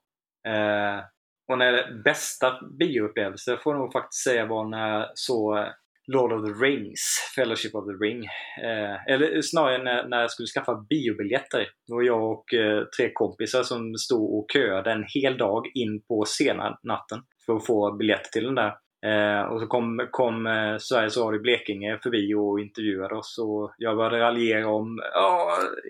Och 1.48 1.58
när 1.58 2.04
bästa 2.04 2.60
bioupplevelse 2.80 3.58
får 3.58 3.74
jag 3.74 3.80
nog 3.80 3.94
faktiskt 3.94 4.24
säga 4.24 4.46
var 4.46 4.70
när 4.70 4.90
jag 4.90 5.08
såg 5.14 5.58
eh, 5.58 5.68
Lord 6.08 6.34
of 6.34 6.46
the 6.46 6.66
Rings, 6.66 7.32
Fellowship 7.36 7.76
of 7.76 7.86
the 7.86 8.06
Ring. 8.06 8.26
Eh, 8.64 9.14
eller 9.14 9.42
snarare 9.42 9.84
när, 9.84 10.08
när 10.08 10.22
jag 10.22 10.32
skulle 10.32 10.48
skaffa 10.48 10.86
biobiljetter. 10.90 11.60
Det 11.60 11.94
var 11.94 12.02
jag 12.02 12.32
och 12.32 12.54
eh, 12.54 12.84
tre 12.98 13.12
kompisar 13.14 13.64
som 13.64 13.96
stod 13.96 14.40
och 14.40 14.46
köade 14.54 14.92
en 14.92 15.06
hel 15.14 15.38
dag 15.38 15.66
in 15.74 16.02
på 16.08 16.26
sena 16.26 16.80
natten 16.84 17.22
för 17.46 17.56
att 17.56 17.66
få 17.66 17.96
biljetter 17.96 18.30
till 18.32 18.44
den 18.46 18.56
där. 18.56 18.74
Eh, 19.06 19.42
och 19.42 19.62
så 19.62 19.68
kom, 19.68 20.08
kom 20.12 20.48
eh, 20.48 20.78
Sveriges 20.78 21.18
Radio 21.18 21.42
Blekinge 21.42 22.00
förbi 22.04 22.34
och 22.34 22.60
intervjuade 22.60 23.16
oss 23.16 23.38
och 23.38 23.74
jag 23.78 23.98
började 23.98 24.20
raljera 24.20 24.68
om 24.70 25.00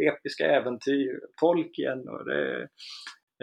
episka 0.10 0.46
äventyr, 0.46 1.20
Tolkien 1.42 2.10
och 2.10 2.26
det, 2.26 2.68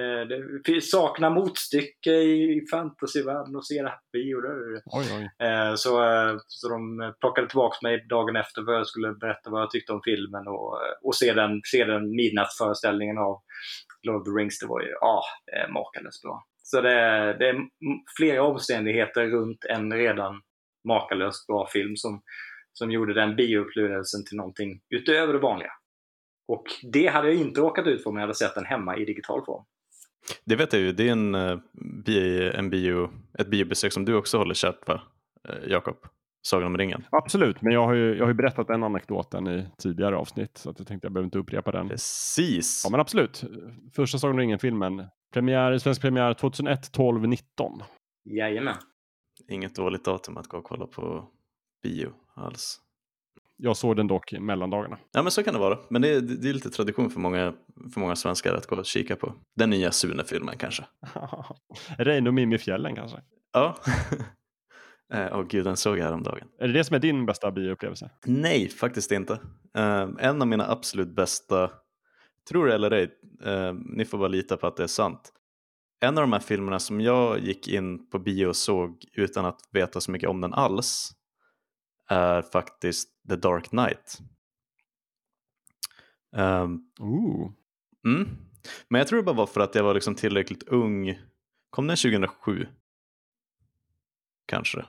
det 0.02 0.60
finns- 0.66 0.90
saknar 0.90 1.30
motstycke 1.30 2.10
i 2.12 2.66
fantasyvärlden 2.70 3.56
och 3.56 3.66
se 3.66 3.82
det 3.82 3.92
bio. 4.12 4.40
Det- 4.40 4.82
Oj, 4.86 5.04
oj. 5.18 5.46
Eh, 5.48 5.74
Så, 5.74 6.02
eh, 6.04 6.36
så 6.46 6.68
de 6.68 7.12
plockade 7.20 7.48
tillbaka 7.48 7.76
mig 7.82 8.06
dagen 8.08 8.36
efter 8.36 8.64
för 8.64 8.72
jag 8.72 8.86
skulle 8.86 9.12
berätta 9.12 9.50
vad 9.50 9.62
jag 9.62 9.70
tyckte 9.70 9.92
om 9.92 10.00
filmen 10.04 10.48
och, 10.48 10.78
och 11.02 11.14
se 11.14 11.32
den, 11.32 11.60
se 11.64 11.84
den 11.84 12.10
midnattsföreställningen 12.16 13.18
av 13.18 13.42
Lord 14.06 14.16
of 14.20 14.24
the 14.24 14.30
Rings. 14.30 14.58
Det 14.58 14.66
var 14.66 14.80
ju 14.80 14.86
det 15.46 15.52
är 15.52 15.68
makalöst 15.68 16.22
bra. 16.22 16.44
Så 16.62 16.80
det, 16.80 16.92
är- 16.92 17.34
det 17.38 17.48
är 17.48 17.56
flera 18.18 18.42
omständigheter 18.42 19.26
runt 19.26 19.64
en 19.64 19.92
redan 19.92 20.42
makalöst 20.88 21.46
bra 21.46 21.66
film 21.72 21.96
som, 21.96 22.22
som 22.72 22.90
gjorde 22.90 23.14
den 23.14 23.36
bioupplevelsen 23.36 24.24
till 24.24 24.36
någonting 24.36 24.80
utöver 24.94 25.32
det 25.32 25.38
vanliga. 25.38 25.70
Och 26.48 26.64
det 26.92 27.06
hade 27.06 27.28
jag 27.28 27.36
inte 27.36 27.60
råkat 27.60 27.86
ut 27.86 28.02
för 28.02 28.10
om 28.10 28.16
jag 28.16 28.20
hade 28.22 28.34
sett 28.34 28.54
den 28.54 28.64
hemma 28.66 28.96
i 28.96 29.04
digital 29.04 29.44
form. 29.46 29.64
Det 30.44 30.56
vet 30.56 30.72
jag 30.72 30.82
ju, 30.82 30.92
det 30.92 31.08
är 31.08 31.12
en, 31.12 31.34
eh, 31.34 31.58
en 32.58 32.70
bio, 32.70 33.10
ett 33.38 33.48
biobesök 33.50 33.92
som 33.92 34.04
du 34.04 34.14
också 34.14 34.38
håller 34.38 34.54
kärt 34.54 34.88
va, 34.88 35.00
eh, 35.48 35.70
Jakob? 35.70 35.96
Sagan 36.46 36.66
om 36.66 36.78
ringen. 36.78 37.04
Absolut, 37.10 37.62
men 37.62 37.72
jag 37.72 37.86
har, 37.86 37.94
ju, 37.94 38.14
jag 38.14 38.24
har 38.24 38.28
ju 38.28 38.34
berättat 38.34 38.66
den 38.66 38.82
anekdoten 38.82 39.48
i 39.48 39.66
tidigare 39.78 40.16
avsnitt 40.16 40.58
så 40.58 40.70
att 40.70 40.78
jag 40.78 40.88
tänkte 40.88 41.06
jag 41.06 41.12
behöver 41.12 41.24
inte 41.24 41.38
upprepa 41.38 41.72
den. 41.72 41.88
Precis. 41.88 42.82
Ja 42.84 42.90
men 42.90 43.00
absolut. 43.00 43.44
Första 43.96 44.18
Sagan 44.18 44.34
om 44.34 44.40
ringen-filmen. 44.40 45.06
Premiär, 45.32 45.78
svensk 45.78 46.00
premiär 46.00 46.34
2001, 46.34 46.92
12, 46.92 47.28
19. 47.28 47.82
Jajamän. 48.24 48.76
Inget 49.48 49.74
dåligt 49.74 50.04
datum 50.04 50.36
att 50.36 50.46
gå 50.46 50.56
och 50.56 50.64
kolla 50.64 50.86
på 50.86 51.28
bio 51.82 52.12
alls. 52.34 52.80
Jag 53.56 53.76
såg 53.76 53.96
den 53.96 54.06
dock 54.06 54.32
i 54.32 54.40
mellandagarna. 54.40 54.98
Ja 55.12 55.22
men 55.22 55.32
så 55.32 55.42
kan 55.42 55.54
det 55.54 55.60
vara. 55.60 55.78
Men 55.88 56.02
det 56.02 56.08
är, 56.08 56.20
det 56.20 56.48
är 56.48 56.52
lite 56.52 56.70
tradition 56.70 57.10
för 57.10 57.20
många, 57.20 57.54
för 57.92 58.00
många 58.00 58.16
svenskar 58.16 58.54
att 58.54 58.66
gå 58.66 58.76
och 58.76 58.84
kika 58.84 59.16
på. 59.16 59.34
Den 59.56 59.70
nya 59.70 59.92
Sune-filmen 59.92 60.58
kanske. 60.58 60.84
Reine 61.98 62.28
och 62.28 62.34
Mimmi 62.34 62.54
i 62.54 62.58
fjällen 62.58 62.94
kanske. 62.94 63.18
Ja. 63.52 63.76
Eh, 65.12 65.28
Åh 65.32 65.42
gud, 65.48 65.64
den 65.64 65.76
såg 65.76 65.98
jag 65.98 66.04
häromdagen. 66.04 66.48
Är 66.58 66.66
det 66.66 66.72
det 66.72 66.84
som 66.84 66.96
är 66.96 67.00
din 67.00 67.26
bästa 67.26 67.50
bioupplevelse? 67.50 68.10
Nej, 68.24 68.68
faktiskt 68.68 69.12
inte. 69.12 69.32
Eh, 69.76 70.08
en 70.18 70.42
av 70.42 70.48
mina 70.48 70.70
absolut 70.70 71.08
bästa, 71.08 71.70
tror 72.48 72.66
det 72.66 72.74
eller 72.74 72.90
ej, 72.90 73.10
eh, 73.44 73.74
ni 73.74 74.04
får 74.04 74.18
bara 74.18 74.28
lita 74.28 74.56
på 74.56 74.66
att 74.66 74.76
det 74.76 74.82
är 74.82 74.86
sant. 74.86 75.32
En 76.00 76.18
av 76.18 76.22
de 76.22 76.32
här 76.32 76.40
filmerna 76.40 76.78
som 76.78 77.00
jag 77.00 77.38
gick 77.38 77.68
in 77.68 78.10
på 78.10 78.18
bio 78.18 78.46
och 78.46 78.56
såg 78.56 79.04
utan 79.12 79.44
att 79.44 79.60
veta 79.72 80.00
så 80.00 80.10
mycket 80.10 80.28
om 80.28 80.40
den 80.40 80.54
alls 80.54 81.12
är 82.08 82.42
faktiskt 82.42 83.08
The 83.28 83.36
Dark 83.36 83.68
Knight. 83.68 84.18
Ehm, 86.36 86.80
Ooh. 87.00 87.50
Mm. 88.04 88.28
Men 88.88 88.98
jag 88.98 89.08
tror 89.08 89.16
det 89.16 89.22
bara 89.22 89.36
var 89.36 89.46
för 89.46 89.60
att 89.60 89.74
jag 89.74 89.84
var 89.84 89.94
liksom 89.94 90.14
tillräckligt 90.14 90.68
ung. 90.68 91.20
Kom 91.70 91.86
den 91.86 91.96
2007? 91.96 92.66
Kanske. 94.46 94.84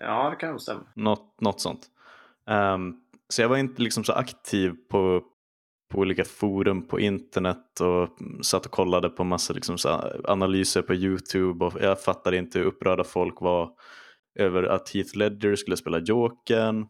Ja, 0.00 0.30
det 0.30 0.36
kan 0.36 0.60
stämma. 0.60 0.86
Något, 0.94 1.40
något 1.40 1.60
sånt. 1.60 1.86
Ehm, 2.46 2.96
så 3.28 3.42
jag 3.42 3.48
var 3.48 3.56
inte 3.56 3.82
liksom 3.82 4.04
så 4.04 4.12
aktiv 4.12 4.74
på, 4.90 5.22
på 5.90 5.98
olika 5.98 6.24
forum 6.24 6.88
på 6.88 7.00
internet 7.00 7.80
och 7.80 8.08
satt 8.46 8.66
och 8.66 8.72
kollade 8.72 9.08
på 9.08 9.24
massa 9.24 9.52
liksom 9.52 9.76
analyser 10.24 10.82
på 10.82 10.94
YouTube 10.94 11.64
och 11.64 11.72
jag 11.80 12.02
fattade 12.02 12.36
inte 12.36 12.58
hur 12.58 12.66
upprörda 12.66 13.04
folk 13.04 13.40
var 13.40 13.70
över 14.38 14.62
att 14.62 14.90
Heath 14.90 15.16
Ledger 15.16 15.56
skulle 15.56 15.76
spela 15.76 15.98
Jokern. 15.98 16.86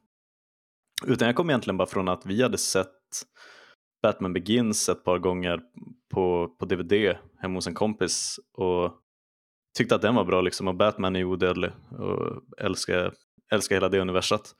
Utan 1.06 1.26
jag 1.26 1.36
kom 1.36 1.50
egentligen 1.50 1.76
bara 1.76 1.88
från 1.88 2.08
att 2.08 2.26
vi 2.26 2.42
hade 2.42 2.58
sett 2.58 2.88
Batman 4.02 4.32
Begins 4.32 4.88
ett 4.88 5.04
par 5.04 5.18
gånger 5.18 5.60
på, 6.14 6.48
på 6.58 6.64
DVD 6.64 7.16
hemma 7.38 7.54
hos 7.54 7.66
en 7.66 7.74
kompis 7.74 8.40
och 8.52 8.92
tyckte 9.78 9.94
att 9.94 10.02
den 10.02 10.14
var 10.14 10.24
bra 10.24 10.40
liksom 10.40 10.68
och 10.68 10.74
Batman 10.74 11.16
är 11.16 11.24
odödlig 11.24 11.70
och 11.98 12.42
älskar, 12.58 13.12
älskar 13.52 13.76
hela 13.76 13.88
det 13.88 14.00
universat. 14.00 14.54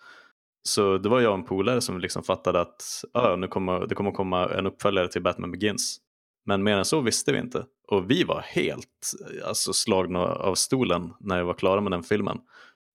Så 0.62 0.98
det 0.98 1.08
var 1.08 1.20
jag 1.20 1.32
och 1.32 1.38
en 1.38 1.44
polare 1.44 1.80
som 1.80 2.00
liksom 2.00 2.22
fattade 2.22 2.60
att 2.60 3.04
ah, 3.12 3.36
nu 3.36 3.48
kommer, 3.48 3.86
det 3.86 3.94
kommer 3.94 4.10
komma 4.10 4.48
en 4.48 4.66
uppföljare 4.66 5.08
till 5.08 5.22
Batman 5.22 5.50
Begins. 5.50 6.00
Men 6.46 6.62
mer 6.62 6.76
än 6.76 6.84
så 6.84 7.00
visste 7.00 7.32
vi 7.32 7.38
inte. 7.38 7.64
Och 7.88 8.10
vi 8.10 8.24
var 8.24 8.40
helt 8.40 9.12
alltså, 9.44 9.72
slagna 9.72 10.18
av 10.18 10.54
stolen 10.54 11.12
när 11.20 11.38
jag 11.38 11.44
var 11.44 11.54
klara 11.54 11.80
med 11.80 11.92
den 11.92 12.02
filmen. 12.02 12.38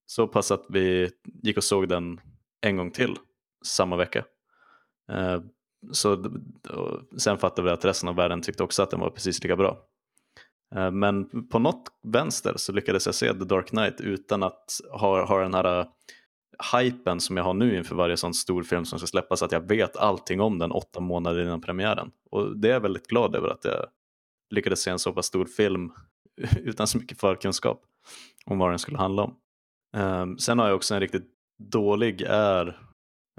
Så 0.05 0.27
pass 0.27 0.51
att 0.51 0.65
vi 0.69 1.11
gick 1.43 1.57
och 1.57 1.63
såg 1.63 1.89
den 1.89 2.19
en 2.61 2.77
gång 2.77 2.91
till 2.91 3.15
samma 3.65 3.95
vecka. 3.95 4.25
Eh, 5.11 5.41
så, 5.91 6.31
sen 7.17 7.37
fattade 7.37 7.67
vi 7.67 7.73
att 7.73 7.85
resten 7.85 8.09
av 8.09 8.15
världen 8.15 8.41
tyckte 8.41 8.63
också 8.63 8.83
att 8.83 8.89
den 8.89 8.99
var 8.99 9.09
precis 9.09 9.43
lika 9.43 9.55
bra. 9.55 9.77
Eh, 10.75 10.91
men 10.91 11.47
på 11.47 11.59
något 11.59 11.83
vänster 12.03 12.53
så 12.57 12.71
lyckades 12.71 13.05
jag 13.05 13.15
se 13.15 13.33
The 13.33 13.45
Dark 13.45 13.67
Knight 13.67 14.01
utan 14.01 14.43
att 14.43 14.71
ha, 14.91 15.25
ha 15.25 15.39
den 15.39 15.53
här 15.53 15.79
eh, 15.79 15.85
hypen 16.73 17.19
som 17.19 17.37
jag 17.37 17.43
har 17.43 17.53
nu 17.53 17.77
inför 17.77 17.95
varje 17.95 18.17
sån 18.17 18.33
stor 18.33 18.63
film 18.63 18.85
som 18.85 18.99
ska 18.99 19.07
släppas, 19.07 19.43
att 19.43 19.51
jag 19.51 19.67
vet 19.67 19.97
allting 19.97 20.41
om 20.41 20.59
den 20.59 20.71
åtta 20.71 20.99
månader 20.99 21.41
innan 21.41 21.61
premiären. 21.61 22.11
Och 22.31 22.57
det 22.57 22.67
är 22.67 22.73
jag 22.73 22.81
väldigt 22.81 23.07
glad 23.07 23.35
över 23.35 23.49
att 23.49 23.65
jag 23.65 23.85
lyckades 24.49 24.81
se 24.81 24.91
en 24.91 24.99
så 24.99 25.13
pass 25.13 25.25
stor 25.25 25.45
film 25.45 25.91
utan 26.57 26.87
så 26.87 26.97
mycket 26.97 27.19
förkunskap 27.19 27.81
om 28.45 28.59
vad 28.59 28.69
den 28.69 28.79
skulle 28.79 28.97
handla 28.97 29.23
om. 29.23 29.35
Um, 29.93 30.37
sen 30.37 30.59
har 30.59 30.67
jag 30.67 30.75
också 30.75 30.93
en 30.93 30.99
riktigt 30.99 31.27
dålig 31.71 32.21
är 32.27 32.67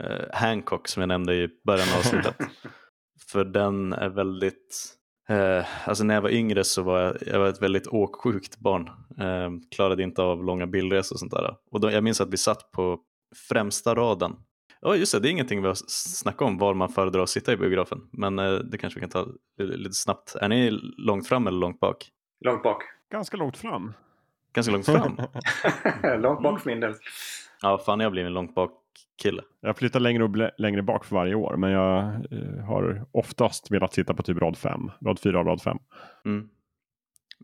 uh, 0.02 0.26
Hancock 0.32 0.88
som 0.88 1.00
jag 1.00 1.08
nämnde 1.08 1.34
i 1.34 1.48
början 1.66 1.88
av 1.92 1.98
avsnittet. 1.98 2.36
För 3.32 3.44
den 3.44 3.92
är 3.92 4.08
väldigt 4.08 4.94
Uh, 5.30 5.88
alltså 5.88 6.04
när 6.04 6.14
jag 6.14 6.22
var 6.22 6.30
yngre 6.30 6.64
så 6.64 6.82
var 6.82 7.00
jag, 7.00 7.16
jag 7.26 7.38
var 7.38 7.48
ett 7.48 7.62
väldigt 7.62 7.86
åksjukt 7.86 8.58
barn. 8.58 8.88
Uh, 9.20 9.60
klarade 9.76 10.02
inte 10.02 10.22
av 10.22 10.44
långa 10.44 10.66
bilresor 10.66 11.14
och 11.14 11.20
sånt 11.20 11.32
där. 11.32 11.56
Och 11.70 11.80
då, 11.80 11.90
jag 11.90 12.04
minns 12.04 12.20
att 12.20 12.32
vi 12.32 12.36
satt 12.36 12.70
på 12.70 12.98
främsta 13.48 13.94
raden. 13.94 14.36
Ja 14.80 14.90
oh, 14.90 14.98
just 14.98 15.12
det, 15.12 15.20
det 15.20 15.28
är 15.28 15.30
ingenting 15.30 15.62
vi 15.62 15.68
har 15.68 15.78
snackat 15.86 16.42
om 16.42 16.58
var 16.58 16.74
man 16.74 16.88
föredrar 16.88 17.22
att 17.22 17.28
sitta 17.28 17.52
i 17.52 17.56
biografen. 17.56 18.00
Men 18.12 18.38
uh, 18.38 18.58
det 18.58 18.78
kanske 18.78 19.00
vi 19.00 19.06
kan 19.06 19.10
ta 19.10 19.26
lite 19.58 19.94
snabbt. 19.94 20.34
Är 20.34 20.48
ni 20.48 20.70
långt 20.98 21.28
fram 21.28 21.46
eller 21.46 21.58
långt 21.58 21.80
bak? 21.80 22.10
Långt 22.44 22.62
bak. 22.62 22.82
Ganska 23.12 23.36
långt 23.36 23.56
fram. 23.56 23.92
Ganska 24.54 24.72
långt 24.72 24.86
fram? 24.86 25.16
långt 26.22 26.42
bak 26.42 26.60
för 26.60 26.70
min 26.70 26.80
del. 26.80 26.94
Ja, 27.62 27.78
fan 27.78 28.00
jag 28.00 28.06
har 28.06 28.10
blivit 28.10 28.26
en 28.26 28.34
långt 28.34 28.54
bak 28.54 28.72
kille. 29.22 29.42
Jag 29.60 29.76
flyttar 29.76 30.00
längre 30.00 30.24
och 30.24 30.36
längre 30.58 30.82
bak 30.82 31.04
för 31.04 31.16
varje 31.16 31.34
år. 31.34 31.56
Men 31.56 31.70
jag 31.70 32.04
eh, 32.04 32.64
har 32.64 33.06
oftast 33.12 33.70
velat 33.70 33.94
sitta 33.94 34.14
på 34.14 34.22
typ 34.22 34.38
rad 34.38 34.56
5. 34.56 34.90
Rad 35.06 35.18
4 35.18 35.38
och 35.38 35.46
rad 35.46 35.62
5. 35.62 35.78
Mm. 36.24 36.48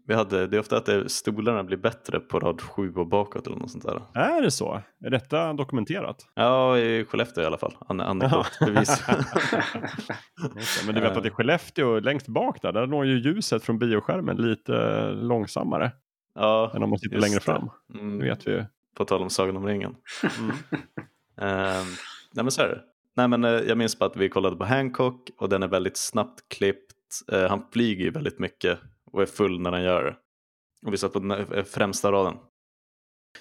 Vi 0.07 0.15
hade, 0.15 0.47
det 0.47 0.57
är 0.57 0.61
ofta 0.61 0.77
att 0.77 0.87
det, 0.87 1.09
stolarna 1.09 1.65
blir 1.65 1.77
bättre 1.77 2.20
på 2.20 2.41
rad 2.41 2.61
7 2.61 2.95
och 2.95 3.07
bakåt 3.07 3.47
eller 3.47 3.57
något 3.57 3.70
sånt 3.70 3.85
där. 3.85 4.03
Är 4.15 4.43
det 4.43 4.51
så? 4.51 4.82
Är 5.05 5.11
detta 5.11 5.53
dokumenterat? 5.53 6.28
Ja, 6.35 6.78
i 6.78 7.05
Skellefteå 7.05 7.43
i 7.43 7.47
alla 7.47 7.59
fall. 7.59 7.74
An 7.89 8.01
Anekdotbevis. 8.01 9.03
men 10.87 10.95
du 10.95 11.01
vet 11.01 11.16
att 11.16 11.27
i 11.27 11.31
Skellefteå 11.37 12.01
längst 12.01 12.28
bak 12.28 12.62
där, 12.62 12.73
där 12.73 12.87
når 12.87 13.07
ju 13.07 13.19
ljuset 13.19 13.65
från 13.65 13.78
bioskärmen 13.78 14.37
lite 14.37 15.07
långsammare. 15.11 15.93
Ja, 16.41 16.73
än 16.75 16.83
om 16.83 16.91
man 16.91 16.99
sitter 16.99 17.19
längre 17.19 17.41
fram. 17.41 17.71
Mm. 17.95 18.19
Det 18.19 18.25
vet 18.25 18.47
vi 18.47 18.65
På 18.95 19.05
tal 19.05 19.23
om 19.23 19.31
Sagan 19.31 19.57
om 19.57 19.67
ringen. 19.67 19.97
Mm. 20.39 20.51
Uh, 20.51 21.87
nej 22.33 22.45
men 22.45 22.51
så 22.51 22.62
är 22.62 22.69
det. 22.69 22.83
Nej 23.17 23.29
men 23.29 23.45
uh, 23.45 23.51
jag 23.51 23.79
minns 23.79 23.99
bara 23.99 24.07
att 24.07 24.17
vi 24.17 24.29
kollade 24.29 24.57
på 24.57 24.65
Hancock 24.65 25.31
och 25.37 25.49
den 25.49 25.62
är 25.62 25.69
väldigt 25.69 25.97
snabbt 25.97 26.49
klippt. 26.49 26.97
Uh, 27.33 27.49
han 27.49 27.67
flyger 27.73 28.05
ju 28.05 28.11
väldigt 28.11 28.39
mycket 28.39 28.79
och 29.05 29.23
är 29.23 29.27
full 29.27 29.61
när 29.61 29.73
han 29.73 29.83
gör 29.83 30.05
det. 30.05 30.17
Och 30.87 30.93
vi 30.93 30.97
satt 30.97 31.12
på 31.12 31.19
den 31.19 31.31
eh, 31.31 31.65
främsta 31.65 32.12
raden. 32.12 32.37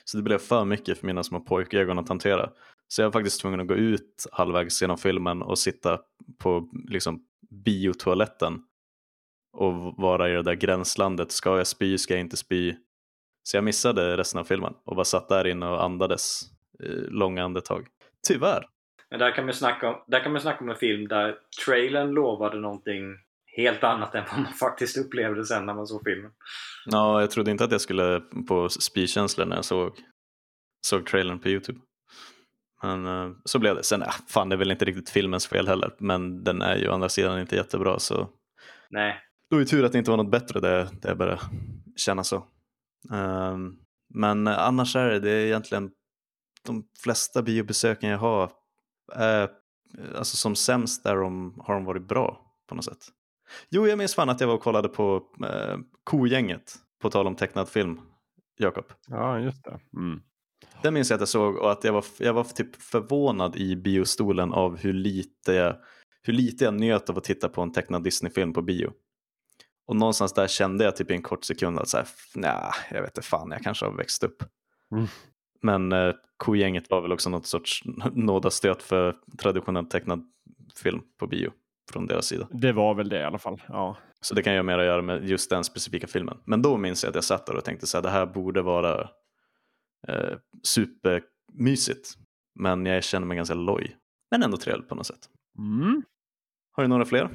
Så 0.04 0.18
det 0.18 0.24
blev 0.24 0.38
för 0.38 0.66
mycket 0.66 0.98
för 0.98 1.08
mina 1.08 1.24
små 1.24 1.40
pojkögon 1.40 2.00
att 2.00 2.10
hantera. 2.10 2.50
Så 2.88 3.02
jag 3.02 3.08
var 3.08 3.12
faktiskt 3.12 3.42
tvungen 3.42 3.60
att 3.60 3.68
gå 3.68 3.76
ut 3.76 4.28
halvvägs 4.32 4.82
genom 4.82 4.98
filmen 4.98 5.42
och 5.42 5.60
sitta 5.60 6.00
på 6.38 6.70
liksom, 6.88 7.24
biotoaletten 7.50 8.64
och 9.52 9.74
vara 9.98 10.30
i 10.30 10.34
det 10.34 10.44
där 10.44 10.54
gränslandet. 10.54 11.32
Ska 11.32 11.58
jag 11.58 11.68
spy, 11.68 11.98
ska 11.98 12.14
jag 12.14 12.22
inte 12.22 12.38
spy? 12.38 12.76
Så 13.50 13.58
jag 13.58 13.64
missade 13.64 14.18
resten 14.18 14.40
av 14.40 14.44
filmen 14.44 14.74
och 14.86 14.96
bara 14.96 15.06
satt 15.06 15.30
där 15.30 15.48
inne 15.48 15.66
och 15.66 15.84
andades 15.84 16.42
långa 17.10 17.44
andetag. 17.44 17.88
Tyvärr. 18.28 18.66
Men 19.10 19.20
där 19.20 19.36
kan 19.36 19.46
man 19.46 19.54
snacka 19.54 19.90
om, 19.90 19.96
där 20.08 20.24
kan 20.24 20.32
man 20.32 20.42
snacka 20.42 20.64
om 20.64 20.70
en 20.70 20.76
film 20.76 21.08
där 21.08 21.36
trailern 21.66 22.12
lovade 22.12 22.60
någonting 22.60 23.16
helt 23.58 23.84
annat 23.84 24.16
än 24.16 24.24
vad 24.32 24.40
man 24.40 24.54
faktiskt 24.54 24.98
upplevde 24.98 25.46
sen 25.46 25.66
när 25.66 25.74
man 25.74 25.88
såg 25.88 26.02
filmen. 26.04 26.32
Ja, 26.86 27.22
jag 27.22 27.32
trodde 27.32 27.52
inte 27.52 27.64
att 27.64 27.72
jag 27.72 27.82
skulle 27.82 28.20
på 28.48 28.70
spykänsla 28.70 29.46
när 29.46 29.56
jag 29.56 29.66
såg, 29.66 29.98
såg 30.88 31.06
trailern 31.06 31.40
på 31.40 31.50
Youtube. 31.50 31.80
Men 32.84 33.06
uh, 33.06 33.36
så 33.46 33.60
blev 33.60 33.76
det. 33.76 33.84
Sen, 33.84 34.02
äh, 34.02 34.14
fan 34.28 34.50
det 34.50 34.56
är 34.56 34.58
väl 34.58 34.72
inte 34.72 34.86
riktigt 34.86 35.10
filmens 35.10 35.48
fel 35.48 35.68
heller, 35.68 35.92
men 35.98 36.44
den 36.44 36.62
är 36.62 36.76
ju 36.76 36.90
å 36.90 36.94
andra 36.94 37.10
sidan 37.10 37.40
inte 37.40 37.56
jättebra 37.56 38.00
så. 38.00 38.30
Nej. 38.90 39.22
Då 39.50 39.56
är 39.56 39.60
det 39.60 39.66
tur 39.66 39.86
att 39.86 39.92
det 39.92 39.98
inte 39.98 40.12
var 40.12 40.18
något 40.18 40.32
bättre 40.32 40.60
det, 40.60 40.90
det 41.02 41.16
började 41.16 41.42
känna 41.96 42.24
så. 42.24 42.46
Um, 43.12 43.80
men 44.14 44.48
annars 44.48 44.96
är 44.96 45.10
det, 45.10 45.20
det 45.20 45.32
är 45.32 45.46
egentligen 45.46 45.92
de 46.66 46.84
flesta 47.04 47.42
biobesöken 47.42 48.10
jag 48.10 48.18
har, 48.18 48.52
är, 49.14 49.50
alltså 50.16 50.38
som 50.38 50.56
sämst 50.56 51.04
där 51.04 51.16
de, 51.16 51.62
har 51.66 51.74
de 51.74 51.86
varit 51.86 52.08
bra 52.08 52.42
på 52.68 52.76
något 52.76 52.86
sätt. 52.86 53.08
Jo, 53.70 53.88
jag 53.88 53.98
minns 53.98 54.16
fan 54.16 54.30
att 54.30 54.42
jag 54.42 54.48
var 54.48 54.56
och 54.56 54.62
kollade 54.62 54.90
på 54.90 55.24
eh, 55.44 55.78
Kogänget, 56.04 56.76
på 57.02 57.10
tal 57.10 57.28
om 57.28 57.36
tecknad 57.36 57.70
film, 57.70 58.02
Jakob. 58.58 58.86
Ja, 59.08 59.40
just 59.40 59.64
det. 59.64 59.80
Mm. 59.94 60.22
Den 60.82 60.94
minns 60.94 61.10
jag 61.10 61.18
att 61.18 61.22
jag 61.22 61.30
såg 61.30 61.56
och 61.56 61.72
att 61.72 61.84
jag 61.84 61.94
var, 61.94 62.06
jag 62.20 62.34
var 62.34 62.44
typ 62.44 62.76
förvånad 62.76 63.56
i 63.56 63.76
biostolen 63.76 64.54
av 64.54 64.78
hur 64.78 64.94
lite, 64.94 65.54
jag, 65.54 65.76
hur 66.22 66.34
lite 66.34 66.66
jag 66.66 66.74
njöt 66.74 67.10
av 67.10 67.18
att 67.18 67.24
titta 67.24 67.50
på 67.50 67.62
en 67.62 67.72
tecknad 67.72 68.04
Disney-film 68.04 68.54
på 68.54 68.62
bio. 68.62 68.92
Och 69.90 69.95
någonstans 69.95 70.34
där 70.34 70.48
kände 70.48 70.84
jag 70.84 70.95
typ 70.95 71.11
i 71.11 71.14
en 71.14 71.22
kort 71.22 71.44
sekund 71.44 71.80
att 71.80 71.90
så 71.90 71.98
här, 71.98 72.07
nej, 72.36 72.72
jag 72.91 73.02
vet 73.02 73.18
inte 73.18 73.28
fan, 73.28 73.52
jag 73.52 73.61
kanske 73.61 73.86
har 73.86 73.94
växt 73.94 74.24
upp. 74.24 74.44
Mm. 74.91 75.07
Men 75.61 75.91
eh, 75.91 76.16
Kogänget 76.38 76.90
var 76.90 77.02
väl 77.02 77.11
också 77.11 77.30
något 77.30 77.45
sorts 77.45 77.84
nådastöt 78.14 78.84
för 78.84 79.16
traditionellt 79.38 79.91
tecknad 79.91 80.24
film 80.76 81.02
på 81.20 81.28
bio 81.28 81.52
från 81.91 82.06
deras 82.06 82.26
sida. 82.26 82.48
Det 82.52 82.72
var 82.72 82.94
väl 82.94 83.10
det 83.10 83.20
i 83.20 83.24
alla 83.24 83.38
fall, 83.38 83.61
ja. 83.68 83.98
Så 84.22 84.36
det 84.36 84.44
kan 84.44 84.53
ju 84.53 84.64
mer 84.64 84.80
göra 84.80 85.02
med 85.02 85.30
just 85.30 85.49
den 85.49 85.64
specifika 85.64 86.07
filmen. 86.07 86.38
Men 86.45 86.61
då 86.61 86.78
minns 86.78 87.03
jag 87.03 87.10
att 87.10 87.16
jag 87.16 87.24
satt 87.24 87.45
där 87.45 87.56
och 87.56 87.64
tänkte 87.64 87.88
så 87.88 87.98
här, 87.98 88.02
det 88.02 88.10
här 88.10 88.26
borde 88.26 88.61
vara 88.61 89.10
eh, 90.07 90.38
supermysigt. 90.64 92.14
Men 92.56 92.86
jag 92.86 93.03
känner 93.03 93.28
mig 93.28 93.38
ganska 93.38 93.56
loj. 93.56 93.98
Men 94.32 94.44
ändå 94.44 94.57
trevligt 94.57 94.90
på 94.90 94.95
något 94.95 95.07
sätt. 95.07 95.30
Mm. 95.57 96.03
Har 96.72 96.84
du 96.84 96.88
några 96.88 97.06
fler? 97.06 97.30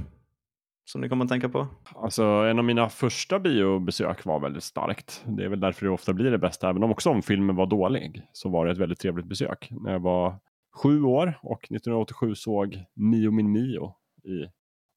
Som 0.85 1.01
ni 1.01 1.09
kommer 1.09 1.25
att 1.25 1.31
tänka 1.31 1.49
på? 1.49 1.67
Alltså 1.95 2.23
en 2.23 2.59
av 2.59 2.65
mina 2.65 2.89
första 2.89 3.39
biobesök 3.39 4.25
var 4.25 4.41
väldigt 4.41 4.65
starkt. 4.65 5.25
Det 5.27 5.45
är 5.45 5.49
väl 5.49 5.61
därför 5.61 5.87
det 5.87 5.93
ofta 5.93 6.13
blir 6.13 6.31
det 6.31 6.39
bästa. 6.39 6.69
Även 6.69 6.83
om 6.83 6.91
också 6.91 7.11
om 7.11 7.23
filmen 7.23 7.57
var 7.57 7.67
dålig 7.67 8.23
så 8.33 8.49
var 8.49 8.67
det 8.67 8.73
ett 8.73 8.79
väldigt 8.79 8.99
trevligt 8.99 9.27
besök. 9.27 9.69
När 9.71 9.93
jag 9.93 10.01
var 10.01 10.39
sju 10.83 11.03
år 11.03 11.39
och 11.43 11.65
1987 11.65 12.35
såg 12.35 12.85
Mio 12.95 13.31
min 13.31 13.53
Mio 13.53 13.95
i 14.25 14.49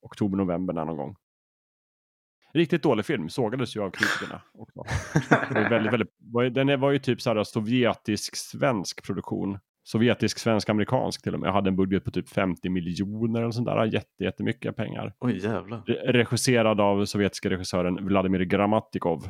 oktober-november 0.01 0.73
någon 0.73 0.97
gång. 0.97 1.15
Riktigt 2.53 2.83
dålig 2.83 3.05
film, 3.05 3.29
sågades 3.29 3.75
ju 3.75 3.81
av 3.81 3.91
kritikerna. 3.91 4.41
Också. 4.53 4.83
väldigt, 5.69 5.93
väldigt, 5.93 6.53
den 6.53 6.79
var 6.79 6.91
ju 6.91 6.99
typ 6.99 7.21
så 7.21 7.33
här 7.33 7.43
sovjetisk-svensk 7.43 9.03
produktion 9.05 9.59
sovjetisk, 9.87 10.39
svensk, 10.39 10.69
amerikansk 10.69 11.23
till 11.23 11.33
och 11.33 11.39
med. 11.39 11.47
Jag 11.47 11.53
hade 11.53 11.69
en 11.69 11.75
budget 11.75 12.03
på 12.03 12.11
typ 12.11 12.29
50 12.29 12.69
miljoner 12.69 13.41
eller 13.41 13.51
sånt 13.51 13.67
där. 13.67 13.85
Jätte, 13.85 14.23
jättemycket 14.23 14.75
pengar. 14.75 15.13
Oj 15.19 15.43
jävlar. 15.43 15.81
regisserad 16.05 16.81
av 16.81 17.05
sovjetiska 17.05 17.49
regissören 17.49 18.05
Vladimir 18.05 18.39
Grammatikov. 18.39 19.29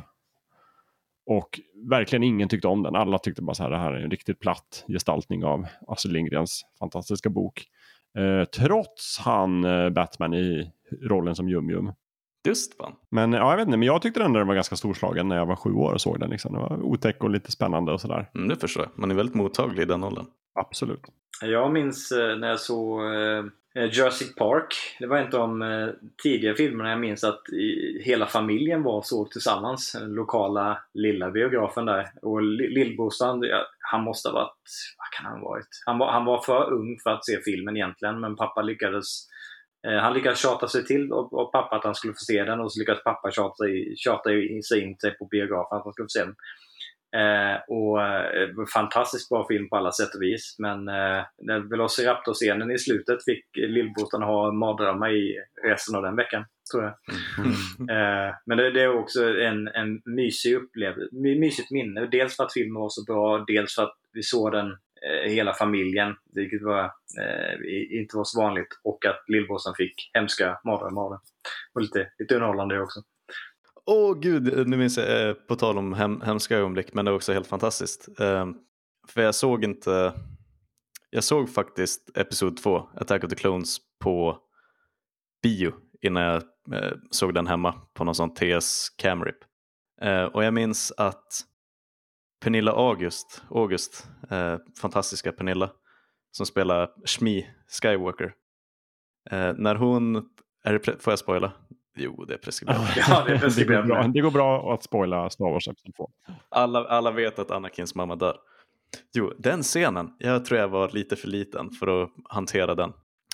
Och 1.26 1.60
verkligen 1.90 2.22
ingen 2.22 2.48
tyckte 2.48 2.68
om 2.68 2.82
den. 2.82 2.96
Alla 2.96 3.18
tyckte 3.18 3.42
bara 3.42 3.54
så 3.54 3.62
här, 3.62 3.70
det 3.70 3.78
här 3.78 3.92
är 3.92 4.04
en 4.04 4.10
riktigt 4.10 4.40
platt 4.40 4.84
gestaltning 4.88 5.44
av 5.44 5.66
Astrid 5.86 6.12
Lindgrens 6.12 6.62
fantastiska 6.78 7.30
bok. 7.30 7.64
Eh, 8.18 8.44
trots 8.44 9.18
han 9.18 9.64
eh, 9.64 9.90
Batman 9.90 10.34
i 10.34 10.72
rollen 11.02 11.34
som 11.34 11.48
Jum-Jum. 11.48 11.92
Just 12.48 12.76
fan. 12.76 12.92
Men 13.10 13.32
ja, 13.32 13.50
jag 13.50 13.56
vet 13.56 13.66
inte, 13.66 13.78
men 13.78 13.86
jag 13.86 14.02
tyckte 14.02 14.20
den 14.20 14.46
var 14.46 14.54
ganska 14.54 14.76
storslagen 14.76 15.28
när 15.28 15.36
jag 15.36 15.46
var 15.46 15.56
sju 15.56 15.72
år 15.72 15.92
och 15.92 16.00
såg 16.00 16.20
den. 16.20 16.30
Liksom. 16.30 16.52
Det 16.52 16.58
var 16.58 16.82
otäck 16.82 17.24
och 17.24 17.30
lite 17.30 17.52
spännande 17.52 17.92
och 17.92 18.00
sådär. 18.00 18.30
Mm, 18.34 18.48
det 18.48 18.56
förstår 18.56 18.84
jag. 18.84 18.98
Man 18.98 19.10
är 19.10 19.14
väldigt 19.14 19.34
mottaglig 19.34 19.82
i 19.82 19.86
den 19.86 20.04
åldern. 20.04 20.26
Absolut. 20.58 21.00
Jag 21.42 21.72
minns 21.72 22.12
eh, 22.12 22.36
när 22.36 22.48
jag 22.48 22.60
såg 22.60 23.14
eh, 23.14 23.44
eh, 23.74 23.84
Jurassic 23.92 24.34
Park. 24.34 24.74
Det 24.98 25.06
var 25.06 25.18
en 25.18 25.24
av 25.24 25.30
de 25.30 25.92
tidiga 26.22 26.54
filmerna 26.54 26.90
jag 26.90 27.00
minns 27.00 27.24
att 27.24 27.42
hela 28.04 28.26
familjen 28.26 28.82
var 28.82 28.96
och 28.96 29.06
såg 29.06 29.30
tillsammans. 29.30 29.92
Den 29.92 30.12
lokala 30.12 30.78
lilla 30.94 31.30
biografen 31.30 31.86
där. 31.86 32.06
Och 32.22 32.42
lillbrorsan, 32.42 33.42
han 33.90 34.02
måste 34.04 34.28
ha 34.28 34.34
varit, 34.34 34.94
vad 34.98 35.10
kan 35.16 35.30
han 35.32 35.40
ha 35.40 35.48
varit? 35.48 35.68
Han 35.86 35.98
var, 35.98 36.12
han 36.12 36.24
var 36.24 36.42
för 36.42 36.72
ung 36.72 36.98
för 37.02 37.10
att 37.10 37.26
se 37.26 37.40
filmen 37.44 37.76
egentligen 37.76 38.20
men 38.20 38.36
pappa 38.36 38.62
lyckades 38.62 39.06
han 40.00 40.14
lyckades 40.14 40.42
tjata 40.42 40.68
sig 40.68 40.84
till 40.84 41.12
av, 41.12 41.50
pappa 41.52 41.76
att 41.76 41.84
han 41.84 41.94
skulle 41.94 42.12
få 42.12 42.24
se 42.32 42.44
den 42.44 42.60
och 42.60 42.72
så 42.72 42.80
lyckades 42.80 43.04
pappa 43.04 43.30
tjata, 43.30 43.54
sig- 43.64 43.94
tjata 43.96 44.32
in 44.32 44.62
sig 44.62 44.80
in 44.82 44.96
sig 44.98 45.18
på 45.18 45.24
biografen 45.30 45.78
att 45.78 45.84
han 45.84 45.92
skulle 45.92 46.04
få 46.06 46.18
se 46.18 46.24
den. 46.24 46.34
Eh, 47.16 47.60
och 47.68 48.02
eh, 48.02 48.48
fantastiskt 48.74 49.28
bra 49.28 49.46
film 49.48 49.68
på 49.68 49.76
alla 49.76 49.92
sätt 49.92 50.14
och 50.14 50.22
vis. 50.22 50.56
Men 50.58 50.88
eh, 50.88 51.22
den 51.38 51.68
Velociraptor-scenen 51.68 52.70
i 52.70 52.78
slutet 52.78 53.24
fick 53.24 53.44
lillbrorsan 53.56 54.22
ha 54.22 54.52
mardrömmar 54.52 55.10
i 55.10 55.36
resten 55.64 55.94
av 55.94 56.02
den 56.02 56.16
veckan, 56.16 56.44
tror 56.72 56.84
jag. 56.84 56.94
Eh, 57.78 58.34
men 58.46 58.58
det, 58.58 58.70
det 58.70 58.82
är 58.82 58.98
också 58.98 59.38
en, 59.38 59.68
en 59.68 60.02
mysig 60.04 60.54
upplevelse, 60.54 61.08
my, 61.12 61.40
mysigt 61.40 61.70
minne. 61.70 62.06
Dels 62.06 62.36
för 62.36 62.44
att 62.44 62.52
filmen 62.52 62.80
var 62.80 62.88
så 62.88 63.04
bra, 63.04 63.44
dels 63.46 63.74
för 63.74 63.82
att 63.82 63.96
vi 64.12 64.22
såg 64.22 64.52
den 64.52 64.66
eh, 64.70 65.30
hela 65.30 65.52
familjen, 65.52 66.16
vilket 66.34 66.62
var, 66.62 66.84
eh, 67.20 67.98
inte 68.00 68.16
var 68.16 68.24
så 68.24 68.40
vanligt. 68.40 68.68
Och 68.84 69.06
att 69.06 69.24
lillbrorsan 69.28 69.74
fick 69.76 70.10
hemska 70.14 70.60
mardrömmar 70.64 71.02
av 71.02 71.10
det. 71.10 71.18
Och 71.74 71.80
lite, 71.80 72.08
lite 72.18 72.34
underhållande 72.34 72.80
också. 72.80 73.00
Åh 73.90 74.18
gud, 74.20 74.68
nu 74.68 74.76
minns 74.76 74.98
jag, 74.98 75.28
eh, 75.28 75.34
på 75.34 75.56
tal 75.56 75.78
om 75.78 75.92
hem, 75.92 76.20
hemska 76.20 76.56
ögonblick, 76.56 76.94
men 76.94 77.04
det 77.04 77.10
var 77.10 77.16
också 77.16 77.32
helt 77.32 77.46
fantastiskt. 77.46 78.20
Eh, 78.20 78.46
för 79.08 79.22
jag 79.22 79.34
såg 79.34 79.64
inte, 79.64 80.12
jag 81.10 81.24
såg 81.24 81.50
faktiskt 81.50 82.16
Episod 82.18 82.56
2, 82.56 82.88
Attack 82.94 83.24
of 83.24 83.30
the 83.30 83.36
Clones, 83.36 83.78
på 84.00 84.38
bio 85.42 85.72
innan 86.00 86.22
jag 86.22 86.42
eh, 86.72 86.92
såg 87.10 87.34
den 87.34 87.46
hemma 87.46 87.72
på 87.94 88.04
någon 88.04 88.14
sån 88.14 88.34
TS 88.34 88.90
Camrip. 88.90 89.38
Eh, 90.00 90.24
och 90.24 90.44
jag 90.44 90.54
minns 90.54 90.92
att 90.96 91.40
Pernilla 92.40 92.72
August, 92.72 93.42
August 93.50 94.08
eh, 94.30 94.56
fantastiska 94.80 95.32
Pernilla, 95.32 95.70
som 96.30 96.46
spelar 96.46 96.90
Shmi 97.06 97.46
Skywalker, 97.82 98.34
eh, 99.30 99.54
när 99.56 99.74
hon, 99.74 100.16
är 100.64 100.72
det, 100.72 101.02
får 101.02 101.10
jag 101.10 101.18
spoila? 101.18 101.52
Jo, 101.98 102.24
det 102.24 102.34
är 102.34 102.38
preskriberat. 102.38 102.96
Ja, 102.96 103.24
det 103.26 103.32
är 103.32 103.32
det, 103.32 103.32
går 103.32 103.38
preskriberat 103.38 103.86
bra, 103.86 104.02
det 104.02 104.20
går 104.20 104.30
bra 104.30 104.74
att 104.74 104.82
spoila 104.82 105.30
Star 105.30 105.44
Wars 105.44 105.68
Episod 105.68 105.94
2. 105.94 106.10
Alla, 106.48 106.84
alla 106.84 107.10
vet 107.10 107.38
att 107.38 107.50
Anakins 107.50 107.94
mamma 107.94 108.16
dör. 108.16 108.36
Jo, 109.14 109.32
den 109.38 109.62
scenen, 109.62 110.10
jag 110.18 110.44
tror 110.44 110.60
jag 110.60 110.68
var 110.68 110.88
lite 110.88 111.16
för 111.16 111.28
liten 111.28 111.70
för 111.70 112.02
att 112.02 112.10
hantera 112.24 112.74
den. 112.74 112.92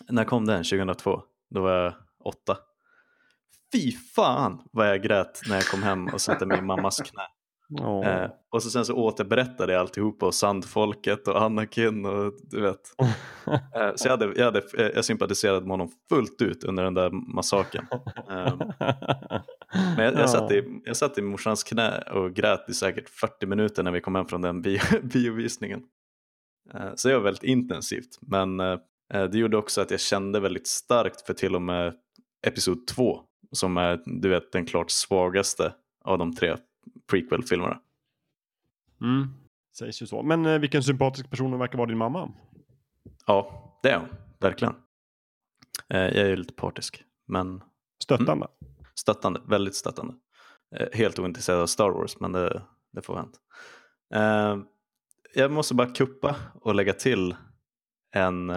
När 0.09 0.25
kom 0.25 0.47
den? 0.47 0.65
2002? 0.65 1.23
Då 1.51 1.61
var 1.61 1.73
jag 1.73 1.95
åtta. 2.25 2.57
Fy 3.73 3.93
fan 3.93 4.63
vad 4.73 4.89
jag 4.89 5.03
grät 5.03 5.41
när 5.49 5.55
jag 5.55 5.65
kom 5.65 5.83
hem 5.83 6.09
och 6.09 6.21
satte 6.21 6.47
mig 6.47 6.59
i 6.59 6.63
mammas 6.63 7.01
knä. 7.01 7.23
Ja. 7.69 8.05
Eh, 8.05 8.31
och 8.51 8.63
så 8.63 8.71
sen 8.71 8.85
så 8.85 8.95
återberättade 8.95 9.73
jag 9.73 9.81
alltihopa 9.81 10.27
och 10.27 10.35
Sandfolket 10.35 11.29
och 11.29 11.43
Anakin 11.43 12.07
och 12.07 12.35
du 12.43 12.61
vet. 12.61 12.81
Eh, 13.47 13.93
så 13.95 14.09
jag, 14.09 14.11
hade, 14.11 14.33
jag, 14.37 14.45
hade, 14.45 14.59
eh, 14.59 14.91
jag 14.95 15.05
sympatiserade 15.05 15.61
med 15.61 15.71
honom 15.71 15.91
fullt 16.09 16.43
ut 16.43 16.65
under 16.65 16.85
den 16.85 16.95
där 16.95 17.11
massakern. 17.11 17.87
Eh, 18.31 18.55
men 19.97 20.05
jag, 20.05 20.15
jag, 20.15 20.31
satt 20.31 20.53
i, 20.53 20.81
jag 20.85 20.97
satt 20.97 21.19
i 21.19 21.23
morsans 21.23 21.65
knä 21.65 21.99
och 21.99 22.35
grät 22.35 22.71
i 22.71 22.75
säkert 22.75 23.09
40 23.09 23.47
minuter 23.47 23.83
när 23.83 23.91
vi 23.91 24.01
kom 24.01 24.15
hem 24.15 24.27
från 24.27 24.41
den 24.43 24.63
bio, 24.63 24.81
biovisningen. 25.03 25.83
Eh, 26.75 26.91
Så 26.95 27.09
det 27.09 27.15
var 27.15 27.23
väldigt 27.23 27.43
intensivt. 27.43 28.19
Men 28.21 28.61
eh, 28.61 28.79
det 29.11 29.39
gjorde 29.39 29.57
också 29.57 29.81
att 29.81 29.91
jag 29.91 30.01
kände 30.01 30.41
väldigt 30.41 30.67
starkt 30.67 31.21
för 31.21 31.35
till 31.35 31.55
och 31.55 31.63
med 31.63 31.95
Episod 32.47 32.87
2 32.87 33.21
som 33.53 33.77
är 33.77 34.01
du 34.05 34.29
vet, 34.29 34.53
den 34.53 34.67
klart 34.67 34.91
svagaste 34.91 35.73
av 36.05 36.19
de 36.19 36.35
tre 36.35 36.57
prequel-filmerna. 37.11 37.81
Mm. 39.01 39.29
Sägs 39.79 40.03
ju 40.03 40.07
så. 40.07 40.23
Men 40.23 40.47
eh, 40.47 40.59
vilken 40.59 40.83
sympatisk 40.83 41.31
person 41.31 41.51
hon 41.51 41.59
verkar 41.61 41.79
vara 41.79 41.89
din 41.89 41.99
mamma. 41.99 42.33
Ja, 43.27 43.71
det 43.83 43.91
är 43.91 43.99
hon. 43.99 44.09
Verkligen. 44.41 44.75
Eh, 45.89 46.01
Jag 46.01 46.17
är 46.17 46.29
ju 46.29 46.37
lite 46.37 46.55
partisk, 46.55 47.05
men 47.27 47.63
Stöttande. 48.03 48.47
stöttande. 48.95 49.41
Väldigt 49.47 49.75
stöttande. 49.75 50.15
Eh, 50.77 50.87
Helt 50.93 51.19
ointresserad 51.19 51.61
av 51.61 51.67
Star 51.67 51.91
Wars, 51.91 52.21
men 52.21 52.33
det, 52.33 52.63
det 52.93 53.03
får 53.03 53.17
hänt. 53.17 53.41
Jag 55.35 55.53
måste 55.53 55.75
bara 55.75 55.91
kuppa 55.91 56.37
och 56.55 56.75
lägga 56.75 56.93
till 56.93 57.37
en, 58.15 58.51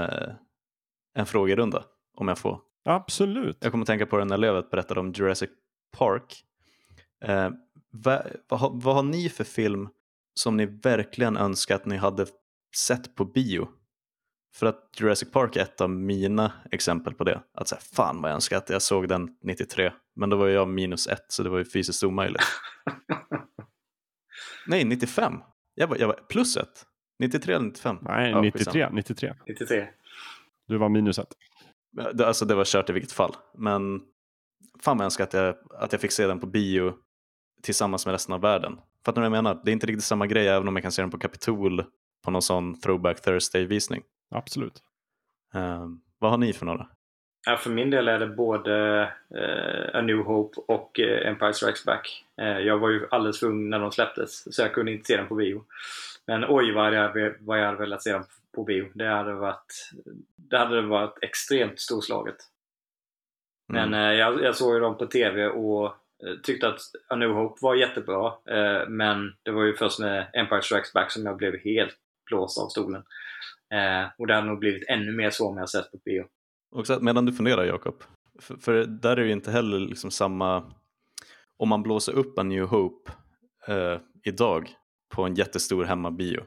en 1.13 1.25
frågerunda, 1.25 1.83
om 2.13 2.27
jag 2.27 2.37
får. 2.37 2.61
Absolut. 2.85 3.57
Jag 3.61 3.71
kommer 3.71 3.81
att 3.83 3.87
tänka 3.87 4.05
på 4.05 4.17
den 4.17 4.27
när 4.27 4.37
Lövet 4.37 4.69
berättade 4.71 4.99
om 4.99 5.11
Jurassic 5.11 5.49
Park. 5.97 6.43
Vad, 8.03 8.21
vad, 8.47 8.59
har- 8.59 8.71
vad 8.73 8.95
har 8.95 9.03
ni 9.03 9.29
för 9.29 9.43
film 9.43 9.89
som 10.33 10.57
ni 10.57 10.65
verkligen 10.65 11.37
önskar 11.37 11.75
att 11.75 11.85
ni 11.85 11.97
hade 11.97 12.25
sett 12.77 13.15
på 13.15 13.25
bio? 13.25 13.67
För 14.55 14.65
att 14.67 14.89
Jurassic 14.99 15.31
Park 15.31 15.55
är 15.55 15.61
ett 15.61 15.81
av 15.81 15.89
mina 15.89 16.51
exempel 16.71 17.13
på 17.13 17.23
det. 17.23 17.41
Att 17.53 17.67
säga, 17.67 17.79
fan 17.93 18.21
vad 18.21 18.31
jag 18.31 18.35
önskar 18.35 18.57
att 18.57 18.69
jag 18.69 18.81
såg 18.81 19.07
den 19.07 19.37
93. 19.43 19.91
Men 20.15 20.29
då 20.29 20.37
var 20.37 20.47
jag 20.47 20.67
minus 20.67 21.07
ett 21.07 21.25
så 21.27 21.43
det 21.43 21.49
var 21.49 21.57
ju 21.57 21.65
fysiskt 21.65 22.03
omöjligt. 22.03 22.41
Nej, 24.67 24.85
95. 24.85 25.33
Jag 25.75 25.87
var, 25.87 25.97
jag 25.97 26.07
var 26.07 26.19
plus 26.29 26.57
ett. 26.57 26.85
93 27.19 27.53
eller 27.53 27.65
95? 27.65 27.97
Nej, 28.01 28.31
Ja, 28.31 28.41
93. 28.41 28.59
skitsamma. 28.65 28.89
93. 28.95 29.33
93. 29.47 29.87
Du 30.67 30.77
var 30.77 30.89
minus 30.89 31.19
ett. 31.19 31.33
Det- 32.13 32.27
Alltså 32.27 32.45
det 32.45 32.55
var 32.55 32.65
kört 32.65 32.89
i 32.89 32.93
vilket 32.93 33.11
fall. 33.11 33.35
Men 33.57 33.99
fan 34.79 34.97
vad 34.97 35.03
jag 35.03 35.05
önskar 35.05 35.23
att 35.23 35.33
jag, 35.33 35.55
att 35.79 35.91
jag 35.91 36.01
fick 36.01 36.11
se 36.11 36.27
den 36.27 36.39
på 36.39 36.47
bio 36.47 36.93
tillsammans 37.63 38.05
med 38.05 38.11
resten 38.13 38.33
av 38.33 38.41
världen. 38.41 38.79
Fattar 39.05 39.21
du 39.21 39.29
vad 39.29 39.37
jag 39.37 39.43
menar? 39.43 39.61
Det 39.63 39.71
är 39.71 39.73
inte 39.73 39.87
riktigt 39.87 40.03
samma 40.03 40.27
grej 40.27 40.47
även 40.47 40.67
om 40.67 40.75
jag 40.75 40.83
kan 40.83 40.91
se 40.91 41.01
den 41.01 41.11
på 41.11 41.17
Capitol 41.17 41.83
på 42.25 42.31
någon 42.31 42.41
sån 42.41 42.79
Throwback 42.79 43.21
Thursday-visning. 43.21 44.03
Absolut. 44.31 44.83
Ehm, 45.53 46.01
vad 46.19 46.31
har 46.31 46.37
ni 46.37 46.53
för 46.53 46.65
några? 46.65 46.87
Ja, 47.45 47.57
för 47.57 47.69
min 47.69 47.89
del 47.89 48.07
är 48.07 48.19
det 48.19 48.27
både 48.27 49.01
eh, 49.35 49.99
A 49.99 50.01
New 50.01 50.17
Hope 50.17 50.61
och 50.67 50.99
eh, 50.99 51.27
Empire 51.27 51.53
Strikes 51.53 51.85
Back. 51.85 52.25
Eh, 52.41 52.47
jag 52.59 52.77
var 52.77 52.89
ju 52.89 53.07
alldeles 53.11 53.39
för 53.39 53.47
ung 53.47 53.69
när 53.69 53.79
de 53.79 53.91
släpptes 53.91 54.55
så 54.55 54.61
jag 54.61 54.73
kunde 54.73 54.91
inte 54.91 55.05
se 55.05 55.17
dem 55.17 55.27
på 55.27 55.35
bio. 55.35 55.65
Men 56.27 56.45
oj 56.49 56.71
vad 56.73 56.93
jag, 56.93 57.35
vad 57.39 57.59
jag 57.59 57.65
hade 57.65 57.77
velat 57.77 58.03
se 58.03 58.13
dem 58.13 58.23
på 58.55 58.63
bio. 58.63 58.91
Det 58.93 59.07
hade 59.07 59.33
varit, 59.33 59.91
det 60.35 60.57
hade 60.57 60.81
varit 60.81 61.17
extremt 61.21 61.79
storslaget. 61.79 62.35
Men 63.67 63.87
Mm. 63.93 63.99
eh, 64.11 64.13
jag, 64.19 64.43
jag 64.43 64.55
såg 64.55 64.73
ju 64.73 64.79
dem 64.79 64.97
på 64.97 65.05
TV 65.05 65.47
och 65.47 65.93
Eh, 66.23 66.41
tyckte 66.43 66.67
att 66.67 66.79
A 67.09 67.15
New 67.15 67.29
Hope 67.29 67.57
var 67.61 67.75
jättebra. 67.75 68.27
Eh, 68.27 68.89
men 68.89 69.33
det 69.43 69.51
var 69.51 69.63
ju 69.63 69.73
först 69.73 69.99
med 69.99 70.29
Empire 70.33 70.61
Strikes 70.61 70.93
Back 70.93 71.11
som 71.11 71.25
jag 71.25 71.37
blev 71.37 71.57
helt 71.57 71.95
blåst 72.29 72.57
av 72.57 72.67
stolen. 72.67 73.03
Eh, 73.73 74.09
och 74.17 74.27
det 74.27 74.35
hade 74.35 74.47
nog 74.47 74.59
blivit 74.59 74.89
ännu 74.89 75.11
mer 75.11 75.29
så 75.29 75.47
om 75.47 75.57
jag 75.57 75.69
sett 75.69 75.91
på 75.91 75.97
bio. 76.05 76.25
Och 76.75 76.87
så, 76.87 76.99
medan 76.99 77.25
du 77.25 77.33
funderar 77.33 77.65
Jakob, 77.65 78.03
för, 78.39 78.55
för 78.55 78.83
där 78.83 79.11
är 79.11 79.15
det 79.15 79.25
ju 79.25 79.31
inte 79.31 79.51
heller 79.51 79.79
liksom 79.79 80.11
samma, 80.11 80.71
om 81.57 81.69
man 81.69 81.83
blåser 81.83 82.13
upp 82.13 82.39
A 82.39 82.43
New 82.43 82.65
Hope 82.65 83.11
eh, 83.67 83.99
idag 84.23 84.69
på 85.15 85.23
en 85.23 85.35
jättestor 85.35 85.83
hemmabio 85.83 86.43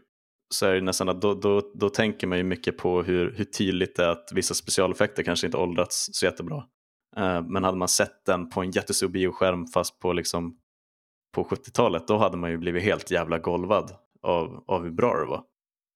så 0.55 0.67
är 0.67 0.75
det 0.75 0.81
nästan 0.81 1.09
att 1.09 1.21
då, 1.21 1.35
då, 1.35 1.73
då 1.75 1.89
tänker 1.89 2.27
man 2.27 2.39
ju 2.39 2.45
mycket 2.45 2.79
på 2.79 3.03
hur, 3.03 3.35
hur 3.37 3.45
tydligt 3.45 3.97
det 3.97 4.05
är 4.05 4.09
att 4.09 4.31
vissa 4.35 4.55
specialeffekter 4.55 5.23
kanske 5.23 5.47
inte 5.47 5.59
åldrats 5.59 6.09
så 6.13 6.27
jättebra. 6.27 6.65
Eh, 7.17 7.43
men 7.43 7.65
hade 7.65 7.79
man 7.79 7.89
sett 7.89 8.25
den 8.25 8.51
på 8.51 8.61
en 8.61 8.71
jättestor 8.71 9.09
bioskärm 9.09 9.67
fast 9.67 10.01
på, 10.01 10.13
liksom, 10.13 10.57
på 11.35 11.45
70-talet 11.45 12.09
då 12.09 12.19
hade 12.19 12.37
man 12.37 12.51
ju 12.51 12.59
blivit 12.59 12.83
helt 12.83 13.11
jävla 13.11 13.39
golvad 13.39 13.91
av, 14.23 14.65
av 14.67 14.83
hur 14.83 14.91
bra 14.91 15.21
det 15.21 15.27
var. 15.27 15.45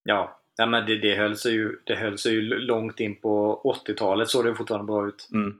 Ja, 0.03 0.41
ja 0.57 0.65
men 0.65 0.85
det, 0.85 0.97
det, 0.97 1.15
höll 1.15 1.37
sig 1.37 1.53
ju, 1.53 1.79
det 1.85 1.95
höll 1.95 2.17
sig 2.17 2.33
ju 2.33 2.41
långt 2.41 2.99
in 2.99 3.21
på 3.21 3.61
80-talet 3.87 4.29
såg 4.29 4.45
det 4.45 4.55
fortfarande 4.55 4.85
bra 4.85 5.07
ut. 5.07 5.29
Mm. 5.33 5.57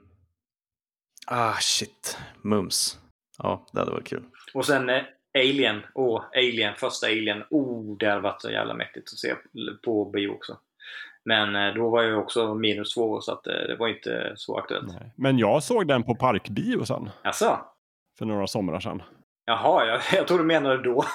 Ah 1.26 1.54
shit, 1.60 2.18
mums. 2.42 2.98
Ja, 3.38 3.66
det 3.72 3.78
hade 3.78 3.90
varit 3.90 4.08
kul. 4.08 4.24
Och 4.54 4.66
sen 4.66 4.90
eh, 4.90 5.02
Alien. 5.38 5.82
Åh, 5.94 6.24
Alien. 6.34 6.74
Första 6.76 7.06
Alien. 7.06 7.44
Oh, 7.50 7.96
det 7.98 8.06
hade 8.08 8.20
varit 8.20 8.42
så 8.42 8.50
jävla 8.50 8.74
mäktigt 8.74 9.12
att 9.12 9.18
se 9.18 9.34
på 9.84 10.04
bio 10.04 10.28
också. 10.28 10.58
Men 11.26 11.56
eh, 11.56 11.74
då 11.74 11.90
var 11.90 12.02
jag 12.02 12.18
också 12.18 12.54
minus 12.54 12.94
två 12.94 13.20
så 13.20 13.32
att 13.32 13.46
eh, 13.46 13.52
det 13.52 13.76
var 13.78 13.88
inte 13.88 14.32
så 14.36 14.58
aktuellt. 14.58 14.88
Nej. 14.88 15.12
Men 15.16 15.38
jag 15.38 15.62
såg 15.62 15.88
den 15.88 16.02
på 16.02 16.14
parkbio 16.14 16.84
sen. 16.84 17.10
Jaså? 17.24 17.58
För 18.18 18.26
några 18.26 18.46
somrar 18.46 18.80
sedan. 18.80 19.02
Jaha, 19.46 19.86
jag, 19.86 20.00
jag 20.12 20.28
tror 20.28 20.38
du 20.38 20.44
menade 20.44 20.82
då. 20.82 21.04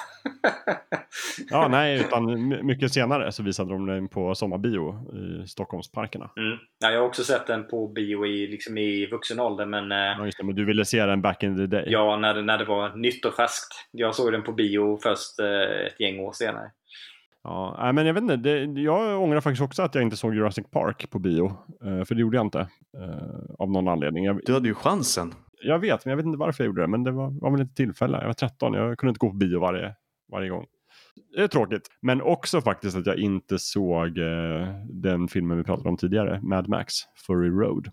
Ja, 1.50 1.68
nej, 1.68 2.00
utan 2.00 2.48
my- 2.48 2.62
mycket 2.62 2.92
senare 2.92 3.32
så 3.32 3.42
visade 3.42 3.70
de 3.72 3.86
den 3.86 4.08
på 4.08 4.34
sommarbio 4.34 4.94
i 5.42 5.46
Stockholmsparkerna. 5.46 6.30
Mm. 6.36 6.58
Ja, 6.84 6.90
jag 6.90 7.00
har 7.00 7.06
också 7.06 7.24
sett 7.24 7.46
den 7.46 7.68
på 7.68 7.88
bio 7.88 8.26
i, 8.26 8.46
liksom 8.46 8.78
i 8.78 9.06
vuxen 9.06 9.40
ålder 9.40 9.66
men 9.66 9.92
eh, 9.92 9.98
Ja, 9.98 10.24
just 10.24 10.38
det, 10.38 10.44
men 10.44 10.54
du 10.54 10.64
ville 10.64 10.84
se 10.84 11.06
den 11.06 11.22
back 11.22 11.42
in 11.42 11.56
the 11.56 11.66
day. 11.66 11.84
ja, 11.86 12.16
när 12.16 12.42
när 12.42 12.58
det 12.58 12.64
var 12.64 12.96
nytt 12.96 13.24
och 13.24 13.34
färskt. 13.34 13.88
Jag 13.90 14.14
såg 14.14 14.32
den 14.32 14.42
på 14.42 14.52
bio 14.52 14.98
först 15.02 15.38
ett 15.86 16.00
gäng 16.00 16.20
år 16.20 16.32
senare. 16.32 16.70
Ja, 17.44 17.92
men 17.94 18.06
jag 18.06 18.14
vet 18.14 18.22
inte, 18.22 18.36
det, 18.36 18.80
jag 18.80 19.22
ångrar 19.22 19.40
faktiskt 19.40 19.62
också 19.62 19.82
att 19.82 19.94
jag 19.94 20.04
inte 20.04 20.16
såg 20.16 20.34
Jurassic 20.34 20.66
Park 20.70 21.10
på 21.10 21.18
bio. 21.18 21.46
Eh, 21.84 22.04
för 22.04 22.14
det 22.14 22.20
gjorde 22.20 22.36
jag 22.36 22.46
inte. 22.46 22.60
eh, 22.98 23.54
av 23.58 23.70
någon 23.70 23.88
anledning. 23.88 24.24
Jag, 24.24 24.40
Du 24.46 24.52
hade 24.52 24.68
ju 24.68 24.74
chansen. 24.74 25.34
jag 25.64 25.78
vet, 25.78 26.04
men 26.04 26.10
jag 26.10 26.16
vet 26.16 26.26
inte 26.26 26.38
varför 26.38 26.64
jag 26.64 26.66
gjorde 26.66 26.82
det. 26.82 26.88
Men 26.88 27.04
det 27.04 27.10
var, 27.10 27.40
var 27.40 27.50
väl 27.50 27.60
ett 27.60 27.76
tillfälle. 27.76 28.18
Jag 28.18 28.26
var 28.26 28.32
13, 28.34 28.74
jag 28.74 28.98
kunde 28.98 29.10
inte 29.10 29.18
gå 29.18 29.30
på 29.30 29.36
bio 29.36 29.60
varje, 29.60 29.94
varje 30.32 30.48
gång. 30.50 30.66
Det 31.36 31.42
är 31.42 31.48
tråkigt. 31.48 31.88
Men 32.02 32.22
också 32.22 32.60
faktiskt 32.60 32.96
att 32.96 33.06
jag 33.06 33.16
inte 33.18 33.58
såg 33.58 34.18
eh, 34.18 34.68
den 34.90 35.28
filmen 35.28 35.56
vi 35.58 35.64
pratade 35.64 35.88
om 35.88 35.96
tidigare, 35.96 36.40
Mad 36.42 36.68
Max, 36.68 36.94
Fury 37.26 37.48
Road. 37.50 37.90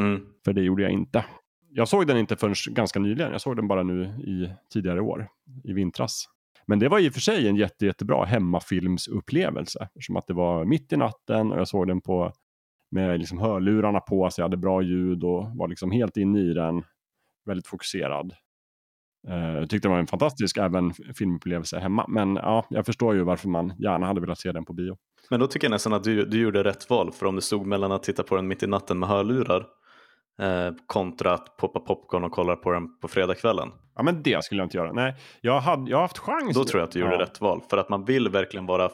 Mm. 0.00 0.20
För 0.44 0.52
det 0.52 0.62
gjorde 0.62 0.82
jag 0.82 0.92
inte. 0.92 1.24
Jag 1.70 1.88
såg 1.88 2.06
den 2.06 2.16
inte 2.18 2.36
förrän 2.36 2.54
ganska 2.70 3.00
nyligen. 3.00 3.32
Jag 3.32 3.40
såg 3.40 3.56
den 3.56 3.68
bara 3.68 3.82
nu 3.82 4.02
i 4.04 4.50
tidigare 4.72 5.00
år, 5.00 5.28
i 5.64 5.72
vintras. 5.72 6.24
Men 6.68 6.78
det 6.78 6.88
var 6.88 6.98
i 6.98 7.08
och 7.08 7.12
för 7.12 7.20
sig 7.20 7.48
en 7.48 7.56
jätte, 7.56 7.86
jättebra 7.86 8.24
hemmafilmsupplevelse. 8.24 9.88
Som 10.00 10.16
att 10.16 10.26
det 10.26 10.34
var 10.34 10.64
mitt 10.64 10.92
i 10.92 10.96
natten 10.96 11.52
och 11.52 11.58
jag 11.58 11.68
såg 11.68 11.86
den 11.86 12.00
på 12.00 12.32
med 12.90 13.18
liksom 13.18 13.38
hörlurarna 13.38 14.00
på 14.00 14.30
så 14.30 14.40
jag 14.40 14.44
hade 14.44 14.56
bra 14.56 14.82
ljud 14.82 15.24
och 15.24 15.56
var 15.56 15.68
liksom 15.68 15.90
helt 15.90 16.16
inne 16.16 16.40
i 16.40 16.54
den. 16.54 16.82
Väldigt 17.46 17.66
fokuserad. 17.66 18.32
Eh, 19.28 19.36
jag 19.36 19.70
tyckte 19.70 19.88
det 19.88 19.92
var 19.92 19.98
en 19.98 20.06
fantastisk 20.06 20.56
även 20.56 20.92
filmupplevelse 20.94 21.78
hemma. 21.78 22.06
Men 22.08 22.36
ja, 22.36 22.66
jag 22.70 22.86
förstår 22.86 23.14
ju 23.14 23.22
varför 23.22 23.48
man 23.48 23.72
gärna 23.78 24.06
hade 24.06 24.20
velat 24.20 24.38
se 24.38 24.52
den 24.52 24.64
på 24.64 24.72
bio. 24.72 24.96
Men 25.30 25.40
då 25.40 25.46
tycker 25.46 25.66
jag 25.66 25.70
nästan 25.70 25.92
att 25.92 26.04
du, 26.04 26.24
du 26.24 26.40
gjorde 26.40 26.64
rätt 26.64 26.90
val. 26.90 27.12
För 27.12 27.26
om 27.26 27.36
det 27.36 27.42
stod 27.42 27.66
mellan 27.66 27.92
att 27.92 28.02
titta 28.02 28.22
på 28.22 28.36
den 28.36 28.48
mitt 28.48 28.62
i 28.62 28.66
natten 28.66 28.98
med 28.98 29.08
hörlurar 29.08 29.66
eh, 30.38 30.72
kontra 30.86 31.34
att 31.34 31.56
poppa 31.56 31.80
popcorn 31.80 32.24
och 32.24 32.32
kolla 32.32 32.56
på 32.56 32.72
den 32.72 33.00
på 33.00 33.08
fredagskvällen. 33.08 33.68
Ja, 33.98 34.04
men 34.04 34.22
det 34.22 34.44
skulle 34.44 34.60
jag 34.60 34.66
inte 34.66 34.76
göra. 34.76 34.92
Nej, 34.92 35.14
jag, 35.40 35.60
hade, 35.60 35.90
jag 35.90 35.96
har 35.96 36.02
haft 36.02 36.18
chans. 36.18 36.54
Då 36.54 36.64
tror 36.64 36.80
jag 36.80 36.86
att 36.86 36.92
du 36.92 37.00
gjorde 37.00 37.14
ja. 37.14 37.20
rätt 37.20 37.40
val. 37.40 37.62
För 37.70 37.76
att 37.76 37.88
man 37.88 38.04
vill 38.04 38.28
verkligen 38.28 38.66
vara 38.66 38.90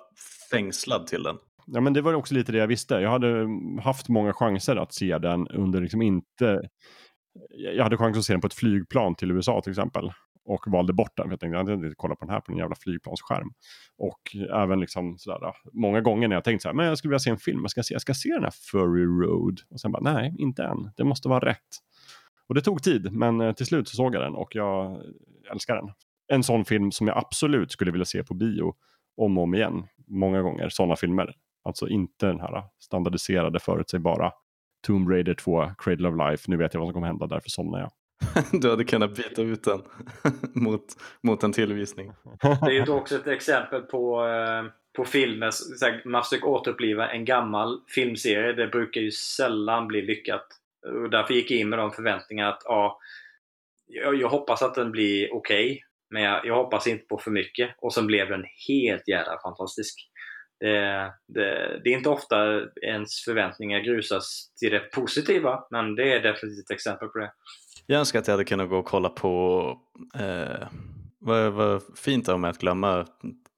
fängslad 0.50 1.06
till 1.06 1.22
den. 1.22 1.36
Ja, 1.66 1.80
men 1.80 1.92
det 1.92 2.02
var 2.02 2.14
också 2.14 2.34
lite 2.34 2.52
det 2.52 2.58
jag 2.58 2.66
visste. 2.66 2.94
Jag 2.94 3.10
hade 3.10 3.28
mm, 3.28 3.78
haft 3.78 4.08
många 4.08 4.32
chanser 4.32 4.76
att 4.76 4.94
se 4.94 5.18
den 5.18 5.48
under 5.48 5.80
liksom 5.80 6.02
inte... 6.02 6.68
Jag 7.76 7.82
hade 7.82 7.96
chans 7.96 8.18
att 8.18 8.24
se 8.24 8.32
den 8.32 8.40
på 8.40 8.46
ett 8.46 8.54
flygplan 8.54 9.14
till 9.14 9.30
USA 9.30 9.60
till 9.60 9.72
exempel. 9.72 10.12
Och 10.44 10.64
valde 10.66 10.92
bort 10.92 11.16
den. 11.16 11.26
För 11.26 11.32
jag 11.32 11.40
tänkte 11.40 11.54
jag 11.54 11.64
hade 11.64 11.74
inte 11.74 11.94
kolla 11.96 12.16
på 12.16 12.24
den 12.24 12.34
här 12.34 12.40
på 12.40 12.52
en 12.52 12.58
jävla 12.58 12.76
flygplansskärm. 12.76 13.48
Och 13.98 14.36
även 14.62 14.80
liksom 14.80 15.18
sådär. 15.18 15.52
Många 15.72 16.00
gånger 16.00 16.28
när 16.28 16.36
jag 16.36 16.44
tänkt 16.44 16.62
så 16.62 16.68
här, 16.68 16.74
men 16.74 16.86
jag 16.86 16.98
skulle 16.98 17.10
vilja 17.10 17.18
se 17.18 17.30
en 17.30 17.38
film. 17.38 17.60
Jag 17.62 17.70
ska 17.70 17.82
se, 17.82 17.94
jag 17.94 18.02
ska 18.02 18.14
se 18.14 18.28
den 18.28 18.44
här 18.44 18.54
Furry 18.70 19.04
Road. 19.04 19.60
Och 19.70 19.80
sen 19.80 19.92
bara, 19.92 20.12
nej, 20.12 20.34
inte 20.38 20.62
än. 20.62 20.90
Det 20.96 21.04
måste 21.04 21.28
vara 21.28 21.46
rätt. 21.46 21.58
Och 22.48 22.54
det 22.54 22.60
tog 22.60 22.82
tid, 22.82 23.12
men 23.12 23.40
eh, 23.40 23.52
till 23.52 23.66
slut 23.66 23.88
så 23.88 23.96
såg 23.96 24.14
jag 24.14 24.22
den 24.22 24.34
och 24.34 24.54
jag 24.54 25.02
älskar 25.52 25.76
den. 25.76 25.90
En 26.32 26.42
sån 26.42 26.64
film 26.64 26.92
som 26.92 27.06
jag 27.08 27.18
absolut 27.18 27.72
skulle 27.72 27.90
vilja 27.90 28.04
se 28.04 28.24
på 28.24 28.34
bio 28.34 28.74
om 29.16 29.38
och 29.38 29.44
om 29.44 29.54
igen. 29.54 29.86
Många 30.06 30.42
gånger, 30.42 30.68
sådana 30.68 30.96
filmer. 30.96 31.34
Alltså 31.64 31.88
inte 31.88 32.26
den 32.26 32.40
här 32.40 32.62
standardiserade, 32.80 33.60
förutsägbara 33.60 34.32
Tomb 34.86 35.10
Raider 35.10 35.34
2, 35.34 35.70
Cradle 35.78 36.08
of 36.08 36.14
Life. 36.16 36.50
Nu 36.50 36.56
vet 36.56 36.74
jag 36.74 36.80
vad 36.80 36.88
som 36.88 36.94
kommer 36.94 37.06
hända, 37.06 37.26
därför 37.26 37.50
somnar 37.50 37.80
jag. 37.80 37.90
Du 38.60 38.70
hade 38.70 38.84
kunnat 38.84 39.16
byta 39.16 39.42
ut 39.42 39.64
den 39.64 39.82
mot, 40.62 40.84
mot 41.22 41.42
en 41.42 41.52
tillvisning. 41.52 42.12
Det 42.40 42.66
är 42.66 42.86
ju 42.86 42.92
också 42.92 43.16
ett 43.16 43.26
exempel 43.26 43.82
på, 43.82 44.26
eh, 44.26 44.64
på 44.96 45.04
filmer. 45.04 45.50
Man 46.08 46.22
försöker 46.22 46.48
återuppliva 46.48 47.10
en 47.10 47.24
gammal 47.24 47.80
filmserie. 47.88 48.52
Det 48.52 48.66
brukar 48.66 49.00
ju 49.00 49.10
sällan 49.10 49.88
bli 49.88 50.02
lyckat. 50.02 50.46
Och 50.84 51.10
därför 51.10 51.34
gick 51.34 51.50
jag 51.50 51.60
in 51.60 51.68
med 51.68 51.78
de 51.78 51.92
förväntningarna 51.92 52.52
att 52.52 52.62
ja, 52.64 52.98
jag, 53.86 54.14
jag 54.14 54.28
hoppas 54.28 54.62
att 54.62 54.74
den 54.74 54.90
blir 54.92 55.34
okej. 55.34 55.82
men 56.10 56.22
jag, 56.22 56.46
jag 56.46 56.54
hoppas 56.54 56.86
inte 56.86 57.04
på 57.04 57.18
för 57.18 57.30
mycket. 57.30 57.74
Och 57.78 57.94
sen 57.94 58.06
blev 58.06 58.28
den 58.28 58.44
helt 58.68 59.08
jävla 59.08 59.38
fantastisk. 59.42 60.10
Det, 60.60 61.12
det, 61.28 61.80
det 61.84 61.90
är 61.90 61.96
inte 61.96 62.08
ofta 62.08 62.36
ens 62.82 63.24
förväntningar 63.24 63.80
grusas 63.80 64.52
till 64.60 64.70
det 64.70 64.80
positiva, 64.80 65.66
men 65.70 65.94
det 65.94 66.12
är 66.12 66.22
definitivt 66.22 66.64
ett 66.64 66.74
exempel 66.74 67.08
på 67.08 67.18
det. 67.18 67.32
Jag 67.86 67.98
önskar 67.98 68.18
att 68.18 68.26
jag 68.26 68.32
hade 68.32 68.44
kunnat 68.44 68.68
gå 68.68 68.78
och 68.78 68.84
kolla 68.84 69.08
på 69.08 69.62
eh, 70.18 70.68
vad, 71.20 71.52
vad 71.52 71.82
fint 71.96 72.28
av 72.28 72.40
mig 72.40 72.50
att 72.50 72.58
glömma 72.58 73.06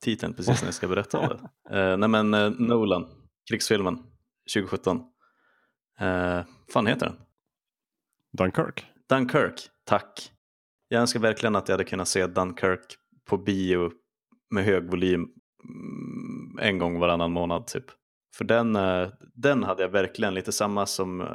titeln 0.05 0.35
precis 0.35 0.63
när 0.63 0.67
jag 0.67 0.75
ska 0.75 0.89
berätta 0.89 1.19
om 1.19 1.29
det. 1.29 1.39
Eh, 1.77 1.97
nej 1.97 2.09
men 2.09 2.35
eh, 2.35 2.51
Nolan, 2.51 3.07
krigsfilmen 3.51 3.97
2017. 4.55 5.01
Eh, 6.01 6.45
fan 6.73 6.87
heter 6.87 7.07
den? 7.07 7.17
Dunkirk. 8.39 8.87
Dunkirk, 9.09 9.61
tack. 9.85 10.33
Jag 10.89 11.01
önskar 11.01 11.21
verkligen 11.21 11.57
att 11.57 11.69
jag 11.69 11.73
hade 11.73 11.85
kunnat 11.85 12.09
se 12.09 12.27
Dunkirk 12.27 12.97
på 13.29 13.39
bio 13.39 13.93
med 14.51 14.65
hög 14.65 14.91
volym 14.91 15.21
mm, 15.65 16.59
en 16.61 16.79
gång 16.79 16.99
varannan 16.99 17.33
månad 17.33 17.67
typ. 17.67 17.85
För 18.37 18.45
den, 18.45 18.77
eh, 18.77 19.09
den 19.35 19.65
hade 19.65 19.83
jag 19.83 19.89
verkligen 19.89 20.35
lite 20.35 20.53
samma 20.53 20.87
som 20.87 21.21
eh, 21.21 21.27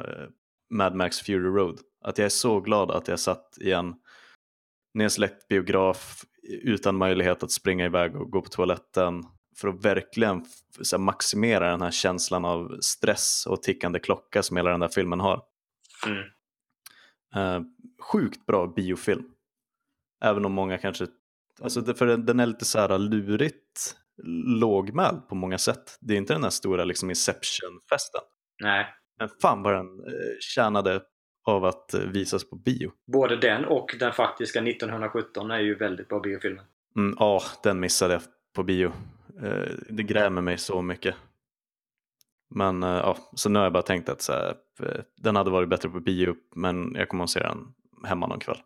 Mad 0.74 0.94
Max 0.94 1.20
Fury 1.20 1.48
Road. 1.48 1.80
Att 2.04 2.18
jag 2.18 2.24
är 2.24 2.30
så 2.30 2.60
glad 2.60 2.90
att 2.90 3.08
jag 3.08 3.20
satt 3.20 3.58
i 3.60 3.72
en 3.72 3.94
nedsläckt 4.94 5.48
biograf 5.48 6.24
utan 6.42 6.96
möjlighet 6.96 7.42
att 7.42 7.50
springa 7.50 7.84
iväg 7.84 8.16
och 8.16 8.30
gå 8.30 8.42
på 8.42 8.48
toaletten 8.48 9.24
för 9.56 9.68
att 9.68 9.84
verkligen 9.84 10.44
här, 10.92 10.98
maximera 10.98 11.70
den 11.70 11.82
här 11.82 11.90
känslan 11.90 12.44
av 12.44 12.78
stress 12.80 13.46
och 13.46 13.62
tickande 13.62 13.98
klocka 13.98 14.42
som 14.42 14.56
hela 14.56 14.70
den 14.70 14.80
där 14.80 14.88
filmen 14.88 15.20
har. 15.20 15.42
Mm. 16.06 16.24
Eh, 17.34 17.62
sjukt 18.00 18.46
bra 18.46 18.66
biofilm. 18.66 19.24
Även 20.24 20.44
om 20.44 20.52
många 20.52 20.78
kanske, 20.78 21.06
alltså 21.62 21.94
för 21.94 22.06
den, 22.06 22.40
är 22.40 22.46
lite 22.46 22.64
så 22.64 22.78
här 22.78 22.98
lurigt 22.98 23.96
lågmäld 24.46 25.28
på 25.28 25.34
många 25.34 25.58
sätt. 25.58 25.98
Det 26.00 26.14
är 26.14 26.18
inte 26.18 26.32
den 26.32 26.42
här 26.42 26.50
stora 26.50 26.84
liksom 26.84 27.10
Inception-festen. 27.10 28.20
Nej. 28.62 28.86
Men 29.18 29.28
fan 29.42 29.62
vad 29.62 29.74
den 29.74 29.86
eh, 29.86 30.38
tjänade 30.40 31.02
av 31.44 31.64
att 31.64 31.94
eh, 31.94 32.00
visas 32.00 32.50
på 32.50 32.56
bio. 32.56 32.92
Både 33.12 33.36
den 33.36 33.64
och 33.64 33.96
den 33.98 34.12
faktiska 34.12 34.58
1917 34.62 35.50
är 35.50 35.58
ju 35.60 35.74
väldigt 35.74 36.08
bra 36.08 36.20
biofilmer. 36.20 36.64
Mm, 36.96 37.16
Ja, 37.18 37.42
den 37.62 37.80
missade 37.80 38.14
jag 38.14 38.22
på 38.54 38.62
bio. 38.62 38.92
Eh, 39.42 39.72
det 39.88 40.02
grämer 40.02 40.42
mig 40.42 40.58
så 40.58 40.82
mycket. 40.82 41.14
Men 42.54 42.82
eh, 42.82 42.88
ja, 42.88 43.16
så 43.34 43.48
nu 43.48 43.58
har 43.58 43.66
jag 43.66 43.72
bara 43.72 43.82
tänkt 43.82 44.08
att 44.08 44.22
så 44.22 44.32
här, 44.32 44.54
eh, 44.82 45.00
den 45.16 45.36
hade 45.36 45.50
varit 45.50 45.68
bättre 45.68 45.88
på 45.88 46.00
bio, 46.00 46.34
men 46.54 46.94
jag 46.94 47.08
kommer 47.08 47.24
att 47.24 47.30
se 47.30 47.40
den 47.40 47.74
hemma 48.04 48.26
någon 48.26 48.40
kväll. 48.40 48.58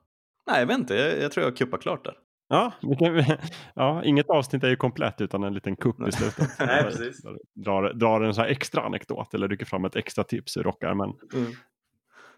Nej, 0.47 0.61
jag 0.61 0.67
vet 0.67 0.79
inte, 0.79 0.95
jag, 0.95 1.23
jag 1.23 1.33
tror 1.33 1.47
jag 1.47 1.57
kuppar 1.57 1.79
klart 1.79 2.05
där. 2.05 2.15
Ja, 2.49 2.73
kan, 2.99 3.25
ja, 3.75 4.05
inget 4.05 4.31
avsnitt 4.31 4.65
är 4.65 4.69
ju 4.69 4.77
komplett 4.77 5.21
utan 5.21 5.45
en 5.45 5.55
liten 5.55 5.77
kupp 5.77 6.09
i 6.09 6.13
slutet. 6.13 6.49
Nej, 6.59 6.83
precis. 6.85 7.23
Drar, 7.55 7.93
drar 7.93 8.21
en 8.21 8.35
så 8.35 8.41
här 8.41 8.49
extra 8.49 8.83
anekdot 8.83 9.35
eller 9.35 9.49
rycker 9.49 9.67
fram 9.67 9.85
ett 9.85 9.97
extra 9.97 10.25
tips 10.25 10.57
ur 10.57 10.63
rockärmen. 10.63 11.13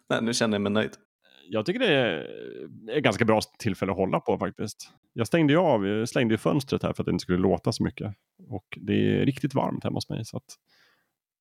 Nej, 0.08 0.22
nu 0.22 0.34
känner 0.34 0.54
jag 0.54 0.62
mig 0.62 0.72
nöjd. 0.72 0.92
Jag 1.50 1.66
tycker 1.66 1.78
det 1.80 1.94
är 1.94 2.26
ett 2.96 3.04
ganska 3.04 3.24
bra 3.24 3.40
tillfälle 3.58 3.92
att 3.92 3.98
hålla 3.98 4.20
på 4.20 4.38
faktiskt. 4.38 4.90
Jag 5.12 5.26
stängde 5.26 5.52
ju 5.52 5.58
av, 5.58 5.86
jag 5.86 6.08
slängde 6.08 6.34
ju 6.34 6.38
fönstret 6.38 6.82
här 6.82 6.92
för 6.92 7.02
att 7.02 7.06
det 7.06 7.10
inte 7.10 7.22
skulle 7.22 7.38
låta 7.38 7.72
så 7.72 7.82
mycket. 7.82 8.14
Och 8.48 8.78
det 8.80 8.92
är 8.92 9.26
riktigt 9.26 9.54
varmt 9.54 9.84
hemma 9.84 9.96
hos 9.96 10.08
mig 10.08 10.24
så 10.24 10.36
att 10.36 10.56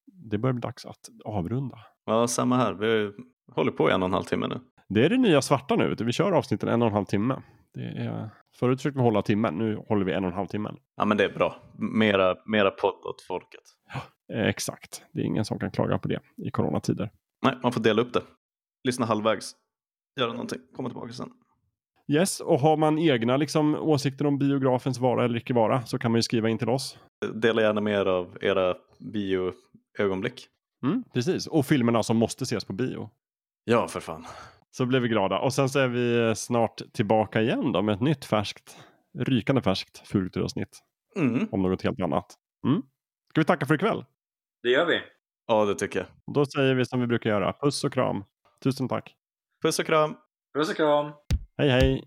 det 0.06 0.38
börjar 0.38 0.54
bli 0.54 0.62
dags 0.62 0.86
att 0.86 1.10
avrunda. 1.26 1.80
Ja, 2.06 2.28
samma 2.28 2.58
här. 2.58 2.74
Vi 2.74 3.12
håller 3.52 3.72
på 3.72 3.90
i 3.90 3.94
en 3.94 4.04
och 4.04 4.08
en 4.08 4.14
halv 4.14 4.24
timme 4.24 4.48
nu. 4.48 4.60
Det 4.90 5.06
är 5.06 5.10
det 5.10 5.18
nya 5.18 5.42
svarta 5.42 5.76
nu. 5.76 5.96
Vi 6.00 6.12
kör 6.12 6.32
avsnitten 6.32 6.70
en 6.70 6.82
och 6.82 6.88
en 6.88 6.94
halv 6.94 7.06
timme. 7.06 7.42
Det 7.74 7.84
är, 7.84 8.30
förut 8.60 8.80
försökte 8.80 8.98
vi 8.98 9.04
hålla 9.04 9.22
timmen, 9.22 9.54
nu 9.56 9.76
håller 9.76 10.06
vi 10.06 10.14
en 10.14 10.24
och 10.24 10.30
en 10.30 10.36
halv 10.38 10.48
timmen. 10.48 10.78
Ja, 10.96 11.06
men 11.06 11.18
det 11.18 11.24
är 11.24 11.34
bra. 11.34 11.56
Mera, 11.78 12.36
mera 12.46 12.72
podd 12.72 13.06
åt 13.06 13.22
folket. 13.22 13.62
Eh, 14.34 14.48
exakt, 14.48 15.04
det 15.14 15.22
är 15.22 15.26
ingen 15.26 15.46
som 15.46 15.60
kan 15.60 15.72
klaga 15.72 15.98
på 15.98 16.08
det 16.08 16.20
i 16.38 16.52
coronatider. 16.52 17.12
Nej, 17.42 17.54
man 17.64 17.72
får 17.72 17.82
dela 17.82 18.02
upp 18.02 18.14
det. 18.14 18.22
Lyssna 18.84 19.06
halvvägs. 19.06 19.56
Göra 20.18 20.32
någonting. 20.32 20.60
Komma 20.76 20.90
tillbaka 20.90 21.14
sen. 21.14 21.30
Yes, 22.08 22.40
och 22.40 22.60
har 22.60 22.78
man 22.78 23.00
egna 23.00 23.38
liksom, 23.38 23.76
åsikter 23.76 24.26
om 24.26 24.38
biografens 24.38 25.00
vara 25.00 25.26
eller 25.26 25.38
icke 25.38 25.54
vara 25.54 25.86
så 25.86 26.00
kan 26.00 26.12
man 26.12 26.18
ju 26.18 26.24
skriva 26.24 26.50
in 26.50 26.58
till 26.58 26.70
oss. 26.70 26.98
Dela 27.34 27.62
gärna 27.62 27.82
med 27.82 27.94
er 27.94 28.06
av 28.06 28.38
era 28.42 28.76
bioögonblick. 29.00 30.48
Mm, 30.84 31.04
precis, 31.14 31.48
och 31.48 31.66
filmerna 31.66 32.04
som 32.04 32.18
måste 32.18 32.44
ses 32.44 32.66
på 32.66 32.74
bio. 32.74 33.10
Ja, 33.64 33.88
för 33.88 34.00
fan. 34.00 34.26
Så 34.72 34.86
blir 34.86 35.00
vi 35.00 35.08
glada. 35.08 35.40
Och 35.40 35.54
sen 35.54 35.70
så 35.70 35.80
är 35.80 35.88
vi 35.88 36.36
snart 36.36 36.82
tillbaka 36.94 37.42
igen 37.42 37.72
då 37.72 37.82
med 37.82 37.96
ett 37.96 38.02
nytt 38.02 38.26
färskt, 38.26 38.78
rykande 39.20 39.62
färskt 39.62 40.08
fulkulturavsnitt 40.08 40.80
Mm. 41.20 41.48
om 41.52 41.62
något 41.62 41.82
helt 41.82 42.02
annat. 42.02 42.26
Mm. 42.68 42.82
Ska 43.30 43.42
vi 43.42 43.46
tacka 43.46 43.66
för 43.66 43.76
ikväll? 43.76 44.06
Det 44.64 44.70
gör 44.70 44.86
vi. 44.86 45.02
Ja, 45.48 45.66
det 45.66 45.76
tycker 45.76 46.00
jag. 46.00 46.08
Då 46.36 46.46
säger 46.46 46.76
vi 46.76 46.86
som 46.86 47.00
vi 47.02 47.08
brukar 47.08 47.30
göra. 47.30 47.54
Puss 47.62 47.84
och 47.84 47.94
kram. 47.94 48.24
Tusen 48.64 48.88
tack. 48.88 49.16
Puss 49.64 49.80
och 49.80 49.86
kram. 49.86 50.16
Puss 50.58 50.70
och 50.70 50.76
kram. 50.76 51.12
Hej 51.58 51.70
hej. 51.70 51.82
Hej. 51.82 52.04